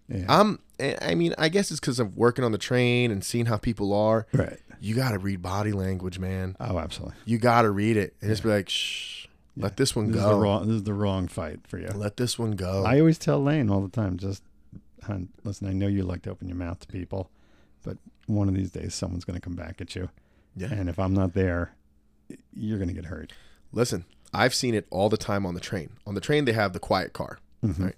Yeah. 0.09 0.25
I'm, 0.29 0.59
I 0.81 0.97
I 1.01 1.15
mean, 1.15 1.35
I 1.39 1.49
guess 1.49 1.71
it's 1.71 1.81
because 1.81 1.99
of 2.01 2.17
working 2.17 2.45
on 2.45 2.53
the 2.53 2.59
train 2.59 3.11
and 3.11 3.25
seeing 3.25 3.47
how 3.47 3.57
people 3.57 3.93
are. 3.93 4.27
right. 4.33 4.59
You 4.81 4.97
got 4.97 5.13
to 5.13 5.19
read 5.19 5.41
body 5.43 5.71
language, 5.73 6.19
man. 6.19 6.57
Oh, 6.59 6.77
absolutely. 6.79 7.15
You 7.25 7.39
got 7.39 7.63
to 7.63 7.71
read 7.71 7.97
it 7.97 8.15
and 8.21 8.29
just 8.29 8.43
be 8.43 8.49
like, 8.49 8.69
shh, 8.69 9.27
let 9.57 9.77
this 9.77 9.95
one 9.95 10.09
This 10.09 10.17
is 10.17 10.23
go. 10.23 10.31
the 10.31 10.35
wrong. 10.43 10.67
This 10.67 10.75
is 10.77 10.83
the 10.83 10.93
wrong 10.95 11.29
fight 11.29 11.61
for 11.69 11.79
you. 11.79 11.87
Let 11.95 12.17
this 12.17 12.37
one 12.37 12.53
go. 12.53 12.85
I 12.85 12.99
always 12.99 13.17
tell 13.17 13.41
Lane 13.41 13.71
all 13.71 13.81
the 13.81 13.89
time, 13.89 14.17
just 14.17 14.43
listen. 15.45 15.69
I 15.69 15.73
know 15.73 15.87
you 15.87 16.03
like 16.03 16.23
to 16.23 16.31
open 16.31 16.49
your 16.49 16.57
mouth 16.57 16.81
to 16.81 16.89
people, 16.89 17.31
but 17.85 17.97
one 18.27 18.49
of 18.49 18.55
these 18.55 18.71
days 18.73 18.93
someone's 18.95 19.25
going 19.25 19.39
to 19.39 19.41
come 19.41 19.55
back 19.55 19.81
at 19.81 19.95
you, 19.95 20.09
yeah. 20.57 20.73
and 20.73 20.89
if 20.89 20.99
I'm 20.99 21.15
not 21.15 21.33
there, 21.35 21.75
you're 22.53 22.79
going 22.79 22.89
to 22.89 22.95
get 22.95 23.05
hurt. 23.07 23.33
Listen, 23.73 24.05
I've 24.35 24.55
seen 24.55 24.75
it 24.75 24.87
all 24.91 25.09
the 25.09 25.17
time 25.17 25.47
on 25.47 25.55
the 25.55 25.61
train. 25.61 25.91
On 26.09 26.15
the 26.15 26.21
train, 26.21 26.45
they 26.45 26.53
have 26.53 26.73
the 26.73 26.81
quiet 26.81 27.13
car. 27.13 27.39
Mhm. 27.65 27.79
Right? 27.85 27.95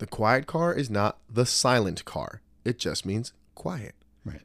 The 0.00 0.06
quiet 0.06 0.46
car 0.46 0.72
is 0.72 0.88
not 0.88 1.18
the 1.28 1.44
silent 1.44 2.06
car. 2.06 2.40
It 2.64 2.78
just 2.78 3.04
means 3.04 3.34
quiet. 3.54 3.94
Right. 4.24 4.40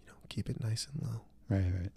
You 0.00 0.06
know, 0.06 0.14
keep 0.30 0.48
it 0.48 0.62
nice 0.62 0.88
and 0.90 1.06
low. 1.06 1.20
Right. 1.50 1.62
Right. 1.78 1.92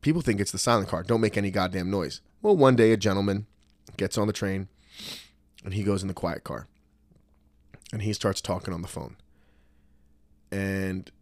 People 0.00 0.22
think 0.22 0.40
it's 0.40 0.50
the 0.50 0.56
silent 0.56 0.88
car. 0.88 1.02
Don't 1.02 1.20
make 1.20 1.36
any 1.36 1.50
goddamn 1.50 1.90
noise. 1.90 2.22
Well, 2.40 2.56
one 2.56 2.74
day 2.74 2.90
a 2.92 2.96
gentleman 2.96 3.44
gets 3.98 4.16
on 4.16 4.28
the 4.28 4.32
train 4.32 4.68
and 5.62 5.74
he 5.74 5.82
goes 5.82 6.00
in 6.00 6.08
the 6.08 6.14
quiet 6.14 6.42
car 6.42 6.68
and 7.92 8.00
he 8.00 8.14
starts 8.14 8.40
talking 8.40 8.72
on 8.72 8.80
the 8.80 8.88
phone. 8.88 9.16
And 10.50 11.12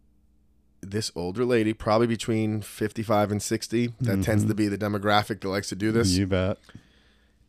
this 0.79 1.11
older 1.13 1.43
lady, 1.43 1.73
probably 1.73 2.07
between 2.07 2.61
55 2.61 3.33
and 3.33 3.43
60, 3.43 3.87
that 3.87 3.95
mm-hmm. 3.97 4.21
tends 4.21 4.45
to 4.45 4.55
be 4.55 4.69
the 4.69 4.77
demographic 4.77 5.41
that 5.41 5.49
likes 5.49 5.67
to 5.67 5.75
do 5.75 5.91
this. 5.91 6.11
You 6.11 6.25
bet. 6.25 6.57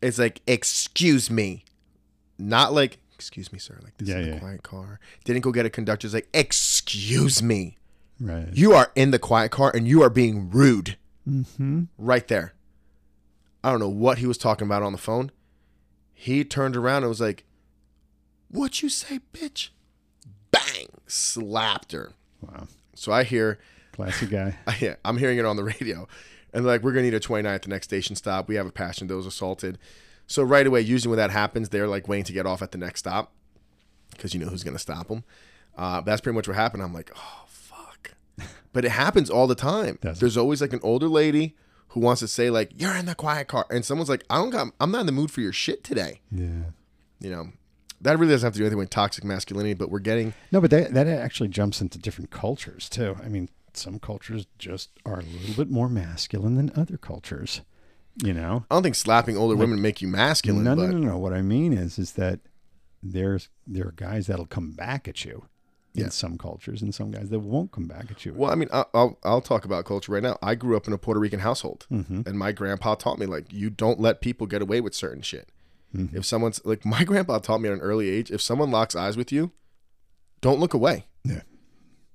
It's 0.01 0.19
like, 0.19 0.41
excuse 0.45 1.31
me. 1.31 1.63
Not 2.37 2.73
like, 2.73 2.97
excuse 3.15 3.51
me, 3.53 3.59
sir. 3.59 3.79
Like, 3.83 3.97
this 3.97 4.09
Yeah, 4.09 4.17
is 4.19 4.27
yeah. 4.27 4.33
the 4.35 4.39
quiet 4.39 4.63
car. 4.63 4.99
Didn't 5.23 5.41
go 5.41 5.51
get 5.51 5.65
a 5.65 5.69
conductor. 5.69 6.07
It's 6.07 6.13
like, 6.13 6.29
excuse 6.33 7.41
me. 7.41 7.77
Right. 8.19 8.49
You 8.53 8.73
are 8.73 8.91
in 8.95 9.11
the 9.11 9.19
quiet 9.19 9.51
car 9.51 9.71
and 9.73 9.87
you 9.87 10.01
are 10.01 10.09
being 10.09 10.49
rude 10.49 10.97
mm-hmm. 11.27 11.83
right 11.97 12.27
there. 12.27 12.53
I 13.63 13.71
don't 13.71 13.79
know 13.79 13.89
what 13.89 14.17
he 14.17 14.27
was 14.27 14.37
talking 14.37 14.67
about 14.67 14.83
on 14.83 14.91
the 14.91 14.97
phone. 14.97 15.31
He 16.13 16.43
turned 16.43 16.75
around 16.75 17.03
and 17.03 17.09
was 17.09 17.21
like, 17.21 17.45
What 18.49 18.81
you 18.81 18.89
say, 18.89 19.19
bitch? 19.33 19.69
Bang! 20.51 20.87
Slapped 21.07 21.91
her. 21.91 22.13
Wow. 22.41 22.67
So 22.95 23.11
I 23.11 23.23
hear, 23.23 23.59
Classy 23.93 24.27
guy. 24.27 24.57
yeah, 24.79 24.95
I'm 25.03 25.17
hearing 25.17 25.37
it 25.37 25.45
on 25.45 25.55
the 25.55 25.63
radio. 25.63 26.07
And 26.53 26.65
like, 26.65 26.83
we're 26.83 26.91
going 26.91 27.03
to 27.03 27.11
need 27.11 27.17
a 27.17 27.19
29 27.19 27.51
at 27.51 27.61
the 27.63 27.69
next 27.69 27.87
station 27.87 28.15
stop. 28.15 28.47
We 28.47 28.55
have 28.55 28.67
a 28.67 28.71
passenger 28.71 29.13
that 29.13 29.17
was 29.17 29.25
assaulted. 29.25 29.79
So 30.33 30.41
right 30.41 30.65
away, 30.65 30.81
usually 30.81 31.11
when 31.11 31.17
that 31.17 31.29
happens, 31.29 31.69
they're 31.69 31.87
like 31.87 32.07
waiting 32.07 32.23
to 32.23 32.33
get 32.33 32.47
off 32.47 32.63
at 32.63 32.71
the 32.71 32.77
next 32.79 33.01
stop 33.01 33.33
because 34.09 34.33
you 34.33 34.39
know 34.39 34.47
who's 34.47 34.63
going 34.63 34.73
to 34.73 34.79
stop 34.79 35.07
them. 35.07 35.23
Uh, 35.77 36.01
that's 36.01 36.21
pretty 36.21 36.33
much 36.35 36.47
what 36.47 36.55
happened. 36.55 36.81
I'm 36.81 36.91
like, 36.91 37.11
oh, 37.15 37.43
fuck. 37.47 38.15
But 38.73 38.83
it 38.83 38.89
happens 38.89 39.29
all 39.29 39.45
the 39.45 39.53
time. 39.53 39.99
Does 40.01 40.17
it? 40.17 40.21
There's 40.21 40.35
always 40.35 40.59
like 40.59 40.73
an 40.73 40.79
older 40.81 41.07
lady 41.07 41.55
who 41.89 41.99
wants 41.99 42.19
to 42.21 42.27
say 42.27 42.49
like, 42.49 42.71
you're 42.75 42.95
in 42.95 43.05
the 43.05 43.13
quiet 43.13 43.47
car. 43.47 43.67
And 43.69 43.85
someone's 43.85 44.09
like, 44.09 44.23
I 44.27 44.37
don't 44.37 44.49
got, 44.49 44.69
I'm 44.79 44.89
not 44.89 45.01
in 45.01 45.05
the 45.05 45.11
mood 45.11 45.29
for 45.29 45.41
your 45.41 45.53
shit 45.53 45.83
today. 45.83 46.21
Yeah. 46.31 46.71
You 47.19 47.29
know, 47.29 47.49
that 48.01 48.17
really 48.17 48.31
doesn't 48.33 48.47
have 48.47 48.53
to 48.53 48.57
do 48.57 48.63
anything 48.63 48.79
with 48.79 48.89
toxic 48.89 49.23
masculinity, 49.23 49.75
but 49.75 49.91
we're 49.91 49.99
getting, 49.99 50.33
No, 50.51 50.61
but 50.61 50.71
that 50.71 50.95
that 50.95 51.05
actually 51.05 51.49
jumps 51.49 51.79
into 51.79 51.99
different 51.99 52.31
cultures 52.31 52.89
too. 52.89 53.17
I 53.23 53.27
mean, 53.29 53.49
some 53.73 53.99
cultures 53.99 54.47
just 54.57 54.89
are 55.05 55.19
a 55.19 55.23
little 55.23 55.63
bit 55.63 55.69
more 55.69 55.89
masculine 55.89 56.55
than 56.55 56.71
other 56.75 56.97
cultures. 56.97 57.61
You 58.21 58.33
know. 58.33 58.65
I 58.69 58.75
don't 58.75 58.83
think 58.83 58.95
slapping 58.95 59.37
older 59.37 59.55
women 59.55 59.81
make 59.81 60.01
you 60.01 60.07
masculine, 60.07 60.63
No, 60.63 60.75
but 60.75 60.89
no, 60.89 60.97
no, 60.97 61.07
no. 61.13 61.17
What 61.17 61.33
I 61.33 61.41
mean 61.41 61.73
is, 61.73 61.97
is 61.97 62.11
that 62.13 62.41
there's 63.01 63.49
there 63.65 63.87
are 63.87 63.91
guys 63.95 64.27
that'll 64.27 64.45
come 64.45 64.71
back 64.71 65.07
at 65.07 65.25
you 65.25 65.45
in 65.95 66.03
Yeah. 66.03 66.09
some 66.09 66.37
cultures, 66.37 66.81
and 66.81 66.93
some 66.93 67.11
guys 67.11 67.29
that 67.29 67.39
won't 67.39 67.71
come 67.71 67.87
back 67.87 68.09
at 68.11 68.25
you. 68.25 68.33
Well, 68.33 68.51
I 68.51 68.55
mean, 68.55 68.69
I'll, 68.71 68.89
I'll, 68.93 69.19
I'll 69.23 69.41
talk 69.41 69.63
about 69.65 69.85
culture 69.85 70.11
right 70.11 70.23
now. 70.23 70.37
I 70.41 70.55
grew 70.55 70.75
up 70.77 70.87
in 70.87 70.93
a 70.93 70.97
Puerto 70.97 71.19
Rican 71.19 71.39
household, 71.39 71.85
Mhm. 71.91 72.25
and 72.27 72.37
my 72.37 72.51
grandpa 72.51 72.95
taught 72.95 73.19
me 73.19 73.25
like 73.25 73.51
you 73.53 73.69
don't 73.69 73.99
let 73.99 74.21
people 74.21 74.45
get 74.47 74.61
away 74.61 74.79
with 74.81 74.93
certain 74.95 75.21
shit. 75.21 75.51
Mhm. 75.95 76.13
If 76.15 76.25
someone's 76.25 76.61
like 76.65 76.85
my 76.85 77.03
grandpa 77.03 77.39
taught 77.39 77.61
me 77.61 77.69
at 77.69 77.73
an 77.73 77.81
early 77.81 78.09
age, 78.09 78.31
if 78.31 78.41
someone 78.41 78.69
locks 78.71 78.95
eyes 78.95 79.17
with 79.17 79.31
you, 79.31 79.51
don't 80.41 80.59
look 80.59 80.73
away. 80.73 81.05
Yeah. 81.23 81.41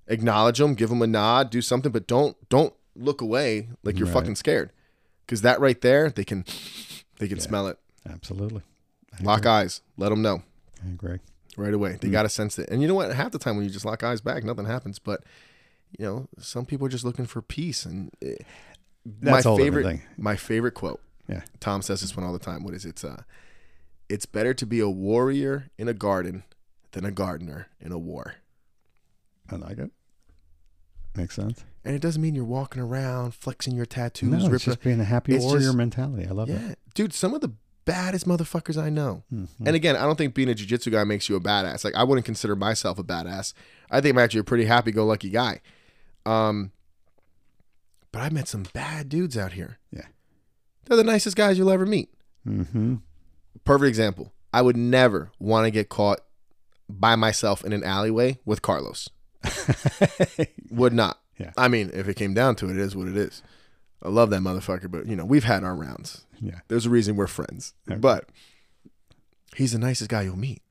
Acknowledge 0.06 0.58
them, 0.58 0.74
give 0.74 0.88
them 0.88 1.02
a 1.02 1.06
nod, 1.06 1.50
do 1.50 1.60
something, 1.60 1.92
but 1.92 2.06
don't 2.06 2.36
don't 2.48 2.72
look 2.96 3.20
away 3.20 3.68
like 3.84 3.98
you're 3.98 4.06
Right. 4.06 4.14
fucking 4.14 4.36
scared, 4.36 4.72
because 5.28 5.42
that 5.42 5.60
right 5.60 5.78
there, 5.82 6.08
they 6.08 6.24
can 6.24 6.44
they 7.18 7.28
can 7.28 7.38
smell 7.38 7.66
it. 7.66 7.78
Absolutely. 8.08 8.62
I 9.20 9.22
Lock 9.22 9.40
agree. 9.40 9.50
eyes, 9.50 9.82
let 9.98 10.08
them 10.08 10.22
know 10.22 10.42
I 10.82 10.88
agree. 10.90 11.18
right 11.56 11.74
away. 11.74 11.92
Mm. 11.92 12.00
They 12.00 12.08
got 12.08 12.22
to 12.22 12.28
sense 12.30 12.58
it. 12.58 12.68
And 12.70 12.80
you 12.80 12.88
know 12.88 12.94
what? 12.94 13.12
Half 13.14 13.32
the 13.32 13.38
time 13.38 13.56
when 13.56 13.64
you 13.66 13.70
just 13.70 13.84
lock 13.84 14.02
eyes 14.02 14.22
back, 14.22 14.42
nothing 14.44 14.64
happens. 14.64 14.98
But 14.98 15.22
you 15.98 16.04
know, 16.06 16.28
some 16.38 16.64
people 16.64 16.86
are 16.86 16.90
just 16.90 17.04
looking 17.04 17.26
for 17.26 17.42
peace. 17.42 17.84
And 17.84 18.10
eh, 18.22 18.36
That's 19.04 19.44
my 19.44 19.50
all 19.50 19.58
favorite, 19.58 20.00
my 20.16 20.36
favorite 20.36 20.72
quote. 20.72 21.00
Yeah. 21.28 21.42
Tom 21.60 21.82
says 21.82 22.00
this 22.00 22.16
one 22.16 22.24
all 22.24 22.32
the 22.32 22.38
time. 22.38 22.64
What 22.64 22.72
is 22.74 22.86
it? 22.86 22.90
It's, 22.90 23.04
uh, 23.04 23.22
it's 24.08 24.24
better 24.24 24.54
to 24.54 24.64
be 24.64 24.80
a 24.80 24.88
warrior 24.88 25.68
in 25.76 25.86
a 25.88 25.92
garden 25.94 26.44
than 26.92 27.04
a 27.04 27.10
gardener 27.10 27.68
in 27.80 27.92
a 27.92 27.98
war. 27.98 28.36
I 29.50 29.56
like 29.56 29.76
it. 29.78 29.90
Makes 31.14 31.36
sense. 31.36 31.64
And 31.88 31.96
it 31.96 32.02
doesn't 32.02 32.20
mean 32.20 32.34
you're 32.34 32.44
walking 32.44 32.82
around 32.82 33.34
flexing 33.34 33.74
your 33.74 33.86
tattoos, 33.86 34.28
No, 34.30 34.36
it's 34.36 34.44
ripping. 34.44 34.58
just 34.58 34.82
being 34.82 35.00
a 35.00 35.04
happy 35.04 35.34
it's 35.34 35.42
warrior 35.44 35.60
just- 35.68 35.76
mentality. 35.76 36.26
I 36.26 36.32
love 36.32 36.50
it. 36.50 36.60
yeah, 36.60 36.74
dude. 36.94 37.14
Some 37.14 37.32
of 37.32 37.40
the 37.40 37.52
baddest 37.86 38.26
motherfuckers 38.28 38.76
I 38.80 38.90
know. 38.90 39.22
Mhm. 39.32 39.48
And 39.64 39.74
again, 39.74 39.96
I 39.96 40.02
don't 40.02 40.16
think 40.18 40.34
being 40.34 40.50
a 40.50 40.54
jiu-jitsu 40.54 40.90
guy 40.90 41.04
makes 41.04 41.30
you 41.30 41.36
a 41.36 41.40
badass. 41.40 41.84
Like 41.84 41.94
I 41.94 42.04
wouldn't 42.04 42.26
consider 42.26 42.54
myself 42.54 42.98
a 42.98 43.02
badass. 43.02 43.54
I 43.90 44.02
think 44.02 44.14
I'm 44.14 44.22
actually 44.22 44.40
a 44.40 44.44
pretty 44.44 44.66
happy-go-lucky 44.66 45.30
guy. 45.30 45.62
Um, 46.26 46.72
but 48.12 48.20
I've 48.20 48.32
met 48.32 48.48
some 48.48 48.64
bad 48.74 49.08
dudes 49.08 49.38
out 49.38 49.52
here. 49.52 49.78
Yeah. 49.90 50.06
They're 50.84 50.98
the 50.98 51.04
nicest 51.04 51.36
guys 51.36 51.56
you'll 51.56 51.70
ever 51.70 51.86
meet. 51.86 52.10
Mm-hmm. 52.46 52.96
Perfect 53.64 53.88
example. 53.88 54.34
I 54.52 54.60
would 54.60 54.76
never 54.76 55.30
want 55.38 55.64
to 55.64 55.70
get 55.70 55.88
caught 55.88 56.20
by 56.90 57.16
myself 57.16 57.64
in 57.64 57.72
an 57.72 57.82
alleyway 57.84 58.38
with 58.44 58.60
Carlos. 58.60 59.08
Would 60.70 60.92
not. 60.92 61.18
Yeah. 61.38 61.52
I 61.56 61.68
mean, 61.68 61.90
if 61.94 62.08
it 62.08 62.14
came 62.14 62.34
down 62.34 62.56
to 62.56 62.66
it, 62.68 62.72
it 62.72 62.78
is 62.78 62.94
what 62.96 63.08
it 63.08 63.16
is. 63.16 63.42
I 64.02 64.08
love 64.08 64.30
that 64.30 64.40
motherfucker, 64.42 64.90
but 64.90 65.06
you 65.06 65.16
know, 65.16 65.24
we've 65.24 65.44
had 65.44 65.64
our 65.64 65.74
rounds. 65.74 66.24
yeah. 66.40 66.60
There's 66.68 66.86
a 66.86 66.90
reason 66.90 67.16
we're 67.16 67.26
friends. 67.26 67.74
Okay. 67.90 67.98
But 67.98 68.28
he's 69.56 69.72
the 69.72 69.78
nicest 69.78 70.10
guy 70.10 70.22
you'll 70.22 70.36
meet. 70.36 70.62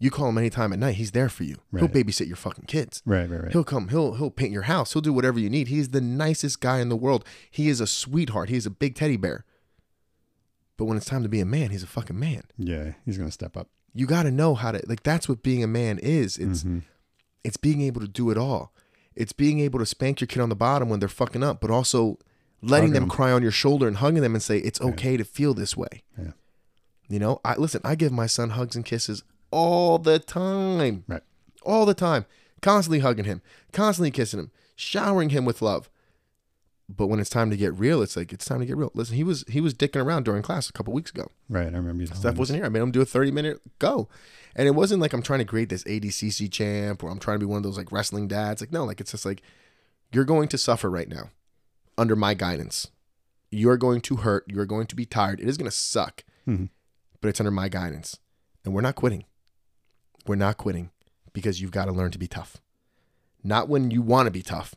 You 0.00 0.10
call 0.10 0.28
him 0.28 0.38
anytime 0.38 0.72
at 0.72 0.78
night, 0.80 0.96
he's 0.96 1.12
there 1.12 1.28
for 1.28 1.44
you. 1.44 1.56
He'll 1.76 1.88
babysit 1.88 2.26
your 2.26 2.36
fucking 2.36 2.64
kids. 2.66 3.00
Right. 3.06 3.28
Right. 3.30 3.42
Right. 3.44 3.52
He'll 3.52 3.64
come, 3.64 3.88
he'll 3.88 4.14
he'll 4.14 4.30
paint 4.30 4.52
your 4.52 4.62
house, 4.62 4.92
he'll 4.92 5.00
do 5.02 5.12
whatever 5.12 5.38
you 5.38 5.48
need. 5.48 5.68
He's 5.68 5.90
the 5.90 6.00
nicest 6.00 6.60
guy 6.60 6.80
in 6.80 6.88
the 6.88 6.96
world. 6.96 7.24
He 7.50 7.68
is 7.68 7.80
a 7.80 7.86
sweetheart. 7.86 8.48
He's 8.48 8.66
a 8.66 8.70
big 8.70 8.96
teddy 8.96 9.16
bear. 9.16 9.44
But 10.76 10.86
when 10.86 10.96
it's 10.96 11.06
time 11.06 11.22
to 11.22 11.28
be 11.28 11.40
a 11.40 11.46
man, 11.46 11.70
he's 11.70 11.84
a 11.84 11.86
fucking 11.88 12.18
man. 12.18 12.42
yeah. 12.58 12.92
He's 13.04 13.16
gonna 13.16 13.30
step 13.30 13.56
up. 13.56 13.68
You 13.94 14.06
got 14.06 14.24
to 14.24 14.32
know 14.32 14.56
how 14.56 14.72
to 14.72 14.82
like 14.88 15.04
that's 15.04 15.28
what 15.28 15.42
being 15.44 15.62
a 15.62 15.68
man 15.68 15.98
is. 16.00 16.36
It's 16.36 16.64
Mhm. 16.64 16.82
it's 17.44 17.56
being 17.56 17.80
able 17.80 18.00
to 18.00 18.08
do 18.08 18.30
it 18.30 18.36
all. 18.36 18.72
It's 19.16 19.32
being 19.32 19.60
able 19.60 19.78
to 19.78 19.86
spank 19.86 20.20
your 20.20 20.26
kid 20.26 20.40
on 20.40 20.48
the 20.48 20.56
bottom 20.56 20.88
when 20.88 21.00
they're 21.00 21.08
fucking 21.08 21.42
up, 21.42 21.60
but 21.60 21.70
also 21.70 22.18
letting 22.62 22.90
them, 22.90 22.94
them 22.94 23.02
'em. 23.04 23.08
cry 23.10 23.30
on 23.32 23.42
your 23.42 23.50
shoulder 23.50 23.86
and 23.86 23.98
hugging 23.98 24.22
them 24.22 24.34
and 24.34 24.42
say 24.42 24.58
it's 24.58 24.80
okay 24.80 25.16
to 25.16 25.24
feel 25.24 25.54
this 25.54 25.76
way. 25.76 26.02
Yeah. 26.18 26.32
You 27.08 27.18
know, 27.18 27.40
I 27.44 27.54
listen, 27.56 27.80
I 27.84 27.94
give 27.94 28.12
my 28.12 28.26
son 28.26 28.50
hugs 28.50 28.74
and 28.76 28.84
kisses 28.84 29.22
all 29.50 29.98
the 29.98 30.18
time. 30.18 31.04
Right. 31.06 31.22
All 31.62 31.86
the 31.86 31.94
time. 31.94 32.24
Constantly 32.62 33.00
hugging 33.00 33.26
him, 33.26 33.42
constantly 33.72 34.10
kissing 34.10 34.40
him, 34.40 34.50
showering 34.74 35.28
him 35.30 35.44
with 35.44 35.60
love. 35.60 35.90
But 36.88 37.06
when 37.06 37.18
it's 37.18 37.30
time 37.30 37.50
to 37.50 37.56
get 37.56 37.72
real, 37.78 38.02
it's 38.02 38.14
like 38.16 38.32
it's 38.32 38.44
time 38.44 38.60
to 38.60 38.66
get 38.66 38.76
real. 38.76 38.90
Listen, 38.94 39.16
he 39.16 39.24
was 39.24 39.44
he 39.48 39.60
was 39.60 39.72
dicking 39.74 40.04
around 40.04 40.24
during 40.24 40.42
class 40.42 40.68
a 40.68 40.72
couple 40.72 40.92
weeks 40.92 41.10
ago. 41.10 41.28
Right. 41.48 41.72
I 41.72 41.76
remember 41.78 42.02
you. 42.02 42.06
Steph 42.08 42.36
wasn't 42.36 42.58
here. 42.58 42.66
I 42.66 42.68
made 42.68 42.82
him 42.82 42.90
do 42.92 43.00
a 43.00 43.06
30 43.06 43.30
minute 43.30 43.60
go. 43.78 44.08
And 44.54 44.68
it 44.68 44.72
wasn't 44.72 45.00
like 45.00 45.12
I'm 45.12 45.22
trying 45.22 45.38
to 45.40 45.44
create 45.46 45.68
this 45.70 45.82
ADCC 45.84 46.52
champ 46.52 47.02
or 47.02 47.10
I'm 47.10 47.18
trying 47.18 47.36
to 47.36 47.46
be 47.46 47.46
one 47.50 47.56
of 47.56 47.62
those 47.62 47.78
like 47.78 47.90
wrestling 47.90 48.28
dads. 48.28 48.60
Like, 48.60 48.70
no, 48.72 48.84
like 48.84 49.00
it's 49.00 49.10
just 49.12 49.24
like 49.24 49.42
you're 50.12 50.24
going 50.24 50.46
to 50.48 50.58
suffer 50.58 50.90
right 50.90 51.08
now 51.08 51.30
under 51.96 52.14
my 52.14 52.34
guidance. 52.34 52.88
You're 53.50 53.76
going 53.78 54.00
to 54.02 54.16
hurt. 54.16 54.44
You're 54.48 54.66
going 54.66 54.86
to 54.88 54.94
be 54.96 55.06
tired. 55.06 55.40
It 55.40 55.48
is 55.48 55.56
going 55.56 55.70
to 55.70 55.76
suck, 55.76 56.22
Mhm. 56.46 56.68
but 57.20 57.28
it's 57.28 57.40
under 57.40 57.50
my 57.50 57.68
guidance. 57.68 58.18
And 58.64 58.74
we're 58.74 58.80
not 58.82 58.94
quitting. 58.94 59.24
We're 60.26 60.34
not 60.36 60.56
quitting 60.58 60.90
because 61.32 61.60
you've 61.60 61.70
got 61.70 61.86
to 61.86 61.92
learn 61.92 62.10
to 62.12 62.18
be 62.18 62.26
tough. 62.28 62.58
Not 63.42 63.68
when 63.68 63.90
you 63.90 64.02
want 64.02 64.26
to 64.26 64.30
be 64.30 64.42
tough, 64.42 64.74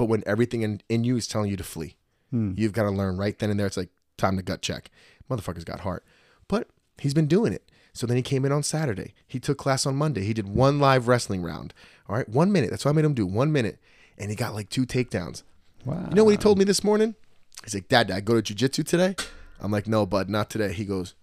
But 0.00 0.06
when 0.08 0.22
everything 0.24 0.62
in, 0.62 0.80
in 0.88 1.04
you 1.04 1.18
is 1.18 1.26
telling 1.28 1.50
you 1.50 1.58
to 1.58 1.62
flee, 1.64 1.96
Hmm. 2.30 2.52
you've 2.56 2.72
got 2.72 2.84
to 2.84 2.90
learn 2.90 3.18
right 3.18 3.38
then 3.38 3.50
and 3.50 3.60
there. 3.60 3.66
It's 3.66 3.76
like 3.76 3.90
time 4.16 4.38
to 4.38 4.42
gut 4.42 4.62
check. 4.62 4.90
Motherfucker's 5.30 5.64
got 5.64 5.80
heart. 5.80 6.06
But 6.48 6.68
he's 6.96 7.12
been 7.12 7.26
doing 7.26 7.52
it. 7.52 7.70
So 7.92 8.06
then 8.06 8.16
he 8.16 8.22
came 8.22 8.46
in 8.46 8.52
on 8.52 8.62
Saturday. 8.62 9.12
He 9.26 9.38
took 9.38 9.58
class 9.58 9.84
on 9.84 9.94
Monday. 9.96 10.22
He 10.22 10.32
did 10.32 10.48
one 10.48 10.78
live 10.78 11.06
wrestling 11.06 11.42
round. 11.42 11.74
All 12.08 12.16
right, 12.16 12.26
one 12.28 12.50
minute. 12.50 12.70
That's 12.70 12.86
what 12.86 12.92
I 12.92 12.94
made 12.94 13.04
him 13.04 13.12
do. 13.12 13.26
One 13.26 13.52
minute. 13.52 13.78
And 14.16 14.30
he 14.30 14.36
got 14.36 14.54
like 14.54 14.70
two 14.70 14.86
takedowns. 14.86 15.42
Wow. 15.84 16.06
You 16.08 16.14
know 16.14 16.24
what 16.24 16.30
he 16.30 16.36
told 16.38 16.56
me 16.56 16.64
this 16.64 16.82
morning? 16.82 17.14
He's 17.62 17.74
like, 17.74 17.88
Dad, 17.88 18.06
did 18.06 18.16
I 18.16 18.20
go 18.20 18.40
to 18.40 18.54
jujitsu 18.54 18.86
today? 18.86 19.16
I'm 19.60 19.70
like, 19.70 19.86
no, 19.86 20.06
bud, 20.06 20.30
not 20.30 20.48
today. 20.48 20.72
He 20.72 20.86
goes, 20.86 21.14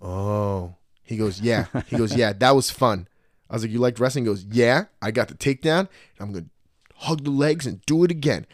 Oh. 0.00 0.76
He 1.02 1.16
goes, 1.18 1.40
Yeah. 1.40 1.66
He 1.88 1.98
goes, 1.98 2.16
Yeah, 2.16 2.32
that 2.32 2.54
was 2.54 2.70
fun. 2.70 3.08
I 3.50 3.54
was 3.54 3.62
like, 3.64 3.72
You 3.72 3.78
liked 3.80 4.00
wrestling? 4.00 4.24
He 4.24 4.30
goes, 4.30 4.44
Yeah. 4.44 4.84
I 5.02 5.10
got 5.10 5.28
the 5.28 5.34
takedown. 5.34 5.80
And 5.80 6.20
I'm 6.20 6.32
gonna 6.32 6.46
hug 7.02 7.24
the 7.24 7.30
legs 7.30 7.66
and 7.66 7.80
do 7.86 8.02
it 8.04 8.10
again. 8.10 8.46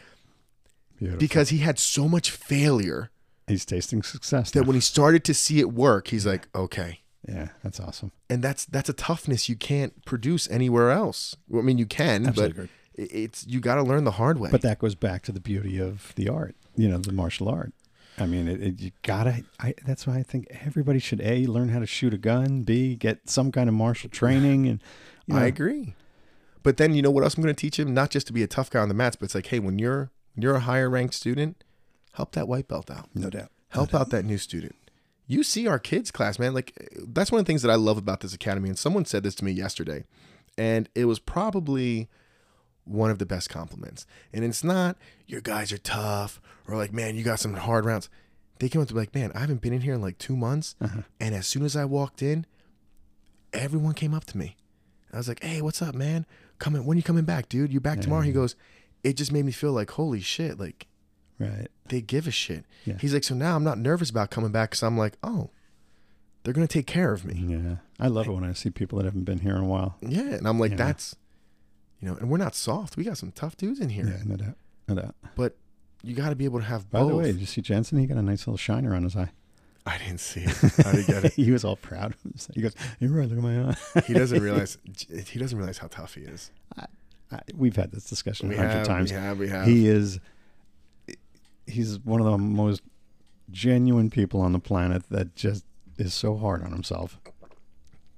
Beautiful. 0.97 1.19
Because 1.19 1.49
he 1.49 1.59
had 1.59 1.79
so 1.79 2.07
much 2.07 2.31
failure 2.31 3.09
He's 3.47 3.65
tasting 3.65 4.03
success. 4.03 4.51
that 4.51 4.61
now. 4.61 4.67
when 4.67 4.75
he 4.75 4.81
started 4.81 5.23
to 5.25 5.33
see 5.33 5.59
it 5.59 5.71
work, 5.73 6.09
he's 6.09 6.25
like, 6.25 6.47
Okay. 6.53 6.99
yeah, 7.27 7.49
that's 7.63 7.79
awesome. 7.79 8.11
And 8.29 8.43
that's 8.43 8.65
that's 8.65 8.89
a 8.89 8.93
toughness 8.93 9.49
you 9.49 9.55
can't 9.55 10.03
produce 10.05 10.49
anywhere 10.51 10.91
else. 10.91 11.35
Well, 11.47 11.61
I 11.61 11.65
mean 11.65 11.77
you 11.77 11.85
can, 11.85 12.25
Absolutely 12.27 12.53
but 12.53 12.63
agree. 12.63 12.69
it- 13.05 13.11
it's 13.23 13.47
you 13.47 13.59
gotta 13.61 13.81
learn 13.83 14.03
the 14.03 14.11
hard 14.11 14.39
way. 14.39 14.49
But 14.51 14.61
that 14.61 14.77
goes 14.79 14.93
back 14.95 15.23
to 15.23 15.31
the 15.31 15.39
beauty 15.39 15.79
of 15.79 16.13
the 16.15 16.27
art, 16.29 16.55
you 16.75 16.89
know, 16.89 16.97
the 16.97 17.13
martial 17.13 17.47
art. 17.49 17.71
I 18.17 18.25
mean, 18.25 18.49
it, 18.49 18.61
it, 18.61 18.81
you 18.81 18.91
gotta. 19.03 19.43
I, 19.61 19.73
that's 19.85 20.05
why 20.05 20.17
I 20.17 20.23
think 20.23 20.47
everybody 20.65 20.99
should 20.99 21.21
a 21.21 21.45
learn 21.47 21.69
how 21.69 21.79
to 21.79 21.85
shoot 21.85 22.13
a 22.13 22.17
gun, 22.17 22.63
b 22.63 22.95
get 22.95 23.29
some 23.29 23.49
kind 23.53 23.69
of 23.69 23.73
martial 23.75 24.09
training, 24.09 24.67
and 24.67 24.83
you 25.25 25.35
know, 25.35 25.39
I 25.39 25.45
agree. 25.45 25.95
But 26.69 26.77
then 26.77 26.93
you 26.93 27.01
know 27.01 27.09
what 27.09 27.23
else 27.23 27.33
I'm 27.33 27.41
going 27.41 27.55
to 27.55 27.59
teach 27.59 27.79
him? 27.79 27.95
Not 27.95 28.11
just 28.11 28.27
to 28.27 28.33
be 28.33 28.43
a 28.43 28.47
tough 28.47 28.69
guy 28.69 28.79
on 28.79 28.89
the 28.89 28.93
mats, 28.93 29.15
but 29.15 29.25
it's 29.25 29.33
like, 29.33 29.47
hey, 29.47 29.57
when 29.57 29.79
you're 29.79 30.11
when 30.35 30.43
you're 30.43 30.53
a 30.53 30.59
higher 30.59 30.87
ranked 30.87 31.15
student, 31.15 31.63
help 32.13 32.33
that 32.33 32.47
white 32.47 32.67
belt 32.67 32.91
out. 32.91 33.09
no 33.15 33.31
doubt. 33.31 33.49
Help 33.69 33.95
out 33.95 34.11
that 34.11 34.23
new 34.23 34.37
student. 34.37 34.75
You 35.25 35.41
see 35.41 35.65
our 35.65 35.79
kids 35.79 36.11
class, 36.11 36.37
man. 36.37 36.53
Like 36.53 36.77
that's 37.07 37.31
one 37.31 37.39
of 37.39 37.45
the 37.47 37.49
things 37.49 37.63
that 37.63 37.71
I 37.71 37.75
love 37.75 37.97
about 37.97 38.19
this 38.19 38.35
academy. 38.35 38.69
And 38.69 38.77
someone 38.77 39.05
said 39.05 39.23
this 39.23 39.33
to 39.33 39.45
me 39.45 39.51
yesterday, 39.51 40.03
and 40.59 40.87
it 40.93 41.05
was 41.05 41.17
probably 41.17 42.07
one 42.85 43.09
of 43.09 43.17
the 43.17 43.25
best 43.25 43.49
compliments. 43.49 44.05
And 44.31 44.45
it's 44.45 44.63
not 44.63 44.95
your 45.25 45.41
guys 45.41 45.73
are 45.73 45.79
tough 45.79 46.39
or 46.67 46.77
like, 46.77 46.93
man, 46.93 47.15
you 47.15 47.23
got 47.23 47.39
some 47.39 47.55
hard 47.55 47.83
rounds. 47.83 48.11
They 48.59 48.69
came 48.69 48.79
up 48.79 48.87
to 48.89 48.93
be 48.93 48.99
like, 48.99 49.15
man, 49.15 49.31
I 49.33 49.39
haven't 49.39 49.61
been 49.61 49.73
in 49.73 49.81
here 49.81 49.95
in 49.95 50.03
like 50.03 50.19
two 50.19 50.37
months, 50.37 50.75
uh-huh. 50.79 51.01
and 51.19 51.33
as 51.33 51.47
soon 51.47 51.65
as 51.65 51.75
I 51.75 51.85
walked 51.85 52.21
in, 52.21 52.45
everyone 53.53 53.95
came 53.95 54.13
up 54.13 54.25
to 54.25 54.37
me. 54.37 54.55
I 55.11 55.17
was 55.17 55.27
like, 55.27 55.43
hey, 55.43 55.63
what's 55.63 55.81
up, 55.81 55.95
man? 55.95 56.27
Coming? 56.59 56.85
When 56.85 56.97
you 56.97 57.03
coming 57.03 57.23
back, 57.25 57.49
dude? 57.49 57.71
You 57.73 57.79
back 57.79 58.01
tomorrow? 58.01 58.21
He 58.21 58.31
goes, 58.31 58.55
it 59.03 59.13
just 59.17 59.31
made 59.31 59.45
me 59.45 59.51
feel 59.51 59.71
like, 59.71 59.91
holy 59.91 60.19
shit, 60.19 60.59
like 60.59 60.87
Right. 61.39 61.67
they 61.87 62.01
give 62.01 62.27
a 62.27 62.31
shit. 62.31 62.65
Yeah. 62.85 62.97
He's 62.99 63.13
like, 63.13 63.23
so 63.23 63.33
now 63.33 63.55
I'm 63.55 63.63
not 63.63 63.77
nervous 63.77 64.09
about 64.09 64.29
coming 64.29 64.51
back 64.51 64.71
because 64.71 64.83
I'm 64.83 64.97
like, 64.97 65.17
oh, 65.23 65.49
they're 66.43 66.53
gonna 66.53 66.67
take 66.67 66.85
care 66.87 67.13
of 67.13 67.23
me. 67.25 67.35
Yeah, 67.47 67.75
I 67.99 68.07
love 68.07 68.27
it 68.27 68.31
when 68.31 68.43
I 68.43 68.53
see 68.53 68.69
people 68.69 68.97
that 68.97 69.05
haven't 69.05 69.23
been 69.23 69.39
here 69.39 69.55
in 69.55 69.61
a 69.61 69.65
while. 69.67 69.95
Yeah, 70.01 70.21
and 70.35 70.47
I'm 70.47 70.59
like, 70.59 70.71
Yeah. 70.71 70.77
that's, 70.77 71.15
you 72.01 72.07
know, 72.09 72.15
and 72.15 72.29
we're 72.29 72.37
not 72.37 72.55
soft. 72.55 72.97
We 72.97 73.03
got 73.05 73.17
some 73.17 73.31
tough 73.31 73.55
dudes 73.57 73.79
in 73.79 73.89
here, 73.89 74.05
Yeah, 74.05 74.23
no 74.25 74.35
doubt. 74.35 74.55
No 74.87 74.95
doubt. 74.95 75.15
but 75.35 75.55
you 76.03 76.15
got 76.15 76.29
to 76.29 76.35
be 76.35 76.45
able 76.45 76.59
to 76.59 76.65
have 76.65 76.89
By 76.89 76.99
both. 76.99 77.09
the 77.09 77.15
way, 77.17 77.25
did 77.31 77.39
you 77.39 77.45
see 77.45 77.61
Jensen? 77.61 77.99
He 77.99 78.05
got 78.05 78.17
a 78.17 78.21
nice 78.21 78.47
little 78.47 78.57
shiner 78.57 78.95
on 78.95 79.03
his 79.03 79.15
eye. 79.15 79.31
I 79.89 79.97
didn't 79.97 80.19
see 80.19 80.41
it. 80.41 80.55
I 80.85 80.91
didn't 80.91 81.07
get 81.07 81.25
it. 81.25 81.33
he 81.35 81.51
was 81.51 81.65
all 81.65 81.75
proud 81.75 82.13
of 82.13 82.21
himself. 82.21 82.55
He 82.55 82.61
goes, 82.61 82.75
"You're 82.99 83.09
right. 83.11 83.27
Look 83.27 83.39
at 83.39 83.43
my 83.43 83.71
eye." 83.71 84.01
He 84.05 84.13
doesn't 84.13 84.41
realize. 84.41 84.77
He 85.25 85.39
doesn't 85.39 85.57
realize 85.57 85.79
how 85.79 85.87
tough 85.87 86.13
he 86.13 86.21
is. 86.21 86.51
I, 87.31 87.39
we've 87.55 87.75
had 87.75 87.91
this 87.91 88.05
discussion 88.05 88.51
a 88.51 88.57
hundred 88.57 88.85
times. 88.85 89.11
we 89.11 89.17
have, 89.17 89.39
we 89.39 89.49
have. 89.49 89.65
He 89.65 89.87
is. 89.87 90.19
He's 91.65 91.99
one 91.99 92.19
of 92.19 92.25
the 92.25 92.37
most 92.37 92.81
genuine 93.51 94.09
people 94.09 94.41
on 94.41 94.53
the 94.53 94.59
planet 94.59 95.03
that 95.09 95.35
just 95.35 95.65
is 95.97 96.13
so 96.13 96.37
hard 96.37 96.63
on 96.63 96.71
himself. 96.71 97.19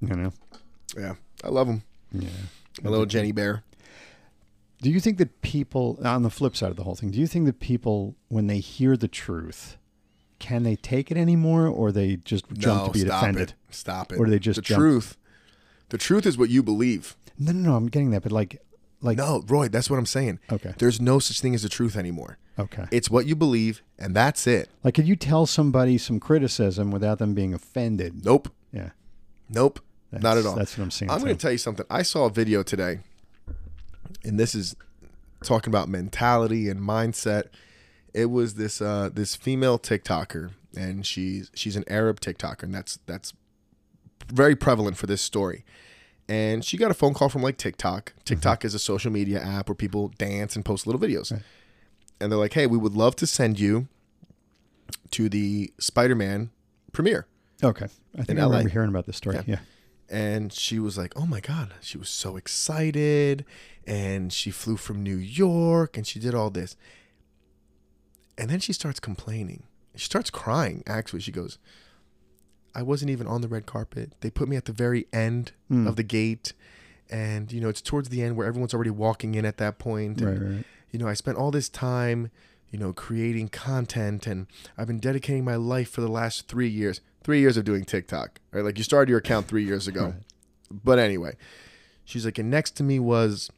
You 0.01 0.15
know. 0.15 0.33
yeah, 0.97 1.15
I 1.43 1.49
love 1.49 1.67
him. 1.67 1.83
Yeah. 2.11 2.29
My 2.81 2.89
little 2.89 3.05
Jenny 3.05 3.31
Bear. 3.31 3.63
Do 4.81 4.89
you 4.89 4.99
think 4.99 5.19
that 5.19 5.41
people, 5.41 5.99
on 6.03 6.23
the 6.23 6.31
flip 6.31 6.55
side 6.55 6.71
of 6.71 6.75
the 6.75 6.83
whole 6.83 6.95
thing, 6.95 7.11
do 7.11 7.19
you 7.19 7.27
think 7.27 7.45
that 7.45 7.59
people, 7.59 8.15
when 8.29 8.47
they 8.47 8.57
hear 8.59 8.97
the 8.97 9.07
truth, 9.07 9.77
can 10.41 10.63
they 10.63 10.75
take 10.75 11.09
it 11.11 11.15
anymore, 11.17 11.67
or 11.67 11.91
they 11.93 12.17
just 12.17 12.45
jump 12.53 12.81
no, 12.81 12.87
to 12.87 12.91
be 12.91 12.99
stop 13.05 13.21
offended? 13.23 13.49
it. 13.51 13.73
Stop 13.73 14.11
it. 14.11 14.19
Or 14.19 14.27
they 14.27 14.39
just 14.39 14.57
the 14.57 14.61
jump- 14.61 14.79
truth? 14.79 15.17
The 15.89 15.97
truth 15.97 16.25
is 16.25 16.37
what 16.37 16.49
you 16.49 16.61
believe. 16.63 17.15
No, 17.39 17.51
no, 17.53 17.69
no. 17.71 17.75
I'm 17.75 17.87
getting 17.87 18.11
that, 18.11 18.23
but 18.23 18.31
like, 18.33 18.61
like, 19.01 19.17
No, 19.17 19.43
Roy, 19.47 19.67
that's 19.69 19.89
what 19.89 19.97
I'm 19.97 20.05
saying. 20.05 20.39
okay, 20.51 20.73
There's 20.77 20.99
no 20.99 21.19
such 21.19 21.39
thing 21.41 21.55
as 21.55 21.63
the 21.63 21.69
truth 21.69 21.95
anymore. 21.95 22.37
okay. 22.59 22.85
It's 22.91 23.09
what 23.09 23.25
you 23.25 23.35
believe, 23.35 23.81
and 23.97 24.15
that's 24.15 24.45
it. 24.47 24.69
Like, 24.83 24.93
could 24.95 25.07
you 25.07 25.15
tell 25.15 25.45
somebody 25.45 25.97
some 25.97 26.19
criticism 26.19 26.91
without 26.91 27.19
them 27.19 27.33
being 27.33 27.53
offended? 27.53 28.23
Nope. 28.25 28.49
Yeah, 28.73 28.89
Nope. 29.49 29.79
that's, 30.11 30.23
Not 30.23 30.37
at 30.37 30.45
all. 30.45 30.55
That's 30.55 30.77
what 30.77 30.83
I'm 30.83 30.91
saying. 30.91 31.09
I'm 31.11 31.19
going 31.21 31.35
to 31.35 31.41
tell 31.41 31.51
you 31.51 31.57
something. 31.57 31.85
I 31.89 32.03
saw 32.03 32.25
a 32.25 32.29
video 32.29 32.63
today, 32.63 32.99
and 34.23 34.39
this 34.39 34.53
is 34.55 34.75
talking 35.43 35.71
about 35.71 35.89
mentality 35.89 36.69
and 36.69 36.79
mindset. 36.79 37.45
It 38.13 38.25
was 38.25 38.55
this 38.55 38.81
uh, 38.81 39.09
this 39.13 39.35
female 39.35 39.79
TikToker, 39.79 40.51
and 40.75 41.05
she's 41.05 41.49
she's 41.53 41.75
an 41.75 41.83
Arab 41.87 42.19
TikToker, 42.19 42.63
and 42.63 42.73
that's 42.73 42.99
that's 43.05 43.33
very 44.27 44.55
prevalent 44.55 44.97
for 44.97 45.07
this 45.07 45.21
story. 45.21 45.63
And 46.29 46.63
she 46.63 46.77
got 46.77 46.91
a 46.91 46.93
phone 46.93 47.13
call 47.13 47.29
from 47.29 47.41
like 47.41 47.57
TikTok. 47.57 48.13
TikTok 48.25 48.63
is 48.63 48.73
a 48.73 48.79
social 48.79 49.11
media 49.11 49.41
app 49.41 49.67
where 49.69 49.75
people 49.75 50.09
dance 50.17 50.55
and 50.55 50.63
post 50.63 50.85
little 50.87 51.01
videos. 51.01 51.31
Right. 51.31 51.41
And 52.19 52.31
they're 52.31 52.39
like, 52.39 52.53
"Hey, 52.53 52.67
we 52.67 52.77
would 52.77 52.93
love 52.93 53.15
to 53.17 53.27
send 53.27 53.59
you 53.59 53.87
to 55.11 55.27
the 55.29 55.71
Spider-Man 55.79 56.51
premiere." 56.91 57.27
Okay, 57.63 57.85
I 58.15 58.23
think 58.23 58.31
In 58.31 58.39
I 58.39 58.43
remember 58.45 58.67
LA. 58.69 58.71
hearing 58.71 58.89
about 58.89 59.05
this 59.05 59.17
story. 59.17 59.35
Yeah. 59.37 59.43
Yeah. 59.47 59.59
and 60.09 60.51
she 60.53 60.79
was 60.79 60.97
like, 60.97 61.13
"Oh 61.15 61.25
my 61.25 61.39
god!" 61.39 61.73
She 61.81 61.97
was 61.97 62.09
so 62.09 62.35
excited, 62.37 63.45
and 63.85 64.31
she 64.31 64.51
flew 64.51 64.77
from 64.77 65.03
New 65.03 65.15
York, 65.17 65.97
and 65.97 66.05
she 66.07 66.19
did 66.19 66.33
all 66.35 66.49
this, 66.49 66.75
and 68.41 68.49
then 68.49 68.59
she 68.59 68.73
starts 68.73 68.99
complaining. 68.99 69.63
She 69.95 70.05
starts 70.05 70.29
crying. 70.29 70.83
Actually, 70.87 71.21
she 71.21 71.31
goes, 71.31 71.57
"I 72.75 72.81
wasn't 72.81 73.11
even 73.11 73.27
on 73.27 73.41
the 73.41 73.47
red 73.47 73.65
carpet. 73.65 74.13
They 74.21 74.29
put 74.29 74.47
me 74.49 74.55
at 74.57 74.65
the 74.65 74.73
very 74.73 75.07
end 75.13 75.51
Hmm. 75.69 75.87
of 75.87 75.95
the 75.95 76.03
gate, 76.03 76.53
and 77.09 77.51
you 77.51 77.61
know 77.61 77.69
it's 77.69 77.81
towards 77.81 78.09
the 78.09 78.21
end 78.21 78.35
where 78.35 78.47
everyone's 78.47 78.73
already 78.73 78.89
walking 78.89 79.35
in 79.35 79.45
at 79.45 79.57
that 79.57 79.77
point. 79.79 80.19
Right, 80.21 80.35
and, 80.35 80.55
right. 80.57 80.65
You 80.91 80.99
know, 80.99 81.07
I 81.07 81.13
spent 81.13 81.37
all 81.37 81.51
this 81.51 81.69
time." 81.69 82.31
You 82.73 82.79
know, 82.79 82.93
creating 82.93 83.49
content, 83.49 84.25
and 84.25 84.47
I've 84.77 84.87
been 84.87 84.99
dedicating 85.01 85.43
my 85.43 85.57
life 85.57 85.89
for 85.89 85.99
the 85.99 86.07
last 86.07 86.47
three 86.47 86.69
years. 86.69 87.01
Three 87.21 87.41
years 87.41 87.57
of 87.57 87.65
doing 87.65 87.83
TikTok, 87.83 88.39
right? 88.53 88.63
Like 88.63 88.77
you 88.77 88.85
started 88.85 89.09
your 89.09 89.19
account 89.19 89.49
three 89.49 89.65
years 89.65 89.87
ago. 89.89 90.13
Right. 90.71 90.81
But 90.85 90.97
anyway, 90.97 91.35
she's 92.05 92.23
like, 92.23 92.37
and 92.39 92.49
next 92.49 92.77
to 92.77 92.83
me 92.83 92.97
was 92.97 93.49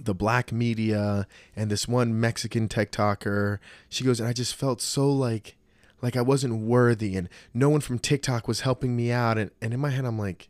the 0.00 0.14
black 0.14 0.52
media 0.52 1.26
and 1.56 1.70
this 1.70 1.86
one 1.88 2.18
Mexican 2.18 2.68
TikToker. 2.68 3.58
She 3.88 4.04
goes, 4.04 4.20
and 4.20 4.28
I 4.28 4.32
just 4.32 4.54
felt 4.54 4.80
so 4.80 5.10
like 5.12 5.56
like 6.00 6.16
I 6.16 6.22
wasn't 6.22 6.62
worthy 6.62 7.14
and 7.16 7.28
no 7.54 7.68
one 7.68 7.80
from 7.80 7.98
TikTok 7.98 8.48
was 8.48 8.60
helping 8.62 8.96
me 8.96 9.12
out. 9.12 9.38
And, 9.38 9.52
and 9.60 9.72
in 9.72 9.78
my 9.78 9.90
head, 9.90 10.04
I'm 10.04 10.18
like, 10.18 10.48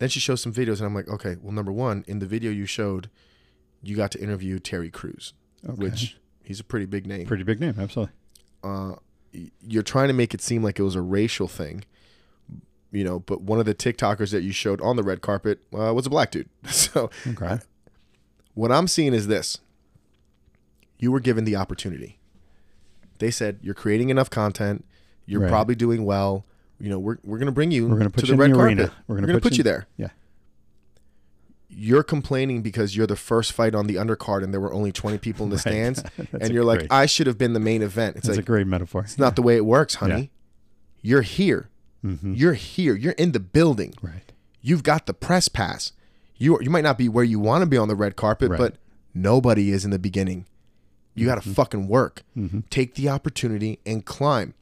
then 0.00 0.08
she 0.08 0.18
shows 0.18 0.42
some 0.42 0.52
videos 0.52 0.78
and 0.78 0.86
I'm 0.86 0.94
like, 0.94 1.06
okay, 1.08 1.36
well, 1.40 1.52
number 1.52 1.70
one, 1.70 2.04
in 2.08 2.18
the 2.18 2.26
video 2.26 2.50
you 2.50 2.66
showed, 2.66 3.08
you 3.80 3.94
got 3.96 4.10
to 4.12 4.20
interview 4.20 4.58
Terry 4.58 4.90
Crews, 4.90 5.34
Okay. 5.64 5.74
which 5.74 6.18
he's 6.42 6.58
a 6.58 6.64
pretty 6.64 6.86
big 6.86 7.06
name. 7.06 7.26
pretty 7.26 7.44
big 7.44 7.60
name, 7.60 7.76
absolutely. 7.78 8.12
Uh, 8.64 8.94
you're 9.60 9.84
trying 9.84 10.08
to 10.08 10.14
make 10.14 10.34
it 10.34 10.40
seem 10.42 10.64
like 10.64 10.80
it 10.80 10.82
was 10.82 10.96
a 10.96 11.00
racial 11.00 11.46
thing, 11.46 11.84
you 12.90 13.04
know. 13.04 13.20
But 13.20 13.42
one 13.42 13.60
of 13.60 13.66
the 13.66 13.74
TikTokers 13.74 14.30
that 14.32 14.42
you 14.42 14.50
showed 14.52 14.80
on 14.80 14.96
the 14.96 15.02
red 15.04 15.20
carpet 15.22 15.60
uh, 15.72 15.92
was 15.94 16.06
a 16.06 16.10
black 16.10 16.32
dude. 16.32 16.48
So 16.68 17.08
Okay. 17.26 17.60
What 18.54 18.70
I'm 18.72 18.86
seeing 18.88 19.14
is 19.14 19.26
this: 19.26 19.58
you 20.98 21.10
were 21.12 21.20
given 21.20 21.44
the 21.44 21.56
opportunity. 21.56 22.18
They 23.18 23.30
said 23.30 23.58
you're 23.62 23.74
creating 23.74 24.10
enough 24.10 24.30
content. 24.30 24.84
You're 25.26 25.42
Right. 25.42 25.48
probably 25.50 25.74
doing 25.74 26.04
well. 26.04 26.44
You 26.80 26.88
know, 26.90 26.98
we're 26.98 27.18
we're 27.22 27.38
gonna 27.38 27.52
bring 27.52 27.70
you. 27.70 27.86
We're 27.88 27.98
gonna 27.98 28.10
put 28.10 28.24
to 28.24 28.26
you 28.32 28.36
the 28.36 28.42
in 28.44 28.50
red 28.50 28.50
the 28.50 28.56
carpet. 28.56 28.78
We're 29.06 29.14
We're 29.14 29.16
gonna 29.16 29.26
gonna, 29.28 29.38
put 29.38 29.42
put, 29.44 29.52
you- 29.52 29.58
you 29.58 29.64
there. 29.64 29.86
Yeah. 29.96 30.08
You're 31.74 32.02
complaining 32.02 32.60
because 32.60 32.94
you're 32.96 33.06
the 33.06 33.16
first 33.16 33.52
fight 33.52 33.74
on 33.74 33.86
the 33.86 33.94
undercard 33.94 34.42
and 34.44 34.52
there 34.52 34.60
were 34.60 34.74
only 34.74 34.92
20 34.92 35.16
people 35.18 35.44
in 35.44 35.50
the 35.50 35.56
Right. 35.64 35.96
stands, 35.96 36.02
and 36.40 36.52
you're 36.52 36.64
like, 36.64 36.86
I 36.90 37.06
should 37.06 37.26
have 37.26 37.38
been 37.38 37.54
the 37.54 37.60
main 37.60 37.80
event. 37.82 38.16
It's 38.16 38.26
That's 38.26 38.36
like 38.36 38.44
a 38.44 38.46
great 38.46 38.66
metaphor. 38.66 39.02
it's 39.02 39.18
not 39.18 39.36
the 39.36 39.42
way 39.42 39.56
it 39.56 39.64
works, 39.64 39.94
honey. 39.96 40.30
You're 41.00 41.22
here. 41.22 41.70
hmm 42.02 42.34
You're 42.34 42.52
here. 42.54 42.94
You're 42.94 43.12
in 43.14 43.32
the 43.32 43.40
building. 43.40 43.94
Right. 44.02 44.30
You've 44.60 44.82
got 44.82 45.06
the 45.06 45.14
press 45.14 45.48
pass. 45.48 45.92
You 46.42 46.58
you 46.60 46.70
might 46.70 46.84
not 46.84 46.98
be 46.98 47.08
where 47.08 47.24
you 47.24 47.38
want 47.38 47.62
to 47.62 47.66
be 47.66 47.76
on 47.76 47.88
the 47.88 47.94
red 47.96 48.16
carpet, 48.16 48.50
Right. 48.50 48.58
but 48.58 48.76
nobody 49.14 49.70
is 49.70 49.84
in 49.84 49.90
the 49.90 49.98
beginning. 49.98 50.46
You 51.14 51.26
got 51.26 51.42
to 51.42 51.48
fucking 51.48 51.88
work. 51.88 52.22
hmm 52.34 52.60
Take 52.70 52.94
the 52.94 53.08
opportunity 53.08 53.78
and 53.86 54.04
climb. 54.04 54.54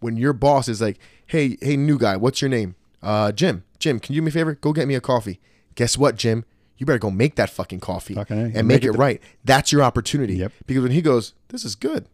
When 0.00 0.16
your 0.16 0.32
boss 0.32 0.66
is 0.68 0.80
like, 0.80 0.98
"Hey, 1.26 1.56
hey, 1.60 1.76
new 1.76 1.98
guy, 1.98 2.16
what's 2.16 2.40
your 2.42 2.48
name?" 2.48 2.74
Uh, 3.02 3.32
Jim. 3.32 3.64
Jim, 3.78 3.98
can 4.00 4.14
you 4.14 4.20
do 4.20 4.24
me 4.26 4.28
a 4.30 4.32
favor? 4.32 4.54
Go 4.54 4.72
get 4.74 4.86
me 4.88 4.94
a 4.94 5.00
coffee. 5.00 5.40
Guess 5.74 5.96
what, 5.96 6.16
Jim? 6.16 6.44
You 6.76 6.84
better 6.86 6.98
go 6.98 7.10
make 7.10 7.36
that 7.36 7.48
fucking 7.50 7.80
coffee 7.80 8.14
Fucking 8.14 8.38
And 8.38 8.52
make, 8.54 8.64
make 8.66 8.84
it, 8.84 8.88
it 8.88 8.92
the- 8.92 8.98
right. 8.98 9.22
That's 9.44 9.72
your 9.72 9.82
opportunity. 9.82 10.36
Yep. 10.36 10.52
Because 10.66 10.82
when 10.82 10.92
he 10.92 11.00
goes, 11.02 11.32
this 11.48 11.64
is 11.64 11.74
good. 11.74 12.06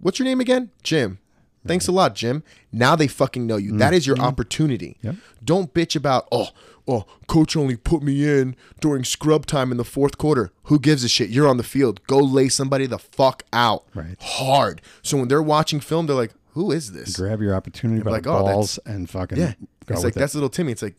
What's 0.00 0.18
your 0.18 0.26
name 0.26 0.40
again? 0.40 0.70
Jim. 0.82 1.18
Thanks 1.66 1.86
a 1.88 1.92
lot, 1.92 2.14
Jim. 2.14 2.42
Now 2.72 2.96
they 2.96 3.06
fucking 3.06 3.46
know 3.46 3.56
you. 3.56 3.76
That 3.76 3.92
is 3.92 4.06
your 4.06 4.18
opportunity. 4.18 4.96
Mm-hmm. 4.98 5.06
Yep. 5.06 5.16
Don't 5.44 5.74
bitch 5.74 5.94
about, 5.94 6.26
oh, 6.32 6.48
oh, 6.88 7.04
coach 7.26 7.54
only 7.56 7.76
put 7.76 8.02
me 8.02 8.26
in 8.26 8.56
during 8.80 9.04
scrub 9.04 9.44
time 9.46 9.70
in 9.70 9.76
the 9.76 9.84
fourth 9.84 10.16
quarter. 10.16 10.52
Who 10.64 10.78
gives 10.78 11.04
a 11.04 11.08
shit? 11.08 11.28
You're 11.30 11.46
on 11.48 11.58
the 11.58 11.62
field. 11.62 12.02
Go 12.06 12.18
lay 12.18 12.48
somebody 12.48 12.86
the 12.86 12.98
fuck 12.98 13.42
out. 13.52 13.84
Right. 13.94 14.16
Hard. 14.20 14.80
So 15.02 15.18
when 15.18 15.28
they're 15.28 15.42
watching 15.42 15.80
film, 15.80 16.06
they're 16.06 16.16
like, 16.16 16.32
who 16.52 16.72
is 16.72 16.92
this? 16.92 17.14
Grab 17.16 17.40
your 17.42 17.54
opportunity 17.54 18.02
by 18.02 18.10
like, 18.10 18.22
the 18.24 18.30
oh, 18.30 18.38
that's- 18.38 18.54
balls 18.54 18.78
and 18.86 19.08
fucking 19.08 19.38
Yeah. 19.38 19.52
go 19.86 19.94
it's 19.94 19.98
with 19.98 20.04
like, 20.04 20.16
it. 20.16 20.18
that's 20.18 20.34
little 20.34 20.48
Timmy. 20.48 20.72
It's 20.72 20.82
like, 20.82 20.96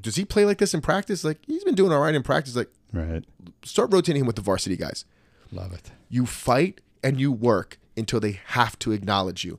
does 0.00 0.16
he 0.16 0.24
play 0.24 0.44
like 0.44 0.58
this 0.58 0.74
in 0.74 0.80
practice? 0.80 1.22
Like, 1.22 1.38
he's 1.46 1.64
been 1.64 1.74
doing 1.76 1.92
all 1.92 2.00
right 2.00 2.14
in 2.14 2.22
practice. 2.22 2.56
Like, 2.56 2.70
right. 2.92 3.24
start 3.64 3.92
rotating 3.92 4.20
him 4.22 4.26
with 4.26 4.36
the 4.36 4.42
varsity 4.42 4.76
guys. 4.76 5.04
Love 5.52 5.72
it. 5.72 5.92
You 6.08 6.26
fight 6.26 6.80
and 7.04 7.20
you 7.20 7.30
work 7.30 7.78
until 7.96 8.20
they 8.20 8.40
have 8.46 8.78
to 8.80 8.92
acknowledge 8.92 9.44
you. 9.44 9.58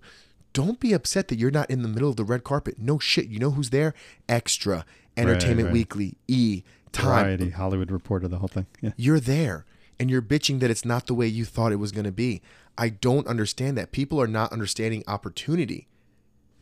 Don't 0.54 0.80
be 0.80 0.94
upset 0.94 1.28
that 1.30 1.40
you're 1.40 1.50
not 1.52 1.70
in 1.70 1.82
the 1.82 1.88
middle 1.88 2.10
of 2.10 2.16
the 2.16 2.24
red 2.24 2.44
carpet. 2.44 2.76
No 2.78 3.00
shit. 3.00 3.28
You 3.28 3.40
know 3.40 3.52
who's 3.52 3.72
there? 3.72 3.94
Extra, 4.30 4.86
Entertainment 5.18 5.68
right. 5.68 5.74
Weekly, 5.74 6.16
E, 6.28 6.64
Time. 6.92 7.24
Variety, 7.24 7.50
Hollywood 7.50 7.92
Reporter, 7.92 8.28
the 8.28 8.38
whole 8.38 8.48
thing. 8.48 8.68
Yeah. 8.82 8.92
You're 8.96 9.20
there 9.20 9.66
and 10.00 10.12
you're 10.12 10.22
bitching 10.22 10.60
that 10.60 10.70
it's 10.70 10.86
not 10.86 11.08
the 11.08 11.14
way 11.16 11.26
you 11.28 11.44
thought 11.46 11.72
it 11.72 11.78
was 11.78 11.92
going 11.92 12.06
to 12.06 12.12
be. 12.12 12.42
I 12.78 12.90
don't 12.90 13.26
understand 13.28 13.78
that. 13.80 13.92
People 13.92 14.22
are 14.22 14.28
not 14.28 14.52
understanding 14.52 15.04
opportunity. 15.08 15.88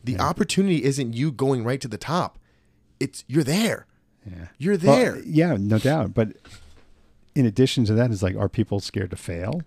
The 0.04 0.18
opportunity 0.18 0.84
isn't 0.84 1.12
you 1.14 1.30
going 1.32 1.64
right 1.64 1.80
to 1.82 1.88
the 1.88 1.98
top. 1.98 2.38
It's 2.98 3.24
you're 3.26 3.44
there. 3.44 3.86
Yeah. 4.26 4.46
You're 4.58 4.78
Well, 4.78 4.96
there. 4.96 5.22
yeah, 5.24 5.56
no 5.58 5.78
doubt. 5.78 6.14
But 6.14 6.36
in 7.34 7.44
addition 7.46 7.84
to 7.86 7.94
that, 7.94 8.10
is 8.10 8.22
like, 8.22 8.36
are 8.36 8.48
people 8.48 8.80
scared 8.80 9.10
to 9.10 9.16
fail? 9.16 9.62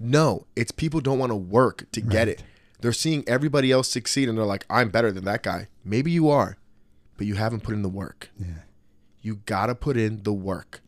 No, 0.00 0.46
it's 0.56 0.72
people 0.72 1.00
don't 1.00 1.18
want 1.18 1.30
to 1.30 1.36
work 1.36 1.90
to 1.92 2.00
get 2.00 2.28
it. 2.28 2.42
They're 2.80 2.92
seeing 2.92 3.22
everybody 3.28 3.70
else 3.70 3.88
succeed 3.88 4.28
and 4.28 4.36
they're 4.36 4.44
like, 4.44 4.66
I'm 4.68 4.90
better 4.90 5.12
than 5.12 5.24
that 5.24 5.42
guy. 5.42 5.68
Maybe 5.84 6.10
you 6.10 6.28
are, 6.28 6.56
but 7.16 7.26
you 7.26 7.36
haven't 7.36 7.62
put 7.62 7.74
in 7.74 7.82
the 7.82 7.88
work. 7.88 8.30
Yeah. 8.38 8.62
You 9.20 9.36
got 9.46 9.66
to 9.66 9.76
put 9.76 9.96
in 9.96 10.24
the 10.24 10.32
work. 10.32 10.80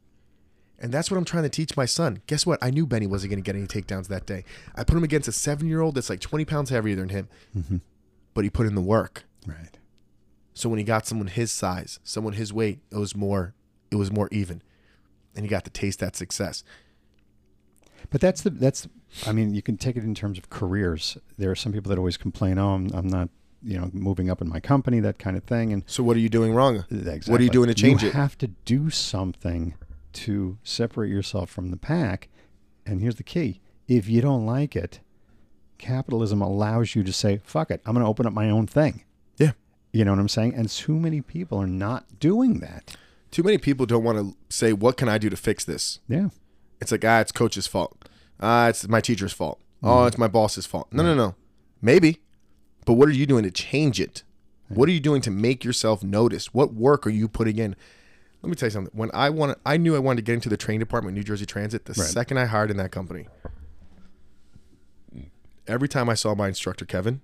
And 0.79 0.93
that's 0.93 1.11
what 1.11 1.17
I'm 1.17 1.25
trying 1.25 1.45
to 1.45 1.49
teach 1.49 1.77
my 1.77 1.87
son. 1.87 2.21
Guess 2.27 2.45
what? 2.45 2.59
I 2.61 2.71
knew 2.71 2.85
Benny 2.85 3.07
wasn't 3.07 3.31
going 3.31 3.43
to 3.43 3.47
get 3.47 3.57
any 3.57 3.67
takedowns 3.67 4.09
that 4.09 4.27
day. 4.27 4.45
I 4.75 4.83
put 4.83 4.97
him 4.97 5.05
against 5.05 5.29
a 5.29 5.33
seven 5.33 5.69
year 5.69 5.81
old 5.81 5.95
that's 5.95 6.11
like 6.11 6.21
20 6.21 6.45
pounds 6.45 6.71
heavier 6.71 6.97
than 6.97 7.11
him, 7.11 7.29
mm-hmm. 7.57 7.77
but 8.35 8.45
he 8.45 8.51
put 8.51 8.67
in 8.67 8.75
the 8.75 8.81
work. 8.81 9.25
Right. 9.47 9.79
So 10.53 10.69
when 10.69 10.79
he 10.79 10.85
got 10.85 11.07
someone 11.07 11.29
his 11.29 11.53
size, 11.53 12.01
someone 12.03 12.35
his 12.35 12.53
weight, 12.53 12.81
it 12.91 12.97
was 12.97 13.17
more, 13.17 13.55
it 13.91 13.97
was 13.97 14.11
more 14.11 14.29
even, 14.31 14.63
and 15.35 15.45
he 15.45 15.49
got 15.49 15.65
to 15.65 15.71
taste 15.71 16.01
that 16.01 16.17
success. 16.17 16.65
But 18.11 18.21
that's 18.21 18.43
the 18.43 18.51
that's. 18.51 18.89
I 19.27 19.33
mean, 19.33 19.55
you 19.55 19.63
can 19.63 19.77
take 19.77 19.97
it 19.97 20.05
in 20.05 20.15
terms 20.15 20.39
of 20.39 20.51
careers. 20.51 21.17
There 21.39 21.51
are 21.51 21.55
some 21.57 21.73
people 21.73 21.89
that 21.91 21.99
always 21.99 22.17
complain, 22.17 22.59
"Oh, 22.59 22.75
I'm, 22.75 22.91
I'm 22.93 23.07
not, 23.09 23.29
you 23.63 23.79
know, 23.79 23.91
moving 23.93 24.29
up 24.31 24.41
in 24.43 24.49
my 24.49 24.61
company, 24.61 25.01
that 25.01 25.19
kind 25.19 25.37
of 25.37 25.45
thing." 25.45 25.73
And 25.73 25.85
So 25.87 26.03
what 26.03 26.17
are 26.17 26.21
you 26.21 26.29
doing 26.29 26.53
wrong? 26.55 26.85
exactly. 26.91 27.31
What 27.31 27.41
are 27.41 27.45
you 27.45 27.51
doing 27.51 27.69
to 27.69 27.75
change 27.75 28.03
you 28.03 28.09
it? 28.09 28.15
You 28.15 28.21
have 28.21 28.37
to 28.39 28.49
do 28.49 28.91
something 28.91 29.75
to 30.15 30.59
separate 30.63 31.11
yourself 31.11 31.51
from 31.51 31.71
the 31.71 31.77
pack. 31.77 32.29
And 32.87 33.01
here's 33.01 33.17
the 33.17 33.23
key: 33.23 33.61
if 33.89 34.09
you 34.09 34.21
don't 34.21 34.47
like 34.47 34.75
it, 34.77 35.01
capitalism 35.79 36.41
allows 36.43 36.95
you 36.95 37.03
to 37.05 37.13
say, 37.13 37.41
"Fuck 37.45 37.71
it, 37.71 37.81
I'm 37.87 37.95
going 37.95 38.05
to 38.05 38.09
open 38.11 38.27
up 38.27 38.33
my 38.33 38.51
own 38.51 38.67
thing." 38.67 39.05
Yeah. 39.39 39.53
You 39.93 40.05
know 40.05 40.13
what 40.13 40.21
I'm 40.21 40.29
saying? 40.29 40.55
And 40.55 40.69
too 40.69 40.99
many 40.99 41.21
people 41.21 41.59
are 41.61 41.67
not 41.67 42.19
doing 42.19 42.59
that. 42.61 42.97
Too 43.31 43.43
many 43.43 43.59
people 43.59 43.87
don't 43.87 44.05
want 44.05 44.19
to 44.19 44.37
say, 44.55 44.73
"What 44.73 44.97
can 44.97 45.09
I 45.09 45.19
do 45.19 45.31
to 45.31 45.37
fix 45.37 45.65
this?" 45.65 46.01
Yeah. 46.09 46.29
It's 46.81 46.93
like, 46.93 47.05
ah, 47.05 47.21
it's 47.21 47.33
coach's 47.33 47.67
fault. 47.67 47.97
Ah, 48.41 48.69
it's 48.69 48.87
my 48.89 49.01
teacher's 49.01 49.33
fault. 49.33 49.61
Oh, 49.83 50.07
it's 50.07 50.19
my 50.19 50.29
boss's 50.29 50.67
fault. 50.67 50.89
No, 50.93 51.03
no, 51.03 51.15
no. 51.15 51.35
Maybe. 51.83 52.21
But 52.87 52.95
what 52.95 53.09
are 53.09 53.13
you 53.13 53.27
doing 53.27 53.45
to 53.45 53.51
change 53.51 54.01
it? 54.01 54.23
What 54.69 54.89
are 54.89 54.93
you 54.93 55.01
doing 55.01 55.21
to 55.23 55.31
make 55.31 55.63
yourself 55.65 56.03
notice? 56.03 56.53
What 56.55 56.75
work 56.75 57.07
are 57.07 57.11
you 57.11 57.29
putting 57.29 57.59
in? 57.59 57.77
Let 58.43 58.49
me 58.51 58.57
tell 58.57 58.67
you 58.67 58.71
something. 58.73 58.93
When 58.97 59.11
I 59.15 59.31
wanted, 59.31 59.57
I 59.65 59.77
knew 59.77 59.95
I 59.95 59.99
wanted 59.99 60.17
to 60.17 60.23
get 60.23 60.35
into 60.35 60.49
the 60.49 60.57
train 60.57 60.81
department, 60.81 61.15
New 61.15 61.23
Jersey 61.23 61.47
Transit. 61.47 61.85
The 61.85 61.93
Right. 61.93 62.11
second 62.11 62.39
I 62.39 62.47
hired 62.47 62.71
in 62.71 62.77
that 62.79 62.91
company, 62.91 63.27
every 65.67 65.89
time 65.89 66.09
I 66.09 66.15
saw 66.15 66.35
my 66.35 66.49
instructor 66.49 66.85
Kevin, 66.85 67.21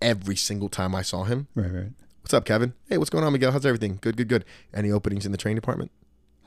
every 0.00 0.36
single 0.36 0.68
time 0.68 0.94
I 0.94 1.02
saw 1.02 1.24
him, 1.24 1.48
Right. 1.54 1.70
Right. 1.72 1.92
what's 2.22 2.34
up, 2.34 2.44
Kevin? 2.44 2.74
Hey, 2.88 2.98
what's 2.98 3.10
going 3.10 3.24
on, 3.24 3.32
Miguel? 3.32 3.52
How's 3.52 3.66
everything? 3.66 3.98
Good, 4.00 4.16
good, 4.16 4.28
good. 4.28 4.44
Any 4.74 4.90
openings 4.90 5.24
in 5.26 5.32
the 5.32 5.38
train 5.38 5.54
department? 5.56 5.90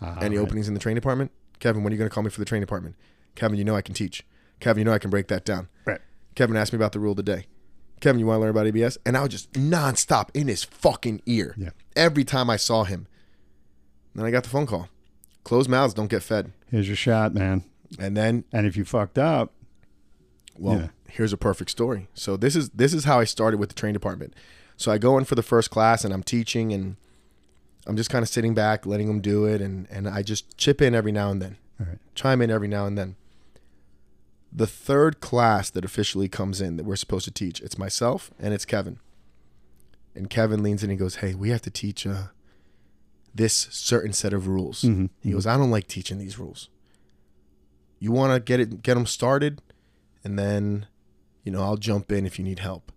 Ah, 0.02 0.18
Any 0.22 0.38
right. 0.38 0.44
openings 0.44 0.68
in 0.68 0.74
the 0.74 0.80
train 0.80 0.96
department? 0.96 1.32
Kevin, 1.60 1.84
when 1.84 1.91
are 1.91 1.95
you 1.95 1.97
going 1.97 2.10
to 2.10 2.14
call 2.14 2.24
me 2.24 2.30
for 2.30 2.39
the 2.39 2.45
train 2.45 2.62
department? 2.62 2.95
Kevin, 3.36 3.57
you 3.57 3.64
know 3.64 3.76
I 3.76 3.82
can 3.82 3.93
teach. 3.93 4.26
Kevin, 4.60 4.80
you 4.80 4.86
know 4.86 4.93
I 4.93 4.99
can 4.99 5.10
break 5.10 5.28
that 5.28 5.45
down. 5.45 5.68
Right. 5.86 5.99
Kevin 6.36 6.55
asked 6.55 6.74
me 6.74 6.78
about 6.78 6.91
the 6.93 6.99
rule 6.99 7.12
of 7.12 7.18
the 7.18 7.24
day. 7.24 7.45
Kevin, 8.01 8.20
you 8.20 8.26
want 8.28 8.38
to 8.38 8.41
learn 8.41 8.49
about 8.49 8.68
ABS? 8.68 8.97
And 9.05 9.18
I 9.18 9.22
was 9.22 9.30
just 9.30 9.51
nonstop 9.53 10.30
in 10.34 10.47
his 10.47 10.64
fucking 10.64 11.22
ear 11.26 11.53
Yeah. 11.57 11.70
every 11.95 12.24
time 12.24 12.49
I 12.49 12.55
saw 12.55 12.84
him. 12.86 13.07
Then 14.16 14.26
I 14.26 14.32
got 14.32 14.43
the 14.43 14.49
phone 14.49 14.66
call. 14.66 14.88
Closed 15.43 15.70
mouths 15.70 15.93
don't 15.93 16.10
get 16.10 16.24
fed. 16.24 16.51
Here's 16.72 16.88
your 16.88 16.95
shot, 16.95 17.34
man. 17.34 17.64
And 17.97 18.16
then, 18.16 18.43
And 18.53 18.66
if 18.66 18.78
you 18.78 18.86
fucked 18.86 19.18
up, 19.18 19.51
well, 20.57 20.78
Yeah. 20.80 20.88
here's 21.10 21.34
a 21.34 21.38
perfect 21.38 21.72
story. 21.72 22.07
So 22.14 22.38
this 22.38 22.55
is 22.55 22.70
this 22.70 22.93
is 22.93 23.05
how 23.05 23.20
I 23.20 23.24
started 23.24 23.57
with 23.60 23.70
the 23.70 23.76
train 23.76 23.93
department. 23.93 24.34
So 24.78 24.91
I 24.91 24.97
go 24.97 25.18
in 25.18 25.26
for 25.26 25.36
the 25.36 25.43
first 25.43 25.70
class 25.70 26.05
and 26.05 26.14
I'm 26.14 26.24
teaching 26.24 26.72
and 26.72 26.95
I'm 27.90 27.98
just 27.98 28.10
kind 28.10 28.22
of 28.24 28.30
sitting 28.30 28.54
back, 28.54 28.86
letting 28.86 29.08
them 29.08 29.20
do 29.20 29.46
it, 29.46 29.62
and 29.62 29.88
and 29.90 30.08
I 30.08 30.22
just 30.22 30.56
chip 30.58 30.82
in 30.82 30.94
every 30.94 31.12
now 31.12 31.32
and 31.32 31.42
then. 31.42 31.58
all 31.80 31.88
right. 31.88 31.98
chime 32.14 32.42
in 32.42 32.52
every 32.52 32.68
now 32.68 32.86
and 32.86 32.98
then. 32.98 33.16
The 34.52 34.68
third 34.68 35.20
class 35.22 35.70
that 35.72 35.84
officially 35.86 36.28
comes 36.30 36.60
in 36.62 36.78
that 36.78 36.86
we're 36.86 36.96
supposed 36.96 37.26
to 37.26 37.32
teach, 37.32 37.62
it's 37.62 37.78
myself 37.78 38.32
and 38.40 38.54
it's 38.54 38.66
Kevin. 38.66 39.00
And 40.16 40.30
Kevin 40.30 40.62
leans 40.64 40.84
in 40.84 40.90
and 40.90 41.00
he 41.00 41.04
goes, 41.04 41.16
"Hey, 41.18 41.34
we 41.34 41.50
have 41.50 41.62
to 41.64 41.70
teach 41.72 42.06
uh, 42.06 42.28
this 43.34 43.54
certain 43.72 44.14
set 44.14 44.34
of 44.34 44.48
rules." 44.48 44.82
Mhm, 44.84 45.10
He 45.22 45.32
goes, 45.32 45.46
"I 45.48 45.58
don't 45.58 45.72
like 45.72 45.88
teaching 45.88 46.18
these 46.20 46.38
rules. 46.40 46.70
You 48.00 48.12
want 48.12 48.34
to 48.34 48.40
get 48.40 48.60
it, 48.60 48.82
get 48.84 48.96
them 48.96 49.06
started, 49.06 49.62
and 50.24 50.38
then, 50.38 50.86
you 51.44 51.52
know, 51.52 51.62
I'll 51.62 51.78
jump 51.78 52.12
in 52.12 52.26
if 52.26 52.38
you 52.40 52.46
need 52.46 52.60
help." 52.60 52.92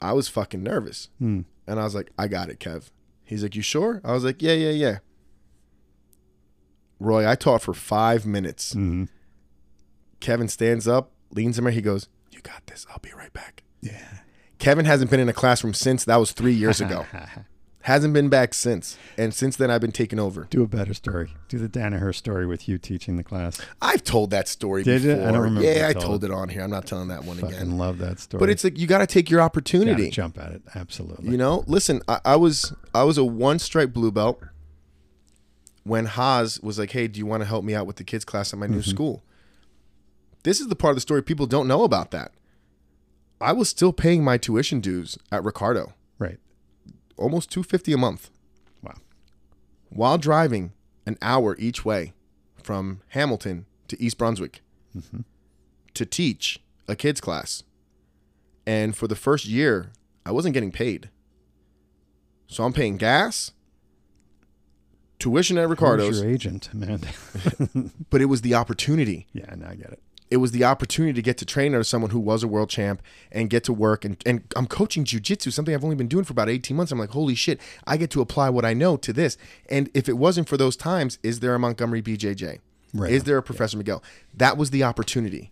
I 0.00 0.12
was 0.12 0.28
fucking 0.28 0.62
nervous, 0.62 1.08
Hmm. 1.18 1.40
and 1.66 1.80
I 1.80 1.84
was 1.84 1.94
like, 1.94 2.10
"I 2.18 2.28
got 2.28 2.48
it, 2.50 2.60
Kev." 2.60 2.90
He's 3.28 3.42
like, 3.42 3.54
"You 3.54 3.62
sure?" 3.62 4.00
I 4.04 4.12
was 4.12 4.24
like, 4.24 4.40
"Yeah, 4.42 4.54
yeah, 4.54 4.70
yeah." 4.70 4.98
Roy, 6.98 7.28
I 7.28 7.34
taught 7.34 7.62
for 7.62 7.74
five 7.74 8.24
minutes. 8.26 8.74
Mhm. 8.74 9.08
Kevin 10.20 10.48
stands 10.48 10.88
up, 10.88 11.12
leans 11.30 11.58
in 11.58 11.64
me. 11.64 11.72
He 11.72 11.80
goes, 11.82 12.08
"You 12.32 12.40
got 12.40 12.66
this. 12.66 12.86
I'll 12.90 12.98
be 13.00 13.12
right 13.16 13.32
back." 13.32 13.62
Yeah. 13.80 14.18
Kevin 14.58 14.86
hasn't 14.86 15.10
been 15.10 15.20
in 15.20 15.28
a 15.28 15.32
classroom 15.32 15.74
since 15.74 16.04
that 16.06 16.16
was 16.16 16.32
three 16.32 16.54
years 16.54 16.80
ago. 16.80 17.06
hasn't 17.82 18.12
been 18.12 18.28
back 18.28 18.54
since, 18.54 18.98
and 19.16 19.32
since 19.32 19.56
then 19.56 19.70
I've 19.70 19.80
been 19.80 19.92
taking 19.92 20.18
over. 20.18 20.46
Do 20.50 20.62
a 20.62 20.66
better 20.66 20.94
story. 20.94 21.32
Do 21.48 21.58
the 21.58 21.68
Danaher 21.68 22.14
story 22.14 22.46
with 22.46 22.68
you 22.68 22.76
teaching 22.76 23.16
the 23.16 23.24
class. 23.24 23.60
I've 23.80 24.02
told 24.02 24.30
that 24.30 24.48
story 24.48 24.82
Did 24.82 25.02
you? 25.02 25.12
before. 25.12 25.28
I 25.28 25.32
don't 25.32 25.42
remember 25.42 25.62
Yeah, 25.62 25.88
I 25.88 25.92
told 25.92 26.04
told 26.04 26.24
it 26.24 26.30
on 26.30 26.48
here. 26.48 26.62
I'm 26.62 26.70
not 26.70 26.86
telling 26.86 27.08
that 27.08 27.24
one 27.24 27.38
Fucking 27.38 27.56
again. 27.56 27.78
love 27.78 27.98
that 27.98 28.18
story. 28.18 28.40
But 28.40 28.50
it's 28.50 28.64
like 28.64 28.78
you 28.78 28.86
got 28.86 28.98
to 28.98 29.06
take 29.06 29.30
your 29.30 29.40
opportunity. 29.40 30.10
jump 30.10 30.38
at 30.38 30.52
it. 30.52 30.62
Absolutely. 30.74 31.30
You 31.30 31.38
know, 31.38 31.64
listen, 31.66 32.02
I, 32.08 32.20
I 32.24 32.36
was 32.36 32.72
I 32.94 33.04
was 33.04 33.16
a 33.16 33.24
one 33.24 33.58
stripe 33.58 33.92
blue 33.92 34.10
belt 34.10 34.42
when 35.84 36.06
Haas 36.06 36.60
was 36.60 36.78
like, 36.78 36.90
"Hey, 36.90 37.08
do 37.08 37.18
you 37.18 37.26
want 37.26 37.42
to 37.42 37.46
help 37.46 37.64
me 37.64 37.74
out 37.74 37.86
with 37.86 37.96
the 37.96 38.04
kids 38.04 38.24
class 38.24 38.52
at 38.52 38.58
my 38.58 38.66
new 38.66 38.78
mm-hmm. 38.78 38.90
school?" 38.90 39.22
This 40.42 40.60
is 40.60 40.68
the 40.68 40.76
part 40.76 40.92
of 40.92 40.96
the 40.96 41.00
story 41.00 41.22
people 41.22 41.46
don't 41.46 41.68
know 41.68 41.84
about 41.84 42.10
that. 42.10 42.32
I 43.40 43.52
was 43.52 43.68
still 43.68 43.92
paying 43.92 44.24
my 44.24 44.36
tuition 44.36 44.80
dues 44.80 45.18
at 45.30 45.44
Ricardo, 45.44 45.94
right. 46.18 46.38
Almost 47.18 47.50
two 47.50 47.62
fifty 47.62 47.92
a 47.92 47.98
month, 47.98 48.30
Wow. 48.82 48.94
while 49.90 50.18
driving 50.18 50.72
an 51.06 51.16
hour 51.22 51.56
each 51.58 51.84
way 51.84 52.12
from 52.62 53.00
Hamilton 53.08 53.66
to 53.88 54.00
East 54.02 54.18
Brunswick 54.18 54.62
mm-hmm. 54.96 55.20
to 55.94 56.06
teach 56.06 56.60
a 56.86 56.94
kids 56.94 57.20
class. 57.20 57.62
And 58.66 58.94
for 58.96 59.08
the 59.08 59.16
first 59.16 59.46
year, 59.46 59.92
I 60.26 60.30
wasn't 60.32 60.52
getting 60.54 60.72
paid. 60.72 61.08
So 62.48 62.64
I'm 62.64 62.72
paying 62.72 62.96
gas, 62.98 63.52
tuition 65.18 65.58
at 65.58 65.68
Ricardo's, 65.68 66.20
your 66.20 66.30
agent, 66.30 66.72
man? 66.74 67.00
but 68.10 68.20
it 68.20 68.26
was 68.26 68.42
the 68.42 68.54
opportunity. 68.54 69.26
yeah, 69.32 69.54
now 69.54 69.70
I 69.70 69.74
get 69.74 69.90
it. 69.92 70.02
It 70.30 70.38
was 70.38 70.52
the 70.52 70.64
opportunity 70.64 71.14
to 71.14 71.22
get 71.22 71.38
to 71.38 71.44
train 71.44 71.74
under 71.74 71.84
someone 71.84 72.10
who 72.10 72.20
was 72.20 72.42
a 72.42 72.48
world 72.48 72.70
champ 72.70 73.02
and 73.32 73.48
get 73.48 73.64
to 73.64 73.72
work. 73.72 74.04
And, 74.04 74.20
and 74.26 74.42
I'm 74.56 74.66
coaching 74.66 75.04
jujitsu, 75.04 75.52
something 75.52 75.74
I've 75.74 75.84
only 75.84 75.96
been 75.96 76.08
doing 76.08 76.24
for 76.24 76.32
about 76.32 76.48
18 76.48 76.76
months. 76.76 76.92
I'm 76.92 76.98
like, 76.98 77.10
holy 77.10 77.34
shit, 77.34 77.60
I 77.86 77.96
get 77.96 78.10
to 78.10 78.20
apply 78.20 78.50
what 78.50 78.64
I 78.64 78.74
know 78.74 78.96
to 78.98 79.12
this. 79.12 79.36
And 79.68 79.90
if 79.94 80.08
it 80.08 80.18
wasn't 80.18 80.48
for 80.48 80.56
those 80.56 80.76
times, 80.76 81.18
is 81.22 81.40
there 81.40 81.54
a 81.54 81.58
Montgomery 81.58 82.02
BJJ? 82.02 82.58
Right. 82.94 83.12
Is 83.12 83.24
there 83.24 83.36
a 83.38 83.42
Professor 83.42 83.76
Miguel? 83.76 84.02
That 84.34 84.56
was 84.56 84.70
the 84.70 84.82
opportunity. 84.82 85.50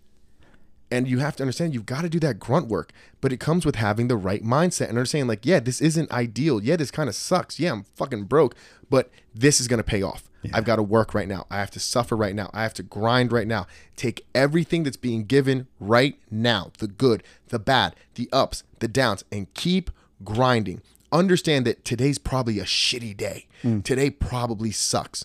And 0.91 1.09
you 1.09 1.19
have 1.19 1.35
to 1.37 1.43
understand 1.43 1.75
you've 1.75 1.87
got 1.87 2.03
to 2.03 2.09
do 2.09 2.21
that 2.21 2.39
grunt 2.39 2.69
work, 2.69 2.93
but 3.21 3.33
it 3.33 3.41
comes 3.41 3.67
with 3.67 3.75
having 3.75 4.07
the 4.07 4.17
right 4.17 4.45
mindset 4.45 4.89
and 4.89 4.99
understanding 4.99 5.27
like, 5.27 5.45
yeah, 5.45 5.59
this 5.59 5.81
isn't 5.81 6.11
ideal. 6.13 6.63
Yeah, 6.63 6.77
this 6.77 6.93
kind 6.93 7.09
of 7.09 7.17
sucks. 7.17 7.59
Yeah, 7.59 7.73
I'm 7.73 7.83
fucking 7.83 8.25
broke, 8.25 8.55
but 8.89 9.11
this 9.35 9.61
is 9.61 9.67
going 9.67 9.79
to 9.79 9.85
pay 9.85 10.03
off. 10.03 10.31
I've 10.53 10.65
got 10.65 10.77
to 10.77 10.83
work 10.83 11.15
right 11.15 11.29
now. 11.29 11.47
I 11.51 11.57
have 11.57 11.71
to 11.73 11.81
suffer 11.81 12.17
right 12.17 12.35
now. 12.35 12.51
I 12.53 12.63
have 12.63 12.75
to 12.75 12.83
grind 12.83 13.33
right 13.33 13.47
now. 13.47 13.67
Take 13.97 14.27
everything 14.35 14.85
that's 14.85 14.97
being 14.97 15.25
given 15.25 15.67
right 15.81 16.19
now, 16.31 16.71
the 16.79 16.87
good, 16.87 17.23
the 17.49 17.59
bad, 17.59 17.97
the 18.15 18.29
ups, 18.33 18.63
the 18.79 18.89
downs 18.89 19.25
and 19.33 19.53
keep 19.55 19.91
grinding. 20.25 20.83
Understand 21.13 21.67
that 21.67 21.85
today's 21.85 22.19
probably 22.19 22.59
a 22.59 22.65
shitty 22.65 23.17
day. 23.17 23.47
Mm. 23.63 23.85
Today 23.85 24.11
probably 24.11 24.71
sucks. 24.71 25.25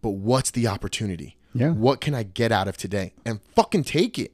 But 0.00 0.10
what's 0.10 0.50
the 0.50 0.66
opportunity? 0.66 1.36
Yeah. 1.54 1.70
What 1.70 2.00
can 2.00 2.14
I 2.14 2.22
get 2.22 2.50
out 2.50 2.68
of 2.68 2.76
today? 2.76 3.14
And 3.24 3.40
fucking 3.54 3.84
take 3.84 4.18
it. 4.18 4.32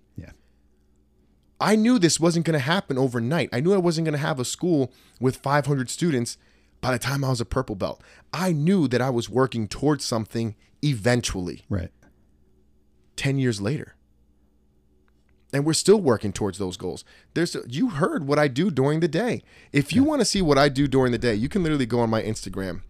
Yeah. 1.61 1.67
I 1.69 1.77
knew 1.77 1.99
this 1.99 2.21
wasn't 2.21 2.47
going 2.47 2.59
to 2.59 2.65
happen 2.65 2.99
overnight. 2.99 3.49
I 3.53 3.61
knew 3.61 3.75
I 3.75 3.79
wasn't 3.79 4.05
going 4.05 4.13
to 4.13 4.19
have 4.19 4.39
a 4.39 4.45
school 4.45 4.93
with 5.21 5.37
500 5.37 5.91
students 5.91 6.39
by 6.81 6.93
the 6.93 6.99
time 6.99 7.25
I 7.25 7.31
was 7.31 7.41
a 7.41 7.45
purple 7.45 7.75
belt. 7.75 8.03
I 8.33 8.53
knew 8.53 8.87
that 8.89 9.01
I 9.03 9.11
was 9.11 9.29
working 9.29 9.67
towards 9.69 10.05
something 10.05 10.55
eventually, 10.83 11.65
Right. 11.69 11.91
10 13.17 13.39
years 13.39 13.61
later. 13.61 13.97
And 15.53 15.65
we're 15.65 15.73
still 15.73 16.01
working 16.01 16.33
towards 16.33 16.59
those 16.59 16.77
goals. 16.77 17.05
There's 17.35 17.57
you 17.67 17.89
heard 17.91 18.27
what 18.27 18.39
I 18.39 18.49
do 18.49 18.71
during 18.71 19.01
the 19.01 19.09
day. 19.09 19.43
If 19.73 19.93
you 19.95 20.05
want 20.05 20.21
to 20.21 20.27
see 20.27 20.43
what 20.43 20.59
I 20.59 20.69
do 20.69 20.87
during 20.87 21.11
the 21.11 21.19
day, 21.19 21.35
you 21.35 21.49
can 21.49 21.63
literally 21.63 21.87
go 21.87 22.01
on 22.01 22.11
my 22.11 22.23
Instagram 22.23 22.83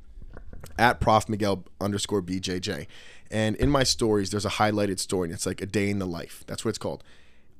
at 0.76 1.00
Prof 1.00 1.28
Miguel 1.28 1.64
underscore 1.80 2.20
BJJ. 2.20 2.86
And 3.30 3.54
in 3.56 3.70
my 3.70 3.84
stories, 3.84 4.30
there's 4.30 4.44
a 4.44 4.50
highlighted 4.50 4.98
story, 4.98 5.28
and 5.28 5.34
it's 5.34 5.46
like 5.46 5.62
a 5.62 5.66
day 5.66 5.88
in 5.88 5.98
the 5.98 6.06
life. 6.06 6.42
That's 6.46 6.64
what 6.64 6.70
it's 6.70 6.78
called. 6.78 7.04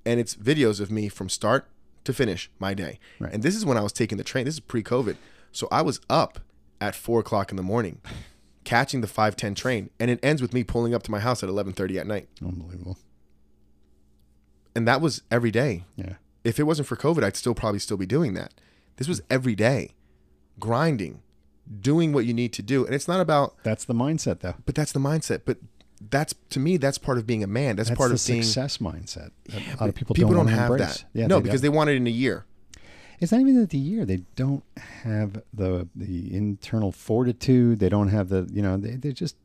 And 0.04 0.18
it's 0.20 0.34
videos 0.34 0.80
of 0.80 0.90
me 0.90 1.08
from 1.08 1.28
start 1.28 1.66
to 2.04 2.12
finish 2.12 2.50
my 2.58 2.74
day. 2.74 2.98
Right. 3.18 3.32
And 3.32 3.42
this 3.42 3.54
is 3.54 3.64
when 3.66 3.76
I 3.76 3.82
was 3.82 3.92
taking 3.92 4.18
the 4.18 4.24
train. 4.24 4.44
This 4.44 4.54
is 4.54 4.60
pre 4.60 4.82
COVID. 4.82 5.16
So 5.52 5.68
I 5.70 5.82
was 5.82 6.00
up 6.08 6.40
at 6.80 6.94
four 6.94 7.20
o'clock 7.20 7.50
in 7.50 7.56
the 7.56 7.62
morning, 7.62 8.00
catching 8.64 9.00
the 9.00 9.06
510 9.06 9.54
train. 9.54 9.90
And 10.00 10.10
it 10.10 10.20
ends 10.22 10.40
with 10.40 10.54
me 10.54 10.64
pulling 10.64 10.94
up 10.94 11.02
to 11.04 11.10
my 11.10 11.20
house 11.20 11.42
at 11.42 11.48
1130 11.48 11.98
at 11.98 12.06
night. 12.06 12.28
Unbelievable. 12.42 12.98
And 14.74 14.86
that 14.86 15.00
was 15.00 15.22
every 15.30 15.50
day. 15.50 15.84
Yeah. 15.96 16.14
If 16.44 16.58
it 16.58 16.64
wasn't 16.64 16.88
for 16.88 16.96
COVID, 16.96 17.24
I'd 17.24 17.36
still 17.36 17.54
probably 17.54 17.80
still 17.80 17.96
be 17.96 18.06
doing 18.06 18.34
that. 18.34 18.54
This 18.96 19.08
was 19.08 19.20
every 19.28 19.54
day, 19.54 19.90
grinding, 20.58 21.20
doing 21.80 22.12
what 22.12 22.24
you 22.24 22.32
need 22.32 22.52
to 22.54 22.62
do. 22.62 22.84
And 22.86 22.94
it's 22.94 23.08
not 23.08 23.20
about 23.20 23.56
That's 23.64 23.84
the 23.84 23.94
mindset, 23.94 24.40
though. 24.40 24.54
but 24.64 24.74
that's 24.74 24.92
the 24.92 25.00
mindset. 25.00 25.42
But 25.44 25.58
that's 25.98 26.34
to 26.50 26.60
me, 26.60 26.76
that's 26.76 26.98
part 26.98 27.18
of 27.18 27.26
being 27.26 27.42
a 27.42 27.46
man. 27.46 27.76
That's, 27.76 27.88
That's 27.88 27.98
part 27.98 28.12
of 28.12 28.24
being. 28.26 28.42
success 28.42 28.78
mindset. 28.78 29.30
that 29.46 29.62
a 29.62 29.76
lot 29.80 29.88
of 29.88 29.94
people, 29.94 30.14
don't, 30.14 30.32
don't, 30.32 30.46
have 30.48 30.70
embrace. 30.70 30.98
that. 30.98 31.04
Yeah, 31.12 31.26
no, 31.26 31.36
they 31.36 31.44
because 31.44 31.60
don't. 31.60 31.72
they 31.72 31.76
want 31.76 31.90
it 31.90 31.96
in 31.96 32.06
a 32.06 32.10
year. 32.10 32.44
It's 33.20 33.32
not 33.32 33.40
even 33.40 33.60
that 33.60 33.70
the 33.70 33.78
year 33.78 34.04
they 34.04 34.18
don't 34.36 34.62
have 35.02 35.42
the 35.52 35.88
the 35.96 36.32
internal 36.34 36.92
fortitude. 36.92 37.80
They 37.80 37.88
don't 37.88 38.08
have 38.08 38.28
the 38.28 38.48
you 38.52 38.62
know 38.62 38.76
they 38.76 38.92
they 38.92 39.12
just 39.12 39.36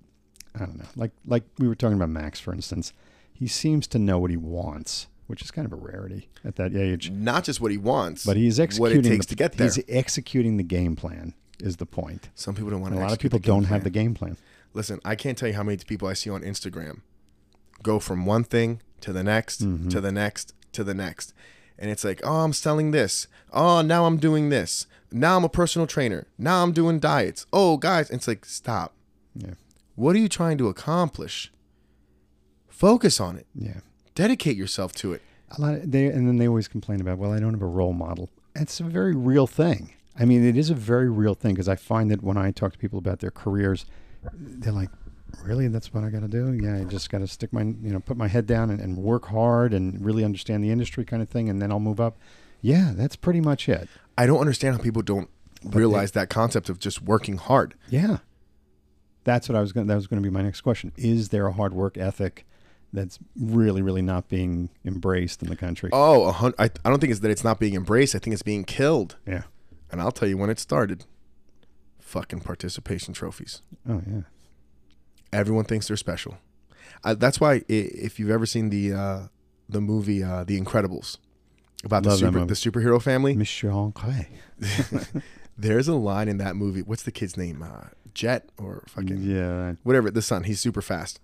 I 0.55 0.59
don't 0.59 0.77
know 0.77 0.85
like 0.95 1.11
like 1.25 1.43
we 1.57 1.67
were 1.67 1.75
talking 1.75 1.97
about 1.97 2.09
Max 2.09 2.39
for 2.39 2.53
instance. 2.53 2.93
He 3.31 3.47
seems 3.47 3.88
to 3.88 3.99
know 3.99 4.19
what 4.19 4.30
he 4.30 4.38
wants, 4.38 5.07
which 5.25 5.41
is 5.41 5.49
kind 5.49 5.65
of 5.65 5.73
a 5.73 5.75
rarity 5.75 6.30
at 6.45 6.55
that 6.57 6.75
age. 6.75 7.09
Not 7.09 7.43
just 7.43 7.59
what 7.59 7.71
he 7.71 7.77
wants, 7.80 8.23
But 8.25 8.38
he's 8.38 8.59
executing 8.59 8.97
what 8.99 9.05
it 9.05 9.09
takes 9.09 9.25
the- 9.25 9.30
to 9.31 9.35
get 9.35 9.53
there. 9.53 9.65
He's 9.65 9.84
executing 9.89 10.57
the 10.57 10.63
game 10.63 10.95
plan 10.95 11.34
is 11.59 11.77
the 11.77 11.85
point. 11.88 12.30
Some 12.35 12.53
people 12.53 12.69
don't 12.69 12.81
want 12.81 12.93
And 12.93 13.01
a 13.01 13.05
lot 13.05 13.13
of 13.13 13.19
people 13.19 13.39
don't 13.39 13.63
have 13.65 13.84
the 13.84 13.89
game 13.89 14.13
plan. 14.13 14.38
Listen, 14.74 15.00
I 15.06 15.16
can't 15.16 15.38
tell 15.38 15.50
you 15.50 15.56
how 15.56 15.64
many 15.64 15.78
people 15.78 16.08
I 16.08 16.14
see 16.14 16.30
on 16.30 16.41
Instagram 16.41 17.02
go 17.84 18.00
from 18.00 18.26
one 18.26 18.44
thing 18.44 18.82
to 19.02 19.14
the 19.14 19.24
next, 19.24 19.62
Mm-hmm. 19.64 19.90
to 19.90 20.02
the 20.02 20.12
next, 20.12 20.54
to 20.74 20.84
the 20.84 20.94
next. 20.94 21.34
And 21.78 21.91
it's 21.91 22.04
like, 22.04 22.22
oh, 22.24 22.41
I'm 22.41 22.54
selling 22.54 22.91
this. 22.91 23.28
Oh, 23.52 23.82
now 23.82 24.06
I'm 24.06 24.18
doing 24.18 24.50
this. 24.50 24.88
Now 25.12 25.36
I'm 25.38 25.44
a 25.44 25.50
personal 25.50 25.88
trainer. 25.88 26.28
Now 26.38 26.64
I'm 26.64 26.72
doing 26.72 27.00
diets. 27.00 27.45
Oh, 27.52 27.78
guys. 27.78 28.10
And 28.10 28.18
it's 28.18 28.28
like, 28.28 28.45
stop. 28.45 28.94
Yeah, 29.36 29.56
What 29.95 30.16
are 30.16 30.20
you 30.20 30.30
trying 30.30 30.58
to 30.60 30.68
accomplish? 30.70 31.52
Focus 32.70 33.20
on 33.20 33.38
it. 33.38 33.48
yeah. 33.56 33.80
Dedicate 34.16 34.56
yourself 34.56 34.94
to 34.94 35.14
it. 35.14 35.22
A 35.58 35.62
lot 35.62 35.74
of, 35.76 35.91
they 35.91 36.06
and 36.06 36.28
then 36.28 36.38
they 36.38 36.48
always 36.48 36.68
complain 36.68 37.02
about, 37.02 37.18
well, 37.18 37.32
I 37.34 37.40
don't 37.40 37.54
have 37.54 37.62
a 37.64 37.68
role 37.68 37.94
model. 37.94 38.30
It's 38.56 38.80
a 38.80 38.84
very 38.84 39.16
real 39.16 39.48
thing. 39.48 39.94
I 40.18 40.26
mean, 40.26 40.44
it 40.45 40.56
is 40.56 40.70
a 40.70 40.76
very 40.76 41.10
real 41.10 41.34
thing 41.34 41.54
because 41.56 41.68
I 41.68 41.76
find 41.76 42.12
that 42.12 42.22
when 42.22 42.38
I 42.38 42.52
talk 42.52 42.74
to 42.74 42.78
people 42.78 43.00
about 43.00 43.20
their 43.20 43.32
careers, 43.32 43.86
they're 44.34 44.74
like, 44.74 44.90
"Really? 45.44 45.68
That's 45.68 45.94
what 45.94 46.04
I 46.04 46.10
got 46.10 46.22
to 46.22 46.28
do? 46.28 46.54
Yeah, 46.54 46.78
I 46.78 46.84
just 46.84 47.10
got 47.10 47.20
to 47.20 47.28
stick 47.28 47.52
my, 47.54 47.62
you 47.62 47.91
know, 47.91 48.00
put 48.00 48.18
my 48.18 48.28
head 48.28 48.45
down 48.45 48.70
and, 48.70 48.80
and 48.80 48.98
work 48.98 49.28
hard 49.28 49.74
and 49.74 50.04
really 50.04 50.24
understand 50.24 50.64
the 50.64 50.72
industry, 50.72 51.06
kind 51.06 51.22
of 51.22 51.30
thing, 51.30 51.50
and 51.50 51.62
then 51.62 51.72
I'll 51.72 51.80
move 51.80 52.00
up." 52.00 52.18
Yeah, 52.62 52.94
that's 52.95 53.18
pretty 53.18 53.41
much 53.41 53.68
it. 53.68 53.90
I 54.18 54.26
don't 54.26 54.40
understand 54.40 54.78
how 54.78 54.82
people 54.82 55.02
don't 55.02 55.30
realize 55.66 56.12
that 56.12 56.30
concept 56.30 56.70
of 56.70 56.80
just 56.80 57.02
working 57.02 57.38
hard. 57.38 57.76
Yeah, 57.90 58.20
that's 59.24 59.50
what 59.50 59.56
I 59.56 59.62
was 59.62 59.72
going. 59.72 59.88
That 59.88 59.95
was 59.95 60.08
going 60.08 60.22
to 60.22 60.28
be 60.28 60.34
my 60.34 60.41
next 60.41 60.62
question. 60.62 60.91
Is 60.95 61.30
there 61.30 61.48
a 61.48 61.52
hard 61.54 61.74
work 61.74 61.98
ethic 61.98 62.45
that's 62.94 63.20
really, 63.36 63.82
really 63.82 64.02
not 64.02 64.30
being 64.30 64.70
embraced 64.86 65.41
in 65.41 65.50
the 65.50 65.56
country? 65.56 65.90
Oh, 65.91 66.30
a 66.30 66.54
I, 66.62 66.70
I 66.86 66.90
don't 66.90 67.00
think 67.00 67.12
it's 67.12 67.22
that 67.22 67.32
it's 67.32 67.44
not 67.44 67.60
being 67.60 67.74
embraced. 67.74 68.16
I 68.16 68.20
think 68.20 68.34
it's 68.34 68.44
being 68.44 68.64
killed. 68.64 69.18
Yeah. 69.28 69.44
And 69.91 70.02
I'll 70.02 70.12
tell 70.12 70.28
you 70.28 70.38
when 70.38 70.50
it 70.50 70.60
started. 70.60 71.06
Fucking 72.14 72.41
participation 72.41 73.14
trophies. 73.14 73.61
Oh 73.90 74.02
yeah. 74.07 74.22
Everyone 75.31 75.65
thinks 75.65 75.88
they're 75.88 75.98
special. 75.98 76.38
I, 77.03 77.15
that's 77.15 77.40
why 77.40 77.64
if 77.68 78.19
you've 78.19 78.30
ever 78.30 78.45
seen 78.45 78.69
the 78.69 78.94
uh, 78.94 79.19
the 79.68 79.81
movie 79.81 80.23
uh, 80.23 80.44
The 80.44 80.60
Incredibles 80.61 81.18
about 81.84 82.03
the 82.03 82.10
Love 82.10 82.19
that 82.19 82.26
super, 82.34 82.45
the 82.45 82.53
superhero 82.53 83.02
family, 83.02 83.35
Monsieur 83.35 83.72
Ancre. 83.81 84.27
there's 85.57 85.88
a 85.88 85.95
line 85.95 86.27
in 86.30 86.38
that 86.38 86.56
movie. 86.56 86.84
What's 86.84 87.02
the 87.03 87.11
kid's 87.11 87.35
name? 87.35 87.64
Uh, 87.64 87.88
Jet 88.14 88.48
or 88.60 88.84
fucking 88.88 89.18
Yeah. 89.23 89.73
whatever. 89.81 90.11
The 90.11 90.22
son. 90.22 90.44
He's 90.44 90.60
super 90.60 90.84
fast. 90.84 91.19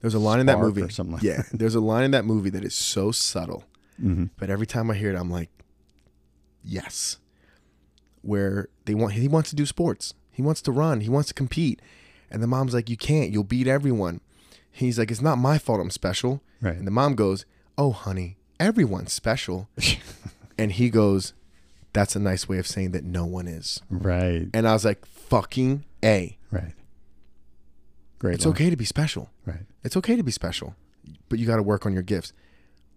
There's 0.00 0.14
a 0.14 0.18
line 0.18 0.40
in 0.40 0.46
that 0.46 0.58
movie. 0.58 0.82
or 0.82 0.90
something 0.90 1.14
like 1.16 1.22
yeah, 1.22 1.42
there's 1.52 1.74
a 1.74 1.80
line 1.80 2.04
in 2.04 2.10
that 2.12 2.24
movie 2.24 2.50
that 2.50 2.64
is 2.64 2.74
so 2.74 3.12
subtle, 3.12 3.64
Mm-hmm. 4.02 4.24
but 4.38 4.48
every 4.50 4.66
time 4.66 4.90
I 4.90 4.94
hear 4.94 5.12
it, 5.12 5.16
I'm 5.16 5.30
like, 5.30 5.50
yes. 6.64 7.18
Where 8.22 8.68
they 8.84 8.94
want, 8.94 9.12
he 9.14 9.28
wants 9.28 9.50
to 9.50 9.56
do 9.56 9.66
sports. 9.66 10.14
He 10.30 10.42
wants 10.42 10.62
to 10.62 10.72
run. 10.72 11.00
He 11.00 11.08
wants 11.08 11.28
to 11.28 11.34
compete, 11.34 11.80
and 12.30 12.42
the 12.42 12.46
mom's 12.46 12.74
like, 12.74 12.88
you 12.88 12.96
can't. 12.96 13.30
You'll 13.30 13.44
beat 13.44 13.66
everyone. 13.66 14.20
He's 14.70 14.98
like, 14.98 15.10
it's 15.10 15.20
not 15.20 15.36
my 15.36 15.58
fault. 15.58 15.80
I'm 15.80 15.90
special. 15.90 16.42
Right. 16.62 16.76
And 16.76 16.86
the 16.86 16.92
mom 16.92 17.14
goes, 17.14 17.44
oh 17.76 17.92
honey, 17.92 18.38
everyone's 18.58 19.12
special. 19.12 19.68
and 20.58 20.72
he 20.72 20.88
goes, 20.88 21.34
that's 21.92 22.16
a 22.16 22.20
nice 22.20 22.48
way 22.48 22.58
of 22.58 22.66
saying 22.66 22.92
that 22.92 23.04
no 23.04 23.26
one 23.26 23.46
is. 23.46 23.82
Right. 23.90 24.48
And 24.54 24.66
I 24.66 24.72
was 24.72 24.84
like, 24.84 25.04
fucking 25.04 25.84
a. 26.02 26.38
Right. 26.50 26.72
Great. 28.18 28.36
It's 28.36 28.46
line. 28.46 28.54
okay 28.54 28.70
to 28.70 28.76
be 28.76 28.84
special. 28.84 29.30
Right. 29.44 29.66
It's 29.82 29.96
okay 29.96 30.16
to 30.16 30.22
be 30.22 30.32
special, 30.32 30.74
but 31.28 31.38
you 31.38 31.46
got 31.46 31.56
to 31.56 31.62
work 31.62 31.84
on 31.84 31.92
your 31.92 32.02
gifts. 32.02 32.32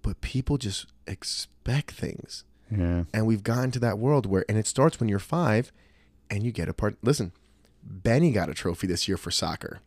But 0.01 0.21
people 0.21 0.57
just 0.57 0.85
expect 1.07 1.91
things. 1.91 2.43
Yeah. 2.71 3.03
And 3.13 3.25
we've 3.27 3.43
gotten 3.43 3.71
to 3.71 3.79
that 3.79 3.97
world 3.99 4.25
where, 4.25 4.45
and 4.49 4.57
it 4.57 4.67
starts 4.67 4.99
when 4.99 5.07
you're 5.09 5.19
five 5.19 5.71
and 6.29 6.43
you 6.43 6.51
get 6.51 6.67
a 6.69 6.73
part. 6.73 6.97
Listen, 7.03 7.31
Benny 7.83 8.31
got 8.31 8.49
a 8.49 8.53
trophy 8.53 8.87
this 8.87 9.07
year 9.07 9.17
for 9.17 9.31
soccer, 9.31 9.79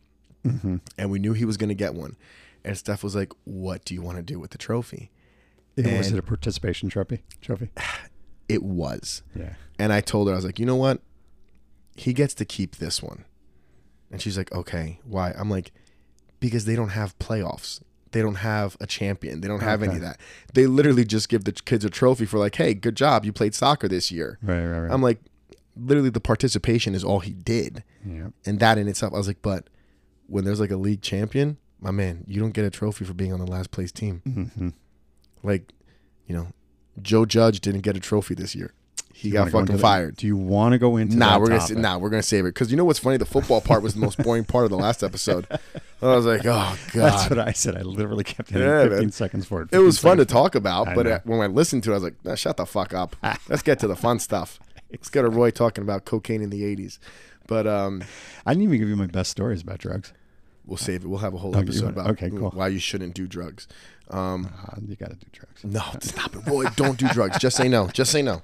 Mm-hmm. 0.45 0.77
and 0.97 1.11
we 1.11 1.19
knew 1.19 1.33
he 1.33 1.43
was 1.43 1.57
going 1.57 1.67
to 1.69 1.75
get 1.75 1.93
one. 1.93 2.15
And 2.63 2.77
Steph 2.77 3.03
was 3.03 3.13
like, 3.15 3.33
What 3.43 3.83
do 3.83 3.93
you 3.93 4.01
want 4.01 4.17
to 4.17 4.23
do 4.23 4.39
with 4.39 4.51
the 4.51 4.57
trophy? 4.57 5.11
was 5.75 5.85
And- 5.85 6.15
it 6.15 6.19
a 6.19 6.21
participation 6.23 6.89
trophy? 6.89 7.23
Trophy. 7.41 7.69
It 8.47 8.63
was. 8.63 9.21
Yeah. 9.35 9.53
And 9.77 9.93
I 9.93 10.01
told 10.01 10.27
her, 10.27 10.33
I 10.33 10.35
was 10.37 10.43
like, 10.45 10.57
You 10.59 10.65
know 10.65 10.75
what? 10.75 11.01
He 11.95 12.13
gets 12.13 12.33
to 12.35 12.45
keep 12.45 12.77
this 12.77 13.03
one. 13.03 13.25
And 14.11 14.19
she's 14.21 14.37
like, 14.37 14.51
Okay, 14.51 14.99
why? 15.03 15.33
I'm 15.37 15.49
like, 15.51 15.71
Because 16.39 16.65
they 16.65 16.75
don't 16.75 16.89
have 16.89 17.19
playoffs. 17.19 17.81
They 18.11 18.21
don't 18.21 18.35
have 18.35 18.75
a 18.79 18.87
champion. 18.87 19.41
They 19.41 19.47
don't 19.47 19.59
have 19.61 19.83
any 19.83 19.95
of 19.95 20.01
that. 20.01 20.19
They 20.53 20.65
literally 20.67 21.05
just 21.05 21.29
give 21.29 21.43
the 21.43 21.51
kids 21.51 21.85
a 21.85 21.89
trophy 21.89 22.25
for, 22.25 22.39
like, 22.39 22.55
Hey, 22.55 22.73
good 22.73 22.95
job. 22.95 23.25
You 23.25 23.31
played 23.31 23.53
soccer 23.53 23.87
this 23.87 24.11
year. 24.11 24.37
Right. 24.41 24.65
Right. 24.65 24.79
Right. 24.79 24.91
I'm 24.91 25.01
like, 25.01 25.19
literally, 25.75 26.09
the 26.09 26.19
participation 26.19 26.95
is 26.95 27.03
all 27.03 27.19
he 27.19 27.33
did. 27.33 27.83
yeah. 28.05 28.29
And 28.45 28.59
that 28.59 28.77
in 28.77 28.87
itself, 28.87 29.13
I 29.13 29.17
was 29.17 29.27
like, 29.27 29.41
but 29.41 29.69
when 30.27 30.43
there's 30.45 30.59
like 30.59 30.71
a 30.71 30.77
league 30.77 31.01
champion, 31.01 31.57
my 31.79 31.91
man, 31.91 32.23
you 32.27 32.39
don't 32.41 32.51
get 32.53 32.65
a 32.65 32.69
trophy 32.69 33.05
for 33.05 33.13
being 33.13 33.31
on 33.33 33.39
the 33.39 33.49
last 33.49 33.71
place 33.71 33.91
team. 33.91 34.21
Mm-hmm. 34.27 34.69
Like, 35.43 35.71
you 36.27 36.35
know, 36.35 36.47
Joe 37.01 37.25
Judge 37.25 37.61
didn't 37.61 37.81
get 37.81 37.95
a 37.95 37.99
trophy 37.99 38.33
this 38.35 38.55
year. 38.55 38.73
He 39.19 39.31
got 39.31 39.49
fucking 39.51 39.77
fired. 39.79 40.15
Do 40.15 40.27
you 40.27 40.37
want 40.37 40.71
to 40.71 40.77
go 40.77 40.95
into 40.95 41.17
Nah, 41.17 41.31
that 41.31 41.41
we're 41.41 41.49
gonna 41.57 41.81
nah, 41.81 41.97
we're 41.97 42.09
gonna 42.09 42.23
save 42.23 42.45
it 42.45 42.53
because 42.53 42.71
you 42.71 42.77
know 42.77 42.85
what's 42.85 42.99
funny? 42.99 43.17
The 43.17 43.25
football 43.25 43.59
part 43.59 43.83
was 43.83 43.93
the 43.93 43.99
most 43.99 44.17
boring 44.17 44.45
part 44.45 44.63
of 44.63 44.69
the 44.71 44.77
last 44.77 45.03
episode. 45.03 45.45
I 46.01 46.05
was 46.15 46.25
like, 46.25 46.45
oh 46.45 46.45
god, 46.45 46.77
That's 46.93 47.29
what 47.29 47.39
I 47.39 47.51
said. 47.51 47.75
I 47.75 47.81
literally 47.81 48.23
kept 48.23 48.49
hitting 48.51 48.65
Yeah, 48.65 48.83
15 48.83 48.99
man. 48.99 49.11
seconds 49.11 49.45
for 49.45 49.61
it. 49.63 49.69
it 49.73 49.79
was 49.79 49.97
15 49.97 50.09
fun 50.09 50.17
to 50.19 50.25
talk 50.25 50.55
about, 50.55 50.87
I 50.87 50.95
but 50.95 51.05
uh, 51.07 51.19
when 51.25 51.41
I 51.41 51.47
listened 51.47 51.83
to 51.83 51.89
it, 51.91 51.93
I 51.93 51.97
was 51.97 52.03
like, 52.03 52.15
nah, 52.23 52.35
shut 52.35 52.55
the 52.55 52.65
fuck 52.65 52.93
up. 52.93 53.17
Let's 53.49 53.61
get 53.61 53.79
to 53.79 53.87
the 53.87 53.95
fun 53.97 54.19
stuff. 54.19 54.57
Let's 54.91 55.09
go 55.09 55.21
to 55.21 55.29
Roy 55.29 55.51
talking 55.51 55.83
about 55.83 56.05
cocaine 56.05 56.41
in 56.41 56.49
the 56.49 56.61
'80s. 56.63 56.97
But 57.45 57.67
um, 57.67 58.03
I 58.45 58.53
didn't 58.53 58.63
even 58.63 58.79
give 58.79 58.87
you 58.87 58.95
my 58.95 59.07
best 59.07 59.31
stories 59.31 59.61
about 59.63 59.79
drugs. 59.79 60.13
We'll 60.65 60.77
save 60.77 61.03
it. 61.03 61.07
We'll 61.07 61.19
have 61.19 61.33
a 61.33 61.37
whole 61.37 61.55
Oh, 61.57 61.59
episode 61.59 61.89
about 61.89 62.11
okay, 62.11 62.29
cool. 62.29 62.51
why 62.51 62.67
you 62.69 62.79
shouldn't 62.79 63.15
do 63.15 63.27
drugs. 63.27 63.67
Um, 64.11 64.49
Uh, 64.67 64.75
you 64.87 64.95
got 64.95 65.09
to 65.09 65.15
do 65.15 65.25
drugs. 65.31 65.63
no, 65.63 65.81
stop 66.01 66.35
it, 66.35 66.45
Roy. 66.47 66.65
Don't 66.75 66.97
do 66.97 67.07
drugs. 67.09 67.37
Just 67.39 67.57
say 67.57 67.67
no. 67.67 67.87
Just 67.87 68.11
say 68.11 68.21
no. 68.21 68.41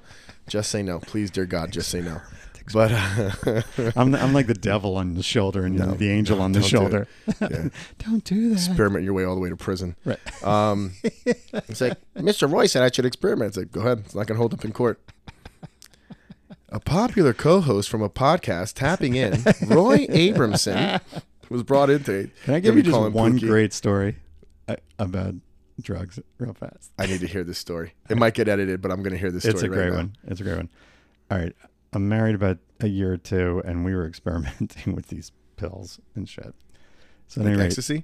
Just 0.48 0.70
say 0.72 0.84
no. 0.84 1.00
Please, 1.00 1.32
dear 1.32 1.46
God, 1.46 1.72
just 1.72 1.90
say 1.90 2.02
no. 2.02 2.22
But 2.74 2.92
uh, 2.94 3.62
I'm, 3.96 4.16
I'm 4.16 4.34
like 4.34 4.48
the 4.48 4.56
devil 4.56 4.98
on 4.98 5.14
the 5.14 5.22
shoulder 5.22 5.66
and 5.66 5.78
No, 5.78 5.92
the 5.92 6.10
angel 6.10 6.42
on 6.42 6.52
the 6.52 6.62
don't 6.62 6.68
do 6.68 6.76
shoulder. 6.76 7.08
yeah, 7.40 7.68
don't 8.00 8.24
do 8.24 8.50
that. 8.50 8.56
experiment 8.56 9.04
your 9.06 9.14
way 9.14 9.24
all 9.24 9.36
the 9.36 9.40
way 9.42 9.50
to 9.50 9.56
prison. 9.56 9.96
Right. 10.04 10.44
Um, 10.44 10.94
it's 11.04 11.80
like 11.80 11.94
Mr. 12.16 12.52
Roy 12.52 12.66
said 12.66 12.82
I 12.82 12.90
should 12.90 13.06
experiment. 13.06 13.50
It's 13.50 13.58
like, 13.58 13.72
go 13.72 13.82
ahead. 13.82 14.00
It's 14.06 14.16
not 14.16 14.26
gonna 14.26 14.40
hold 14.40 14.56
up 14.56 14.66
in 14.66 14.72
court. 14.72 15.00
A 16.70 16.80
popular 16.80 17.34
co-host 17.36 17.88
from 17.88 18.02
a 18.02 18.10
podcast 18.10 18.74
tapping 18.74 19.14
in, 19.16 19.34
Roy 19.68 20.08
Abramson, 20.08 21.02
was 21.50 21.62
brought 21.62 21.92
into. 21.92 22.32
Can 22.46 22.56
I 22.56 22.60
give 22.62 22.76
you 22.76 22.82
just 22.82 22.98
one 23.12 23.38
Pookie. 23.38 23.48
great 23.48 23.74
story 23.74 24.16
uh, 24.68 24.78
about 24.98 25.36
drugs 25.82 26.20
real 26.38 26.54
fast? 26.54 26.92
I 26.98 27.06
need 27.06 27.20
to 27.22 27.28
hear 27.28 27.44
this 27.44 27.58
story. 27.58 27.94
It 28.10 28.18
might 28.18 28.34
get 28.34 28.48
edited, 28.48 28.82
but 28.82 28.92
I'm 28.92 29.04
gonna 29.04 29.18
hear 29.18 29.32
this 29.32 29.44
story 29.44 29.54
It's 29.54 29.64
a 29.64 29.70
right 29.70 29.76
great 29.76 29.90
now. 29.92 29.96
one. 29.98 30.16
It's 30.28 30.40
a 30.42 30.44
great 30.44 30.58
one. 30.58 30.70
All 31.32 31.38
right. 31.38 31.54
I'm 31.94 32.10
married 32.10 32.36
about 32.36 32.58
a 32.82 32.88
year 32.88 33.14
or 33.14 33.18
two, 33.18 33.62
and 33.66 33.86
we 33.86 33.96
were 33.96 34.06
experimenting 34.08 34.94
with 34.96 35.08
these 35.08 35.32
pills 35.56 36.00
and 36.16 36.28
shit. 36.28 36.54
So, 37.28 37.42
Like 37.42 37.50
any 37.50 37.58
rate, 37.58 37.66
ecstasy. 37.68 38.04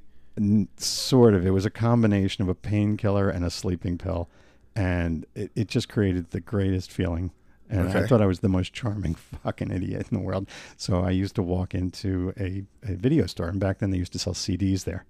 Sort 0.77 1.33
of. 1.33 1.45
It 1.45 1.51
was 1.51 1.65
a 1.65 1.69
combination 1.69 2.41
of 2.41 2.49
a 2.49 2.55
painkiller 2.55 3.29
and 3.29 3.43
a 3.45 3.49
sleeping 3.49 3.97
pill, 3.97 4.29
and 4.75 5.25
it, 5.35 5.51
it 5.55 5.67
just 5.67 5.89
created 5.89 6.31
the 6.31 6.39
greatest 6.39 6.91
feeling. 6.91 7.31
And 7.69 7.87
I 7.89 8.05
thought 8.05 8.21
I 8.21 8.25
was 8.25 8.41
the 8.41 8.49
most 8.49 8.73
charming 8.73 9.15
fucking 9.43 9.71
idiot 9.71 10.07
in 10.11 10.17
the 10.17 10.23
world. 10.23 10.49
So 10.75 11.01
I 11.03 11.11
used 11.11 11.35
to 11.35 11.43
walk 11.43 11.73
into 11.73 12.33
a, 12.37 12.63
a 12.83 12.95
video 12.95 13.25
store, 13.27 13.47
and 13.47 13.59
back 13.61 13.79
then 13.79 13.91
they 13.91 13.97
used 13.97 14.11
to 14.13 14.19
sell 14.19 14.33
CDs 14.33 14.83
there. 14.83 15.05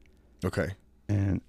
Okay, 0.45 0.69
And 1.09 1.41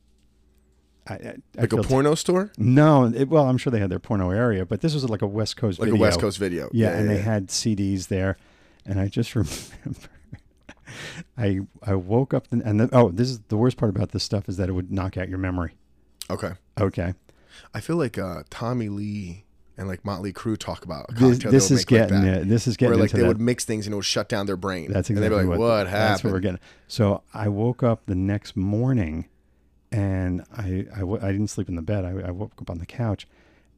I, 1.08 1.14
I, 1.14 1.16
I 1.58 1.60
like 1.62 1.72
a 1.72 1.82
porno 1.82 2.14
store, 2.14 2.52
no, 2.56 3.06
it, 3.06 3.28
well, 3.28 3.48
I'm 3.48 3.58
sure 3.58 3.70
they 3.70 3.80
had 3.80 3.90
their 3.90 3.98
porno 3.98 4.30
area, 4.30 4.64
but 4.64 4.80
this 4.82 4.94
was 4.94 5.08
like 5.08 5.22
a 5.22 5.26
West 5.26 5.56
Coast 5.56 5.80
like 5.80 5.86
video. 5.88 5.98
a 5.98 6.00
West 6.00 6.20
Coast 6.20 6.38
video. 6.38 6.68
Yeah, 6.72 6.90
and 6.96 7.10
they 7.10 7.18
had 7.18 7.48
CDs 7.48 8.06
there, 8.08 8.36
and 8.86 9.00
I 9.00 9.08
just 9.08 9.34
remember, 9.34 10.08
I 11.36 11.60
I 11.82 11.94
woke 11.94 12.32
up 12.34 12.46
and, 12.52 12.62
and 12.62 12.80
the, 12.80 12.88
oh, 12.92 13.10
this 13.10 13.28
is 13.30 13.40
the 13.48 13.56
worst 13.56 13.76
part 13.76 13.90
about 13.90 14.10
this 14.12 14.22
stuff 14.22 14.48
is 14.48 14.56
that 14.58 14.68
it 14.68 14.72
would 14.72 14.92
knock 14.92 15.16
out 15.16 15.28
your 15.28 15.38
memory. 15.38 15.74
Okay, 16.30 16.52
Okay, 16.80 17.14
I 17.74 17.80
feel 17.80 17.96
like 17.96 18.16
uh, 18.16 18.42
Tommy 18.50 18.88
Lee 18.88 19.44
and 19.76 19.88
like 19.88 20.04
Motley 20.04 20.32
Crue 20.32 20.56
talk 20.56 20.84
about 20.84 21.06
this, 21.16 21.38
this 21.38 21.70
is 21.70 21.80
like 21.80 21.86
getting 21.88 22.20
that. 22.22 22.38
yeah, 22.38 22.44
this 22.44 22.66
is 22.68 22.76
getting 22.76 22.92
where 22.94 23.02
like 23.02 23.10
they 23.10 23.22
that. 23.22 23.26
would 23.28 23.40
mix 23.40 23.64
things 23.64 23.86
and 23.86 23.92
it 23.92 23.96
would 23.96 24.04
shut 24.04 24.28
down 24.28 24.46
their 24.46 24.56
brain. 24.56 24.92
That's 24.92 25.08
and 25.10 25.18
exactly 25.18 25.38
they'd 25.38 25.42
be 25.44 25.48
like, 25.50 25.58
what, 25.58 25.68
"What 25.68 25.84
That's 25.84 25.90
happened?" 25.90 26.24
what 26.30 26.36
we're 26.36 26.40
getting. 26.40 26.60
So 26.86 27.22
I 27.34 27.48
woke 27.48 27.82
up 27.82 28.06
the 28.06 28.14
next 28.14 28.56
morning, 28.56 29.26
and 29.92 30.44
I 30.56 30.86
I, 30.94 31.00
w- 31.00 31.20
I 31.22 31.30
didn't 31.30 31.48
sleep 31.48 31.68
in 31.68 31.76
the 31.76 31.82
bed. 31.82 32.04
I, 32.04 32.28
I 32.28 32.30
woke 32.30 32.52
up 32.60 32.70
on 32.70 32.78
the 32.78 32.86
couch, 32.86 33.28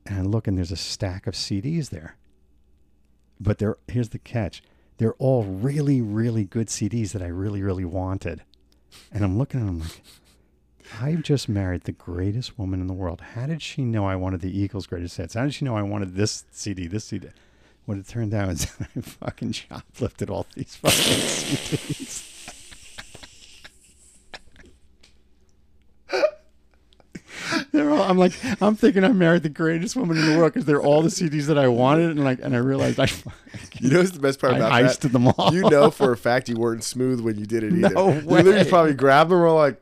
and 0.06 0.18
I 0.18 0.22
look, 0.22 0.46
and 0.46 0.56
there's 0.56 0.72
a 0.72 0.76
stack 0.76 1.26
of 1.26 1.34
CDs 1.34 1.90
there. 1.90 2.16
But 3.40 3.58
there, 3.58 3.76
here's 3.88 4.10
the 4.10 4.18
catch: 4.18 4.62
they're 4.98 5.14
all 5.14 5.44
really, 5.44 6.00
really 6.00 6.44
good 6.44 6.68
CDs 6.68 7.12
that 7.12 7.22
I 7.22 7.26
really, 7.26 7.62
really 7.62 7.84
wanted. 7.84 8.42
And 9.12 9.24
I'm 9.24 9.36
looking 9.36 9.60
at 9.60 9.66
them 9.66 9.80
like, 9.80 10.02
I've 11.00 11.22
just 11.22 11.48
married 11.48 11.82
the 11.82 11.92
greatest 11.92 12.58
woman 12.58 12.80
in 12.80 12.86
the 12.86 12.92
world. 12.94 13.20
How 13.20 13.46
did 13.46 13.62
she 13.62 13.82
know 13.84 14.06
I 14.06 14.16
wanted 14.16 14.40
the 14.40 14.56
Eagles' 14.56 14.86
greatest 14.86 15.16
hits? 15.16 15.34
How 15.34 15.42
did 15.42 15.54
she 15.54 15.64
know 15.64 15.76
I 15.76 15.82
wanted 15.82 16.14
this 16.14 16.44
CD, 16.52 16.86
this 16.86 17.06
CD? 17.06 17.28
What 17.86 17.98
it 17.98 18.06
turned 18.06 18.32
out 18.32 18.50
is 18.50 18.66
I 18.96 19.00
fucking 19.00 19.52
shoplifted 19.52 20.30
all 20.30 20.46
these 20.54 20.76
fucking 20.76 20.98
CDs. 20.98 22.33
They're 27.74 27.90
all, 27.90 28.02
I'm 28.02 28.16
like, 28.16 28.32
I'm 28.62 28.76
thinking 28.76 29.02
I 29.04 29.08
married 29.08 29.42
the 29.42 29.48
greatest 29.48 29.96
woman 29.96 30.16
in 30.16 30.26
the 30.30 30.38
world 30.38 30.52
because 30.52 30.64
they're 30.64 30.80
all 30.80 31.02
the 31.02 31.08
CDs 31.08 31.46
that 31.46 31.58
I 31.58 31.66
wanted, 31.68 32.10
and 32.10 32.22
like, 32.24 32.38
and 32.40 32.54
I 32.54 32.58
realized 32.58 33.00
I, 33.00 33.08
You 33.80 33.90
know 33.90 33.98
what's 33.98 34.12
the 34.12 34.20
best 34.20 34.40
part 34.40 34.54
about 34.54 34.70
I 34.70 34.82
heisted 34.84 35.00
that? 35.00 35.12
them 35.12 35.28
all. 35.36 35.52
You 35.52 35.68
know 35.68 35.90
for 35.90 36.12
a 36.12 36.16
fact 36.16 36.48
you 36.48 36.56
weren't 36.56 36.84
smooth 36.84 37.20
when 37.20 37.36
you 37.38 37.46
did 37.46 37.64
it 37.64 37.72
either. 37.72 37.90
No 37.94 38.12
You 38.12 38.20
literally 38.20 38.64
probably 38.68 38.94
grabbed 38.94 39.30
them 39.30 39.38
and 39.38 39.46
were 39.46 39.50
like, 39.52 39.80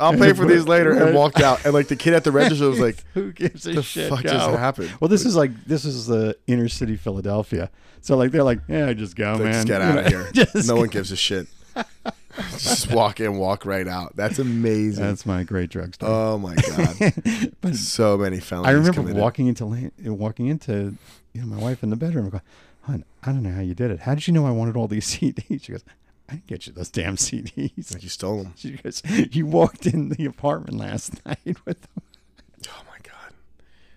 "I'll 0.00 0.12
pay 0.12 0.32
for 0.32 0.44
these 0.44 0.64
later," 0.66 0.90
and 0.90 1.14
walked 1.14 1.40
out. 1.40 1.64
And 1.64 1.72
like 1.72 1.86
the 1.86 1.94
kid 1.96 2.14
at 2.14 2.24
the 2.24 2.32
register 2.32 2.68
was 2.68 2.80
like, 2.80 2.96
who 3.14 3.30
gives 3.32 3.64
a 3.66 3.74
"The 3.74 3.82
shit? 3.82 4.10
fuck 4.10 4.24
go. 4.24 4.30
just 4.30 4.50
happened?" 4.58 4.90
Well, 5.00 5.08
this 5.08 5.24
is 5.24 5.36
like 5.36 5.52
this 5.66 5.84
is 5.84 6.06
the 6.06 6.36
inner 6.48 6.68
city 6.68 6.96
Philadelphia. 6.96 7.70
So 8.00 8.16
like 8.16 8.32
they're 8.32 8.42
like, 8.42 8.60
yeah, 8.68 8.92
just 8.92 9.14
go, 9.16 9.32
Like, 9.34 9.42
man. 9.42 9.52
just 9.52 9.66
get 9.68 9.80
out 9.82 9.98
of 9.98 10.06
here. 10.06 10.28
no 10.66 10.74
one 10.76 10.88
gives 10.88 11.12
a 11.12 11.16
shit. 11.16 11.46
just 12.52 12.92
walk 12.92 13.20
in, 13.20 13.36
walk 13.36 13.64
right 13.66 13.86
out. 13.88 14.14
That's 14.16 14.38
amazing. 14.38 15.04
That's 15.04 15.26
my 15.26 15.42
great 15.42 15.70
drug 15.70 15.94
story. 15.94 16.12
oh 16.12 16.38
my 16.38 16.54
god, 16.54 17.52
but 17.60 17.74
so 17.74 18.16
many 18.16 18.40
felonies. 18.40 18.68
I 18.68 18.72
remember 18.72 19.00
committed. 19.00 19.20
walking 19.20 19.46
into 19.48 19.90
walking 20.04 20.46
into 20.46 20.96
you 21.32 21.40
know 21.40 21.46
my 21.46 21.58
wife 21.58 21.82
in 21.82 21.90
the 21.90 21.96
bedroom. 21.96 22.30
going, 22.30 22.42
"Hon, 22.82 23.04
I 23.22 23.26
don't 23.32 23.42
know 23.42 23.52
how 23.52 23.60
you 23.60 23.74
did 23.74 23.90
it. 23.90 24.00
How 24.00 24.14
did 24.14 24.26
you 24.26 24.32
know 24.32 24.46
I 24.46 24.50
wanted 24.50 24.76
all 24.76 24.88
these 24.88 25.06
CDs?" 25.18 25.64
She 25.64 25.72
goes, 25.72 25.84
"I 26.28 26.34
didn't 26.34 26.46
get 26.46 26.66
you 26.66 26.72
those 26.72 26.90
damn 26.90 27.16
CDs." 27.16 27.92
Like 27.92 28.02
you 28.02 28.08
stole 28.08 28.42
them. 28.42 28.54
She 28.56 28.72
goes, 28.72 29.02
"You 29.32 29.46
walked 29.46 29.86
in 29.86 30.10
the 30.10 30.24
apartment 30.26 30.78
last 30.78 31.24
night 31.26 31.56
with 31.64 31.80
them." 31.82 32.02
Oh 32.68 32.82
my 32.88 32.98
god, 33.02 33.32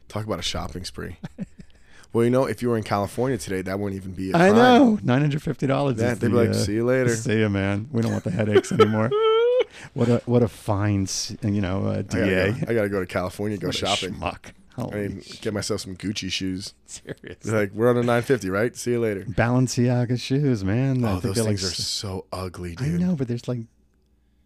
talk 0.08 0.26
about 0.26 0.40
a 0.40 0.44
shopping 0.44 0.86
spree. 0.86 1.18
Well, 2.14 2.24
you 2.26 2.30
know, 2.32 2.46
if 2.46 2.62
you 2.62 2.70
were 2.70 2.78
in 2.78 2.84
California 2.84 3.38
today, 3.38 3.62
that 3.62 3.80
wouldn't 3.80 4.02
even 4.02 4.14
be 4.14 4.32
a 4.32 4.36
I 4.36 4.50
crime. 4.50 4.56
know, 4.56 5.00
nine 5.04 5.22
hundred 5.22 5.42
fifty 5.44 5.68
dollars. 5.68 6.00
Yeah, 6.00 6.14
they'd 6.14 6.28
be 6.28 6.34
like, 6.34 6.54
"See 6.54 6.74
you 6.74 6.86
later." 6.86 7.16
See 7.16 7.40
you, 7.40 7.50
man. 7.50 7.88
We 7.92 8.02
don't 8.02 8.12
want 8.12 8.24
the 8.24 8.32
headaches 8.40 8.72
anymore. 8.72 9.10
what 9.94 10.10
a 10.10 10.22
what 10.26 10.44
a 10.44 10.48
fine, 10.48 11.08
you 11.44 11.62
know, 11.62 11.86
uh, 11.88 11.92
I 12.00 12.02
DA. 12.02 12.52
gotta, 12.52 12.52
go, 12.66 12.72
I 12.72 12.74
gotta 12.76 12.90
go 12.90 13.00
to 13.00 13.06
California, 13.06 13.58
go 13.58 13.68
What 13.68 13.76
shopping. 13.76 14.14
schmuck. 14.16 14.52
I 14.78 14.82
Holy 14.82 15.08
mean, 15.10 15.24
get 15.42 15.54
myself 15.54 15.82
some 15.82 15.96
Gucci 15.98 16.32
shoes. 16.32 16.74
serious. 16.86 17.38
They're 17.42 17.60
like, 17.60 17.74
we're 17.74 17.90
on 17.90 17.98
a 17.98 18.02
950, 18.02 18.50
right? 18.50 18.74
See 18.76 18.92
you 18.92 19.02
later. 19.02 19.26
Balenciaga 19.26 20.18
shoes, 20.20 20.64
man. 20.64 21.04
I 21.04 21.12
Oh, 21.18 21.20
those 21.20 21.36
things 21.36 21.46
like 21.46 21.56
are 21.56 21.76
so 21.76 22.26
ugly, 22.32 22.76
dude. 22.76 23.02
I 23.02 23.06
know, 23.06 23.16
but 23.18 23.28
there's 23.28 23.50
like 23.50 23.60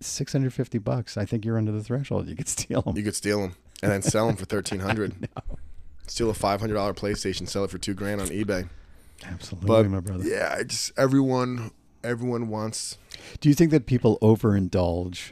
650 0.01 0.79
bucks. 0.79 1.15
I 1.15 1.25
think 1.25 1.45
you're 1.45 1.57
under 1.59 1.71
the 1.71 1.83
threshold. 1.83 2.27
You 2.27 2.35
could 2.35 2.47
steal 2.49 2.81
them. 2.81 2.97
You 2.97 3.03
could 3.03 3.15
steal 3.15 3.39
them 3.41 3.55
and 3.83 3.91
then 3.91 4.01
sell 4.01 4.25
them 4.27 4.35
for 4.35 4.41
1300 4.49 5.29
Steal 6.07 6.29
a 6.29 6.33
$500 6.33 6.69
PlayStation, 6.95 7.47
sell 7.47 7.63
it 7.63 7.71
for 7.71 7.77
two 7.77 7.93
grand 7.93 8.21
on 8.21 8.27
eBay. 8.27 8.69
Absolutely, 9.25 9.67
But 9.67 9.87
my 9.89 9.99
brother. 9.99 10.23
yeah, 10.23 10.55
I 10.57 10.63
just 10.63 10.91
everyone, 10.97 11.71
everyone 12.03 12.49
wants. 12.49 12.97
Do 13.39 13.49
you 13.49 13.55
think 13.55 13.71
that 13.71 13.85
people 13.85 14.19
overindulge, 14.21 15.31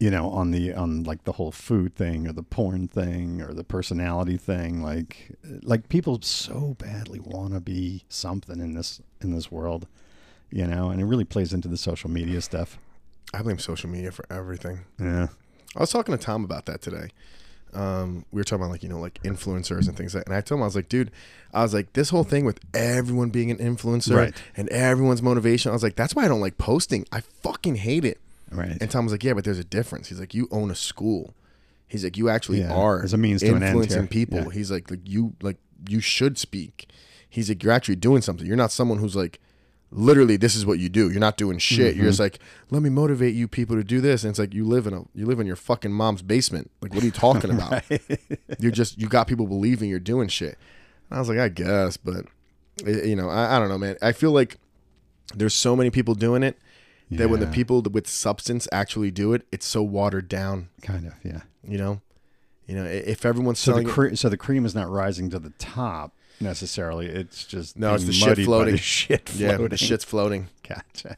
you 0.00 0.10
know, 0.10 0.30
on 0.30 0.50
the 0.50 0.72
on 0.74 1.04
like 1.04 1.24
the 1.24 1.32
whole 1.32 1.52
food 1.52 1.94
thing 1.94 2.26
or 2.26 2.32
the 2.32 2.42
porn 2.42 2.88
thing 2.88 3.42
or 3.42 3.52
the 3.52 3.64
personality 3.64 4.36
thing? 4.38 4.82
Like, 4.82 5.36
like 5.62 5.88
people 5.88 6.18
so 6.22 6.74
badly 6.78 7.20
want 7.20 7.52
to 7.54 7.60
be 7.60 8.04
something 8.08 8.58
in 8.60 8.74
this 8.74 9.00
in 9.20 9.32
this 9.32 9.52
world, 9.52 9.86
you 10.50 10.66
know, 10.66 10.88
and 10.90 11.00
it 11.00 11.04
really 11.04 11.24
plays 11.24 11.52
into 11.52 11.68
the 11.68 11.76
social 11.76 12.10
media 12.10 12.40
stuff. 12.40 12.78
I 13.34 13.42
blame 13.42 13.58
social 13.58 13.90
media 13.90 14.10
for 14.10 14.24
everything. 14.30 14.80
Yeah, 14.98 15.28
I 15.76 15.80
was 15.80 15.90
talking 15.90 16.16
to 16.16 16.22
Tom 16.22 16.44
about 16.44 16.64
that 16.66 16.80
today. 16.80 17.10
Um, 17.74 18.24
we 18.32 18.40
were 18.40 18.44
talking 18.44 18.62
about 18.62 18.70
like 18.72 18.82
you 18.82 18.88
know 18.88 18.98
like 18.98 19.22
influencers 19.22 19.88
and 19.88 19.96
things 19.96 20.14
like, 20.14 20.24
and 20.26 20.34
I 20.34 20.40
told 20.40 20.58
him 20.58 20.62
I 20.62 20.66
was 20.66 20.76
like, 20.76 20.88
dude, 20.88 21.10
I 21.52 21.62
was 21.62 21.74
like 21.74 21.92
this 21.92 22.10
whole 22.10 22.24
thing 22.24 22.44
with 22.44 22.60
everyone 22.74 23.30
being 23.30 23.50
an 23.50 23.58
influencer 23.58 24.16
Right. 24.16 24.34
and 24.56 24.68
everyone's 24.70 25.22
motivation. 25.22 25.70
I 25.70 25.72
was 25.74 25.82
like, 25.82 25.96
that's 25.96 26.14
why 26.14 26.24
I 26.24 26.28
don't 26.28 26.40
like 26.40 26.58
posting. 26.58 27.06
I 27.12 27.20
fucking 27.20 27.76
hate 27.76 28.04
it. 28.04 28.18
right. 28.50 28.76
And 28.80 28.90
Tom 28.90 29.04
was 29.04 29.12
like, 29.12 29.22
yeah, 29.24 29.34
but 29.34 29.44
there's 29.44 29.58
a 29.58 29.64
difference. 29.64 30.08
He's 30.08 30.20
like, 30.20 30.34
you 30.34 30.48
own 30.50 30.70
a 30.70 30.74
school. 30.74 31.34
He's 31.86 32.04
like, 32.04 32.16
you 32.16 32.28
actually 32.28 32.60
Yeah, 32.60 32.72
are 32.74 32.98
there's 32.98 33.12
a 33.14 33.18
means 33.18 33.40
to 33.42 33.48
an 33.48 33.54
end 33.56 33.64
influencing 33.64 34.08
people. 34.08 34.38
Yeah. 34.38 34.50
He's 34.52 34.70
like, 34.70 34.90
like 34.90 35.00
you 35.04 35.34
like 35.42 35.56
you 35.88 36.00
should 36.00 36.36
speak. 36.38 36.88
He's 37.30 37.48
like, 37.50 37.62
you're 37.62 37.72
actually 37.72 37.96
doing 37.96 38.22
something. 38.22 38.46
You're 38.46 38.56
not 38.56 38.72
someone 38.72 38.98
who's 38.98 39.14
like, 39.16 39.40
literally, 39.90 40.36
this 40.36 40.54
is 40.54 40.66
what 40.66 40.78
you 40.78 40.88
do. 40.88 41.10
You're 41.10 41.20
not 41.20 41.36
doing 41.36 41.58
shit. 41.58 41.92
Mm-hmm. 41.92 42.00
You're 42.00 42.10
just 42.10 42.20
like, 42.20 42.38
let 42.70 42.82
me 42.82 42.90
motivate 42.90 43.34
you 43.34 43.48
people 43.48 43.76
to 43.76 43.84
do 43.84 44.00
this. 44.00 44.24
And 44.24 44.30
it's 44.30 44.38
like 44.38 44.54
you 44.54 44.64
live 44.64 44.86
in 44.86 44.94
a 44.94 45.04
you 45.14 45.26
live 45.26 45.40
in 45.40 45.46
your 45.46 45.56
fucking 45.56 45.92
mom's 45.92 46.22
basement. 46.22 46.70
Like, 46.80 46.94
what 46.94 47.02
are 47.02 47.06
you 47.06 47.12
talking 47.12 47.50
about? 47.50 47.84
You're 48.58 48.72
just 48.72 48.98
you 48.98 49.08
got 49.08 49.26
people 49.26 49.46
believing 49.46 49.88
you're 49.88 50.00
doing 50.00 50.28
shit. 50.28 50.58
And 51.10 51.16
I 51.16 51.18
was 51.18 51.28
like, 51.28 51.38
I 51.38 51.48
guess, 51.48 51.96
but 51.96 52.26
eh, 52.86 53.04
you 53.04 53.16
know, 53.16 53.28
I, 53.28 53.56
I 53.56 53.58
don't 53.58 53.68
know, 53.68 53.78
man. 53.78 53.96
I 54.02 54.12
feel 54.12 54.32
like 54.32 54.58
there's 55.34 55.54
so 55.54 55.76
many 55.76 55.90
people 55.90 56.14
doing 56.14 56.42
it 56.42 56.58
that 57.10 57.30
when 57.30 57.40
the 57.40 57.46
people 57.46 57.80
with 57.80 58.06
substance 58.06 58.68
actually 58.70 59.10
do 59.10 59.32
it, 59.32 59.46
it's 59.50 59.66
so 59.66 59.82
watered 59.82 60.28
down. 60.28 60.68
kind 60.82 61.06
of, 61.06 61.14
yeah. 61.24 61.40
You 61.66 61.78
know, 61.78 62.00
you 62.66 62.74
know, 62.74 62.84
if 62.84 63.24
everyone's 63.24 63.58
So 63.58 63.74
the 63.74 63.80
it, 63.80 63.88
cre- 63.88 64.14
so 64.14 64.28
the 64.28 64.36
cream 64.36 64.66
is 64.66 64.74
not 64.74 64.88
rising 64.90 65.30
to 65.30 65.38
the 65.38 65.50
top 65.58 66.14
necessarily. 66.40 67.06
It's 67.06 67.44
just 67.44 67.76
No, 67.78 67.94
it's 67.94 68.04
the 68.04 68.12
shit 68.12 68.38
floating. 68.38 68.72
The 68.74 68.78
shit 68.98 69.30
yeah, 69.34 69.48
floating. 69.56 69.68
the 69.68 69.76
shit's 69.76 70.04
floating, 70.04 70.48
Gotcha. 70.68 71.16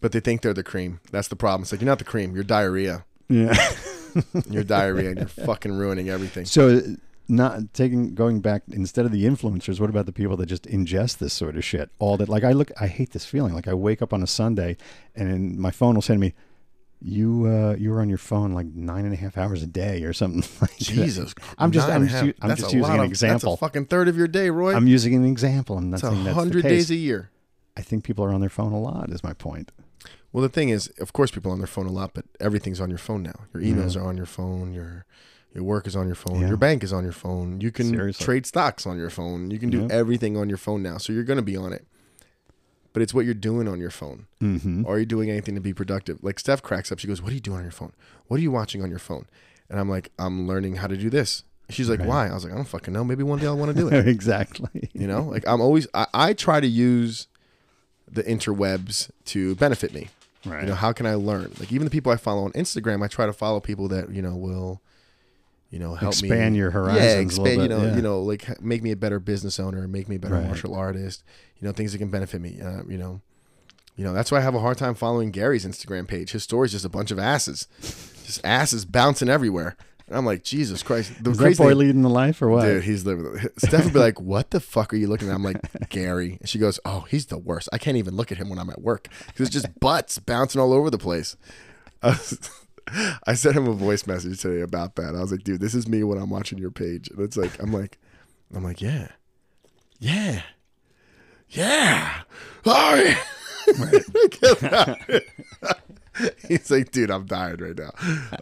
but 0.00 0.12
they 0.12 0.20
think 0.20 0.42
they're 0.42 0.54
the 0.54 0.62
cream. 0.62 1.00
That's 1.10 1.28
the 1.28 1.36
problem. 1.36 1.62
It's 1.62 1.72
like 1.72 1.80
you're 1.80 1.86
not 1.86 1.98
the 1.98 2.04
cream. 2.04 2.34
You're 2.34 2.44
diarrhea. 2.44 3.04
Yeah. 3.28 3.56
You're 4.50 4.64
diarrhea, 4.64 5.10
and 5.10 5.18
you're 5.18 5.28
fucking 5.28 5.72
ruining 5.76 6.08
everything. 6.08 6.46
So, 6.46 6.80
not 7.28 7.74
taking 7.74 8.14
going 8.14 8.40
back 8.40 8.62
instead 8.70 9.04
of 9.04 9.12
the 9.12 9.24
influencers. 9.26 9.78
What 9.78 9.90
about 9.90 10.06
the 10.06 10.12
people 10.12 10.38
that 10.38 10.46
just 10.46 10.62
ingest 10.64 11.18
this 11.18 11.34
sort 11.34 11.56
of 11.58 11.64
shit 11.64 11.90
all 11.98 12.16
that? 12.16 12.28
Like 12.30 12.42
I 12.42 12.52
look, 12.52 12.70
I 12.80 12.86
hate 12.86 13.10
this 13.10 13.26
feeling. 13.26 13.52
Like 13.52 13.68
I 13.68 13.74
wake 13.74 14.00
up 14.00 14.14
on 14.14 14.22
a 14.22 14.26
Sunday, 14.26 14.78
and 15.14 15.58
my 15.58 15.70
phone 15.70 15.96
will 15.96 16.02
send 16.02 16.20
me, 16.20 16.32
you 17.00 17.46
uh, 17.46 17.76
you 17.78 17.90
were 17.90 18.00
on 18.00 18.08
your 18.08 18.18
phone 18.18 18.52
like 18.52 18.66
nine 18.66 19.04
and 19.04 19.12
a 19.12 19.16
half 19.16 19.36
hours 19.36 19.62
a 19.62 19.66
day 19.66 20.02
or 20.04 20.12
something 20.12 20.40
like 20.60 20.70
that. 20.76 20.78
Jesus, 20.78 21.34
I'm 21.58 21.70
just 21.72 21.88
I'm 21.88 22.08
just, 22.08 22.14
half. 22.24 22.34
I'm 22.40 22.56
just 22.56 22.72
using 22.72 22.94
an 22.94 23.00
of- 23.00 23.06
example. 23.06 23.50
That's 23.52 23.60
a 23.60 23.64
fucking 23.64 23.86
third 23.86 24.08
of 24.08 24.16
your 24.16 24.28
day, 24.28 24.50
Roy. 24.50 24.74
I'm 24.74 24.86
using 24.86 25.14
an 25.14 25.24
example. 25.24 25.76
I'm 25.78 25.90
not 25.90 26.02
a 26.02 26.06
saying 26.08 26.24
that's 26.24 26.34
hundred 26.36 26.62
days 26.62 26.90
a 26.90 26.94
year. 26.96 27.30
I 27.76 27.82
think 27.82 28.04
people 28.04 28.24
are 28.24 28.32
on 28.32 28.40
their 28.40 28.50
phone 28.50 28.72
a 28.72 28.80
lot. 28.80 29.10
Is 29.10 29.22
my 29.22 29.32
point. 29.34 29.72
Well, 30.32 30.42
the 30.42 30.48
thing 30.48 30.68
is, 30.70 30.88
of 30.98 31.12
course, 31.12 31.30
people 31.30 31.50
are 31.50 31.54
on 31.54 31.58
their 31.58 31.66
phone 31.66 31.86
a 31.86 31.92
lot, 31.92 32.12
but 32.12 32.24
everything's 32.40 32.80
on 32.80 32.88
your 32.90 32.98
phone 32.98 33.22
now. 33.22 33.40
Your 33.54 33.62
emails 33.62 33.96
are 33.96 34.04
on 34.04 34.16
your 34.16 34.26
phone. 34.26 34.72
Your 34.72 35.04
your 35.54 35.64
work 35.64 35.86
is 35.86 35.96
on 35.96 36.06
your 36.06 36.14
phone. 36.16 36.40
Yeah. 36.40 36.48
Your 36.48 36.56
bank 36.58 36.82
is 36.84 36.92
on 36.92 37.02
your 37.04 37.12
phone. 37.12 37.60
You 37.62 37.70
can 37.70 37.88
Seriously. 37.90 38.24
trade 38.24 38.44
stocks 38.46 38.86
on 38.86 38.98
your 38.98 39.08
phone. 39.08 39.50
You 39.50 39.58
can 39.58 39.70
do 39.70 39.82
Yeah. 39.82 39.88
everything 39.90 40.36
on 40.36 40.48
your 40.48 40.58
phone 40.58 40.82
now. 40.82 40.98
So 40.98 41.12
you're 41.14 41.24
going 41.24 41.38
to 41.38 41.42
be 41.42 41.56
on 41.56 41.72
it. 41.72 41.86
But 42.96 43.02
it's 43.02 43.12
what 43.12 43.26
you're 43.26 43.34
doing 43.34 43.68
on 43.68 43.78
your 43.78 43.90
phone. 43.90 44.26
Mm-hmm. 44.42 44.86
Are 44.86 44.98
you 44.98 45.04
doing 45.04 45.28
anything 45.28 45.54
to 45.54 45.60
be 45.60 45.74
productive? 45.74 46.24
Like 46.24 46.38
Steph 46.38 46.62
cracks 46.62 46.90
up. 46.90 46.98
She 46.98 47.06
goes, 47.06 47.20
"What 47.20 47.30
are 47.30 47.34
you 47.34 47.40
doing 47.42 47.58
on 47.58 47.62
your 47.62 47.70
phone? 47.70 47.92
What 48.26 48.38
are 48.38 48.42
you 48.42 48.50
watching 48.50 48.82
on 48.82 48.88
your 48.88 48.98
phone?" 48.98 49.26
And 49.68 49.78
I'm 49.78 49.90
like, 49.90 50.12
"I'm 50.18 50.48
learning 50.48 50.76
how 50.76 50.86
to 50.86 50.96
do 50.96 51.10
this." 51.10 51.44
She's 51.68 51.90
like, 51.90 51.98
Right. 51.98 52.08
"Why?" 52.08 52.28
I 52.28 52.32
was 52.32 52.44
like, 52.44 52.54
"I 52.54 52.56
don't 52.56 52.64
fucking 52.64 52.94
know. 52.94 53.04
Maybe 53.04 53.22
one 53.22 53.38
day 53.38 53.44
I'll 53.48 53.58
want 53.58 53.76
to 53.76 53.78
do 53.78 53.88
it." 53.94 54.08
exactly. 54.08 54.88
You 54.94 55.06
know, 55.06 55.24
like 55.24 55.46
I'm 55.46 55.60
always 55.60 55.86
I, 55.92 56.06
I 56.14 56.32
try 56.32 56.58
to 56.58 56.66
use 56.66 57.28
the 58.10 58.22
interwebs 58.22 59.10
to 59.26 59.54
benefit 59.56 59.92
me. 59.92 60.08
Right. 60.46 60.62
You 60.62 60.68
know, 60.68 60.74
how 60.74 60.94
can 60.94 61.04
I 61.04 61.16
learn? 61.16 61.52
Like 61.60 61.70
even 61.72 61.84
the 61.84 61.90
people 61.90 62.10
I 62.12 62.16
follow 62.16 62.44
on 62.44 62.52
Instagram, 62.52 63.04
I 63.04 63.08
try 63.08 63.26
to 63.26 63.32
follow 63.34 63.60
people 63.60 63.88
that 63.88 64.08
you 64.10 64.22
know 64.22 64.34
will, 64.36 64.80
you 65.76 65.82
know, 65.82 65.94
help 65.94 66.14
me 66.22 66.28
Expand 66.28 66.56
your 66.56 66.70
horizons 66.70 67.04
Yeah, 67.04 67.16
a 67.18 67.20
expand. 67.20 67.62
You 67.62 67.68
know, 67.68 67.82
yeah. 67.84 67.96
you 67.96 68.00
know, 68.02 68.22
like 68.22 68.62
make 68.62 68.82
me 68.82 68.92
a 68.92 68.96
better 68.96 69.20
business 69.20 69.60
owner, 69.60 69.86
make 69.86 70.08
me 70.08 70.16
a 70.16 70.18
better 70.18 70.36
Right. 70.36 70.46
martial 70.46 70.74
artist. 70.74 71.22
You 71.60 71.66
know, 71.68 71.72
things 71.72 71.92
that 71.92 71.98
can 71.98 72.08
benefit 72.08 72.40
me. 72.40 72.58
Uh, 72.62 72.82
you 72.88 72.96
know, 72.96 73.20
you 73.94 74.04
know 74.04 74.14
that's 74.14 74.30
why 74.32 74.38
I 74.38 74.40
have 74.40 74.54
a 74.54 74.60
hard 74.60 74.78
time 74.78 74.94
following 74.94 75.30
Gary's 75.32 75.66
Instagram 75.66 76.08
page. 76.08 76.30
His 76.30 76.42
story's 76.44 76.72
just 76.72 76.86
a 76.86 76.88
bunch 76.88 77.10
of 77.10 77.18
asses, 77.18 77.68
just 78.24 78.40
asses 78.42 78.86
bouncing 78.86 79.28
everywhere. 79.28 79.76
And 80.08 80.16
I'm 80.16 80.24
like, 80.24 80.44
Jesus 80.44 80.82
Christ, 80.82 81.12
the 81.22 81.32
Is 81.32 81.38
that 81.38 81.56
boy 81.58 81.68
thing- 81.70 81.78
leading 81.78 82.02
the 82.02 82.08
life 82.08 82.40
or 82.40 82.48
what? 82.48 82.64
Dude, 82.64 82.84
he's 82.84 83.04
living. 83.04 83.26
Steph 83.58 83.84
would 83.84 83.92
be 83.92 83.98
like, 83.98 84.18
"What 84.20 84.52
the 84.52 84.60
fuck 84.60 84.92
are 84.94 84.96
you 84.96 85.08
looking 85.08 85.28
at?" 85.28 85.34
I'm 85.34 85.42
like, 85.42 85.60
"Gary." 85.90 86.36
And 86.40 86.48
she 86.48 86.58
goes, 86.58 86.78
"Oh, 86.86 87.00
he's 87.10 87.26
the 87.26 87.38
worst. 87.38 87.68
I 87.72 87.78
can't 87.78 87.96
even 87.98 88.14
look 88.16 88.30
at 88.32 88.38
him 88.38 88.48
when 88.48 88.58
I'm 88.60 88.70
at 88.70 88.80
work 88.80 89.08
because 89.26 89.48
it's 89.48 89.50
just 89.50 89.80
butts 89.80 90.18
bouncing 90.20 90.60
all 90.60 90.72
over 90.72 90.88
the 90.90 90.98
place." 90.98 91.36
Was- 92.02 92.38
I 93.26 93.34
sent 93.34 93.56
him 93.56 93.66
a 93.68 93.72
voice 93.72 94.06
message 94.06 94.40
today 94.40 94.60
about 94.60 94.94
that. 94.96 95.14
I 95.14 95.20
was 95.20 95.32
like, 95.32 95.42
"Dude, 95.44 95.60
this 95.60 95.74
is 95.74 95.88
me 95.88 96.02
when 96.04 96.18
I'm 96.18 96.30
watching 96.30 96.58
your 96.58 96.70
page." 96.70 97.08
And 97.10 97.20
it's 97.20 97.36
like, 97.36 97.60
I'm 97.62 97.72
like, 97.72 97.98
I'm 98.54 98.62
like, 98.64 98.80
yeah, 98.80 99.08
yeah, 99.98 100.42
yeah. 101.50 102.22
Oh, 102.68 102.94
yeah. 102.96 104.94
He's 106.48 106.70
like, 106.70 106.90
dude, 106.92 107.10
I'm 107.10 107.26
dying 107.26 107.56
right 107.58 107.76
now. 107.78 107.90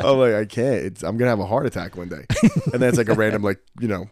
I'm 0.00 0.16
like, 0.18 0.32
I 0.34 0.44
can't. 0.44 0.76
It's, 0.76 1.02
I'm 1.02 1.16
gonna 1.16 1.30
have 1.30 1.40
a 1.40 1.46
heart 1.46 1.66
attack 1.66 1.96
one 1.96 2.08
day. 2.08 2.24
And 2.72 2.80
then 2.80 2.88
it's 2.88 2.96
like 2.98 3.08
a 3.08 3.14
random, 3.14 3.42
like, 3.42 3.60
you 3.80 3.88
know, 3.88 4.08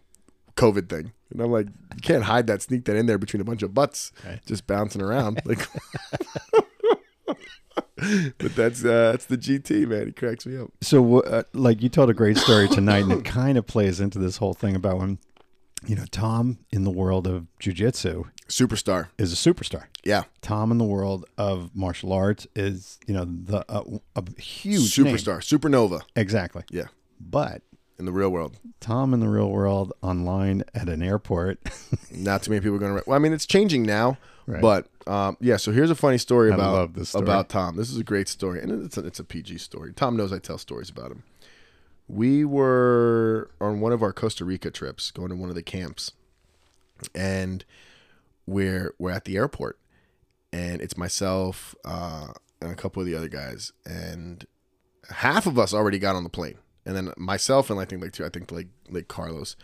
COVID 0.57 0.89
thing. 0.89 1.13
And 1.31 1.41
I'm 1.41 1.51
like, 1.53 1.67
you 1.67 2.01
can't 2.03 2.25
hide 2.25 2.47
that, 2.49 2.61
sneak 2.61 2.85
that 2.87 2.97
in 2.97 3.07
there 3.07 3.19
between 3.19 3.41
a 3.41 3.45
bunch 3.45 3.63
of 3.63 3.73
butts 3.73 4.13
Right. 4.27 4.41
just 4.47 4.67
bouncing 4.67 5.01
around. 5.01 5.41
Like, 5.45 5.67
but 8.39 8.55
that's 8.55 8.85
uh, 8.85 9.13
that's 9.13 9.27
the 9.27 9.37
GT 9.39 9.87
man. 9.87 10.07
He 10.07 10.13
cracks 10.13 10.47
me 10.47 10.57
up. 10.59 10.71
So, 10.81 11.21
uh, 11.21 11.43
like, 11.53 11.83
you 11.83 11.89
told 11.89 12.11
a 12.11 12.15
great 12.15 12.37
story 12.37 12.69
tonight, 12.69 13.05
and 13.05 13.13
it 13.13 13.25
kind 13.25 13.57
of 13.59 13.67
plays 13.67 14.01
into 14.01 14.19
this 14.19 14.37
whole 14.39 14.55
thing 14.55 14.75
about 14.77 14.99
when, 14.99 15.19
you 15.87 15.97
know, 15.97 16.05
Tom 16.11 16.59
in 16.71 16.85
the 16.85 16.91
world 16.91 17.27
of 17.27 17.47
jujitsu 17.61 18.25
Superstar. 18.49 19.09
is 19.19 19.33
a 19.33 19.37
superstar. 19.37 19.85
Yeah, 20.05 20.25
Tom 20.41 20.71
in 20.73 20.79
the 20.79 20.85
world 20.85 21.25
of 21.39 21.75
martial 21.75 22.13
arts 22.13 22.47
is, 22.55 22.99
you 23.07 23.15
know, 23.15 23.25
the 23.25 23.65
uh, 23.69 23.83
a 24.17 24.41
huge 24.41 24.99
name. 24.99 25.15
superstar, 25.15 25.39
supernova. 25.39 26.03
Exactly. 26.17 26.65
Yeah, 26.71 26.87
But 27.21 27.63
in 27.99 28.05
the 28.07 28.13
real 28.13 28.31
world, 28.31 28.59
Tom 28.81 29.15
in 29.15 29.21
the 29.21 29.29
real 29.29 29.51
world 29.51 29.93
online 30.03 30.65
at 30.75 30.89
an 30.89 31.03
airport. 31.03 31.61
not 32.11 32.43
too 32.43 32.51
many 32.51 32.61
people 32.61 32.77
are 32.77 32.81
going 32.81 32.97
to. 32.97 33.05
Well, 33.07 33.17
I 33.17 33.19
mean, 33.21 33.33
it's 33.33 33.47
changing 33.47 33.85
now. 33.85 34.19
Right. 34.47 34.61
But 34.61 34.89
um, 35.07 35.37
yeah, 35.41 35.57
so 35.57 35.73
here's 35.73 35.91
a 35.91 35.95
funny 35.95 36.19
story 36.19 36.51
I 36.51 36.55
about 36.55 37.07
story. 37.07 37.25
about 37.25 37.49
Tom. 37.49 37.77
This 37.77 37.91
is 37.91 37.99
a 37.99 38.05
great 38.05 38.29
story, 38.29 38.61
and 38.61 38.85
it's 38.85 38.97
a, 38.97 39.07
it's 39.07 39.21
a 39.21 39.25
PG 39.25 39.59
story. 39.59 39.93
Tom 39.93 40.17
knows 40.17 40.33
I 40.33 40.39
tell 40.39 40.59
stories 40.59 40.91
about 40.91 41.11
him. 41.11 41.23
We 42.09 42.45
were 42.45 43.51
on 43.61 43.81
one 43.81 43.93
of 43.93 44.03
our 44.03 44.13
Costa 44.13 44.45
Rica 44.45 44.71
trips, 44.71 45.11
going 45.11 45.31
to 45.31 45.37
one 45.37 45.49
of 45.49 45.55
the 45.55 45.63
camps, 45.63 46.13
and 47.15 47.65
we're 48.47 48.95
we're 48.99 49.13
at 49.13 49.25
the 49.25 49.37
airport, 49.37 49.79
and 50.53 50.81
it's 50.81 50.97
myself 50.97 51.75
uh, 51.85 52.33
and 52.61 52.73
a 52.73 52.77
couple 52.77 53.01
of 53.01 53.07
the 53.07 53.15
other 53.15 53.29
guys, 53.29 53.73
and 53.87 54.47
half 55.11 55.47
of 55.47 55.59
us 55.59 55.73
already 55.73 55.99
got 55.99 56.17
on 56.17 56.25
the 56.25 56.31
plane, 56.31 56.59
and 56.85 56.97
then 56.97 57.13
myself 57.17 57.71
and 57.71 57.79
I 57.79 57.85
think 57.85 58.03
like 58.03 58.13
two, 58.13 58.25
I 58.25 58.29
think 58.29 58.51
like 58.51 58.69
like 58.91 59.09
Carlos, 59.09 59.57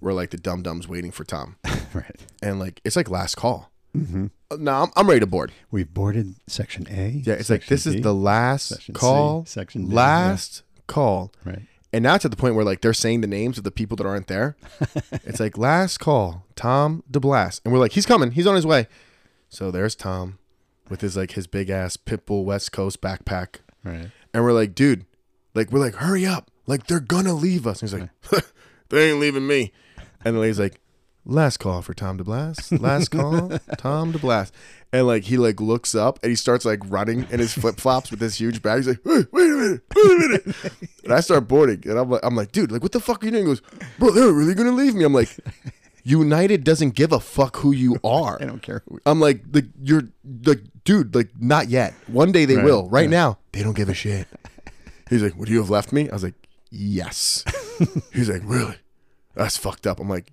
were 0.00 0.12
like 0.12 0.30
the 0.30 0.36
dum 0.36 0.62
dums 0.62 0.88
waiting 0.88 1.12
for 1.12 1.24
Tom, 1.24 1.56
right. 1.94 2.26
and 2.42 2.58
like 2.58 2.80
it's 2.84 2.96
like 2.96 3.08
last 3.08 3.36
call. 3.36 3.70
Mm-hmm. 3.96 4.26
Uh, 4.50 4.56
No, 4.58 4.72
I'm, 4.82 4.90
I'm 4.96 5.06
ready 5.08 5.20
to 5.20 5.26
board. 5.26 5.52
We've 5.70 5.92
boarded 5.92 6.34
section 6.46 6.86
A. 6.90 7.22
Yeah, 7.24 7.34
it's 7.34 7.50
like 7.50 7.66
this 7.66 7.86
is 7.86 8.00
the 8.02 8.14
last 8.14 8.68
Section 8.68 8.94
C, 8.94 8.98
call, 8.98 9.44
section 9.46 9.88
D, 9.88 9.94
last 9.94 10.62
call, 10.86 11.32
Right. 11.44 11.62
and 11.92 12.02
now 12.02 12.14
it's 12.14 12.24
at 12.24 12.30
the 12.30 12.36
point 12.36 12.54
where 12.54 12.64
like 12.64 12.80
they're 12.80 12.94
saying 12.94 13.20
the 13.22 13.26
names 13.26 13.58
of 13.58 13.64
the 13.64 13.70
people 13.70 13.96
that 13.96 14.06
aren't 14.06 14.26
there. 14.26 14.56
it's 15.24 15.40
like 15.40 15.56
last 15.58 15.98
call, 15.98 16.44
Tom 16.56 17.02
DeBlass, 17.10 17.60
and 17.64 17.72
we're 17.72 17.78
like, 17.80 17.92
he's 17.92 18.06
coming, 18.06 18.32
he's 18.32 18.46
on 18.46 18.54
his 18.54 18.66
way. 18.66 18.86
So 19.48 19.70
there's 19.70 19.94
Tom 19.94 20.38
with 20.88 21.00
his 21.00 21.16
like 21.16 21.32
his 21.32 21.46
big 21.46 21.68
ass 21.70 21.96
Pitbull 21.96 22.44
West 22.44 22.72
Coast 22.72 23.00
backpack, 23.00 23.56
Right. 23.84 24.10
and 24.34 24.44
we're 24.44 24.52
like, 24.52 24.74
dude, 24.74 25.04
like 25.54 25.70
we're 25.72 25.80
like, 25.80 25.94
hurry 25.96 26.24
up, 26.26 26.50
like 26.66 26.86
they're 26.86 27.00
gonna 27.00 27.34
leave 27.34 27.66
us. 27.66 27.82
And 27.82 27.90
he's 27.90 28.00
like, 28.32 28.44
they 28.90 29.10
ain't 29.10 29.20
leaving 29.20 29.46
me, 29.46 29.72
and 30.24 30.36
the 30.36 30.40
lady's 30.40 30.60
like. 30.60 30.80
Last 31.30 31.58
call 31.58 31.82
for 31.82 31.92
Tom 31.92 32.16
DeBlass. 32.18 32.80
Last 32.80 33.10
call, 33.10 33.50
Tom 33.78 34.14
DeBlass. 34.14 34.50
And 34.94 35.06
like 35.06 35.24
he 35.24 35.36
like 35.36 35.60
looks 35.60 35.94
up 35.94 36.18
and 36.22 36.30
he 36.30 36.36
starts 36.36 36.64
like 36.64 36.80
running 36.86 37.26
in 37.30 37.38
his 37.38 37.52
flip 37.52 37.76
flops 37.78 38.10
with 38.10 38.18
this 38.18 38.40
huge 38.40 38.62
bag. 38.62 38.78
He's 38.78 38.88
like, 38.88 39.00
hey, 39.04 39.26
wait 39.30 39.50
a 39.50 39.54
minute, 39.54 39.82
wait 39.94 40.10
a 40.10 40.18
minute. 40.18 40.56
and 41.04 41.12
I 41.12 41.20
start 41.20 41.46
boarding, 41.46 41.82
and 41.84 41.98
I'm 41.98 42.08
like, 42.08 42.22
I'm 42.24 42.34
like, 42.34 42.50
dude, 42.52 42.72
like 42.72 42.82
what 42.82 42.92
the 42.92 43.00
fuck 43.00 43.22
are 43.22 43.26
you 43.26 43.32
doing? 43.32 43.44
He 43.44 43.48
goes, 43.50 43.60
bro, 43.98 44.10
they're 44.10 44.32
really 44.32 44.54
gonna 44.54 44.72
leave 44.72 44.94
me. 44.94 45.04
I'm 45.04 45.12
like, 45.12 45.28
United 46.02 46.64
doesn't 46.64 46.94
give 46.94 47.12
a 47.12 47.20
fuck 47.20 47.56
who 47.58 47.72
you 47.72 47.98
are. 48.04 48.38
I 48.40 48.46
don't 48.46 48.62
care. 48.62 48.82
I'm 49.04 49.20
like, 49.20 49.42
like 49.52 49.66
you're 49.82 50.04
like, 50.46 50.62
dude, 50.84 51.14
like 51.14 51.28
not 51.38 51.68
yet. 51.68 51.92
One 52.06 52.32
day 52.32 52.46
they 52.46 52.56
Right, 52.56 52.64
will. 52.64 52.88
Right 52.88 53.04
yeah. 53.10 53.16
now, 53.18 53.38
they 53.52 53.62
don't 53.62 53.76
give 53.76 53.90
a 53.90 53.94
shit. 53.94 54.26
He's 55.10 55.22
like, 55.22 55.36
would 55.36 55.50
you 55.50 55.58
have 55.58 55.68
left 55.68 55.92
me? 55.92 56.08
I 56.08 56.14
was 56.14 56.22
like, 56.22 56.48
yes. 56.70 57.44
He's 58.14 58.30
like, 58.30 58.42
really? 58.46 58.76
That's 59.34 59.58
fucked 59.58 59.86
up. 59.86 60.00
I'm 60.00 60.08
like, 60.08 60.32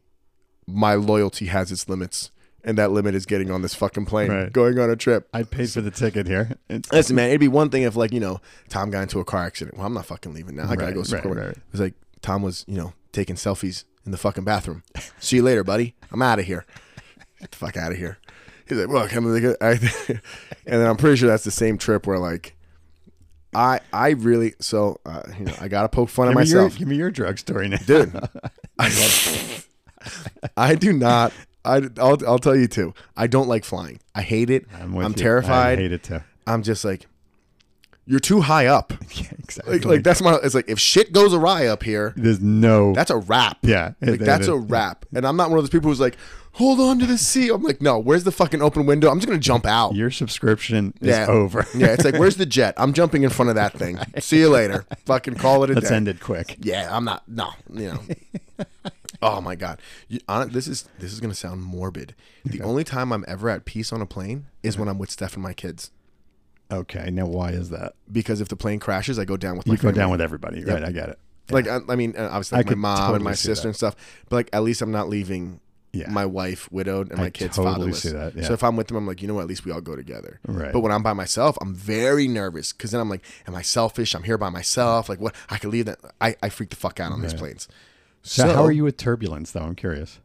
my 0.68 0.96
loyalty 0.96 1.46
has 1.48 1.72
its 1.72 1.88
limits, 1.90 2.32
and 2.64 2.78
that 2.78 2.92
limit 2.92 3.14
is 3.16 3.26
getting 3.26 3.52
on 3.52 3.62
this 3.62 3.76
fucking 3.76 4.06
plane, 4.06 4.32
Right. 4.32 4.52
going 4.54 4.80
on 4.80 4.90
a 4.90 4.96
trip. 4.96 5.28
I 5.34 5.44
paid 5.44 5.70
for 5.70 5.82
the 5.82 5.92
ticket 5.92 6.28
here. 6.28 6.58
It's, 6.70 6.92
Listen, 6.92 7.16
man, 7.16 7.30
it'd 7.30 7.40
be 7.40 7.48
one 7.48 7.70
thing 7.70 7.84
if 7.84 7.96
like 7.96 8.12
you 8.12 8.20
know 8.20 8.42
Tom 8.70 8.90
got 8.92 9.02
into 9.04 9.20
a 9.20 9.26
car 9.26 9.44
accident. 9.44 9.78
Well, 9.78 9.86
I'm 9.86 9.94
not 9.94 10.06
fucking 10.06 10.34
leaving 10.34 10.56
now. 10.56 10.64
I 10.64 10.76
gotta 10.76 10.86
Right, 10.88 10.94
go 10.94 11.00
right, 11.02 11.08
support. 11.08 11.38
right. 11.38 11.50
It 11.50 11.62
was 11.72 11.82
like 11.82 11.94
Tom 12.22 12.42
was 12.42 12.66
you 12.68 12.78
know 12.78 12.94
taking 13.12 13.36
selfies 13.36 13.84
in 14.06 14.12
the 14.12 14.18
fucking 14.18 14.44
bathroom. 14.44 14.84
See 15.20 15.38
you 15.38 15.44
later, 15.44 15.64
buddy. 15.64 15.96
I'm 16.12 16.22
out 16.22 16.40
of 16.40 16.46
here. 16.46 16.66
Get 17.40 17.52
the 17.52 17.58
fuck 17.58 17.78
out 17.78 17.92
of 17.92 17.98
here. 17.98 18.18
He's 18.68 18.78
like, 18.80 18.90
well, 18.90 19.08
come 19.08 19.28
on, 19.28 19.56
I, 19.62 19.72
and 20.10 20.20
then 20.66 20.88
I'm 20.88 20.98
pretty 20.98 21.18
sure 21.18 21.30
that's 21.30 21.44
the 21.44 21.52
same 21.52 21.78
trip 21.78 22.08
where 22.08 22.18
like. 22.20 22.56
I 23.54 23.80
I 23.94 24.10
really 24.10 24.54
so 24.60 25.00
uh, 25.06 25.22
you 25.40 25.46
know 25.46 25.54
I 25.62 25.70
gotta 25.70 25.88
poke 25.88 26.10
fun 26.10 26.28
at 26.28 26.32
give, 26.36 26.50
your, 26.50 26.62
myself, 26.64 26.78
give 26.78 26.88
me 26.90 26.98
your 26.98 27.10
drug 27.10 27.38
story 27.40 27.70
now. 27.70 27.78
dude. 27.86 28.14
I, 28.80 28.90
I 30.58 30.76
do 30.76 30.94
not. 30.94 31.34
I 31.64 31.82
I'll 32.00 32.18
I'll 32.28 32.40
tell 32.40 32.56
you 32.56 32.68
too. 32.68 32.94
I 33.18 33.28
don't 33.28 33.48
like 33.48 33.64
flying. 33.66 34.00
I 34.14 34.22
hate 34.22 34.50
it. 34.50 34.66
I'm, 34.80 34.96
I'm 34.98 35.14
terrified. 35.14 35.80
I 35.80 35.82
hate 35.82 35.92
it 35.92 36.04
too. 36.04 36.22
I'm 36.48 36.62
just 36.64 36.86
like, 36.86 37.08
you're 38.06 38.20
too 38.20 38.42
high 38.42 38.68
up. 38.68 38.94
Yeah, 39.16 39.28
exactly. 39.40 39.74
Like, 39.78 39.86
like 39.86 40.04
that's 40.04 40.22
my. 40.22 40.36
It's 40.44 40.54
like 40.56 40.70
if 40.70 40.80
shit 40.80 41.12
goes 41.14 41.34
awry 41.34 41.68
up 41.68 41.84
here, 41.84 42.14
There's 42.18 42.40
no. 42.42 42.94
that's 42.94 43.10
a 43.12 43.18
wrap. 43.18 43.58
yeah. 43.64 43.94
like 44.02 44.22
it- 44.22 44.26
that's 44.26 44.48
it- 44.48 44.54
a 44.54 44.58
wrap. 44.58 45.06
And 45.14 45.26
I'm 45.26 45.38
not 45.38 45.50
one 45.50 45.58
of 45.58 45.64
those 45.64 45.70
people 45.70 45.90
who's 45.90 46.00
like, 46.00 46.18
hold 46.54 46.80
on 46.80 47.00
to 47.00 47.06
the 47.06 47.18
seat. 47.18 47.50
I'm 47.52 47.64
like, 47.64 47.82
no. 47.82 47.98
Where's 47.98 48.24
the 48.26 48.32
fucking 48.32 48.62
open 48.62 48.86
window? 48.86 49.10
I'm 49.10 49.20
just 49.20 49.28
gonna 49.28 49.40
jump 49.40 49.66
out. 49.66 49.96
Your 49.96 50.12
subscription 50.12 50.94
is 51.02 51.08
Yeah. 51.08 51.26
over. 51.28 51.66
yeah, 51.76 51.88
it's 51.94 52.04
like, 52.06 52.16
where's 52.20 52.36
the 52.38 52.46
jet? 52.46 52.74
I'm 52.78 52.94
jumping 52.94 53.24
in 53.24 53.30
front 53.32 53.50
of 53.50 53.56
that 53.56 53.74
thing. 53.74 53.98
See 54.20 54.40
you 54.40 54.50
later. 54.50 54.86
Fucking 55.06 55.36
call 55.36 55.64
it 55.64 55.70
a 55.72 55.74
Let's 55.74 55.90
day. 55.90 55.96
end 55.96 56.08
it 56.10 56.20
quick. 56.20 56.58
Yeah, 56.62 56.90
I'm 56.96 57.06
not. 57.06 57.24
No, 57.28 57.52
you 57.74 57.88
know. 57.94 58.66
oh 59.22 59.42
my 59.42 59.56
god, 59.56 59.82
you, 60.08 60.20
hon- 60.28 60.50
this 60.50 60.68
is 60.68 60.88
this 61.00 61.12
is 61.14 61.20
gonna 61.20 61.34
sound 61.36 61.62
morbid. 61.64 62.16
The 62.46 62.62
only 62.62 62.84
time 62.84 63.12
I'm 63.12 63.26
ever 63.28 63.50
at 63.50 63.66
peace 63.66 63.92
on 63.94 64.02
a 64.02 64.06
plane 64.06 64.48
is 64.64 64.78
when 64.78 64.88
I'm 64.88 64.98
with 64.98 65.12
Steph 65.12 65.34
and 65.36 65.44
my 65.44 65.54
kids. 65.54 65.92
Okay. 66.72 67.12
Now, 67.12 67.26
why 67.28 67.52
is 67.52 67.70
that? 67.70 67.94
Because 68.12 68.42
if 68.42 68.48
the 68.48 68.56
plane 68.56 68.80
crashes, 68.80 69.20
I 69.20 69.26
go 69.26 69.38
down 69.38 69.58
with 69.58 69.68
You 69.68 69.74
go 69.74 69.82
family. 69.84 69.98
down 69.98 70.10
with 70.12 70.22
everybody, 70.22 70.64
right? 70.64 70.84
I 70.84 70.92
get 70.92 71.10
it. 71.10 71.20
like 71.52 71.68
I, 71.68 71.80
I 71.90 71.96
mean 71.96 72.16
uh, 72.18 72.28
obviously 72.32 72.56
I 72.56 72.60
like 72.60 72.66
my 72.66 72.70
could 72.72 72.78
mom 72.80 72.98
and 72.98 73.08
totally 73.08 73.24
my 73.24 73.34
see 73.34 73.46
sister 73.48 73.64
that. 73.64 73.68
and 73.70 73.76
stuff 73.76 73.96
but 74.30 74.36
like 74.38 74.50
at 74.52 74.64
least 74.64 74.82
i'm 74.82 74.90
not 74.92 75.10
leaving 75.10 75.60
Yeah. 75.94 76.10
my 76.10 76.26
wife 76.26 76.68
widowed 76.72 77.12
and 77.12 77.20
my 77.20 77.26
I 77.26 77.30
kids 77.30 77.56
totally 77.56 77.76
fatherless. 77.76 78.02
see 78.02 78.10
that, 78.10 78.36
yeah. 78.36 78.44
So 78.48 78.54
if 78.54 78.64
I'm 78.64 78.76
with 78.76 78.88
them, 78.88 78.98
I'm 78.98 79.06
like, 79.06 79.22
you 79.22 79.28
know 79.28 79.36
what? 79.36 79.44
At 79.44 79.48
least 79.48 79.64
we 79.64 79.72
all 79.72 79.80
go 79.80 79.96
together. 79.96 80.40
Right. 80.48 80.74
But 80.74 80.80
when 80.80 80.92
I'm 80.92 81.04
by 81.04 81.14
myself, 81.14 81.56
I'm 81.62 81.74
very 81.76 82.28
nervous 82.28 82.74
because 82.74 82.92
then 82.92 83.00
I'm 83.00 83.10
like, 83.10 83.24
am 83.48 83.54
I 83.56 83.62
selfish? 83.62 84.14
I'm 84.16 84.24
here 84.24 84.38
by 84.40 84.50
myself. 84.50 85.08
Like 85.08 85.22
what? 85.22 85.34
I 85.50 85.58
could 85.60 85.70
leave 85.70 85.86
that. 85.86 86.00
I, 86.20 86.36
I 86.44 86.50
freak 86.50 86.72
the 86.72 86.76
fuck 86.76 87.00
out 87.00 87.12
on 87.14 87.22
these 87.22 87.34
planes. 87.36 87.68
So, 88.26 88.52
how 88.52 88.64
are 88.64 88.72
you 88.72 88.84
with 88.84 88.98
turbulence, 88.98 89.52
though? 89.52 89.62
I'm 89.62 89.76
curious. 89.76 90.20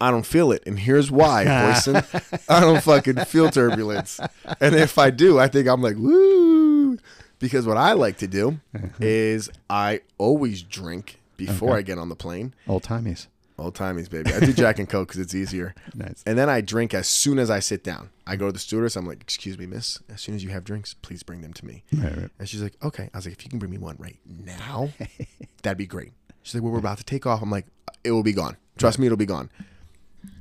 I 0.00 0.12
don't 0.12 0.24
feel 0.24 0.52
it. 0.52 0.62
And 0.66 0.78
here's 0.78 1.10
why, 1.10 1.44
Boyson. 1.44 1.96
I 2.48 2.60
don't 2.60 2.80
fucking 2.80 3.16
feel 3.24 3.50
turbulence. 3.50 4.20
And 4.60 4.76
if 4.76 4.98
I 4.98 5.10
do, 5.10 5.40
I 5.40 5.48
think 5.48 5.66
I'm 5.66 5.82
like, 5.82 5.96
woo. 5.96 6.96
Because 7.40 7.66
what 7.66 7.76
I 7.76 7.92
like 7.94 8.18
to 8.18 8.28
do 8.28 8.60
uh-huh. 8.74 8.86
is 9.00 9.50
I 9.68 10.02
always 10.16 10.62
drink 10.62 11.20
before 11.36 11.76
I 11.76 11.82
get 11.82 11.98
on 11.98 12.08
the 12.08 12.16
plane. 12.16 12.54
Old 12.68 12.84
timies. 12.84 13.26
Old 13.58 13.74
timies, 13.74 14.08
baby. 14.08 14.32
I 14.32 14.38
do 14.38 14.52
Jack 14.52 14.78
and 14.78 14.88
Coke 14.88 15.08
because 15.08 15.20
it's 15.20 15.34
easier. 15.34 15.74
Nice. 15.92 16.22
And 16.24 16.38
then 16.38 16.48
I 16.48 16.60
drink 16.60 16.94
as 16.94 17.08
soon 17.08 17.40
as 17.40 17.50
I 17.50 17.58
sit 17.58 17.82
down. 17.82 18.10
I 18.24 18.36
go 18.36 18.46
to 18.46 18.52
the 18.52 18.60
stewardess. 18.60 18.94
I'm 18.94 19.06
like, 19.06 19.20
excuse 19.20 19.58
me, 19.58 19.66
miss. 19.66 19.98
As 20.08 20.20
soon 20.20 20.36
as 20.36 20.44
you 20.44 20.50
have 20.50 20.62
drinks, 20.62 20.94
please 20.94 21.24
bring 21.24 21.40
them 21.40 21.52
to 21.54 21.66
me. 21.66 21.82
Right, 21.92 22.16
right. 22.16 22.30
And 22.38 22.48
she's 22.48 22.62
like, 22.62 22.76
okay. 22.84 23.10
I 23.12 23.18
was 23.18 23.26
like, 23.26 23.34
if 23.34 23.44
you 23.44 23.50
can 23.50 23.58
bring 23.58 23.72
me 23.72 23.78
one 23.78 23.96
right 23.98 24.18
now, 24.24 24.90
that'd 25.62 25.76
be 25.76 25.86
great. 25.86 26.12
She's 26.48 26.54
like, 26.54 26.62
well, 26.62 26.72
we're 26.72 26.78
about 26.78 26.96
to 26.96 27.04
take 27.04 27.26
off. 27.26 27.42
I'm 27.42 27.50
like, 27.50 27.66
it 28.04 28.12
will 28.12 28.22
be 28.22 28.32
gone. 28.32 28.56
Trust 28.78 28.98
me, 28.98 29.04
it'll 29.04 29.18
be 29.18 29.26
gone. 29.26 29.50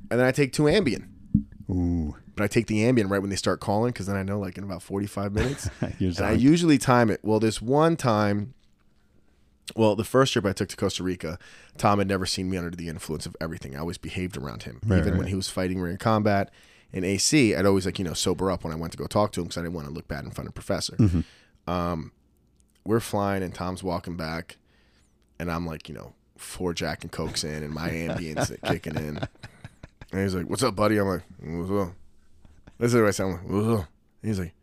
And 0.09 0.17
then 0.17 0.25
I 0.25 0.31
take 0.31 0.53
two 0.53 0.63
Ambien. 0.63 1.09
Ooh. 1.69 2.15
But 2.33 2.45
I 2.45 2.47
take 2.47 2.67
the 2.67 2.83
Ambien 2.83 3.09
right 3.09 3.19
when 3.19 3.29
they 3.29 3.35
start 3.35 3.59
calling 3.59 3.91
because 3.91 4.05
then 4.05 4.15
I 4.15 4.23
know 4.23 4.39
like 4.39 4.57
in 4.57 4.63
about 4.63 4.81
45 4.81 5.33
minutes. 5.33 5.69
And 5.99 6.19
I 6.21 6.31
usually 6.31 6.77
time 6.77 7.09
it. 7.09 7.19
Well, 7.23 7.41
this 7.41 7.61
one 7.61 7.97
time, 7.97 8.53
well, 9.75 9.97
the 9.97 10.05
first 10.05 10.31
trip 10.31 10.45
I 10.45 10.53
took 10.53 10.69
to 10.69 10.77
Costa 10.77 11.03
Rica, 11.03 11.37
Tom 11.77 11.99
had 11.99 12.07
never 12.07 12.25
seen 12.25 12.49
me 12.49 12.55
under 12.55 12.69
the 12.69 12.87
influence 12.87 13.25
of 13.25 13.35
everything. 13.41 13.75
I 13.75 13.79
always 13.79 13.97
behaved 13.97 14.37
around 14.37 14.63
him. 14.63 14.79
Right, 14.85 14.99
Even 14.99 15.17
when 15.17 15.27
he 15.27 15.35
was 15.35 15.49
fighting 15.49 15.83
me 15.83 15.89
in 15.89 15.97
combat 15.97 16.51
in 16.93 17.03
AC, 17.03 17.53
I'd 17.53 17.65
always 17.65 17.85
like, 17.85 17.99
you 17.99 18.05
know, 18.05 18.13
sober 18.13 18.49
up 18.49 18.63
when 18.63 18.71
I 18.71 18.77
went 18.77 18.93
to 18.93 18.97
go 18.97 19.07
talk 19.07 19.33
to 19.33 19.41
him 19.41 19.47
because 19.47 19.57
I 19.57 19.61
didn't 19.61 19.73
want 19.73 19.87
to 19.89 19.93
look 19.93 20.07
bad 20.07 20.23
in 20.23 20.31
front 20.31 20.47
of 20.47 20.53
Professor. 20.53 20.95
Mm-hmm. 20.95 21.69
Um, 21.69 22.13
we're 22.85 23.01
flying 23.01 23.43
and 23.43 23.53
Tom's 23.53 23.83
walking 23.83 24.15
back 24.15 24.55
and 25.39 25.51
I'm 25.51 25.65
like, 25.65 25.89
you 25.89 25.95
know, 25.95 26.13
four 26.37 26.73
Jack 26.73 27.03
and 27.03 27.11
Cokes 27.11 27.43
in 27.43 27.63
and 27.63 27.73
my 27.73 27.89
Ambien's 27.89 28.51
kicking 28.65 28.95
in. 28.95 29.19
And 30.09 30.21
he's 30.21 30.33
like, 30.33 30.49
"What's 30.49 30.63
up, 30.63 30.73
buddy?" 30.73 30.97
I'm 30.99 31.07
like, 31.07 31.23
"What's 31.43 31.89
up?" 31.89 31.93
This 32.79 32.93
is 32.93 32.95
what 33.01 33.07
I 33.07 33.11
sound 33.11 33.33
like. 33.33 33.43
What's 33.43 33.81
up? 33.81 33.89
He's 34.23 34.39
like, 34.39 34.53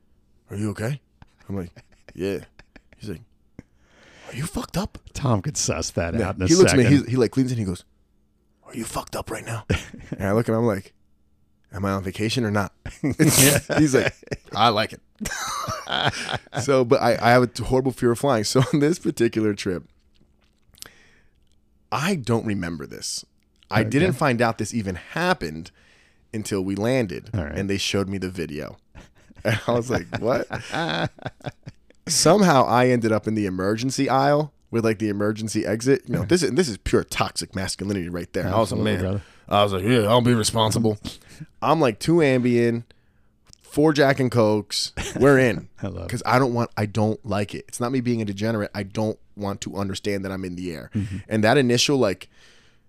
"Are 0.50 0.56
you 0.56 0.70
okay?" 0.70 1.02
I'm 1.48 1.56
like, 1.56 1.70
"Yeah." 2.14 2.38
He's 2.96 3.10
like, 3.10 3.20
"Are 4.28 4.34
you 4.34 4.44
fucked 4.46 4.78
up?" 4.78 4.96
Tom 5.12 5.42
could 5.42 5.58
suss 5.58 5.90
that 5.90 6.18
out 6.18 6.36
in 6.36 6.42
a 6.42 6.46
he 6.46 6.54
looks 6.54 6.70
second. 6.70 6.86
at 6.86 6.92
me. 6.92 6.96
He, 6.98 7.10
he 7.10 7.16
like 7.16 7.36
leans 7.36 7.52
in. 7.52 7.58
And 7.58 7.66
he 7.66 7.70
goes, 7.70 7.84
"Are 8.66 8.74
you 8.74 8.84
fucked 8.84 9.14
up 9.16 9.30
right 9.30 9.44
now?" 9.44 9.66
and 10.18 10.22
I 10.22 10.32
look 10.32 10.48
at 10.48 10.52
him. 10.52 10.60
I'm 10.60 10.66
like, 10.66 10.94
"Am 11.74 11.84
I 11.84 11.90
on 11.90 12.02
vacation 12.02 12.46
or 12.46 12.50
not?" 12.50 12.72
He's 13.02 13.94
like, 13.94 14.14
"I 14.56 14.70
like 14.70 14.94
it." 14.94 15.02
so, 16.62 16.86
but 16.86 17.02
I, 17.02 17.18
I 17.20 17.32
have 17.32 17.42
a 17.42 17.62
horrible 17.64 17.92
fear 17.92 18.12
of 18.12 18.18
flying. 18.18 18.44
So 18.44 18.62
on 18.72 18.80
this 18.80 18.98
particular 18.98 19.52
trip, 19.52 19.84
I 21.94 22.16
don't 22.16 22.44
remember 22.44 22.86
this. 22.86 23.24
I 23.70 23.80
Okay. 23.82 23.90
didn't 23.90 24.12
find 24.14 24.42
out 24.42 24.58
this 24.58 24.74
even 24.74 24.96
happened 24.96 25.70
until 26.32 26.62
we 26.62 26.74
landed, 26.74 27.30
right. 27.32 27.56
and 27.56 27.70
they 27.70 27.78
showed 27.78 28.08
me 28.08 28.18
the 28.18 28.28
video, 28.28 28.76
and 29.44 29.60
I 29.66 29.70
was 29.72 29.88
like, 29.90 30.06
"What?" 30.18 30.46
Somehow, 32.06 32.64
I 32.66 32.88
ended 32.88 33.12
up 33.12 33.26
in 33.26 33.34
the 33.34 33.46
emergency 33.46 34.10
aisle 34.10 34.52
with 34.70 34.84
like 34.84 34.98
the 34.98 35.08
emergency 35.08 35.64
exit. 35.64 36.02
You 36.06 36.14
know, 36.16 36.24
this 36.24 36.42
is 36.42 36.50
this 36.52 36.68
is 36.68 36.76
pure 36.78 37.04
toxic 37.04 37.54
masculinity 37.54 38.08
right 38.10 38.30
there. 38.34 38.48
I 38.48 38.58
was 38.58 38.72
a 38.72 38.76
man. 38.76 39.00
brother. 39.00 39.22
I 39.48 39.62
was 39.62 39.72
like, 39.72 39.84
yeah, 39.84 40.00
I'll 40.08 40.20
be 40.20 40.34
responsible. 40.34 40.98
I'm 41.62 41.80
like 41.80 41.98
two 42.00 42.16
Ambien, 42.16 42.84
four 43.74 43.92
Jack 43.92 44.20
and 44.20 44.30
Cokes. 44.30 44.92
We're 45.18 45.38
in 45.38 45.68
I 45.82 45.88
love 45.88 46.06
because 46.06 46.22
I 46.24 46.38
don't 46.38 46.54
want. 46.54 46.70
I 46.76 46.86
don't 46.86 47.24
like 47.26 47.54
it. 47.54 47.64
It's 47.68 47.80
not 47.80 47.92
me 47.92 48.00
being 48.00 48.22
a 48.22 48.24
degenerate. 48.24 48.70
I 48.74 48.84
don't 48.84 49.18
want 49.36 49.60
to 49.62 49.76
understand 49.76 50.24
that 50.24 50.32
I'm 50.32 50.44
in 50.44 50.54
the 50.54 50.72
air. 50.72 50.90
Mm-hmm. 50.94 51.16
And 51.28 51.42
that 51.44 51.58
initial 51.58 51.98
like, 51.98 52.28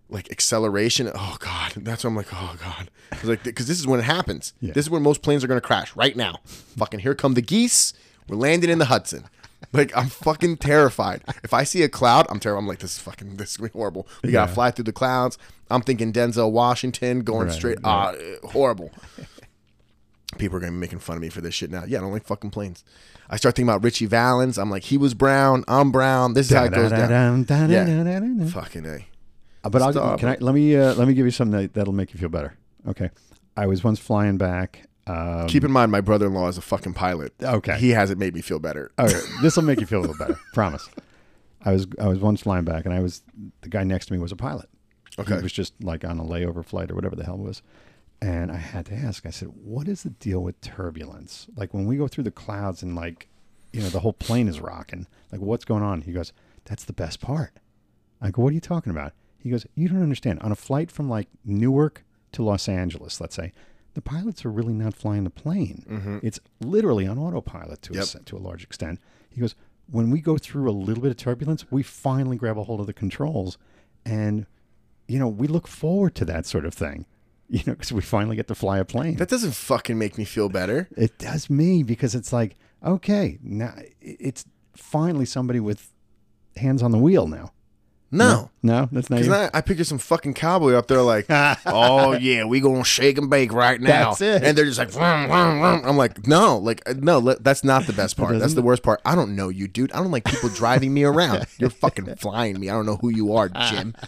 like 0.10 0.32
acceleration. 0.32 1.10
Oh 1.14 1.38
God, 1.40 1.74
that's 1.78 2.04
when 2.04 2.12
I'm 2.12 2.18
like, 2.18 2.28
oh 2.32 2.56
God. 2.62 2.90
It's 3.12 3.24
like 3.26 3.44
because 3.44 3.68
this 3.68 3.80
is 3.80 3.88
when 3.88 4.00
it 4.00 4.04
happens. 4.04 4.54
Yeah. 4.62 4.74
This 4.74 4.86
is 4.86 4.90
when 4.90 5.02
most 5.02 5.22
planes 5.22 5.44
are 5.44 5.48
gonna 5.48 5.62
crash 5.62 5.96
right 5.96 6.16
now. 6.16 6.38
Fucking 6.78 7.00
here 7.00 7.16
come 7.16 7.34
the 7.34 7.42
geese. 7.42 7.94
We're 8.30 8.38
landing 8.38 8.70
in 8.70 8.78
the 8.80 8.86
Hudson. 8.86 9.26
Like 9.74 9.96
I'm 9.98 10.08
fucking 10.10 10.58
terrified. 10.58 11.24
If 11.44 11.54
I 11.54 11.64
see 11.64 11.82
a 11.82 11.90
cloud, 11.90 12.28
I'm 12.30 12.40
terrified. 12.40 12.60
I'm 12.60 12.68
like, 12.68 12.80
this 12.80 12.94
is 12.94 13.00
fucking 13.00 13.38
this 13.38 13.52
is 13.52 13.58
gonna 13.58 13.70
be 13.70 13.74
horrible. 13.74 14.08
We 14.24 14.32
gotta 14.32 14.50
Yeah. 14.52 14.54
fly 14.54 14.70
through 14.72 14.84
the 14.86 14.94
clouds. 14.94 15.38
I'm 15.72 15.82
thinking 15.82 16.14
Denzel 16.14 16.52
Washington 16.52 17.22
going 17.22 17.48
Right, 17.48 17.56
straight. 17.56 17.78
right. 17.84 18.16
Ah, 18.44 18.48
horrible. 18.50 18.92
People 20.38 20.58
are 20.58 20.60
gonna 20.60 20.72
be 20.74 20.78
making 20.78 21.00
fun 21.00 21.16
of 21.16 21.22
me 21.22 21.30
for 21.30 21.42
this 21.42 21.54
shit 21.54 21.72
now. 21.72 21.84
Yeah, 21.88 22.00
I 22.00 22.02
don't 22.02 22.12
like 22.12 22.26
fucking 22.26 22.52
planes. 22.52 22.84
I 23.30 23.38
start 23.38 23.56
thinking 23.56 23.70
about 23.70 23.84
Ritchie 23.84 24.06
Valens. 24.06 24.58
I'm 24.58 24.70
like, 24.70 24.84
he 24.84 24.98
was 24.98 25.14
brown. 25.14 25.64
I'm 25.68 25.92
brown. 25.92 26.34
This 26.34 26.50
is 26.52 26.56
how 26.56 26.66
it 26.66 26.74
goes 26.74 26.92
down. 26.92 27.44
Da-da-da-dum, 27.44 28.48
Fucking 28.50 28.86
a. 28.86 29.08
Uh, 29.64 29.70
But 29.70 29.82
I'll, 29.82 30.18
can 30.18 30.30
I 30.30 30.38
let 30.40 30.54
me 30.54 30.76
uh, 30.76 30.94
let 30.96 31.08
me 31.08 31.14
give 31.14 31.26
you 31.26 31.32
something 31.32 31.60
that, 31.60 31.74
that'll 31.74 31.94
make 31.94 32.14
you 32.14 32.20
feel 32.20 32.30
better. 32.30 32.56
Okay, 32.88 33.10
I 33.58 33.66
was 33.66 33.84
once 33.84 34.00
flying 34.00 34.38
back. 34.38 34.88
Um, 35.08 35.48
Keep 35.48 35.64
in 35.64 35.72
mind, 35.72 35.92
my 35.92 36.02
brother-in-law 36.02 36.48
is 36.48 36.58
a 36.58 36.62
fucking 36.62 36.94
pilot. 36.94 37.34
Okay. 37.42 37.78
He 37.78 37.92
hasn't 37.92 38.20
made 38.20 38.34
me 38.34 38.42
feel 38.42 38.58
better. 38.60 38.92
Right, 38.98 39.14
this 39.42 39.56
will 39.56 39.64
make 39.64 39.80
you 39.80 39.86
feel 39.86 40.00
a 40.00 40.02
little 40.02 40.18
better. 40.18 40.40
Promise. 40.54 40.90
I 41.64 41.72
was 41.74 41.88
I 42.00 42.08
was 42.08 42.20
once 42.20 42.42
flying 42.42 42.66
back, 42.66 42.86
and 42.86 42.94
I 42.94 43.00
was 43.00 43.22
the 43.62 43.70
guy 43.70 43.84
next 43.84 44.08
to 44.08 44.14
me 44.14 44.20
was 44.20 44.32
a 44.32 44.36
pilot. 44.36 44.70
Okay. 45.18 45.38
He 45.38 45.42
was 45.42 45.54
just 45.54 45.74
like 45.82 46.04
on 46.04 46.20
a 46.20 46.24
layover 46.24 46.64
flight 46.64 46.92
or 46.92 46.96
whatever 46.96 47.16
the 47.16 47.24
hell 47.24 47.36
it 47.36 47.42
was. 47.42 47.62
And 48.22 48.52
I 48.52 48.58
had 48.58 48.86
to 48.88 48.94
ask, 48.96 49.26
I 49.26 49.30
said, 49.30 49.50
what 49.64 49.88
is 49.88 50.04
the 50.04 50.10
deal 50.10 50.42
with 50.42 50.60
turbulence? 50.62 51.48
Like 51.56 51.74
when 51.74 51.86
we 51.86 51.98
go 51.98 52.08
through 52.08 52.24
the 52.24 52.32
clouds 52.32 52.82
and 52.82 52.96
like, 52.96 53.28
you 53.74 53.82
know, 53.82 53.90
the 53.90 54.00
whole 54.00 54.14
plane 54.14 54.48
is 54.48 54.60
rocking, 54.60 55.06
like 55.32 55.42
what's 55.42 55.66
going 55.66 55.84
on? 55.84 56.02
He 56.02 56.12
goes, 56.14 56.32
that's 56.64 56.86
the 56.86 56.94
best 56.94 57.20
part. 57.22 57.52
I 58.22 58.32
go, 58.32 58.42
what 58.42 58.50
are 58.52 58.54
you 58.56 58.62
talking 58.62 58.92
about? 58.92 59.14
He 59.38 59.50
goes, 59.50 59.68
you 59.76 59.88
don't 59.90 60.02
understand. 60.02 60.40
On 60.40 60.52
a 60.52 60.56
flight 60.56 60.90
from 60.90 61.10
like 61.10 61.28
Newark 61.44 62.04
to 62.32 62.42
Los 62.44 62.68
Angeles, 62.70 63.20
let's 63.22 63.36
say, 63.36 63.52
the 63.94 64.02
pilots 64.02 64.44
are 64.46 64.52
really 64.52 64.74
not 64.74 64.94
flying 64.94 65.24
the 65.24 65.30
plane. 65.30 65.86
Mm-hmm. 65.88 66.18
It's 66.24 66.40
literally 66.60 67.06
on 67.08 67.18
autopilot 67.20 67.82
to, 67.84 67.94
Yep. 67.94 68.06
a, 68.16 68.20
to 68.24 68.38
a 68.38 68.40
large 68.40 68.64
extent. 68.64 69.00
He 69.30 69.40
goes, 69.42 69.56
when 69.92 70.10
we 70.10 70.20
go 70.20 70.38
through 70.38 70.70
a 70.70 70.72
little 70.72 71.04
bit 71.04 71.12
of 71.12 71.18
turbulence, 71.18 71.66
we 71.70 71.84
finally 71.84 72.38
grab 72.38 72.58
a 72.58 72.64
hold 72.64 72.80
of 72.80 72.88
the 72.88 72.94
controls 72.94 73.58
and 74.06 74.46
you 75.08 75.20
know, 75.20 75.28
we 75.28 75.46
look 75.48 75.68
forward 75.68 76.16
to 76.16 76.26
that 76.26 76.48
sort 76.48 76.66
of 76.66 76.74
thing, 76.74 77.06
you 77.50 77.60
know, 77.68 77.74
because 77.74 77.92
we 77.92 78.02
finally 78.02 78.36
get 78.36 78.48
to 78.48 78.56
fly 78.56 78.80
a 78.80 78.86
plane. 78.86 79.16
That 79.18 79.30
doesn't 79.30 79.54
fucking 79.54 79.98
make 79.98 80.18
me 80.18 80.26
feel 80.26 80.50
better. 80.50 80.88
it 80.98 81.18
does 81.18 81.50
me 81.50 81.84
because 81.84 82.16
it's 82.16 82.34
like, 82.34 82.56
okay, 82.84 83.38
now 83.42 83.74
it's 84.02 84.46
finally 84.76 85.26
somebody 85.26 85.60
with 85.60 85.92
hands 86.58 86.82
on 86.82 86.92
the 86.92 86.98
wheel 86.98 87.28
now. 87.28 87.52
No. 88.12 88.50
No, 88.64 88.88
that's 88.92 89.10
not 89.10 89.22
Because. 89.22 89.50
I, 89.54 89.58
I 89.58 89.62
picture 89.62 89.84
some 89.84 89.98
fucking 89.98 90.36
cowboy 90.36 90.74
up 90.74 90.88
there 90.88 91.02
like, 91.02 91.26
oh 91.66 92.14
yeah, 92.14 92.46
we 92.46 92.60
gonna 92.62 92.84
shake 92.84 93.18
and 93.18 93.30
bake 93.30 93.52
right 93.52 93.80
now. 93.82 94.12
That's 94.12 94.22
it. 94.22 94.44
And 94.44 94.58
they're 94.58 94.66
just 94.66 94.80
like, 94.80 94.90
vroom, 94.90 95.28
vroom, 95.28 95.60
vroom. 95.60 95.82
I'm 95.86 95.98
like, 95.98 96.26
no, 96.26 96.58
like 96.58 96.88
uh, 96.90 96.94
no, 96.98 97.20
le- 97.20 97.40
that's 97.40 97.64
not 97.64 97.88
the 97.88 97.94
best 97.94 98.16
part. 98.18 98.40
That's 98.40 98.54
the 98.54 98.62
worst 98.62 98.84
part. 98.84 99.02
I 99.06 99.16
don't 99.16 99.36
know 99.36 99.50
you, 99.50 99.68
dude. 99.68 99.92
I 99.92 99.98
don't 99.98 100.12
like 100.12 100.24
people 100.24 100.50
driving 100.50 100.94
me 100.94 101.04
around. 101.04 101.46
You're 101.58 101.70
fucking 101.70 102.16
flying 102.16 102.60
me. 102.60 102.70
I 102.70 102.74
don't 102.74 102.86
know 102.86 102.98
who 102.98 103.10
you 103.10 103.34
are, 103.36 103.50
Jim. 103.50 103.96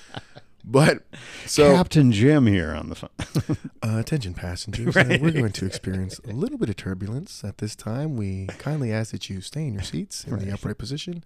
But 0.70 1.04
so 1.46 1.74
Captain 1.74 2.12
Jim 2.12 2.46
here 2.46 2.72
on 2.72 2.90
the 2.90 2.96
phone. 2.96 3.10
Uh, 3.84 4.00
attention 4.00 4.34
passengers, 4.34 4.98
uh, 4.98 5.18
we're 5.22 5.32
going 5.32 5.52
to 5.54 5.66
experience 5.66 6.20
a 6.28 6.34
little 6.34 6.58
bit 6.58 6.68
of 6.68 6.76
turbulence 6.76 7.42
at 7.46 7.60
this 7.60 7.74
time. 7.74 8.18
We 8.18 8.48
kindly 8.58 8.92
ask 8.92 9.12
that 9.12 9.30
you 9.30 9.40
stay 9.40 9.66
in 9.66 9.74
your 9.74 9.84
seats 9.84 10.26
in 10.26 10.40
the 10.40 10.52
upright 10.52 10.78
position 10.78 11.24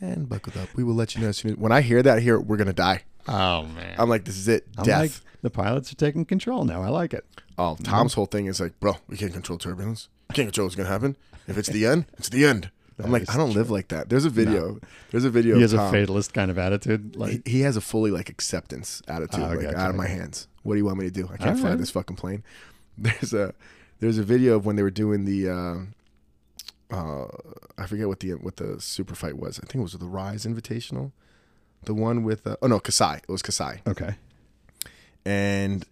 and 0.00 0.28
buckle 0.28 0.60
up. 0.60 0.68
We 0.74 0.84
will 0.84 0.94
let 0.94 1.14
you 1.14 1.22
know 1.22 1.28
as 1.28 1.38
soon 1.38 1.52
as 1.52 1.56
when 1.56 1.72
I 1.72 1.80
hear 1.80 2.02
that 2.02 2.20
here, 2.20 2.38
we're 2.38 2.58
gonna 2.58 2.74
die. 2.74 3.04
oh 3.28 3.62
man, 3.62 3.94
I'm 3.98 4.10
like, 4.10 4.24
this 4.26 4.36
is 4.36 4.46
it, 4.46 4.66
I'm 4.76 4.84
death. 4.84 5.00
like, 5.00 5.12
the 5.42 5.48
pilots 5.50 5.90
are 5.90 5.96
taking 5.96 6.26
control 6.26 6.64
now. 6.64 6.82
I 6.82 6.88
like 6.88 7.14
it. 7.14 7.24
oh, 7.56 7.76
Tom's 7.82 8.12
whole 8.14 8.26
thing 8.26 8.44
is 8.46 8.60
like, 8.60 8.78
bro, 8.78 8.96
we 9.08 9.16
can't 9.16 9.32
control 9.32 9.56
turbulence. 9.58 10.08
We 10.28 10.34
can't 10.34 10.48
control 10.48 10.66
what's 10.66 10.76
gonna 10.76 10.88
happen. 10.90 11.16
If 11.48 11.56
it's 11.56 11.68
the 11.70 11.86
end, 11.86 12.06
it's 12.18 12.28
the 12.28 12.44
end. 12.44 12.70
I'm 13.02 13.12
like, 13.12 13.28
I 13.32 13.36
don't 13.36 13.52
live 13.52 13.70
like 13.70 13.88
that. 13.88 14.08
There's 14.08 14.24
a 14.24 14.30
video. 14.30 14.78
There's 15.10 15.24
a 15.24 15.30
video. 15.30 15.56
He 15.56 15.62
has 15.62 15.72
a 15.74 15.90
fatalist 15.90 16.32
kind 16.32 16.50
of 16.50 16.58
attitude. 16.58 17.14
Like, 17.16 17.42
he, 17.44 17.52
he 17.52 17.60
has 17.60 17.76
a 17.76 17.80
fully 17.82 18.10
like 18.10 18.28
acceptance 18.30 19.02
attitude, 19.06 19.40
Oh, 19.44 19.48
like 19.48 19.60
gotcha, 19.62 19.76
out 19.78 19.90
of 19.90 19.96
my 19.96 20.06
hands. 20.06 20.48
What 20.62 20.74
do 20.74 20.78
you 20.78 20.84
want 20.86 20.98
me 20.98 21.04
to 21.04 21.10
do? 21.10 21.28
I 21.32 21.36
can't 21.36 21.50
All 21.50 21.56
fly 21.56 21.70
right. 21.70 21.78
this 21.78 21.90
fucking 21.90 22.16
plane. 22.16 22.42
There's 22.98 23.34
a 23.34 23.52
there's 24.00 24.16
a 24.18 24.22
video 24.22 24.56
of 24.56 24.64
when 24.66 24.76
they 24.76 24.82
were 24.82 24.90
doing 24.90 25.24
the 25.26 25.48
uh, 26.90 26.94
uh, 26.94 27.26
I 27.78 27.86
forget 27.86 28.08
what 28.08 28.20
the 28.20 28.32
what 28.32 28.56
the 28.56 28.80
super 28.80 29.14
fight 29.14 29.36
was. 29.36 29.58
I 29.58 29.66
think 29.66 29.76
it 29.76 29.82
was 29.82 29.92
the 29.92 30.06
Rise 30.06 30.46
Invitational, 30.46 31.12
the 31.84 31.92
one 31.94 32.22
with 32.24 32.46
uh, 32.46 32.56
oh 32.62 32.66
no 32.68 32.78
Kasai. 32.80 33.16
It 33.18 33.28
was 33.28 33.42
Kasai, 33.42 33.82
okay, 33.86 34.14
and 35.24 35.84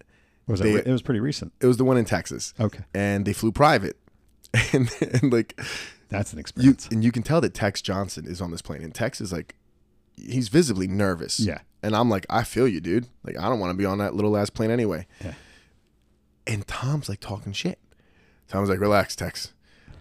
was 0.47 0.59
They- 0.61 0.73
it? 0.73 0.87
It 0.87 0.91
was 0.91 1.01
pretty 1.01 1.19
recent. 1.19 1.53
it 1.59 1.67
was 1.67 1.77
the 1.77 1.83
one 1.85 1.97
in 1.97 2.05
Texas. 2.05 2.53
Okay, 2.59 2.83
And 2.93 3.25
they 3.25 3.33
flew 3.33 3.51
private, 3.51 3.97
and, 4.73 4.89
and 5.01 5.31
like 5.33 5.59
that's 6.17 6.33
an 6.33 6.37
you 6.37 6.41
experience. 6.41 6.87
and 6.91 7.03
you 7.03 7.11
can 7.11 7.23
tell 7.23 7.41
that 7.41 7.53
Tex 7.53 7.81
Johnson 7.81 8.25
is 8.25 8.41
on 8.41 8.51
this 8.51 8.61
plane, 8.61 8.83
and 8.83 8.93
Tex 8.93 9.21
is 9.21 9.31
like 9.31 9.55
he's 10.17 10.49
visibly 10.49 10.87
nervous. 10.87 11.39
Yeah. 11.39 11.59
And 11.83 11.95
I'm 11.95 12.09
like, 12.09 12.25
I 12.29 12.43
feel 12.43 12.67
you, 12.67 12.81
dude. 12.81 13.07
Like, 13.23 13.37
I 13.37 13.47
don't 13.49 13.59
want 13.59 13.71
to 13.71 13.77
be 13.77 13.85
on 13.85 13.99
that 13.99 14.15
little 14.15 14.35
ass 14.37 14.49
plane 14.49 14.71
anyway. 14.71 15.05
Yeah. 15.23 15.33
And 16.47 16.67
Tom's 16.67 17.09
like 17.09 17.19
talking 17.19 17.53
shit. 17.53 17.79
Tom's 18.47 18.69
like, 18.69 18.79
relax, 18.79 19.15
Tex. 19.15 19.53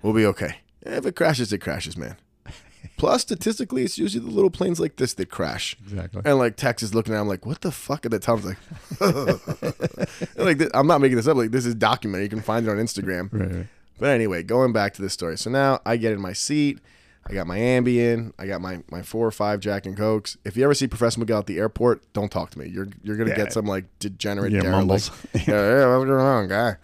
We'll 0.03 0.13
be 0.15 0.27
okay. 0.27 0.57
If 0.83 1.07
it 1.07 1.17
crashes, 1.17 1.53
it 1.53 1.59
crashes, 1.59 1.97
man. 1.97 2.17
Plus, 2.97 3.23
statistically, 3.23 3.83
it's 3.83 3.99
usually 3.99 4.25
the 4.25 4.31
little 4.31 4.51
planes 4.51 4.79
like 4.79 4.97
this 4.97 5.15
that 5.15 5.31
crash. 5.31 5.77
Exactly. 5.83 6.23
And 6.25 6.39
like 6.39 6.57
Tex 6.57 6.83
is 6.83 6.95
looking 6.95 7.15
at 7.15 7.21
him 7.21 7.29
like, 7.29 7.45
what 7.47 7.61
the 7.63 7.73
fuck? 7.73 8.05
And 8.05 8.13
then 8.13 8.21
Tom's 8.21 8.45
like, 8.45 8.59
like, 10.37 10.71
I'm 10.75 10.87
not 10.87 11.01
making 11.01 11.17
this 11.17 11.27
up. 11.27 11.37
Like, 11.37 11.51
this 11.51 11.67
is 11.67 11.75
documented. 11.75 12.25
You 12.25 12.37
can 12.37 12.43
find 12.43 12.67
it 12.67 12.71
on 12.71 12.77
Instagram. 12.77 13.31
Right, 13.33 13.51
right. 13.51 13.67
But 13.99 14.11
anyway, 14.11 14.43
going 14.43 14.73
back 14.73 14.95
to 14.95 15.03
this 15.03 15.13
story. 15.13 15.39
So 15.39 15.51
now 15.51 15.81
I 15.87 15.97
get 15.97 16.13
in 16.13 16.21
my 16.21 16.33
seat. 16.33 16.81
I 17.27 17.33
got 17.33 17.47
my 17.47 17.59
Ambien. 17.59 18.33
I 18.39 18.47
got 18.47 18.61
my, 18.61 18.83
my 18.91 19.01
four 19.03 19.27
or 19.27 19.31
five 19.31 19.61
Jack 19.61 19.87
and 19.87 19.97
Cokes. 19.97 20.37
If 20.45 20.57
you 20.57 20.65
ever 20.65 20.75
see 20.75 20.87
Professor 20.87 21.21
Miguel 21.21 21.39
at 21.39 21.47
the 21.47 21.59
airport, 21.59 22.13
don't 22.13 22.31
talk 22.31 22.51
to 22.51 22.59
me. 22.59 22.67
You're 22.69 22.89
you're 23.03 23.17
gonna 23.17 23.31
Yeah. 23.31 23.37
get 23.37 23.53
some 23.53 23.65
like 23.67 23.87
degenerate 23.99 24.53
Yeah, 24.53 24.63
mumbles. 24.71 25.11
yeah, 25.35 25.43
yeah, 25.47 25.97
what's 25.97 26.07
going 26.09 26.21
on, 26.21 26.49
guy? 26.49 26.77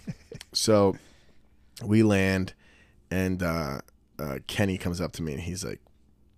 so 0.52 0.96
we 1.84 2.02
land, 2.02 2.54
and 3.10 3.42
uh, 3.42 3.80
uh, 4.18 4.38
Kenny 4.46 4.78
comes 4.78 5.00
up 5.00 5.12
to 5.12 5.22
me 5.22 5.32
and 5.34 5.42
he's 5.42 5.64
like, 5.64 5.80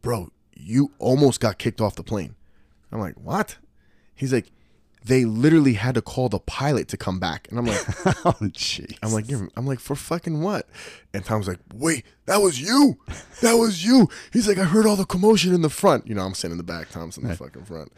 "Bro, 0.03 0.31
you 0.55 0.91
almost 0.99 1.39
got 1.41 1.59
kicked 1.59 1.81
off 1.81 1.95
the 1.95 2.03
plane." 2.03 2.35
I'm 2.91 2.99
like, 3.01 3.15
"What?" 3.15 3.59
He's 4.15 4.33
like, 4.33 4.51
"They 5.07 5.25
literally 5.25 5.75
had 5.75 5.95
to 5.95 6.03
call 6.03 6.29
the 6.29 6.39
pilot 6.41 6.89
to 6.89 6.97
come 6.97 7.19
back," 7.19 7.47
and 7.51 7.59
I'm 7.59 7.67
like. 7.67 7.85
oh, 8.25 8.37
jeez. 8.43 8.97
I'm 9.03 9.13
like, 9.13 9.31
You're, 9.31 9.49
I'm 9.57 9.67
like, 9.67 9.81
for 9.81 9.95
fucking 9.97 10.43
what? 10.43 10.69
And 11.15 11.25
Tom's 11.25 11.49
like, 11.49 11.61
wait, 11.75 12.05
that 12.27 12.43
was 12.43 12.61
you? 12.61 12.99
That 13.41 13.55
was 13.55 13.85
you? 13.85 14.09
He's 14.33 14.47
like, 14.49 14.59
I 14.59 14.65
heard 14.65 14.87
all 14.87 14.97
the 14.97 15.05
commotion 15.05 15.55
in 15.55 15.63
the 15.63 15.71
front. 15.71 16.07
You 16.07 16.15
know, 16.15 16.23
I'm 16.23 16.35
sitting 16.35 16.53
in 16.53 16.59
the 16.59 16.65
back. 16.65 16.91
Tom's 16.91 17.17
in 17.17 17.27
the 17.27 17.35
fucking 17.35 17.65
front. 17.65 17.93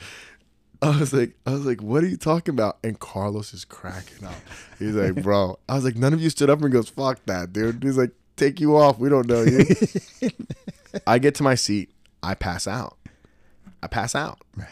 I 0.80 0.98
was 1.00 1.12
like, 1.12 1.34
I 1.44 1.50
was 1.50 1.66
like, 1.66 1.82
what 1.82 2.04
are 2.04 2.06
you 2.06 2.16
talking 2.16 2.54
about? 2.54 2.78
And 2.84 2.98
Carlos 2.98 3.52
is 3.52 3.64
cracking 3.64 4.24
up. 4.26 4.34
He's 4.78 4.94
like, 4.94 5.14
bro. 5.22 5.58
I 5.68 5.74
was 5.74 5.84
like, 5.84 5.96
none 5.96 6.12
of 6.12 6.20
you 6.20 6.30
stood 6.30 6.50
up 6.50 6.62
and 6.62 6.72
goes, 6.72 6.88
fuck 6.88 7.24
that, 7.26 7.52
dude. 7.52 7.82
He's 7.82 7.98
like, 7.98 8.12
take 8.36 8.60
you 8.60 8.76
off. 8.76 8.98
We 8.98 9.08
don't 9.08 9.26
know 9.26 9.42
you. 9.42 9.64
I 11.06 11.18
get 11.18 11.34
to 11.36 11.42
my 11.42 11.56
seat. 11.56 11.90
I 12.22 12.34
pass 12.34 12.68
out. 12.68 12.96
I 13.82 13.88
pass 13.88 14.14
out. 14.14 14.38
right. 14.56 14.68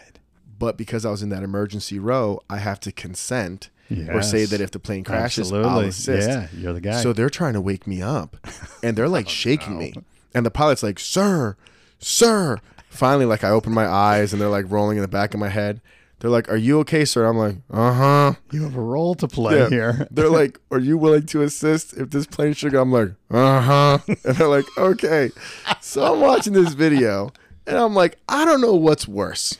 But 0.59 0.77
because 0.77 1.05
I 1.05 1.11
was 1.11 1.23
in 1.23 1.29
that 1.31 1.43
emergency 1.43 1.99
row, 1.99 2.41
I 2.49 2.59
have 2.59 2.81
to 2.81 2.93
consent 2.93 3.71
or 4.09 4.23
say 4.23 4.45
that 4.47 4.61
if 4.61 4.71
the 4.73 4.79
plane 4.79 5.05
crashes, 5.05 5.49
Absolutely. 5.53 5.71
I'll 5.71 5.81
assist. 5.81 6.29
Yeah, 6.29 6.49
you're 6.57 6.73
the 6.73 6.81
guy. 6.81 7.03
So 7.03 7.13
they're 7.13 7.31
trying 7.31 7.53
to 7.55 7.61
wake 7.61 7.87
me 7.87 8.03
up, 8.03 8.37
and 8.83 8.97
they're 8.97 9.09
like 9.09 9.29
shaking 9.43 9.79
me, 9.79 9.95
and 10.35 10.45
the 10.45 10.51
pilot's 10.51 10.83
like, 10.83 10.99
"Sir, 10.99 11.57
sir." 11.99 12.59
Finally, 12.89 13.27
like 13.27 13.45
I 13.45 13.51
open 13.51 13.73
my 13.73 13.87
eyes, 13.87 14.33
and 14.33 14.41
they're 14.41 14.49
like 14.49 14.65
rolling 14.69 14.97
in 14.97 15.03
the 15.03 15.09
back 15.09 15.35
of 15.35 15.41
my 15.41 15.51
head. 15.51 15.81
They're 16.21 16.31
like, 16.31 16.51
"Are 16.51 16.57
you 16.57 16.79
okay, 16.81 17.05
sir?" 17.05 17.27
I'm 17.27 17.37
like, 17.37 17.57
"Uh 17.71 17.93
huh." 17.93 18.33
you 18.51 18.63
have 18.63 18.75
a 18.75 18.81
role 18.81 19.15
to 19.17 19.29
play 19.29 19.69
here. 19.69 20.09
They're 20.11 20.31
like, 20.31 20.59
"Are 20.71 20.79
you 20.79 20.97
willing 20.97 21.27
to 21.27 21.43
assist 21.43 21.93
if 21.93 22.11
this 22.11 22.27
plane 22.27 22.55
should 22.55 22.73
go?" 22.73 22.81
I'm 22.81 22.91
like, 22.91 23.11
"Uh 23.31 23.61
huh." 23.61 23.99
And 24.09 24.37
they're 24.37 24.49
like, 24.49 24.65
"Okay." 24.79 25.31
So 25.83 26.15
I'm 26.15 26.21
watching 26.21 26.55
this 26.55 26.73
video, 26.73 27.33
and 27.67 27.77
I'm 27.77 27.95
like, 27.95 28.17
I 28.29 28.45
don't 28.47 28.63
know 28.63 28.75
what's 28.75 29.07
worse, 29.07 29.59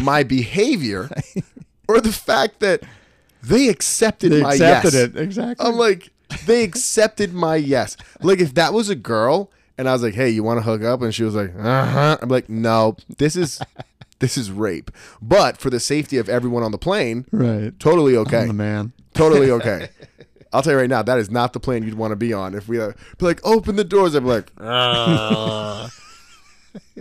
my 0.00 0.22
behavior, 0.22 1.10
or 1.88 2.00
the 2.00 2.12
fact 2.12 2.60
that 2.60 2.82
they 3.42 3.68
accepted 3.68 4.32
They 4.32 4.42
my 4.42 4.52
accepted 4.52 4.92
yes. 4.94 5.02
it. 5.02 5.16
Exactly. 5.16 5.66
I'm 5.66 5.76
like, 5.76 6.10
they 6.46 6.64
accepted 6.64 7.34
my 7.34 7.56
yes. 7.56 7.96
Like 8.22 8.40
if 8.40 8.54
that 8.54 8.72
was 8.72 8.88
a 8.88 8.94
girl 8.94 9.50
and 9.76 9.88
I 9.88 9.92
was 9.92 10.02
like, 10.02 10.14
hey, 10.14 10.30
you 10.30 10.42
want 10.42 10.58
to 10.58 10.62
hook 10.62 10.82
up? 10.82 11.02
And 11.02 11.14
she 11.14 11.24
was 11.24 11.34
like, 11.34 11.52
uh 11.56 11.86
huh. 11.86 12.18
I'm 12.22 12.28
like, 12.28 12.48
no, 12.48 12.96
this 13.18 13.36
is 13.36 13.60
this 14.18 14.36
is 14.36 14.50
rape. 14.50 14.90
But 15.20 15.58
for 15.58 15.70
the 15.70 15.80
safety 15.80 16.16
of 16.16 16.28
everyone 16.28 16.62
on 16.62 16.72
the 16.72 16.78
plane, 16.78 17.26
right. 17.32 17.78
totally 17.78 18.16
okay. 18.16 18.42
I'm 18.42 18.48
the 18.48 18.54
man. 18.54 18.92
Totally 19.12 19.50
okay. 19.50 19.88
I'll 20.52 20.62
tell 20.62 20.72
you 20.72 20.78
right 20.78 20.88
now, 20.88 21.02
that 21.02 21.18
is 21.18 21.30
not 21.30 21.52
the 21.52 21.58
plane 21.58 21.82
you'd 21.82 21.94
want 21.94 22.12
to 22.12 22.16
be 22.16 22.32
on. 22.32 22.54
If 22.54 22.68
we 22.68 22.80
uh, 22.80 22.92
be 23.18 23.26
like, 23.26 23.40
open 23.44 23.74
the 23.74 23.82
doors, 23.82 24.14
I'd 24.14 24.20
be 24.20 24.28
like, 24.28 24.52
"Ah." 24.60 25.90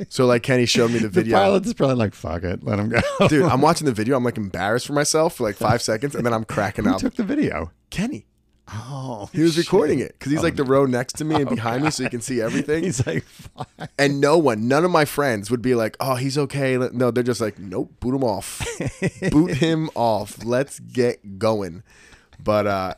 So 0.10 0.26
like 0.26 0.44
Kenny 0.44 0.66
showed 0.66 0.92
me 0.92 1.00
the 1.00 1.08
The 1.10 1.22
video. 1.22 1.38
pilot 1.38 1.66
is 1.66 1.74
probably 1.74 1.96
like, 1.96 2.14
fuck 2.14 2.44
it, 2.44 2.64
let 2.64 2.80
him 2.80 2.90
go. 2.90 3.28
Dude, 3.28 3.44
I'm 3.44 3.62
watching 3.68 3.86
the 3.86 3.92
video. 3.94 4.16
I'm 4.18 4.24
like 4.24 4.38
embarrassed 4.38 4.88
for 4.88 4.94
myself 4.94 5.36
for 5.36 5.44
like 5.44 5.56
five 5.56 5.82
seconds, 5.90 6.16
and 6.16 6.26
then 6.26 6.34
I'm 6.34 6.44
cracking 6.46 6.86
Who 6.86 6.92
up. 6.92 7.00
took 7.00 7.16
the 7.16 7.24
video? 7.24 7.72
Kenny. 7.90 8.26
Oh, 8.70 9.30
He 9.34 9.42
was 9.42 9.58
recording 9.58 10.00
it 10.00 10.14
because 10.18 10.32
he's 10.32 10.42
like 10.42 10.56
the 10.56 10.64
row 10.64 10.86
next 10.86 11.18
to 11.18 11.26
me 11.26 11.36
and 11.36 11.50
behind 11.50 11.84
me, 11.84 11.92
so 11.92 12.02
you 12.04 12.10
can 12.10 12.22
see 12.22 12.40
everything. 12.40 12.86
He's 12.86 13.06
like, 13.06 13.24
fuck. 13.26 13.70
And 14.00 14.22
no 14.22 14.38
one, 14.38 14.70
none 14.70 14.86
of 14.86 14.90
my 14.90 15.04
friends 15.04 15.52
would 15.52 15.62
be 15.62 15.76
like, 15.76 15.98
"Oh, 16.00 16.16
he's 16.16 16.38
okay." 16.38 16.78
No, 16.78 17.12
they're 17.12 17.24
just 17.24 17.42
like, 17.42 17.60
"Nope, 17.60 17.92
boot 18.00 18.16
him 18.16 18.24
off, 18.24 18.66
boot 19.32 19.56
him 19.58 19.90
off. 19.96 20.46
Let's 20.46 20.80
get 20.80 21.38
going." 21.38 21.84
But 22.42 22.66
uh, 22.66 22.94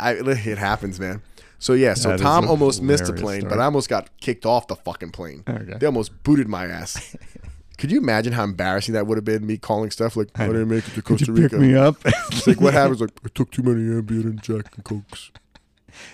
I, 0.00 0.14
it 0.14 0.58
happens, 0.58 0.98
man. 0.98 1.22
So 1.58 1.72
yeah, 1.72 1.94
so 1.94 2.10
That 2.10 2.14
is 2.16 2.20
Tom 2.20 2.44
a 2.44 2.48
almost 2.48 2.82
missed 2.82 3.04
a 3.04 3.06
hilarious 3.06 3.22
plane, 3.22 3.40
but 3.42 3.48
story. 3.50 3.60
I 3.62 3.64
almost 3.64 3.88
got 3.88 4.10
kicked 4.20 4.44
off 4.46 4.66
the 4.68 4.76
fucking 4.76 5.10
plane. 5.12 5.42
Okay. 5.48 5.78
They 5.78 5.86
almost 5.86 6.22
booted 6.22 6.48
my 6.48 6.66
ass. 6.66 7.16
Could 7.78 7.90
you 7.92 7.98
imagine 7.98 8.32
how 8.32 8.44
embarrassing 8.44 8.94
that 8.94 9.06
would 9.06 9.18
have 9.18 9.24
been? 9.24 9.46
Me 9.46 9.56
calling 9.58 9.90
stuff 9.90 10.16
like, 10.16 10.28
"I 10.34 10.46
didn't 10.46 10.68
make 10.68 10.86
it 10.88 10.92
to 10.94 11.02
Costa 11.02 11.26
you 11.26 11.34
pick 11.34 11.52
Rica." 11.52 11.56
me 11.58 11.74
up? 11.74 11.96
It's 12.04 12.46
like, 12.46 12.58
what 12.60 12.72
happens? 12.72 13.00
Like, 13.02 13.10
I 13.24 13.28
took 13.34 13.50
too 13.50 13.62
many 13.62 13.80
Ambien 14.02 14.24
and 14.24 14.42
Jack 14.42 14.74
and 14.76 14.84
Cokes. 14.84 15.30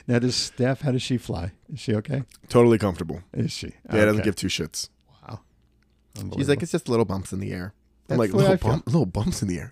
now, 0.09 0.19
does 0.19 0.35
Steph, 0.35 0.81
how 0.81 0.90
does 0.93 1.02
she 1.02 1.19
fly? 1.19 1.52
Is 1.73 1.78
she 1.81 1.94
okay? 1.94 2.24
Totally 2.48 2.78
comfortable. 2.78 3.20
Is 3.32 3.52
she? 3.52 3.74
Yeah, 3.93 4.05
doesn't 4.06 4.14
Okay. 4.20 4.23
give 4.24 4.35
two 4.36 4.48
shits. 4.48 4.89
Wow. 5.09 5.40
He's 6.14 6.16
like, 6.16 6.24
Unbelievable. 6.24 6.62
it's 6.64 6.73
just 6.73 6.89
little 6.89 7.05
bumps 7.05 7.32
in 7.32 7.39
the 7.40 7.52
air. 7.52 7.74
I'm 8.10 8.16
That's 8.16 8.19
like, 8.19 8.31
the 8.32 8.36
way 8.39 8.44
I 8.44 8.48
little, 8.51 8.59
feel. 8.59 8.70
bump, 8.73 8.86
little 8.86 9.06
bumps 9.06 9.43
in 9.43 9.47
the 9.48 9.59
air. 9.59 9.70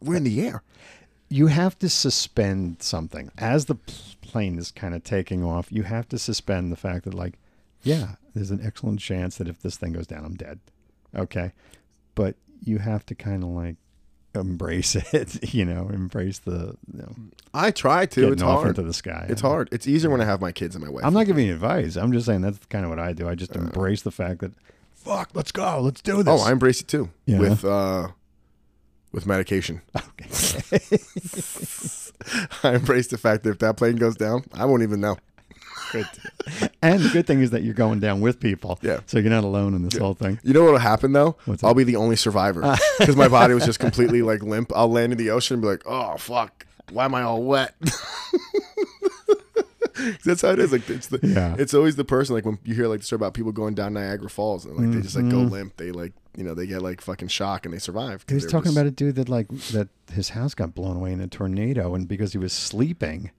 We're 0.00 0.16
in 0.16 0.24
the 0.24 0.40
air. 0.46 0.62
You 1.32 1.46
have 1.46 1.78
to 1.78 1.88
suspend 1.88 2.82
something 2.82 3.30
as 3.38 3.64
the 3.64 3.74
plane 4.20 4.58
is 4.58 4.70
kind 4.70 4.94
of 4.94 5.02
taking 5.02 5.42
off. 5.42 5.72
You 5.72 5.84
have 5.84 6.06
to 6.10 6.18
suspend 6.18 6.70
the 6.70 6.76
fact 6.76 7.04
that, 7.04 7.14
like, 7.14 7.38
yeah, 7.82 8.16
there's 8.34 8.50
an 8.50 8.60
excellent 8.62 9.00
chance 9.00 9.38
that 9.38 9.48
if 9.48 9.62
this 9.62 9.76
thing 9.76 9.94
goes 9.94 10.06
down, 10.06 10.26
I'm 10.26 10.34
dead. 10.34 10.60
Okay, 11.16 11.52
but 12.14 12.36
you 12.62 12.78
have 12.78 13.06
to 13.06 13.14
kind 13.14 13.42
of 13.42 13.48
like 13.48 13.76
embrace 14.34 14.94
it. 15.12 15.54
You 15.54 15.64
know, 15.64 15.88
embrace 15.88 16.38
the 16.40 16.76
you 16.92 16.98
know, 16.98 17.14
I 17.54 17.70
try 17.70 18.04
to. 18.06 18.32
It's 18.32 18.42
hard. 18.42 18.68
into 18.68 18.82
the 18.82 18.92
sky. 18.92 19.24
It's 19.30 19.40
hard. 19.40 19.70
It's 19.72 19.86
easier 19.88 20.10
when 20.10 20.20
I 20.20 20.26
have 20.26 20.42
my 20.42 20.52
kids 20.52 20.74
and 20.74 20.84
my 20.84 20.90
wife. 20.90 21.04
I'm 21.04 21.14
not 21.14 21.24
giving 21.24 21.46
you 21.46 21.54
advice. 21.54 21.96
I'm 21.96 22.12
just 22.12 22.26
saying 22.26 22.42
that's 22.42 22.58
kind 22.66 22.84
of 22.84 22.90
what 22.90 22.98
I 22.98 23.14
do. 23.14 23.26
I 23.26 23.34
just 23.34 23.56
embrace 23.56 24.02
the 24.02 24.10
fact 24.10 24.40
that, 24.40 24.52
fuck, 24.92 25.30
let's 25.32 25.50
go, 25.50 25.80
let's 25.80 26.02
do 26.02 26.22
this. 26.22 26.28
Oh, 26.28 26.44
I 26.46 26.52
embrace 26.52 26.82
it 26.82 26.88
too. 26.88 27.08
Yeah. 27.24 27.38
With 27.38 27.64
uh, 27.64 28.08
with 29.12 29.26
medication. 29.26 29.82
I 32.62 32.74
embrace 32.74 33.08
the 33.08 33.18
fact 33.18 33.42
that 33.44 33.50
if 33.50 33.58
that 33.58 33.76
plane 33.76 33.96
goes 33.96 34.16
down, 34.16 34.44
I 34.54 34.64
won't 34.64 34.82
even 34.82 35.00
know. 35.00 35.16
good. 35.92 36.06
and 36.82 37.00
the 37.02 37.08
good 37.10 37.26
thing 37.26 37.40
is 37.40 37.50
that 37.50 37.62
you're 37.62 37.74
going 37.74 38.00
down 38.00 38.20
with 38.20 38.40
people. 38.40 38.78
Yeah. 38.82 39.00
So 39.06 39.18
you're 39.18 39.30
not 39.30 39.44
alone 39.44 39.74
in 39.74 39.82
this 39.82 39.96
whole 39.98 40.14
thing. 40.14 40.38
You 40.42 40.52
know 40.54 40.62
what'll 40.64 40.78
happen 40.78 41.12
though? 41.12 41.36
What's 41.44 41.62
I'll 41.64 41.74
that? 41.74 41.78
be 41.78 41.84
the 41.84 41.96
only 41.96 42.16
survivor 42.16 42.60
because 42.98 43.16
my 43.16 43.28
body 43.28 43.54
was 43.54 43.64
just 43.66 43.78
completely 43.80 44.22
like 44.22 44.42
limp. 44.42 44.72
I'll 44.74 44.90
land 44.90 45.12
in 45.12 45.18
the 45.18 45.30
ocean 45.30 45.54
and 45.56 45.62
be 45.62 45.68
like, 45.68 45.82
"Oh 45.86 46.16
fuck, 46.16 46.66
why 46.90 47.04
am 47.04 47.14
I 47.14 47.22
all 47.22 47.42
wet?" 47.42 47.74
That's 50.24 50.42
how 50.42 50.50
it 50.50 50.58
is. 50.58 50.72
Like 50.72 50.88
it's 50.88 51.08
the, 51.08 51.20
Yeah. 51.22 51.54
it's 51.58 51.74
always 51.74 51.96
the 51.96 52.04
person 52.04 52.34
like 52.34 52.44
when 52.46 52.58
you 52.64 52.74
hear 52.74 52.88
like 52.88 53.00
the 53.00 53.06
story 53.06 53.18
about 53.18 53.34
people 53.34 53.52
going 53.52 53.74
down 53.74 53.92
Niagara 53.92 54.30
Falls 54.30 54.64
and 54.64 54.76
like 54.76 54.90
they 54.90 55.00
just 55.02 55.16
like 55.16 55.28
go 55.28 55.36
Mm-hmm. 55.38 55.52
limp. 55.52 55.76
They 55.76 55.92
like 55.92 56.12
you 56.36 56.44
know 56.44 56.54
they 56.54 56.66
get 56.66 56.82
like 56.82 57.00
fucking 57.00 57.28
shock 57.28 57.64
and 57.66 57.74
they 57.74 57.78
survive. 57.78 58.24
He 58.28 58.34
was 58.34 58.46
talking 58.46 58.72
about 58.72 58.86
a 58.86 58.90
dude 58.90 59.16
that 59.16 59.28
like 59.28 59.48
that 59.72 59.88
his 60.12 60.30
house 60.30 60.54
got 60.54 60.74
blown 60.74 60.96
away 60.96 61.12
in 61.12 61.20
a 61.20 61.26
tornado, 61.28 61.94
and 61.94 62.06
because 62.08 62.32
he 62.32 62.38
was 62.38 62.52
sleeping, 62.52 63.30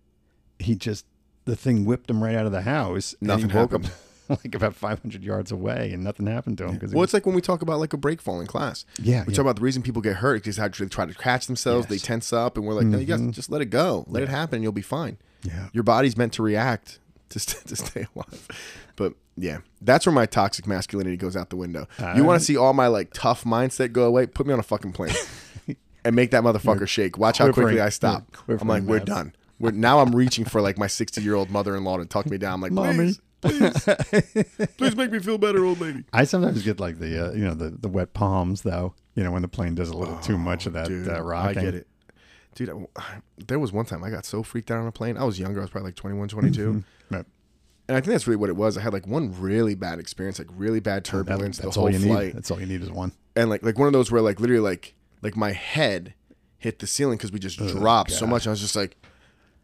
he 0.59 0.75
just 0.75 1.05
the 1.45 1.55
thing 1.55 1.85
whipped 1.85 2.09
him 2.09 2.23
right 2.23 2.35
out 2.35 2.45
of 2.45 2.51
the 2.51 2.61
house. 2.61 3.15
Nothing 3.19 3.49
woke 3.53 3.73
up 3.73 3.81
like 4.29 4.55
about 4.55 4.73
500 4.75 5.23
yards 5.23 5.51
away, 5.51 5.91
and 5.91 6.03
nothing 6.03 6.27
happened 6.27 6.57
to 6.59 6.65
him 6.65 6.75
because 6.75 6.93
Well, 6.93 7.03
it's 7.03 7.13
like 7.13 7.25
when 7.25 7.35
we 7.35 7.41
talk 7.41 7.61
about 7.61 7.79
like 7.79 7.91
a 7.93 7.97
break 7.97 8.21
fall 8.21 8.39
in 8.39 8.47
class. 8.47 8.85
Yeah, 9.01 9.23
we 9.25 9.33
yeah. 9.33 9.37
talk 9.37 9.43
about 9.43 9.55
the 9.57 9.61
reason 9.63 9.81
people 9.83 10.01
get 10.01 10.17
hurt 10.17 10.47
is 10.47 10.55
because 10.57 10.77
they 10.77 10.85
try 10.85 11.05
to 11.05 11.13
catch 11.13 11.47
themselves, 11.47 11.87
they 11.87 11.97
tense 11.97 12.31
up, 12.31 12.55
and 12.57 12.65
we're 12.65 12.73
like, 12.73 12.85
no, 12.85 12.97
you 12.99 13.05
guys 13.05 13.19
Mhm. 13.19 13.31
just 13.31 13.51
let 13.51 13.61
it 13.61 13.65
go, 13.71 14.05
let 14.07 14.23
it 14.23 14.29
happen, 14.29 14.55
and 14.57 14.63
you'll 14.63 14.71
be 14.71 14.81
fine. 14.81 15.17
yeah, 15.43 15.67
Your 15.73 15.83
body's 15.83 16.15
meant 16.15 16.31
to 16.33 16.43
react 16.43 16.99
to, 17.29 17.39
st- 17.39 17.65
to 17.67 17.75
stay 17.75 18.05
alive. 18.15 18.47
But 18.95 19.13
yeah, 19.35 19.59
that's 19.81 20.05
where 20.05 20.13
my 20.13 20.25
toxic 20.25 20.67
masculinity 20.67 21.17
goes 21.17 21.35
out 21.35 21.49
the 21.49 21.55
window. 21.55 21.87
you 22.15 22.23
want 22.23 22.39
to 22.39 22.45
see 22.45 22.57
all 22.57 22.73
my 22.73 22.87
like 22.87 23.11
tough 23.13 23.43
mindset 23.43 23.91
go 23.91 24.05
away? 24.05 24.25
Put 24.27 24.45
me 24.47 24.53
on 24.53 24.59
a 24.59 24.63
fucking 24.63 24.93
plane 24.93 25.15
and 26.05 26.15
make 26.15 26.31
that 26.31 26.43
motherfucker 26.43 26.87
shake. 26.87 27.17
Watch 27.17 27.37
how 27.39 27.51
quickly 27.51 27.81
I 27.81 27.89
stop. 27.89 28.23
I'm 28.47 28.67
like, 28.67 28.83
we're 28.83 28.99
done. 28.99 29.33
We're 29.59 29.71
now. 29.71 29.99
I'm 29.99 30.15
reaching 30.15 30.45
for 30.45 30.61
like 30.61 30.77
my 30.77 30.87
60 30.87 31.21
year 31.21 31.35
old 31.35 31.49
mother 31.49 31.75
in 31.75 31.83
law 31.83 31.97
to 31.97 32.05
tuck 32.05 32.25
me 32.25 32.37
down. 32.37 32.55
I'm 32.55 32.61
like, 32.61 32.71
Mommy. 32.71 33.13
please, 33.41 33.71
please, 34.77 34.95
make 34.95 35.11
me 35.11 35.19
feel 35.19 35.37
better, 35.37 35.63
old 35.63 35.79
lady. 35.79 36.03
I 36.11 36.23
sometimes 36.25 36.63
get 36.63 36.79
like 36.79 36.99
the 36.99 37.27
uh, 37.27 37.31
you 37.31 37.43
know 37.45 37.53
the 37.53 37.69
the 37.69 37.87
wet 37.87 38.13
palms 38.13 38.63
though. 38.63 38.93
You 39.15 39.23
know 39.23 39.31
when 39.31 39.41
the 39.41 39.47
plane 39.47 39.75
does 39.75 39.89
a 39.89 39.97
little 39.97 40.17
too 40.19 40.37
much 40.37 40.65
of 40.65 40.73
that 40.73 40.87
Oh, 40.87 40.89
Dude, 40.89 41.07
uh, 41.07 41.25
I 41.27 41.53
get 41.53 41.75
it. 41.75 41.87
Dude, 42.55 42.69
I, 42.97 43.17
there 43.47 43.59
was 43.59 43.71
one 43.71 43.85
time 43.85 44.03
I 44.03 44.09
got 44.09 44.25
so 44.25 44.43
freaked 44.43 44.69
out 44.69 44.79
on 44.79 44.87
a 44.87 44.91
plane. 44.91 45.17
I 45.17 45.23
was 45.23 45.39
younger. 45.39 45.59
I 45.59 45.63
was 45.63 45.71
probably 45.71 45.89
like 45.89 45.95
21, 45.95 46.27
22. 46.29 46.83
Right. 47.09 47.25
And 47.87 47.97
I 47.97 47.99
think 47.99 48.11
that's 48.11 48.27
really 48.27 48.37
what 48.37 48.49
it 48.49 48.55
was. 48.55 48.77
I 48.77 48.81
had 48.81 48.93
like 48.93 49.05
one 49.07 49.33
really 49.39 49.75
bad 49.75 49.99
experience, 49.99 50.39
like 50.39 50.47
really 50.55 50.79
bad 50.79 50.99
oh, 51.07 51.11
turbulence 51.11 51.57
That- 51.57 51.63
that's 51.63 51.75
the 51.75 51.81
all 51.81 51.89
you 51.89 51.99
flight, 51.99 52.27
need. 52.27 52.35
That's 52.35 52.49
all 52.51 52.59
you 52.59 52.65
need 52.65 52.81
is 52.81 52.89
one. 52.91 53.11
and 53.35 53.49
like 53.49 53.63
like 53.63 53.77
one 53.77 53.87
of 53.87 53.93
those 53.93 54.11
where 54.11 54.21
like 54.21 54.39
literally 54.39 54.61
like 54.61 54.95
like 55.21 55.35
my 55.35 55.51
head 55.51 56.13
hit 56.57 56.79
the 56.79 56.87
ceiling 56.87 57.17
because 57.17 57.31
we 57.31 57.39
just 57.39 57.57
dropped 57.57 58.11
so 58.11 58.21
God. 58.21 58.29
much. 58.29 58.47
I 58.47 58.51
was 58.51 58.61
just 58.61 58.75
like, 58.75 58.95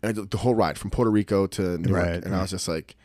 and 0.04 0.16
the 0.30 0.38
whole 0.38 0.54
ride 0.56 0.78
from 0.78 0.90
Puerto 0.90 1.10
Rico 1.12 1.48
to 1.48 1.78
New 1.78 1.90
York, 1.90 2.04
Right, 2.06 2.24
and 2.24 2.36
I 2.36 2.41
was 2.41 2.52
just 2.52 2.68
like, 2.68 2.96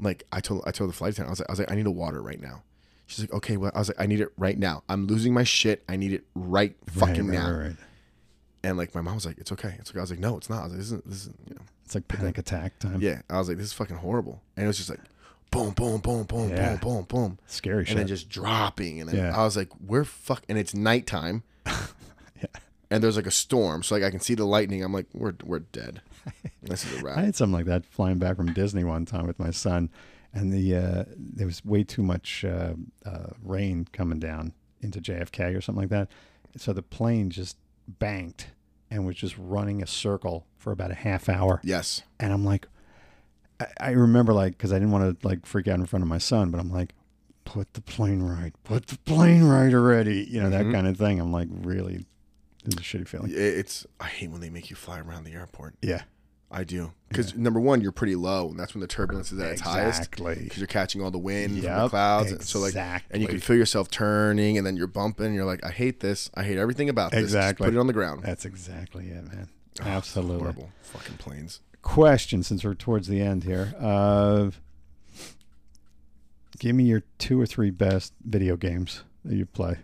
like 0.00 0.24
I 0.32 0.40
told 0.40 0.62
I 0.66 0.72
told 0.72 0.90
the 0.90 0.94
flight 0.94 1.12
attendant, 1.12 1.28
I 1.28 1.32
was 1.32 1.40
like, 1.40 1.48
I 1.48 1.52
was 1.52 1.58
like, 1.60 1.70
I 1.70 1.74
need 1.76 1.86
a 1.86 1.90
water 1.90 2.20
right 2.20 2.40
now. 2.40 2.62
She's 3.06 3.20
like, 3.20 3.32
okay, 3.32 3.56
well, 3.56 3.70
I 3.74 3.78
was 3.78 3.88
like, 3.88 4.00
I 4.00 4.06
need 4.06 4.20
it 4.20 4.28
right 4.36 4.58
now. 4.58 4.82
I'm 4.88 5.06
losing 5.06 5.32
my 5.32 5.44
shit. 5.44 5.82
I 5.88 5.96
need 5.96 6.12
it 6.12 6.24
right 6.34 6.76
fucking 6.90 7.28
right, 7.28 7.38
now. 7.38 7.50
Right, 7.50 7.66
right. 7.68 7.76
And 8.64 8.76
like 8.76 8.94
my 8.94 9.00
mom 9.00 9.14
was 9.14 9.24
like, 9.24 9.38
it's 9.38 9.50
okay. 9.52 9.76
It's 9.78 9.90
okay. 9.90 9.98
I 9.98 10.02
was 10.02 10.10
like, 10.10 10.20
no, 10.20 10.36
it's 10.36 10.50
not. 10.50 10.60
I 10.60 10.64
was 10.64 10.72
like, 10.72 10.78
this 10.78 10.86
isn't. 10.86 11.08
This 11.08 11.18
isn't. 11.22 11.38
You 11.48 11.54
know. 11.54 11.62
It's 11.88 11.94
like 11.94 12.06
panic 12.06 12.36
attack 12.36 12.78
time. 12.80 13.00
Yeah. 13.00 13.22
I 13.30 13.38
was 13.38 13.48
like, 13.48 13.56
this 13.56 13.68
is 13.68 13.72
fucking 13.72 13.96
horrible. 13.96 14.42
And 14.58 14.64
it 14.64 14.66
was 14.66 14.76
just 14.76 14.90
like, 14.90 15.00
boom, 15.50 15.70
boom, 15.70 16.00
boom, 16.02 16.24
boom, 16.24 16.50
Yeah. 16.50 16.76
boom, 16.76 16.78
boom, 16.96 17.04
boom, 17.04 17.38
Scary 17.46 17.86
shit. 17.86 17.92
and 17.92 18.00
then 18.00 18.06
just 18.06 18.28
dropping. 18.28 19.00
And 19.00 19.08
then 19.08 19.16
Yeah. 19.16 19.34
I 19.34 19.42
was 19.44 19.56
like, 19.56 19.70
we're 19.80 20.04
fuck. 20.04 20.44
And 20.50 20.58
it's 20.58 20.74
nighttime. 20.74 21.44
yeah, 21.66 22.44
And 22.90 23.02
there's 23.02 23.16
like 23.16 23.26
a 23.26 23.30
storm, 23.30 23.82
so 23.82 23.94
like 23.94 24.04
I 24.04 24.10
can 24.10 24.20
see 24.20 24.34
the 24.34 24.44
lightning. 24.44 24.84
I'm 24.84 24.92
like, 24.92 25.06
we're 25.14 25.32
we're 25.44 25.60
dead. 25.60 26.02
This 26.62 26.84
is 26.84 26.96
a 26.96 26.98
I 26.98 27.02
wrap. 27.02 27.16
I 27.20 27.22
had 27.22 27.34
something 27.34 27.54
like 27.54 27.64
that 27.64 27.86
flying 27.86 28.18
back 28.18 28.36
from 28.36 28.52
Disney 28.52 28.84
one 28.84 29.06
time 29.06 29.26
with 29.26 29.38
my 29.38 29.50
son, 29.50 29.88
and 30.34 30.52
the 30.52 30.76
uh, 30.76 31.04
there 31.16 31.46
was 31.46 31.64
way 31.64 31.84
too 31.84 32.02
much 32.02 32.44
uh, 32.44 32.74
uh, 33.06 33.28
rain 33.42 33.86
coming 33.92 34.18
down 34.18 34.52
into 34.82 35.00
JFK 35.00 35.56
or 35.56 35.62
something 35.62 35.82
like 35.84 35.90
that, 35.90 36.08
so 36.58 36.74
the 36.74 36.82
plane 36.82 37.30
just 37.30 37.56
banked 37.88 38.48
and 38.90 39.06
was 39.06 39.16
just 39.16 39.36
running 39.38 39.82
a 39.82 39.86
circle 39.86 40.46
for 40.58 40.72
about 40.72 40.90
a 40.90 40.94
half 40.94 41.28
hour. 41.28 41.60
Yes. 41.64 42.02
And 42.20 42.32
I'm 42.32 42.44
like, 42.44 42.66
I, 43.60 43.66
I 43.80 43.90
remember 43.92 44.32
like 44.32 44.52
because 44.58 44.72
I 44.72 44.76
didn't 44.76 44.90
want 44.90 45.20
to 45.20 45.26
like 45.26 45.46
freak 45.46 45.68
out 45.68 45.78
in 45.78 45.86
front 45.86 46.02
of 46.02 46.08
my 46.08 46.18
son, 46.18 46.50
but 46.50 46.60
I'm 46.60 46.70
like, 46.70 46.94
put 47.44 47.72
the 47.74 47.80
plane 47.80 48.22
right, 48.22 48.52
put 48.64 48.88
the 48.88 48.98
plane 48.98 49.44
right 49.44 49.72
already, 49.72 50.26
you 50.30 50.40
know 50.40 50.50
that 50.50 50.66
Mhm. 50.66 50.72
kind 50.72 50.86
of 50.86 50.96
thing. 50.98 51.18
I'm 51.20 51.32
like, 51.32 51.48
really, 51.50 52.04
this 52.64 52.74
is 52.74 52.80
a 52.80 52.82
shitty 52.82 53.08
feeling. 53.08 53.32
It's 53.34 53.86
I 54.00 54.06
hate 54.06 54.30
when 54.30 54.40
they 54.40 54.50
make 54.50 54.68
you 54.70 54.76
fly 54.76 55.00
around 55.00 55.24
the 55.24 55.32
airport. 55.32 55.74
Yeah, 55.80 56.02
I 56.50 56.64
do 56.64 56.92
because 57.08 57.34
number 57.34 57.58
one, 57.58 57.80
you're 57.80 57.90
pretty 57.92 58.16
low, 58.16 58.50
and 58.50 58.60
that's 58.60 58.74
when 58.74 58.80
the 58.82 58.86
turbulence 58.86 59.32
is 59.32 59.40
at 59.40 59.52
its 59.52 59.60
highest 59.62 60.00
exactly. 60.00 60.34
because 60.44 60.58
you're 60.58 60.66
catching 60.66 61.00
all 61.02 61.10
the 61.10 61.16
wind 61.18 61.52
from 61.52 61.60
the 61.62 61.66
Yep, 61.68 61.90
clouds. 61.90 62.32
and 62.32 62.42
So 62.42 62.58
like, 62.60 62.76
and 62.76 63.22
you 63.22 63.28
can 63.28 63.40
feel 63.40 63.56
yourself 63.56 63.90
turning, 63.90 64.58
and 64.58 64.66
then 64.66 64.76
you're 64.76 64.86
bumping. 64.86 65.32
You're 65.34 65.46
like, 65.46 65.64
I 65.64 65.70
hate 65.70 66.00
this. 66.00 66.30
I 66.34 66.42
hate 66.44 66.58
everything 66.58 66.90
about 66.90 67.12
this. 67.12 67.20
Just 67.22 67.34
Exactly. 67.34 67.64
put 67.66 67.74
it 67.74 67.78
on 67.78 67.86
the 67.86 67.92
ground. 67.94 68.22
That's 68.24 68.44
exactly 68.44 69.06
it, 69.08 69.24
man. 69.24 69.48
Oh, 69.80 69.84
Absolutely. 69.86 70.38
horrible 70.38 70.70
fucking 70.82 71.16
planes. 71.18 71.60
Question 71.82 72.42
since 72.42 72.64
we're 72.64 72.74
towards 72.74 73.06
the 73.08 73.20
end 73.20 73.44
here. 73.44 73.74
Uh, 73.80 74.50
give 76.58 76.74
me 76.74 76.84
your 76.84 77.02
two 77.18 77.40
or 77.40 77.46
three 77.46 77.70
best 77.70 78.12
video 78.24 78.56
games 78.56 79.02
that 79.24 79.36
you 79.36 79.46
play. 79.46 79.76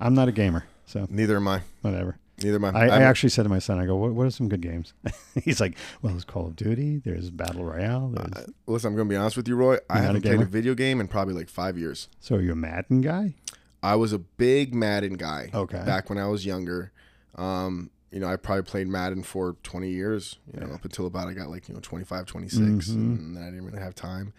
I'm 0.00 0.14
not 0.14 0.28
a 0.28 0.32
gamer, 0.32 0.64
so 0.86 1.06
Neither 1.10 1.36
am 1.36 1.48
I. 1.48 1.62
whatever. 1.82 2.18
Neither 2.42 2.56
am 2.56 2.64
I. 2.66 2.70
I, 2.70 2.86
I 2.86 3.02
actually 3.02 3.30
said 3.30 3.42
to 3.42 3.48
my 3.48 3.58
son, 3.58 3.80
I 3.80 3.86
go, 3.86 3.96
what, 3.96 4.12
what 4.12 4.26
are 4.26 4.30
some 4.30 4.48
good 4.48 4.60
games? 4.62 4.94
He's 5.44 5.60
like, 5.60 5.76
well, 6.02 6.12
there's 6.12 6.24
Call 6.24 6.46
of 6.46 6.56
Duty, 6.56 6.98
there's 7.04 7.30
Battle 7.30 7.64
Royale. 7.64 8.10
There's... 8.14 8.44
Uh, 8.46 8.50
listen, 8.66 8.88
I'm 8.92 8.96
gonna 8.96 9.08
be 9.08 9.16
honest 9.16 9.36
with 9.36 9.48
you, 9.48 9.56
Roy. 9.56 9.78
I 9.90 9.94
You're 9.96 10.02
a 10.02 10.06
haven't 10.06 10.22
played 10.22 10.40
a 10.40 10.44
video 10.46 10.74
game 10.74 11.00
in 11.00 11.08
probably 11.08 11.34
like 11.34 11.48
five 11.48 11.76
years. 11.76 12.08
so 12.20 12.36
are 12.36 12.40
you 12.40 12.52
a 12.52 12.56
Madden 12.56 13.00
guy? 13.00 13.34
I 13.82 13.96
was 13.96 14.12
a 14.12 14.18
big 14.18 14.72
Madden 14.74 15.14
guy 15.14 15.50
Okay. 15.52 15.82
back 15.84 16.08
when 16.08 16.18
I 16.18 16.26
was 16.28 16.46
younger. 16.46 16.92
Um, 17.34 17.90
you 18.10 18.20
know, 18.20 18.26
I 18.28 18.36
probably 18.36 18.62
played 18.62 18.88
Madden 18.88 19.22
for 19.22 19.56
20 19.62 19.90
years, 19.90 20.38
you 20.52 20.60
know, 20.60 20.72
up 20.72 20.84
until 20.84 21.06
about 21.06 21.28
I 21.28 21.34
got 21.34 21.48
like, 21.50 21.68
you 21.68 21.74
know, 21.74 21.80
25, 21.80 22.26
26, 22.26 22.88
Mhm. 22.88 22.94
and 22.94 23.36
then 23.36 23.42
I 23.42 23.46
didn't 23.50 23.66
really 23.66 23.80
have 23.80 23.94
time. 23.94 24.32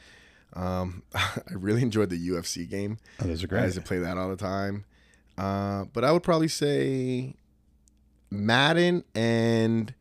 Um, 0.53 1.03
I 1.13 1.31
really 1.53 1.81
enjoyed 1.83 2.09
the 2.09 2.17
UFC 2.29 2.67
game. 2.67 2.97
Oh, 3.21 3.25
those 3.27 3.43
are 3.43 3.47
great. 3.47 3.61
I 3.61 3.65
used 3.65 3.75
to 3.77 3.81
play 3.83 3.99
that 3.99 4.17
all 4.17 4.29
the 4.29 4.35
time. 4.35 4.85
Uh, 5.37 5.85
but 5.93 6.03
I 6.03 6.11
would 6.11 6.23
probably 6.23 6.47
say 6.47 7.35
Madden 8.31 9.03
and 9.15 9.93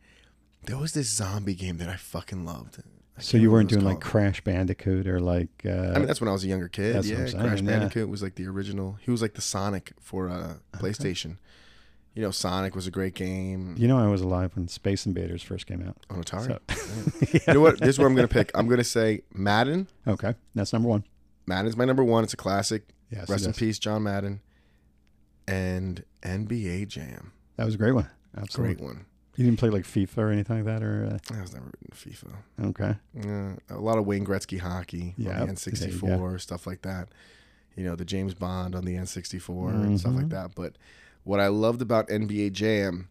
there 0.64 0.76
was 0.78 0.92
this 0.92 1.08
zombie 1.08 1.54
game 1.54 1.78
that 1.78 1.88
I 1.88 1.96
fucking 1.96 2.44
loved. 2.44 2.82
I 3.16 3.20
So 3.20 3.36
you 3.36 3.50
weren't 3.50 3.68
doing 3.70 3.84
like. 3.84 4.00
Crash 4.00 4.42
Bandicoot 4.42 5.06
or 5.06 5.20
like 5.20 5.48
uh, 5.64 5.70
I 5.94 5.98
mean, 5.98 6.06
that's 6.06 6.20
when 6.20 6.28
I 6.28 6.32
was 6.32 6.44
a 6.44 6.48
younger 6.48 6.68
kid. 6.68 6.94
That's 6.94 7.06
what 7.08 7.14
yeah, 7.16 7.22
I'm 7.24 7.28
saying, 7.28 7.42
Crash 7.44 7.60
yeah. 7.62 7.66
Bandicoot 7.66 8.08
was 8.08 8.22
like 8.22 8.34
the 8.36 8.46
original. 8.46 8.98
He 9.02 9.10
was 9.10 9.22
like 9.22 9.34
the 9.34 9.40
Sonic 9.40 9.92
for 10.00 10.28
uh, 10.28 10.54
PlayStation. 10.74 11.36
You 12.18 12.24
know, 12.24 12.30
Sonic 12.32 12.74
was 12.74 12.88
a 12.88 12.90
great 12.90 13.14
game 13.14 13.76
you 13.78 13.86
know 13.86 13.96
I 13.96 14.08
was 14.08 14.20
alive 14.22 14.50
when 14.56 14.66
Space 14.66 15.06
Invaders 15.06 15.40
first 15.40 15.66
came 15.68 15.86
out. 15.86 15.96
on 16.10 16.20
Atari. 16.24 16.58
So- 16.68 17.38
You 17.46 17.54
know 17.54 17.60
what? 17.60 17.78
This 17.78 17.90
is 17.90 17.98
what 18.00 18.06
I'm 18.06 18.16
gonna 18.16 18.26
pick. 18.26 18.50
I'm 18.56 18.66
gonna 18.66 18.82
say 18.82 19.22
Madden. 19.32 19.86
Okay, 20.06 20.34
that's 20.54 20.72
number 20.72 20.88
one. 20.88 21.04
Madden's 21.46 21.76
my 21.76 21.84
number 21.84 22.02
one. 22.02 22.24
It's 22.24 22.32
a 22.34 22.36
classic. 22.36 22.88
Yes, 23.10 23.28
Rest 23.30 23.46
in 23.46 23.52
peace, 23.52 23.78
John 23.78 24.02
Madden. 24.02 24.40
And 25.46 26.04
NBA 26.22 26.88
Jam, 26.88 27.32
That 27.56 27.64
was 27.66 27.74
a 27.74 27.78
great 27.78 27.92
one. 27.92 28.08
Absolutely. 28.36 28.74
great 28.74 28.84
one. 28.84 29.06
You 29.36 29.44
didn't 29.44 29.58
play 29.60 29.70
like 29.70 29.84
FIFA 29.84 30.18
or 30.18 30.30
anything 30.30 30.56
like 30.56 30.64
that, 30.66 30.82
or 30.82 31.18
I 31.32 31.40
was 31.40 31.54
never 31.54 31.70
in 31.82 31.96
FIFA. 31.96 32.32
uh, 32.62 32.66
okay. 32.68 32.96
Yeah, 33.14 33.52
a 33.70 33.78
lot 33.78 33.96
of 33.96 34.04
Wayne 34.06 34.26
Gretzky 34.26 34.58
hockey 34.58 35.14
Yeah, 35.16 35.38
the 35.40 35.46
you 35.46 35.52
N64, 35.52 36.40
stuff 36.40 36.66
like 36.66 36.82
that. 36.82 37.08
You 37.76 37.84
know, 37.84 37.94
the 37.94 38.04
James 38.04 38.34
Bond 38.34 38.74
on 38.74 38.84
the 38.84 38.96
N64 38.96 39.70
and 39.84 40.00
stuff 40.00 40.14
like 40.14 40.26
Mhm. 40.26 40.30
that. 40.30 40.54
But 40.56 40.76
what 41.28 41.40
I 41.40 41.48
loved 41.48 41.82
about 41.82 42.08
NBA 42.08 42.52
Jam 42.52 43.10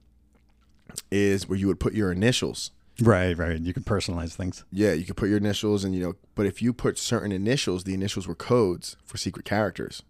is 1.11 1.47
where 1.47 1.57
you 1.57 1.67
would 1.67 1.79
put 1.79 1.93
your 1.93 2.11
initials. 2.11 2.71
Right, 2.99 3.37
right. 3.37 3.59
You 3.59 3.75
could 3.75 3.85
personalize 3.85 4.33
things. 4.33 4.65
Yeah, 4.71 4.93
you 4.93 5.05
could 5.05 5.15
put 5.15 5.29
your 5.29 5.37
initials, 5.37 5.83
and 5.83 5.93
you 5.93 6.01
know, 6.01 6.15
but 6.33 6.47
if 6.47 6.59
you 6.59 6.73
put 6.73 6.97
certain 6.97 7.31
initials, 7.31 7.83
the 7.83 7.93
initials 7.93 8.27
were 8.27 8.33
codes 8.33 8.97
for 9.05 9.17
secret 9.17 9.45
characters. 9.45 10.01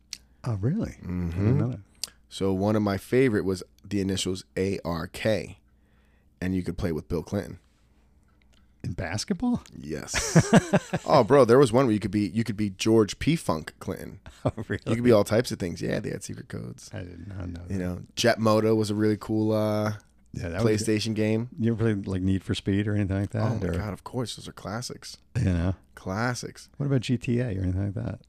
Oh, 0.46 0.56
really? 0.56 0.96
I 1.04 1.06
didn't 1.06 1.58
hmm 1.58 1.58
know 1.58 1.68
that. 1.68 1.80
So 2.30 2.54
one 2.54 2.78
of 2.78 2.82
my 2.82 2.96
favorite 2.96 3.44
was 3.44 3.62
the 3.84 4.00
initials 4.00 4.46
ARK, 4.56 5.26
and 5.26 6.56
you 6.56 6.64
could 6.64 6.78
play 6.78 6.94
with 6.94 7.10
Bill 7.10 7.24
Clinton. 7.24 7.60
In 8.84 8.94
basketball? 8.94 9.64
Yes. 9.78 10.54
oh, 11.06 11.24
bro, 11.24 11.46
there 11.46 11.58
was 11.58 11.74
one 11.74 11.86
where 11.86 11.94
you 11.94 12.00
could 12.00 12.12
be 12.12 12.28
you 12.28 12.44
could 12.44 12.58
be 12.58 12.70
George 12.70 13.20
P. 13.20 13.36
Funk 13.36 13.74
Clinton. 13.80 14.20
Oh, 14.46 14.52
really? 14.70 14.82
You 14.86 14.96
could 14.96 15.04
be 15.04 15.12
all 15.12 15.26
types 15.26 15.52
of 15.52 15.60
things. 15.60 15.82
Yeah, 15.82 16.00
they 16.00 16.10
had 16.10 16.24
secret 16.24 16.48
codes. 16.48 16.90
I 16.94 17.00
did 17.00 17.28
not 17.28 17.50
know. 17.50 17.62
You 17.70 17.78
that. 17.80 17.84
know, 17.84 18.02
Jet 18.16 18.40
Moto 18.40 18.76
was 18.76 18.90
a 18.90 18.96
really 18.96 19.18
cool 19.20 19.52
uh, 19.52 19.94
yeah. 20.32 20.60
PlayStation 20.60 21.16
game. 21.16 21.50
You 21.60 21.74
ever 21.74 21.84
played 21.84 22.08
like 22.08 22.22
Need 22.22 22.44
for 22.44 22.56
Speed 22.56 22.88
or 22.88 22.96
anything 22.96 23.20
like 23.20 23.32
that? 23.32 23.42
Oh 23.42 23.56
my 23.56 23.68
or, 23.68 23.74
god, 23.74 23.92
of 23.92 24.06
course, 24.06 24.36
those 24.38 24.48
are 24.48 24.54
classics. 24.54 25.18
You 25.36 25.46
know, 25.52 25.76
Classics. 25.96 26.70
what 26.78 26.86
about 26.86 27.02
GTA 27.02 27.58
or 27.60 27.64
anything 27.64 27.86
like 27.86 27.96
that? 27.96 28.20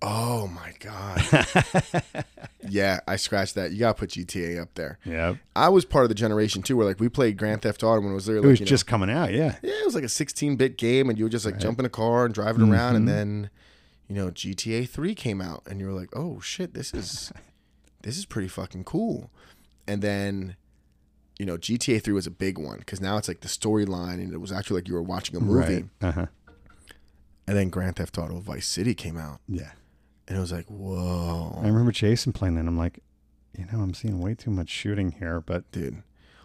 Oh 0.00 0.46
my 0.48 0.72
god. 0.78 2.24
yeah, 2.68 3.00
I 3.08 3.16
scratched 3.16 3.54
that. 3.56 3.72
You 3.72 3.80
gotta 3.80 3.94
put 3.98 4.10
GTA 4.10 4.60
up 4.60 4.74
there. 4.74 4.98
Yeah, 5.04 5.34
I 5.56 5.68
was 5.70 5.84
part 5.84 6.04
of 6.04 6.08
the 6.08 6.14
generation 6.14 6.62
too, 6.62 6.76
where 6.76 6.86
like 6.86 7.00
we 7.00 7.08
played 7.08 7.36
Grand 7.36 7.62
Theft 7.62 7.82
Auto 7.82 8.00
when 8.00 8.12
it 8.12 8.14
was 8.14 8.26
there. 8.26 8.36
it 8.36 8.42
Like, 8.42 8.50
was 8.50 8.60
know- 8.60 8.66
just 8.66 8.86
coming 8.86 9.10
out. 9.10 9.32
Yeah, 9.32 9.56
yeah, 9.62 9.72
it 9.72 9.84
was 9.84 9.94
like 9.94 10.04
a 10.04 10.08
16-bit 10.08 10.78
game, 10.78 11.08
and 11.08 11.18
you 11.18 11.24
would 11.24 11.32
just 11.32 11.44
like 11.44 11.54
Right. 11.54 11.62
jump 11.62 11.78
in 11.80 11.84
a 11.84 11.88
car 11.90 12.24
and 12.24 12.32
drive 12.34 12.56
it 12.56 12.62
around, 12.62 12.94
Mhm. 12.94 12.96
and 12.96 13.08
then, 13.08 13.50
you 14.08 14.14
know, 14.14 14.30
GTA 14.30 14.84
3 14.88 15.14
came 15.14 15.40
out, 15.40 15.62
and 15.68 15.80
you 15.80 15.86
were 15.86 15.92
like, 15.92 16.10
oh 16.14 16.38
shit, 16.40 16.74
this 16.74 16.94
is 16.94 17.32
this 18.02 18.16
is 18.16 18.24
pretty 18.24 18.48
fucking 18.48 18.84
cool. 18.84 19.30
And 19.88 20.00
then, 20.02 20.54
you 21.38 21.46
know, 21.46 21.56
GTA 21.58 22.00
3 22.00 22.12
was 22.14 22.26
a 22.26 22.30
big 22.30 22.56
one 22.58 22.78
because 22.78 23.00
now 23.00 23.16
it's 23.16 23.26
like 23.26 23.40
the 23.40 23.48
storyline, 23.48 24.14
and 24.22 24.32
it 24.32 24.40
was 24.40 24.52
actually 24.52 24.76
like 24.80 24.88
you 24.88 24.94
were 24.94 25.02
watching 25.02 25.34
a 25.36 25.40
movie. 25.40 25.74
Right. 25.74 26.08
Uh 26.08 26.12
huh. 26.12 26.26
And 27.48 27.56
then 27.56 27.70
Grand 27.70 27.96
Theft 27.96 28.16
Auto 28.18 28.38
Vice 28.40 28.66
City 28.66 28.94
came 28.94 29.16
out, 29.16 29.40
Yeah. 29.48 29.70
And 30.28 30.36
it 30.36 30.40
was 30.40 30.52
like, 30.52 30.66
whoa, 30.66 31.58
I 31.62 31.66
remember 31.66 31.90
Jason 31.90 32.32
playing 32.32 32.54
that. 32.54 32.60
And 32.60 32.68
I'm 32.68 32.78
like, 32.78 33.00
you 33.56 33.64
know, 33.72 33.80
I'm 33.80 33.94
seeing 33.94 34.20
way 34.20 34.34
too 34.34 34.50
much 34.50 34.68
shooting 34.68 35.12
here, 35.12 35.40
but 35.40 35.70
dude. 35.72 36.02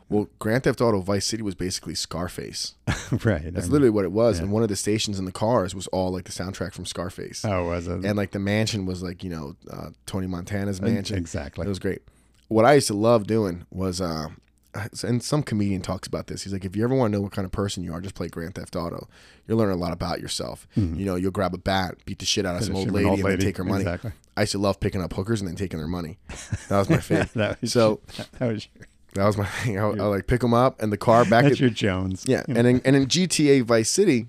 Well, 0.10 0.28
Grand 0.38 0.64
Theft 0.64 0.80
Auto 0.80 1.00
Vice 1.02 1.26
City 1.26 1.42
was 1.42 1.56
basically 1.56 1.96
Scarface. 1.96 2.76
right. 3.24 3.52
That's 3.54 3.70
literally 3.70 3.90
what 3.90 4.06
it 4.06 4.12
was. 4.12 4.38
Yeah. 4.38 4.44
And 4.44 4.52
one 4.52 4.62
of 4.62 4.70
the 4.70 4.76
stations 4.76 5.18
in 5.18 5.26
the 5.26 5.32
cars 5.32 5.74
was 5.74 5.88
all 5.88 6.12
like 6.12 6.26
the 6.26 6.32
soundtrack 6.32 6.74
from 6.74 6.86
Scarface. 6.86 7.44
Oh, 7.44 7.66
was 7.66 7.88
it? 7.88 8.06
And 8.06 8.16
like 8.16 8.32
the 8.32 8.40
mansion 8.40 8.86
was 8.86 9.02
like, 9.02 9.24
you 9.24 9.30
know, 9.30 9.56
uh, 9.72 9.90
Tony 10.06 10.28
Montana's 10.28 10.82
mansion. 10.82 11.18
Exactly. 11.18 11.66
It 11.66 11.70
was 11.70 11.80
great. 11.80 12.02
What 12.48 12.66
I 12.66 12.74
used 12.74 12.88
to 12.88 12.94
love 12.94 13.26
doing 13.26 13.66
was, 13.72 14.02
uh, 14.02 14.28
and 15.04 15.22
some 15.24 15.44
comedian 15.44 15.82
talks 15.82 16.08
about 16.08 16.28
this. 16.28 16.44
He's 16.44 16.54
like, 16.54 16.66
if 16.66 16.76
you 16.76 16.84
ever 16.84 16.96
want 16.96 17.12
to 17.12 17.18
know 17.18 17.22
what 17.22 17.32
kind 17.32 17.46
of 17.46 17.52
person 17.52 17.84
you 17.84 17.94
are, 17.94 18.02
just 18.02 18.16
play 18.16 18.28
Grand 18.28 18.56
Theft 18.56 18.76
Auto. 18.76 19.08
You'll 19.48 19.58
learn 19.58 19.72
a 19.72 19.76
lot 19.76 19.94
about 19.94 20.20
yourself. 20.20 20.68
Mhm. 20.76 20.98
You 20.98 21.06
know, 21.06 21.16
you'll 21.16 21.32
grab 21.32 21.54
a 21.54 21.58
bat, 21.58 21.98
beat 22.06 22.20
the 22.20 22.26
shit 22.26 22.46
out 22.46 22.56
of 22.56 22.64
some 22.64 22.76
old 22.76 22.86
Ship 22.86 22.94
lady, 22.94 23.10
and 23.10 23.24
then 23.24 23.40
take 23.40 23.58
her 23.58 23.64
money. 23.64 23.82
Exactly. 23.82 24.12
I 24.36 24.42
used 24.42 24.54
to 24.54 24.58
love 24.58 24.80
picking 24.80 25.02
up 25.02 25.14
hookers 25.14 25.42
and 25.42 25.48
then 25.48 25.56
taking 25.56 25.78
their 25.80 25.88
money. 25.88 26.18
That 26.70 26.80
was 26.80 26.90
my 26.90 26.98
favorite. 27.10 27.34
that 27.34 27.62
was 27.62 27.72
So- 27.74 28.00
that 28.40 28.48
was 28.52 28.68
your, 28.76 28.88
that 29.14 29.26
was 29.26 29.38
my 29.38 29.46
thing. 29.46 29.78
I, 29.78 29.84
I 29.84 29.92
like 30.06 30.26
pick 30.28 30.42
them 30.42 30.54
up 30.56 30.82
and 30.82 30.92
the 30.92 30.98
car 30.98 31.24
back 31.26 31.44
that's 31.44 31.54
at 31.56 31.60
your 31.60 31.70
Jones. 31.70 32.24
Yeah, 32.28 32.44
and 32.48 32.66
in, 32.66 32.82
and 32.84 32.96
in 32.96 33.06
GTA 33.06 33.62
Vice 33.64 33.90
City, 33.92 34.26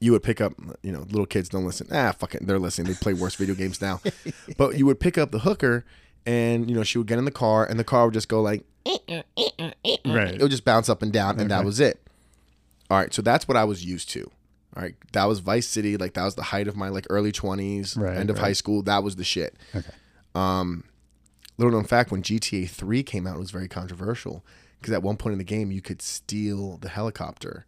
you 0.00 0.12
would 0.12 0.22
pick 0.22 0.40
up, 0.40 0.52
you 0.82 0.92
know, 0.92 1.00
little 1.00 1.26
kids 1.26 1.48
don't 1.48 1.64
listen. 1.64 1.88
Ah, 1.90 2.12
fuck 2.12 2.34
it, 2.34 2.46
they're 2.46 2.58
listening. 2.58 2.86
They 2.92 2.94
play 2.98 3.14
worse 3.14 3.34
video 3.34 3.54
games 3.54 3.80
now. 3.80 4.00
But 4.56 4.76
you 4.78 4.86
would 4.86 5.00
pick 5.00 5.16
up 5.18 5.30
the 5.32 5.40
hooker, 5.40 5.84
and 6.26 6.68
you 6.68 6.74
know 6.74 6.82
she 6.82 6.98
would 6.98 7.06
get 7.06 7.18
in 7.18 7.24
the 7.24 7.30
car, 7.30 7.64
and 7.64 7.78
the 7.78 7.84
car 7.84 8.06
would 8.06 8.14
just 8.14 8.28
go 8.28 8.40
like 8.42 8.64
right. 8.86 10.34
it 10.34 10.40
would 10.40 10.50
just 10.50 10.64
bounce 10.64 10.88
up 10.88 11.02
and 11.02 11.12
down, 11.12 11.40
and 11.40 11.50
that 11.50 11.64
was 11.64 11.80
it. 11.80 12.00
All 12.90 12.98
right, 12.98 13.12
so 13.12 13.22
that's 13.22 13.48
what 13.48 13.56
I 13.56 13.64
was 13.64 13.84
used 13.84 14.10
to. 14.10 14.30
All 14.76 14.82
right, 14.82 14.94
that 15.12 15.24
was 15.24 15.38
Vice 15.38 15.66
City. 15.66 15.96
Like 15.96 16.14
that 16.14 16.24
was 16.24 16.34
the 16.34 16.42
height 16.42 16.68
of 16.68 16.76
my 16.76 16.88
like 16.88 17.06
early 17.10 17.32
twenties, 17.32 17.96
Right, 17.96 18.16
end 18.16 18.30
of 18.30 18.36
right. 18.36 18.46
high 18.46 18.52
school. 18.52 18.82
That 18.82 19.02
was 19.02 19.16
the 19.16 19.24
shit. 19.24 19.56
Okay. 19.74 19.90
Um, 20.34 20.84
little 21.58 21.72
known 21.72 21.84
fact: 21.84 22.10
when 22.10 22.22
GTA 22.22 22.68
Three 22.68 23.02
came 23.02 23.26
out, 23.26 23.36
it 23.36 23.40
was 23.40 23.50
very 23.50 23.68
controversial 23.68 24.44
because 24.80 24.92
at 24.92 25.02
one 25.02 25.16
point 25.16 25.32
in 25.32 25.38
the 25.38 25.44
game 25.44 25.70
you 25.70 25.80
could 25.80 26.02
steal 26.02 26.76
the 26.78 26.88
helicopter, 26.88 27.66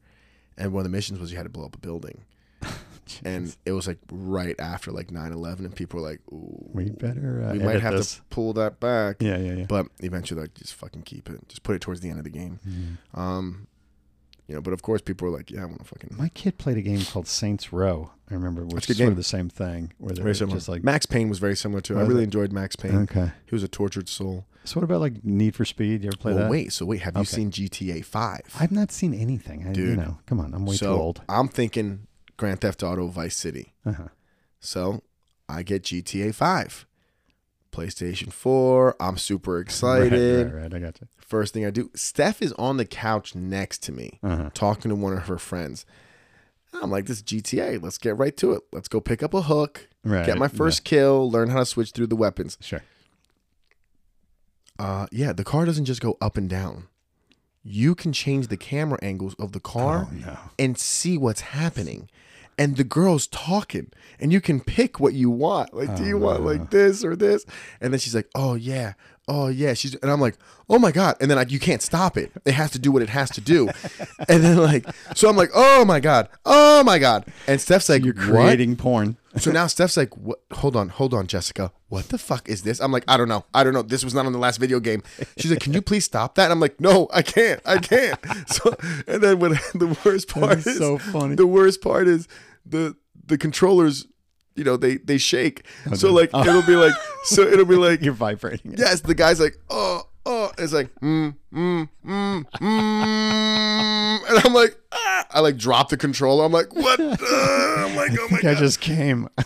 and 0.56 0.72
one 0.72 0.80
of 0.80 0.84
the 0.84 0.96
missions 0.96 1.18
was 1.18 1.30
you 1.30 1.36
had 1.36 1.44
to 1.44 1.50
blow 1.50 1.66
up 1.66 1.74
a 1.74 1.78
building. 1.78 2.24
and 3.24 3.56
it 3.64 3.72
was 3.72 3.86
like 3.86 3.98
right 4.10 4.58
after 4.58 4.90
like 4.90 5.08
9-11 5.08 5.60
and 5.60 5.74
people 5.76 6.00
were 6.00 6.08
like 6.10 6.20
Ooh, 6.32 6.68
We 6.72 6.90
better 6.90 7.44
uh, 7.48 7.52
we 7.52 7.58
might 7.60 7.80
have 7.80 7.94
this. 7.94 8.16
to 8.16 8.22
pull 8.30 8.52
that 8.54 8.80
back 8.80 9.16
Yeah, 9.20 9.36
yeah, 9.38 9.52
yeah. 9.54 9.66
but 9.68 9.86
eventually 10.00 10.40
like 10.40 10.54
just 10.54 10.74
fucking 10.74 11.02
keep 11.02 11.28
it 11.30 11.48
just 11.48 11.62
put 11.62 11.76
it 11.76 11.80
towards 11.80 12.00
the 12.00 12.10
end 12.10 12.18
of 12.18 12.24
the 12.24 12.30
game 12.30 12.58
Mhm. 12.68 13.18
um 13.18 13.66
you 14.48 14.54
know 14.54 14.60
but 14.60 14.72
of 14.72 14.82
course 14.82 15.00
people 15.02 15.28
were 15.28 15.36
like 15.36 15.50
yeah 15.50 15.62
i 15.62 15.64
want 15.64 15.78
to 15.78 15.84
fucking 15.84 16.14
My 16.16 16.28
kid 16.30 16.56
played 16.58 16.76
a 16.78 16.82
game 16.82 17.04
called 17.04 17.26
Saints 17.26 17.72
Row. 17.72 18.10
I 18.30 18.34
remember, 18.34 18.64
which 18.64 18.90
is 18.90 18.96
sort 18.96 19.10
of 19.10 19.16
the 19.16 19.22
same 19.22 19.48
thing, 19.48 19.92
where 19.98 20.12
they're 20.12 20.24
very 20.24 20.34
similar 20.34 20.56
just 20.56 20.68
like 20.68 20.82
max 20.82 21.06
payne 21.06 21.28
was 21.28 21.38
very 21.38 21.54
similar 21.56 21.80
too 21.80 21.96
i 21.98 22.02
really 22.02 22.22
it? 22.22 22.24
enjoyed 22.24 22.52
max 22.52 22.74
payne 22.76 22.96
okay. 23.02 23.30
he 23.44 23.54
was 23.54 23.62
a 23.62 23.68
tortured 23.68 24.08
soul 24.08 24.46
So 24.64 24.80
what 24.80 24.84
about 24.84 25.00
like 25.00 25.24
Need 25.24 25.54
for 25.54 25.64
Speed? 25.64 26.02
You 26.02 26.08
ever 26.08 26.16
play 26.16 26.32
well 26.34 26.42
that? 26.44 26.50
wait 26.50 26.72
so 26.72 26.84
wait 26.86 27.02
have 27.02 27.16
you 27.16 27.24
seen 27.24 27.50
gta 27.52 28.04
5 28.04 28.40
I've 28.60 28.72
not 28.72 28.90
seen 28.90 29.14
anything. 29.14 29.62
I, 29.64 29.68
You 29.68 29.74
Dude. 29.74 29.98
know, 29.98 30.18
come 30.26 30.40
on, 30.40 30.54
I'm 30.54 30.66
way 30.66 30.74
so 30.76 30.86
too 30.94 31.00
old. 31.00 31.22
i'm 31.28 31.46
thinking 31.48 32.05
grand 32.36 32.60
theft 32.60 32.82
auto 32.82 33.06
vice 33.08 33.36
city 33.36 33.72
Uh-huh. 33.84 34.08
So 34.60 35.02
I 35.48 35.62
get 35.62 35.82
GTA 35.84 36.34
5. 36.34 36.86
PlayStation 37.72 38.32
4. 38.32 38.96
I'm 38.98 39.16
super 39.18 39.58
excited. 39.64 40.46
Right, 40.46 40.52
right, 40.54 40.62
right. 40.62 40.74
I 40.74 40.78
got 40.78 41.00
you. 41.00 41.08
First 41.18 41.52
thing 41.54 41.64
I 41.66 41.70
do, 41.70 41.90
Steph 41.94 42.40
is 42.42 42.52
on 42.54 42.78
the 42.78 42.84
couch 42.86 43.34
next 43.34 43.82
to 43.84 43.92
me 43.92 44.18
Uh-huh. 44.22 44.50
talking 44.54 44.88
to 44.88 44.94
one 44.94 45.12
of 45.12 45.26
her 45.28 45.38
friends. 45.38 45.84
I'm 46.82 46.90
like, 46.90 47.06
this 47.06 47.18
is 47.18 47.22
GTA. 47.22 47.82
Let's 47.82 47.98
get 47.98 48.16
right 48.18 48.36
to 48.38 48.52
it. 48.52 48.62
Let's 48.72 48.88
go 48.88 49.00
pick 49.00 49.22
up 49.22 49.34
a 49.34 49.42
hook, 49.42 49.88
Right. 50.04 50.26
get 50.26 50.36
my 50.38 50.48
first 50.48 50.84
kill, 50.84 51.30
learn 51.30 51.50
how 51.50 51.58
to 51.60 51.66
switch 51.66 51.92
through 51.92 52.08
the 52.08 52.16
weapons. 52.16 52.58
Sure. 52.60 52.82
Uh, 54.78 55.06
yeah, 55.10 55.32
the 55.32 55.44
car 55.44 55.64
doesn't 55.64 55.86
just 55.86 56.00
go 56.02 56.16
up 56.20 56.36
and 56.36 56.50
down. 56.50 56.88
You 57.68 57.94
can 57.96 58.12
change 58.12 58.46
the 58.46 58.56
camera 58.56 58.98
angles 59.02 59.34
of 59.40 59.50
the 59.52 59.60
car 59.60 60.06
Oh 60.10 60.14
no. 60.14 60.38
and 60.58 60.78
see 60.78 61.18
what's 61.18 61.40
happening. 61.40 62.08
And 62.58 62.76
the 62.78 62.84
girl's 62.84 63.26
talking, 63.26 63.90
and 64.18 64.32
you 64.32 64.40
can 64.40 64.60
pick 64.60 64.98
what 64.98 65.12
you 65.12 65.28
want. 65.28 65.74
Like, 65.74 65.94
do 65.96 66.04
Oh, 66.04 66.06
you 66.06 66.16
want 66.18 66.40
no. 66.40 66.46
like 66.46 66.70
this 66.70 67.04
or 67.04 67.14
this? 67.14 67.44
And 67.82 67.92
then 67.92 67.98
she's 68.00 68.14
like, 68.14 68.30
"Oh 68.34 68.54
yeah, 68.54 68.94
oh 69.28 69.48
yeah." 69.48 69.74
She's 69.74 69.94
and 69.96 70.10
I'm 70.10 70.20
like, 70.20 70.36
"Oh 70.68 70.78
my 70.78 70.92
god!" 70.92 71.16
And 71.20 71.30
then 71.30 71.36
like, 71.38 71.50
you 71.50 71.58
can't 71.58 71.82
stop 71.82 72.16
it. 72.16 72.32
It 72.44 72.54
has 72.54 72.70
to 72.72 72.78
do 72.78 72.92
what 72.92 73.02
it 73.02 73.08
has 73.10 73.30
to 73.30 73.40
do. 73.40 73.68
and 74.28 74.42
then 74.42 74.56
like, 74.56 74.86
so 75.14 75.28
I'm 75.28 75.36
like, 75.36 75.50
"Oh 75.54 75.84
my 75.84 76.00
god, 76.00 76.28
oh 76.44 76.82
my 76.84 76.98
god!" 76.98 77.26
And 77.46 77.60
Steph's 77.60 77.88
like, 77.88 78.04
You're 78.04 78.14
"What?" 78.14 78.44
creating 78.44 78.76
porn. 78.76 79.16
So 79.38 79.52
now 79.52 79.66
Steph's 79.66 79.98
like, 79.98 80.16
"What? 80.16 80.38
Hold 80.52 80.76
on, 80.76 80.88
hold 80.88 81.12
on, 81.12 81.26
Jessica. 81.26 81.70
What 81.90 82.08
the 82.08 82.16
fuck 82.16 82.48
is 82.48 82.62
this?" 82.62 82.80
I'm 82.80 82.90
like, 82.90 83.04
"I 83.06 83.18
don't 83.18 83.28
know. 83.28 83.44
I 83.52 83.64
don't 83.64 83.74
know. 83.74 83.82
This 83.82 84.02
was 84.02 84.14
not 84.14 84.24
on 84.24 84.32
the 84.32 84.38
last 84.38 84.56
video 84.56 84.80
game." 84.80 85.02
She's 85.36 85.50
like, 85.50 85.60
"Can 85.60 85.74
you 85.74 85.82
please 85.82 86.06
stop 86.06 86.36
that?" 86.36 86.44
And 86.44 86.52
I'm 86.52 86.60
like, 86.60 86.80
"No, 86.80 87.06
I 87.12 87.20
can't. 87.20 87.60
I 87.66 87.76
can't." 87.76 88.18
So 88.48 88.74
and 89.06 89.22
then 89.22 89.38
when 89.38 89.52
the 89.74 89.94
worst 90.06 90.28
part 90.28 90.58
is 90.60 90.66
is 90.66 90.78
so 90.78 90.96
funny. 90.96 91.34
The 91.34 91.46
worst 91.46 91.82
part 91.82 92.08
is 92.08 92.28
the 92.64 92.96
the 93.26 93.36
controllers. 93.36 94.06
You 94.56 94.64
know 94.64 94.76
they 94.76 94.96
they 94.96 95.18
shake. 95.18 95.64
so 95.94 96.08
no. 96.08 96.14
like 96.14 96.30
it'll 96.34 96.62
be 96.62 96.76
like 96.76 96.94
so 97.24 97.42
it'll 97.42 97.64
be 97.64 97.76
like 97.88 98.02
You're 98.02 98.14
vibrating. 98.14 98.72
it. 98.72 98.78
yes. 98.78 99.00
The 99.00 99.14
guy's 99.14 99.40
like, 99.40 99.56
"Oh." 99.70 100.02
Oh, 100.28 100.50
it's 100.58 100.72
like 100.72 100.92
mm, 100.96 101.36
mm, 101.54 101.88
mm, 102.04 102.44
mm, 102.60 104.28
and 104.28 104.38
I'm 104.44 104.52
like, 104.52 104.76
ah. 104.90 105.24
I 105.30 105.38
like 105.38 105.56
drop 105.56 105.88
the 105.88 105.96
controller. 105.96 106.44
I'm 106.44 106.50
like, 106.50 106.74
what? 106.74 106.98
Uh, 106.98 107.16
I'm 107.78 107.94
like, 107.94 108.10
oh 108.18 108.26
my 108.30 108.38
think 108.38 108.44
I 108.44 108.54
god. 108.54 108.58
just 108.58 108.80
came. 108.80 109.28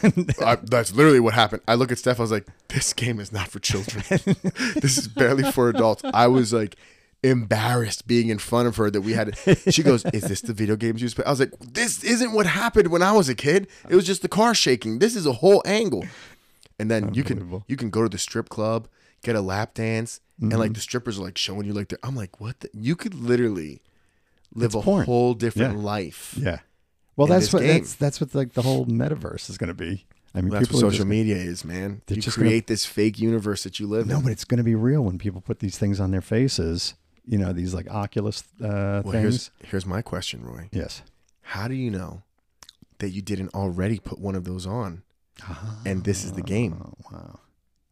I, 0.42 0.56
that's 0.62 0.94
literally 0.94 1.20
what 1.20 1.34
happened. 1.34 1.60
I 1.68 1.74
look 1.74 1.92
at 1.92 1.98
Steph. 1.98 2.18
I 2.18 2.22
was 2.22 2.30
like, 2.30 2.46
"This 2.68 2.94
game 2.94 3.20
is 3.20 3.30
not 3.30 3.48
for 3.48 3.58
children. 3.58 4.02
this 4.08 4.96
is 4.96 5.06
barely 5.08 5.50
for 5.52 5.68
adults." 5.68 6.02
I 6.14 6.28
was 6.28 6.52
like 6.54 6.76
embarrassed 7.22 8.06
being 8.06 8.28
in 8.28 8.38
front 8.38 8.66
of 8.68 8.76
her 8.76 8.90
that 8.90 9.02
we 9.02 9.12
had. 9.12 9.36
She 9.68 9.82
goes, 9.82 10.04
"Is 10.06 10.22
this 10.24 10.40
the 10.40 10.52
video 10.52 10.76
games 10.76 11.02
you 11.02 11.10
play?" 11.10 11.24
I 11.24 11.30
was 11.30 11.40
like, 11.40 11.52
"This 11.60 12.02
isn't 12.04 12.32
what 12.32 12.46
happened 12.46 12.88
when 12.88 13.02
I 13.02 13.12
was 13.12 13.28
a 13.28 13.34
kid. 13.34 13.68
It 13.88 13.94
was 13.94 14.06
just 14.06 14.22
the 14.22 14.28
car 14.28 14.54
shaking. 14.54 14.98
This 14.98 15.14
is 15.16 15.26
a 15.26 15.34
whole 15.34 15.62
angle." 15.66 16.04
And 16.78 16.90
then 16.90 17.12
you 17.14 17.22
can 17.24 17.62
you 17.68 17.76
can 17.76 17.90
go 17.90 18.02
to 18.02 18.08
the 18.08 18.18
strip 18.18 18.48
club, 18.48 18.88
get 19.22 19.36
a 19.36 19.40
lap 19.40 19.74
dance, 19.74 20.20
and 20.40 20.50
Mm-hmm. 20.50 20.58
like 20.60 20.72
the 20.74 20.80
strippers 20.80 21.18
are 21.18 21.22
like 21.24 21.36
showing 21.36 21.66
you 21.66 21.74
like 21.74 21.88
they're. 21.88 21.98
I'm 22.02 22.16
like, 22.16 22.40
what? 22.40 22.60
The? 22.60 22.70
You 22.72 22.96
could 22.96 23.14
literally 23.14 23.82
live 24.54 24.66
It's 24.68 24.74
a 24.76 24.80
porn. 24.80 25.04
whole 25.04 25.34
different 25.34 25.76
Yeah. 25.78 25.84
life. 25.84 26.34
yeah. 26.38 26.60
Well, 27.16 27.26
that's 27.26 27.52
what 27.52 27.60
game. 27.60 27.74
that's 27.80 27.94
that's 27.96 28.18
what 28.20 28.34
like 28.34 28.54
the 28.54 28.62
whole 28.62 28.86
metaverse 28.86 29.50
is 29.50 29.58
going 29.58 29.68
to 29.68 29.74
be. 29.74 30.06
I 30.34 30.40
mean, 30.40 30.50
That's 30.50 30.68
people 30.68 30.80
what 30.80 30.92
social 30.92 31.06
media 31.06 31.34
is, 31.36 31.64
man. 31.64 32.00
You 32.08 32.16
just 32.22 32.36
gonna- 32.38 32.48
create 32.48 32.66
this 32.68 32.86
fake 32.86 33.18
universe 33.18 33.64
that 33.64 33.78
you 33.80 33.86
live 33.88 34.02
in. 34.04 34.08
No, 34.08 34.22
but 34.22 34.30
it's 34.32 34.44
going 34.44 34.58
to 34.58 34.64
be 34.64 34.76
real 34.76 35.02
when 35.02 35.18
people 35.18 35.40
put 35.40 35.58
these 35.58 35.76
things 35.76 35.98
on 36.00 36.12
their 36.12 36.20
faces. 36.22 36.94
You 37.26 37.38
know, 37.38 37.52
these 37.52 37.74
like 37.74 37.88
Oculus 37.90 38.42
uh, 38.62 39.02
Well, 39.04 39.12
things. 39.12 39.12
here's 39.22 39.50
here's 39.70 39.86
my 39.86 40.02
question, 40.02 40.44
Roy. 40.44 40.68
Yes. 40.72 41.02
How 41.42 41.68
do 41.68 41.74
you 41.74 41.90
know 41.90 42.22
that 42.98 43.10
you 43.10 43.22
didn't 43.22 43.54
already 43.54 43.98
put 43.98 44.18
one 44.18 44.34
of 44.34 44.44
those 44.44 44.66
on? 44.66 45.02
And 45.86 46.04
this 46.04 46.24
is 46.24 46.32
the 46.32 46.42
game. 46.42 46.82
Oh, 46.84 46.94
wow. 47.12 47.40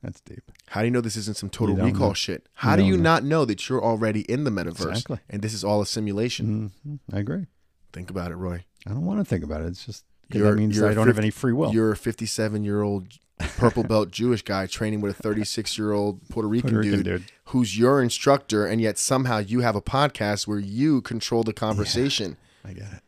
That's 0.03 0.21
deep. 0.21 0.53
How 0.69 0.81
do 0.83 0.87
you 0.87 0.91
know 0.91 1.01
this 1.01 1.17
isn't 1.17 1.37
some 1.37 1.51
total 1.51 1.75
recall 1.75 2.09
know. 2.09 2.15
shit? 2.15 2.47
How 2.55 2.77
do 2.77 2.83
don't 2.83 2.91
you 2.91 2.97
know. 2.99 3.03
not 3.03 3.25
know 3.25 3.45
that 3.45 3.69
you're 3.69 3.83
already 3.83 4.21
in 4.23 4.45
the 4.45 4.51
metaverse 4.51 4.91
Exactly. 4.91 5.19
and 5.29 5.43
this 5.43 5.53
is 5.55 5.65
all 5.65 5.81
a 5.81 5.87
simulation? 5.87 6.73
hmm 6.85 6.97
I 7.13 7.19
agree. 7.19 7.47
Think 7.93 8.11
about 8.11 8.31
it, 8.31 8.37
Roy. 8.37 8.65
I 8.87 8.91
don't 8.91 9.05
want 9.05 9.19
to 9.21 9.25
think 9.25 9.43
about 9.43 9.63
it. 9.63 9.67
It's 9.69 9.85
just 9.85 10.05
that 10.31 10.55
means 10.57 10.81
I 10.81 10.95
don't 10.95 11.07
have 11.09 11.19
any 11.19 11.31
free 11.31 11.53
will. 11.53 11.73
You're 11.73 11.93
a 11.93 11.97
57 11.97 12.63
year 12.63 12.83
old 12.83 13.09
purple 13.39 13.83
belt 13.85 14.11
Jewish 14.11 14.43
guy 14.43 14.67
training 14.67 15.01
with 15.01 15.19
a 15.19 15.23
36 15.23 15.77
year 15.79 15.93
old 15.93 16.29
Puerto 16.29 16.49
Rican, 16.49 16.71
Puerto 16.71 16.81
Rican 16.89 17.03
dude, 17.03 17.21
dude. 17.23 17.33
who's 17.47 17.79
your 17.79 18.03
instructor, 18.03 18.67
and 18.67 18.81
yet 18.81 18.99
somehow 18.99 19.39
you 19.39 19.61
have 19.61 19.77
a 19.77 19.83
podcast 19.83 20.47
where 20.47 20.59
you 20.59 21.01
control 21.03 21.43
the 21.43 21.53
conversation. 21.53 22.37
I 22.65 22.73
get 22.73 22.93
it. 22.93 23.03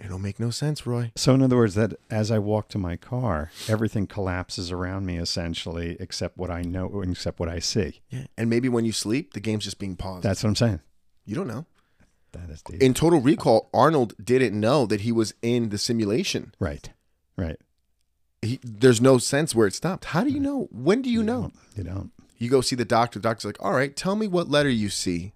It 0.00 0.10
don't 0.10 0.22
make 0.22 0.38
no 0.38 0.50
sense, 0.50 0.86
Roy. 0.86 1.10
So, 1.16 1.34
in 1.34 1.42
other 1.42 1.56
words, 1.56 1.74
that 1.74 1.94
as 2.08 2.30
I 2.30 2.38
walk 2.38 2.68
to 2.68 2.78
my 2.78 2.94
car, 2.94 3.50
everything 3.68 4.06
collapses 4.06 4.70
around 4.70 5.06
me 5.06 5.16
essentially, 5.18 5.96
except 5.98 6.36
what 6.38 6.50
I 6.50 6.62
know, 6.62 7.02
except 7.02 7.40
what 7.40 7.48
I 7.48 7.58
see. 7.58 8.00
Yeah. 8.08 8.26
And 8.36 8.48
maybe 8.48 8.68
when 8.68 8.84
you 8.84 8.92
sleep, 8.92 9.34
the 9.34 9.40
game's 9.40 9.64
just 9.64 9.80
being 9.80 9.96
paused. 9.96 10.22
That's 10.22 10.44
what 10.44 10.50
I'm 10.50 10.56
saying. 10.56 10.80
you 11.24 11.34
don't 11.34 11.48
know. 11.48 11.66
That 12.30 12.48
is 12.50 12.62
deep. 12.62 12.80
In 12.80 12.94
Total 12.94 13.20
Recall, 13.20 13.70
Arnold 13.74 14.14
didn't 14.22 14.58
know 14.58 14.86
that 14.86 15.00
he 15.00 15.10
was 15.10 15.34
in 15.42 15.70
the 15.70 15.78
simulation. 15.78 16.54
right. 16.60 16.88
Right. 17.36 17.58
He, 18.42 18.60
there's 18.62 19.00
no 19.00 19.18
sense 19.18 19.54
where 19.54 19.66
it 19.66 19.74
stopped. 19.74 20.06
How 20.06 20.22
do 20.24 20.30
you 20.30 20.40
know? 20.40 20.68
When 20.70 21.02
do 21.02 21.10
you 21.10 21.22
know? 21.22 21.40
don't- 21.42 21.54
You 21.76 21.84
don't. 21.84 22.12
You 22.38 22.48
go 22.48 22.60
see 22.60 22.76
the 22.76 22.84
doctor. 22.84 23.18
The 23.18 23.24
doctor's 23.24 23.44
like, 23.46 23.56
all 23.60 23.72
right, 23.72 23.94
tell 23.96 24.14
me 24.14 24.28
what 24.28 24.48
letter 24.48 24.68
you 24.70 24.90
see. 24.90 25.32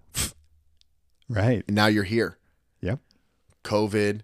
Right. 1.27 1.63
And 1.67 1.75
now 1.75 1.87
you're 1.87 2.03
here. 2.05 2.37
Yep. 2.81 2.99
COVID. 3.63 4.21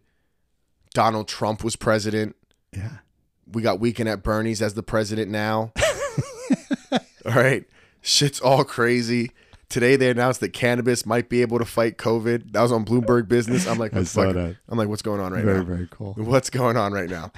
Donald 0.94 1.28
Trump 1.28 1.64
was 1.64 1.76
president. 1.76 2.36
Yeah. 2.76 2.98
We 3.52 3.62
got 3.62 3.80
Weekend 3.82 4.08
at 4.08 4.24
Bernie's 4.24 4.62
as 4.62 4.76
the 4.76 4.84
president 4.84 5.30
now. 5.30 5.74
all 6.92 7.34
right. 7.34 7.66
Shit's 8.02 8.40
all 8.40 8.64
crazy. 8.64 9.32
Today 9.68 9.96
they 9.98 10.10
announced 10.10 10.40
that 10.40 10.54
cannabis 10.54 11.06
might 11.06 11.30
be 11.30 11.42
able 11.42 11.60
to 11.60 11.66
fight 11.66 11.98
COVID. 11.98 12.54
That 12.54 12.62
was 12.62 12.72
on 12.72 12.86
Bloomberg 12.86 13.28
Business. 13.28 13.68
I'm 13.68 13.78
like, 13.78 13.94
I 13.96 14.04
saw 14.04 14.32
that. 14.32 14.56
I'm 14.68 14.78
like, 14.78 14.88
what's 14.88 15.02
going 15.02 15.20
on 15.20 15.32
right 15.34 15.44
very, 15.44 15.60
now? 15.60 15.64
very 15.64 15.88
cool. 15.92 16.14
What's 16.18 16.50
going 16.50 16.78
on 16.78 16.94
right 16.94 17.10
now? 17.10 17.32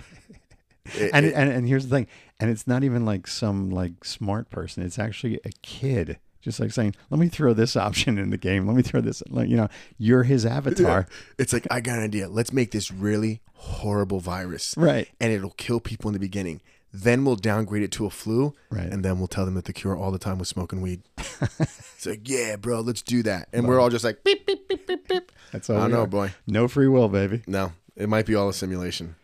It- 0.85 1.11
And, 1.13 1.25
it- 1.25 1.33
and 1.35 1.49
and 1.49 1.67
here's 1.67 1.87
the 1.87 1.95
thing, 1.95 2.07
and 2.39 2.49
it's 2.49 2.65
not 2.67 2.83
even 2.83 3.05
like 3.05 3.27
some 3.27 3.69
like 3.69 4.03
smart 4.03 4.49
person. 4.49 4.83
It's 4.83 4.97
actually 4.99 5.39
a 5.45 5.51
kid, 5.61 6.17
just 6.41 6.59
like 6.59 6.71
saying, 6.71 6.95
"Let 7.09 7.19
me 7.19 7.27
throw 7.29 7.53
this 7.53 7.75
option 7.87 8.17
in 8.17 8.29
the 8.31 8.37
game. 8.37 8.65
Let 8.67 8.75
me 8.75 8.81
throw 8.81 8.99
this." 9.01 9.21
Like 9.29 9.47
you 9.49 9.57
know, 9.57 9.67
you're 9.97 10.23
his 10.23 10.45
avatar, 10.45 11.07
it's 11.37 11.53
like 11.53 11.67
I 11.69 11.81
got 11.81 11.97
an 11.99 12.03
idea. 12.03 12.27
Let's 12.29 12.51
make 12.51 12.71
this 12.71 12.89
really 12.91 13.41
horrible 13.53 14.19
virus, 14.19 14.73
right? 14.75 15.07
and 15.19 15.31
it'll 15.31 15.51
kill 15.51 15.79
people 15.79 16.09
in 16.09 16.13
the 16.13 16.19
beginning. 16.19 16.61
Then 16.93 17.23
we'll 17.23 17.37
downgrade 17.37 17.83
it 17.83 17.91
to 17.93 18.05
a 18.05 18.09
flu, 18.09 18.53
Right. 18.69 18.91
and 18.91 19.05
then 19.05 19.17
we'll 19.19 19.29
tell 19.29 19.45
them 19.45 19.53
that 19.53 19.63
the 19.63 19.71
cure 19.71 19.95
all 19.95 20.11
the 20.11 20.19
time 20.19 20.39
was 20.39 20.49
smoking 20.49 20.81
weed. 20.81 21.03
it's 21.17 22.05
like, 22.05 22.27
yeah, 22.27 22.57
bro, 22.57 22.81
let's 22.81 23.01
do 23.01 23.23
that. 23.23 23.47
And 23.53 23.65
we're 23.65 23.79
all 23.79 23.89
just 23.89 24.03
like, 24.03 24.25
beep, 24.25 24.45
beep, 24.45 24.67
beep, 24.67 24.85
beep, 24.87 25.07
beep. 25.07 25.31
That's 25.53 25.69
I 25.69 25.75
all. 25.75 25.79
don't 25.83 25.91
know, 25.91 26.01
are. 26.01 26.07
boy. 26.07 26.33
No 26.47 26.67
free 26.67 26.89
will, 26.89 27.07
baby. 27.07 27.43
No, 27.47 27.71
it 27.95 28.09
might 28.09 28.25
be 28.25 28.35
all 28.35 28.49
a 28.49 28.53
simulation. 28.53 29.15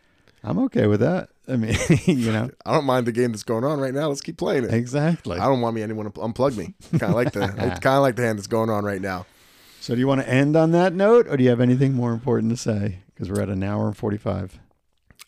I'm 0.42 0.58
okay 0.60 0.86
with 0.86 1.00
that. 1.00 1.28
I 1.48 1.56
mean, 1.56 1.74
you 2.04 2.30
know, 2.32 2.50
I 2.66 2.74
don't 2.74 2.84
mind 2.84 3.06
the 3.06 3.12
game 3.12 3.32
that's 3.32 3.42
going 3.42 3.64
on 3.64 3.80
right 3.80 3.94
now. 3.94 4.08
Let's 4.08 4.20
keep 4.20 4.36
playing 4.36 4.64
it. 4.64 4.74
exactly. 4.74 5.38
I 5.38 5.46
don't 5.46 5.60
want 5.60 5.74
me 5.74 5.82
anyone 5.82 6.04
to 6.04 6.10
unplug 6.12 6.56
me. 6.56 6.74
Kind 6.98 7.10
of 7.10 7.14
like 7.14 7.32
the, 7.32 7.40
kind 7.80 7.96
of 7.96 8.02
like 8.02 8.16
the 8.16 8.22
hand 8.22 8.38
that's 8.38 8.46
going 8.46 8.70
on 8.70 8.84
right 8.84 9.00
now. 9.00 9.26
So, 9.80 9.94
do 9.94 10.00
you 10.00 10.06
want 10.06 10.20
to 10.20 10.28
end 10.28 10.56
on 10.56 10.72
that 10.72 10.92
note, 10.92 11.26
or 11.28 11.36
do 11.36 11.44
you 11.44 11.50
have 11.50 11.60
anything 11.60 11.94
more 11.94 12.12
important 12.12 12.50
to 12.50 12.56
say? 12.56 12.98
Because 13.14 13.30
we're 13.30 13.40
at 13.40 13.48
an 13.48 13.62
hour 13.62 13.86
and 13.86 13.96
forty-five. 13.96 14.58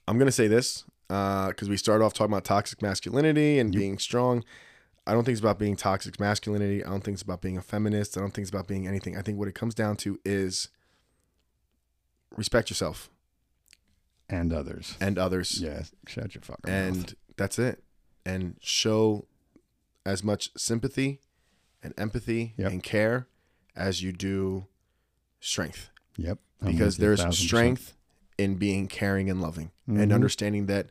I'm 0.06 0.18
gonna 0.18 0.32
say 0.32 0.48
this 0.48 0.84
uh, 1.08 1.48
because 1.48 1.68
we 1.68 1.76
started 1.76 2.04
off 2.04 2.12
talking 2.12 2.32
about 2.32 2.44
toxic 2.44 2.82
masculinity 2.82 3.58
and 3.58 3.72
being 3.72 3.98
strong. 3.98 4.44
I 5.06 5.12
don't 5.12 5.24
think 5.24 5.34
it's 5.34 5.40
about 5.40 5.58
being 5.58 5.76
toxic 5.76 6.20
masculinity. 6.20 6.84
I 6.84 6.90
don't 6.90 7.02
think 7.02 7.14
it's 7.14 7.22
about 7.22 7.40
being 7.40 7.56
a 7.56 7.62
feminist. 7.62 8.18
I 8.18 8.20
don't 8.20 8.32
think 8.32 8.44
it's 8.44 8.50
about 8.50 8.68
being 8.68 8.86
anything. 8.86 9.16
I 9.16 9.22
think 9.22 9.38
what 9.38 9.48
it 9.48 9.54
comes 9.54 9.74
down 9.74 9.96
to 9.98 10.18
is 10.24 10.68
respect 12.36 12.70
yourself 12.70 13.10
and 14.30 14.52
others. 14.52 14.96
and 15.00 15.18
others. 15.18 15.60
Yeah, 15.60 15.82
shut 16.06 16.34
your 16.34 16.42
fucking 16.42 16.72
and 16.72 16.96
mouth. 16.96 17.14
that's 17.36 17.58
it. 17.58 17.82
And 18.24 18.56
show 18.60 19.26
as 20.06 20.22
much 20.24 20.50
sympathy 20.56 21.20
and 21.82 21.92
empathy 21.98 22.54
Yep. 22.56 22.70
and 22.72 22.82
care 22.82 23.26
as 23.76 24.02
you 24.02 24.12
do 24.12 24.66
strength. 25.40 25.90
Yep. 26.16 26.38
I'm 26.62 26.72
because 26.72 26.98
you 26.98 27.02
there's 27.02 27.18
thousand 27.20 27.30
percent. 27.32 27.48
strength 27.48 27.96
in 28.38 28.56
being 28.56 28.86
caring 28.88 29.28
and 29.30 29.40
loving 29.40 29.70
and 29.86 30.10
Mhm. 30.10 30.14
understanding 30.14 30.66
that 30.66 30.90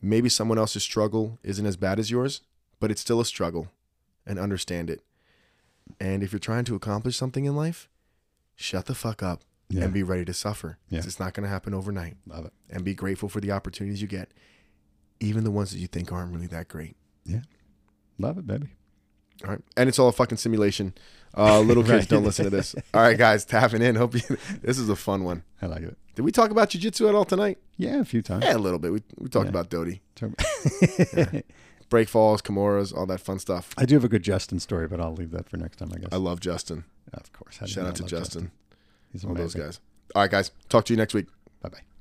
maybe 0.00 0.28
someone 0.28 0.58
else's 0.58 0.82
struggle 0.82 1.38
isn't 1.42 1.64
as 1.66 1.76
bad 1.76 1.98
as 1.98 2.10
yours, 2.10 2.42
but 2.80 2.90
it's 2.90 3.00
still 3.00 3.20
a 3.20 3.24
struggle 3.24 3.72
and 4.26 4.38
understand 4.38 4.88
it. 4.90 5.02
And 6.00 6.22
if 6.22 6.32
you're 6.32 6.38
trying 6.38 6.64
to 6.66 6.74
accomplish 6.74 7.16
something 7.16 7.44
in 7.44 7.56
life, 7.56 7.88
shut 8.56 8.86
the 8.86 8.94
fuck 8.94 9.22
up 9.22 9.42
Yeah. 9.72 9.84
and 9.84 9.92
be 9.94 10.02
ready 10.02 10.24
to 10.26 10.34
suffer. 10.34 10.78
Yeah. 10.90 10.98
It's 11.00 11.18
not 11.20 11.34
going 11.34 11.44
to 11.44 11.48
happen 11.50 11.72
overnight. 11.74 12.16
Love 12.26 12.44
it. 12.46 12.52
And 12.70 12.84
be 12.84 12.94
grateful 12.94 13.28
for 13.28 13.40
the 13.40 13.52
opportunities 13.52 14.00
you 14.02 14.08
get, 14.08 14.30
even 15.20 15.44
the 15.44 15.50
ones 15.50 15.70
that 15.72 15.78
you 15.78 15.86
think 15.86 16.12
aren't 16.12 16.32
really 16.32 16.46
that 16.48 16.68
great. 16.68 16.96
Yeah. 17.24 17.40
Love 18.18 18.38
it, 18.38 18.46
baby. 18.46 18.68
All 19.44 19.50
right. 19.50 19.60
And 19.76 19.88
it's 19.88 19.98
all 19.98 20.08
a 20.08 20.12
fucking 20.12 20.38
simulation. 20.38 20.94
Uh, 21.36 21.60
little 21.70 21.82
kids 21.82 21.92
Right. 21.94 22.08
don't 22.08 22.24
listen 22.24 22.44
to 22.44 22.50
this. 22.50 22.74
All 22.94 23.00
right, 23.00 23.16
guys, 23.16 23.44
tapping 23.46 23.80
in. 23.82 23.96
Hope 23.96 24.14
you. 24.14 24.20
This 24.62 24.78
is 24.78 24.88
a 24.90 24.94
fun 24.96 25.24
one. 25.24 25.42
I 25.62 25.66
like 25.66 25.82
it. 25.82 25.96
Did 26.14 26.22
we 26.22 26.30
talk 26.30 26.50
about 26.50 26.68
jujitsu 26.68 27.08
at 27.08 27.14
all 27.14 27.24
tonight? 27.24 27.56
Yeah, 27.78 27.98
a 28.00 28.04
few 28.04 28.20
times. 28.20 28.44
Yeah, 28.44 28.56
a 28.56 28.58
little 28.58 28.78
bit. 28.78 28.92
We, 28.92 29.02
we 29.18 29.28
talked 29.30 29.46
Yeah. 29.46 29.50
about 29.50 29.70
Dodie, 29.70 30.02
Talk- 30.14 30.32
break 31.88 32.08
falls, 32.08 32.42
Kimuras, 32.42 32.94
all 32.94 33.06
that 33.06 33.20
fun 33.20 33.38
stuff. 33.38 33.70
I 33.78 33.86
do 33.86 33.94
have 33.94 34.04
a 34.04 34.08
good 34.08 34.22
Justin 34.22 34.60
story, 34.60 34.86
but 34.88 35.00
I'll 35.00 35.14
leave 35.14 35.30
that 35.30 35.48
for 35.48 35.56
next 35.56 35.76
time, 35.76 35.90
I 35.94 35.98
guess. 35.98 36.08
I 36.12 36.16
love 36.16 36.40
Justin. 36.40 36.84
of 37.14 37.32
course. 37.32 37.56
How 37.56 37.66
do 37.66 37.70
you 37.70 37.74
Shout 37.74 37.86
out 37.86 37.94
to 37.96 38.02
love 38.02 38.10
Justin. 38.10 38.50
He's 39.12 39.24
All 39.24 39.34
those 39.34 39.54
guys. 39.54 39.80
All 40.14 40.22
right, 40.22 40.30
guys. 40.30 40.50
Talk 40.68 40.84
to 40.86 40.92
you 40.92 40.96
next 40.96 41.14
week. 41.14 41.26
Bye 41.62 41.68
bye. 41.68 41.91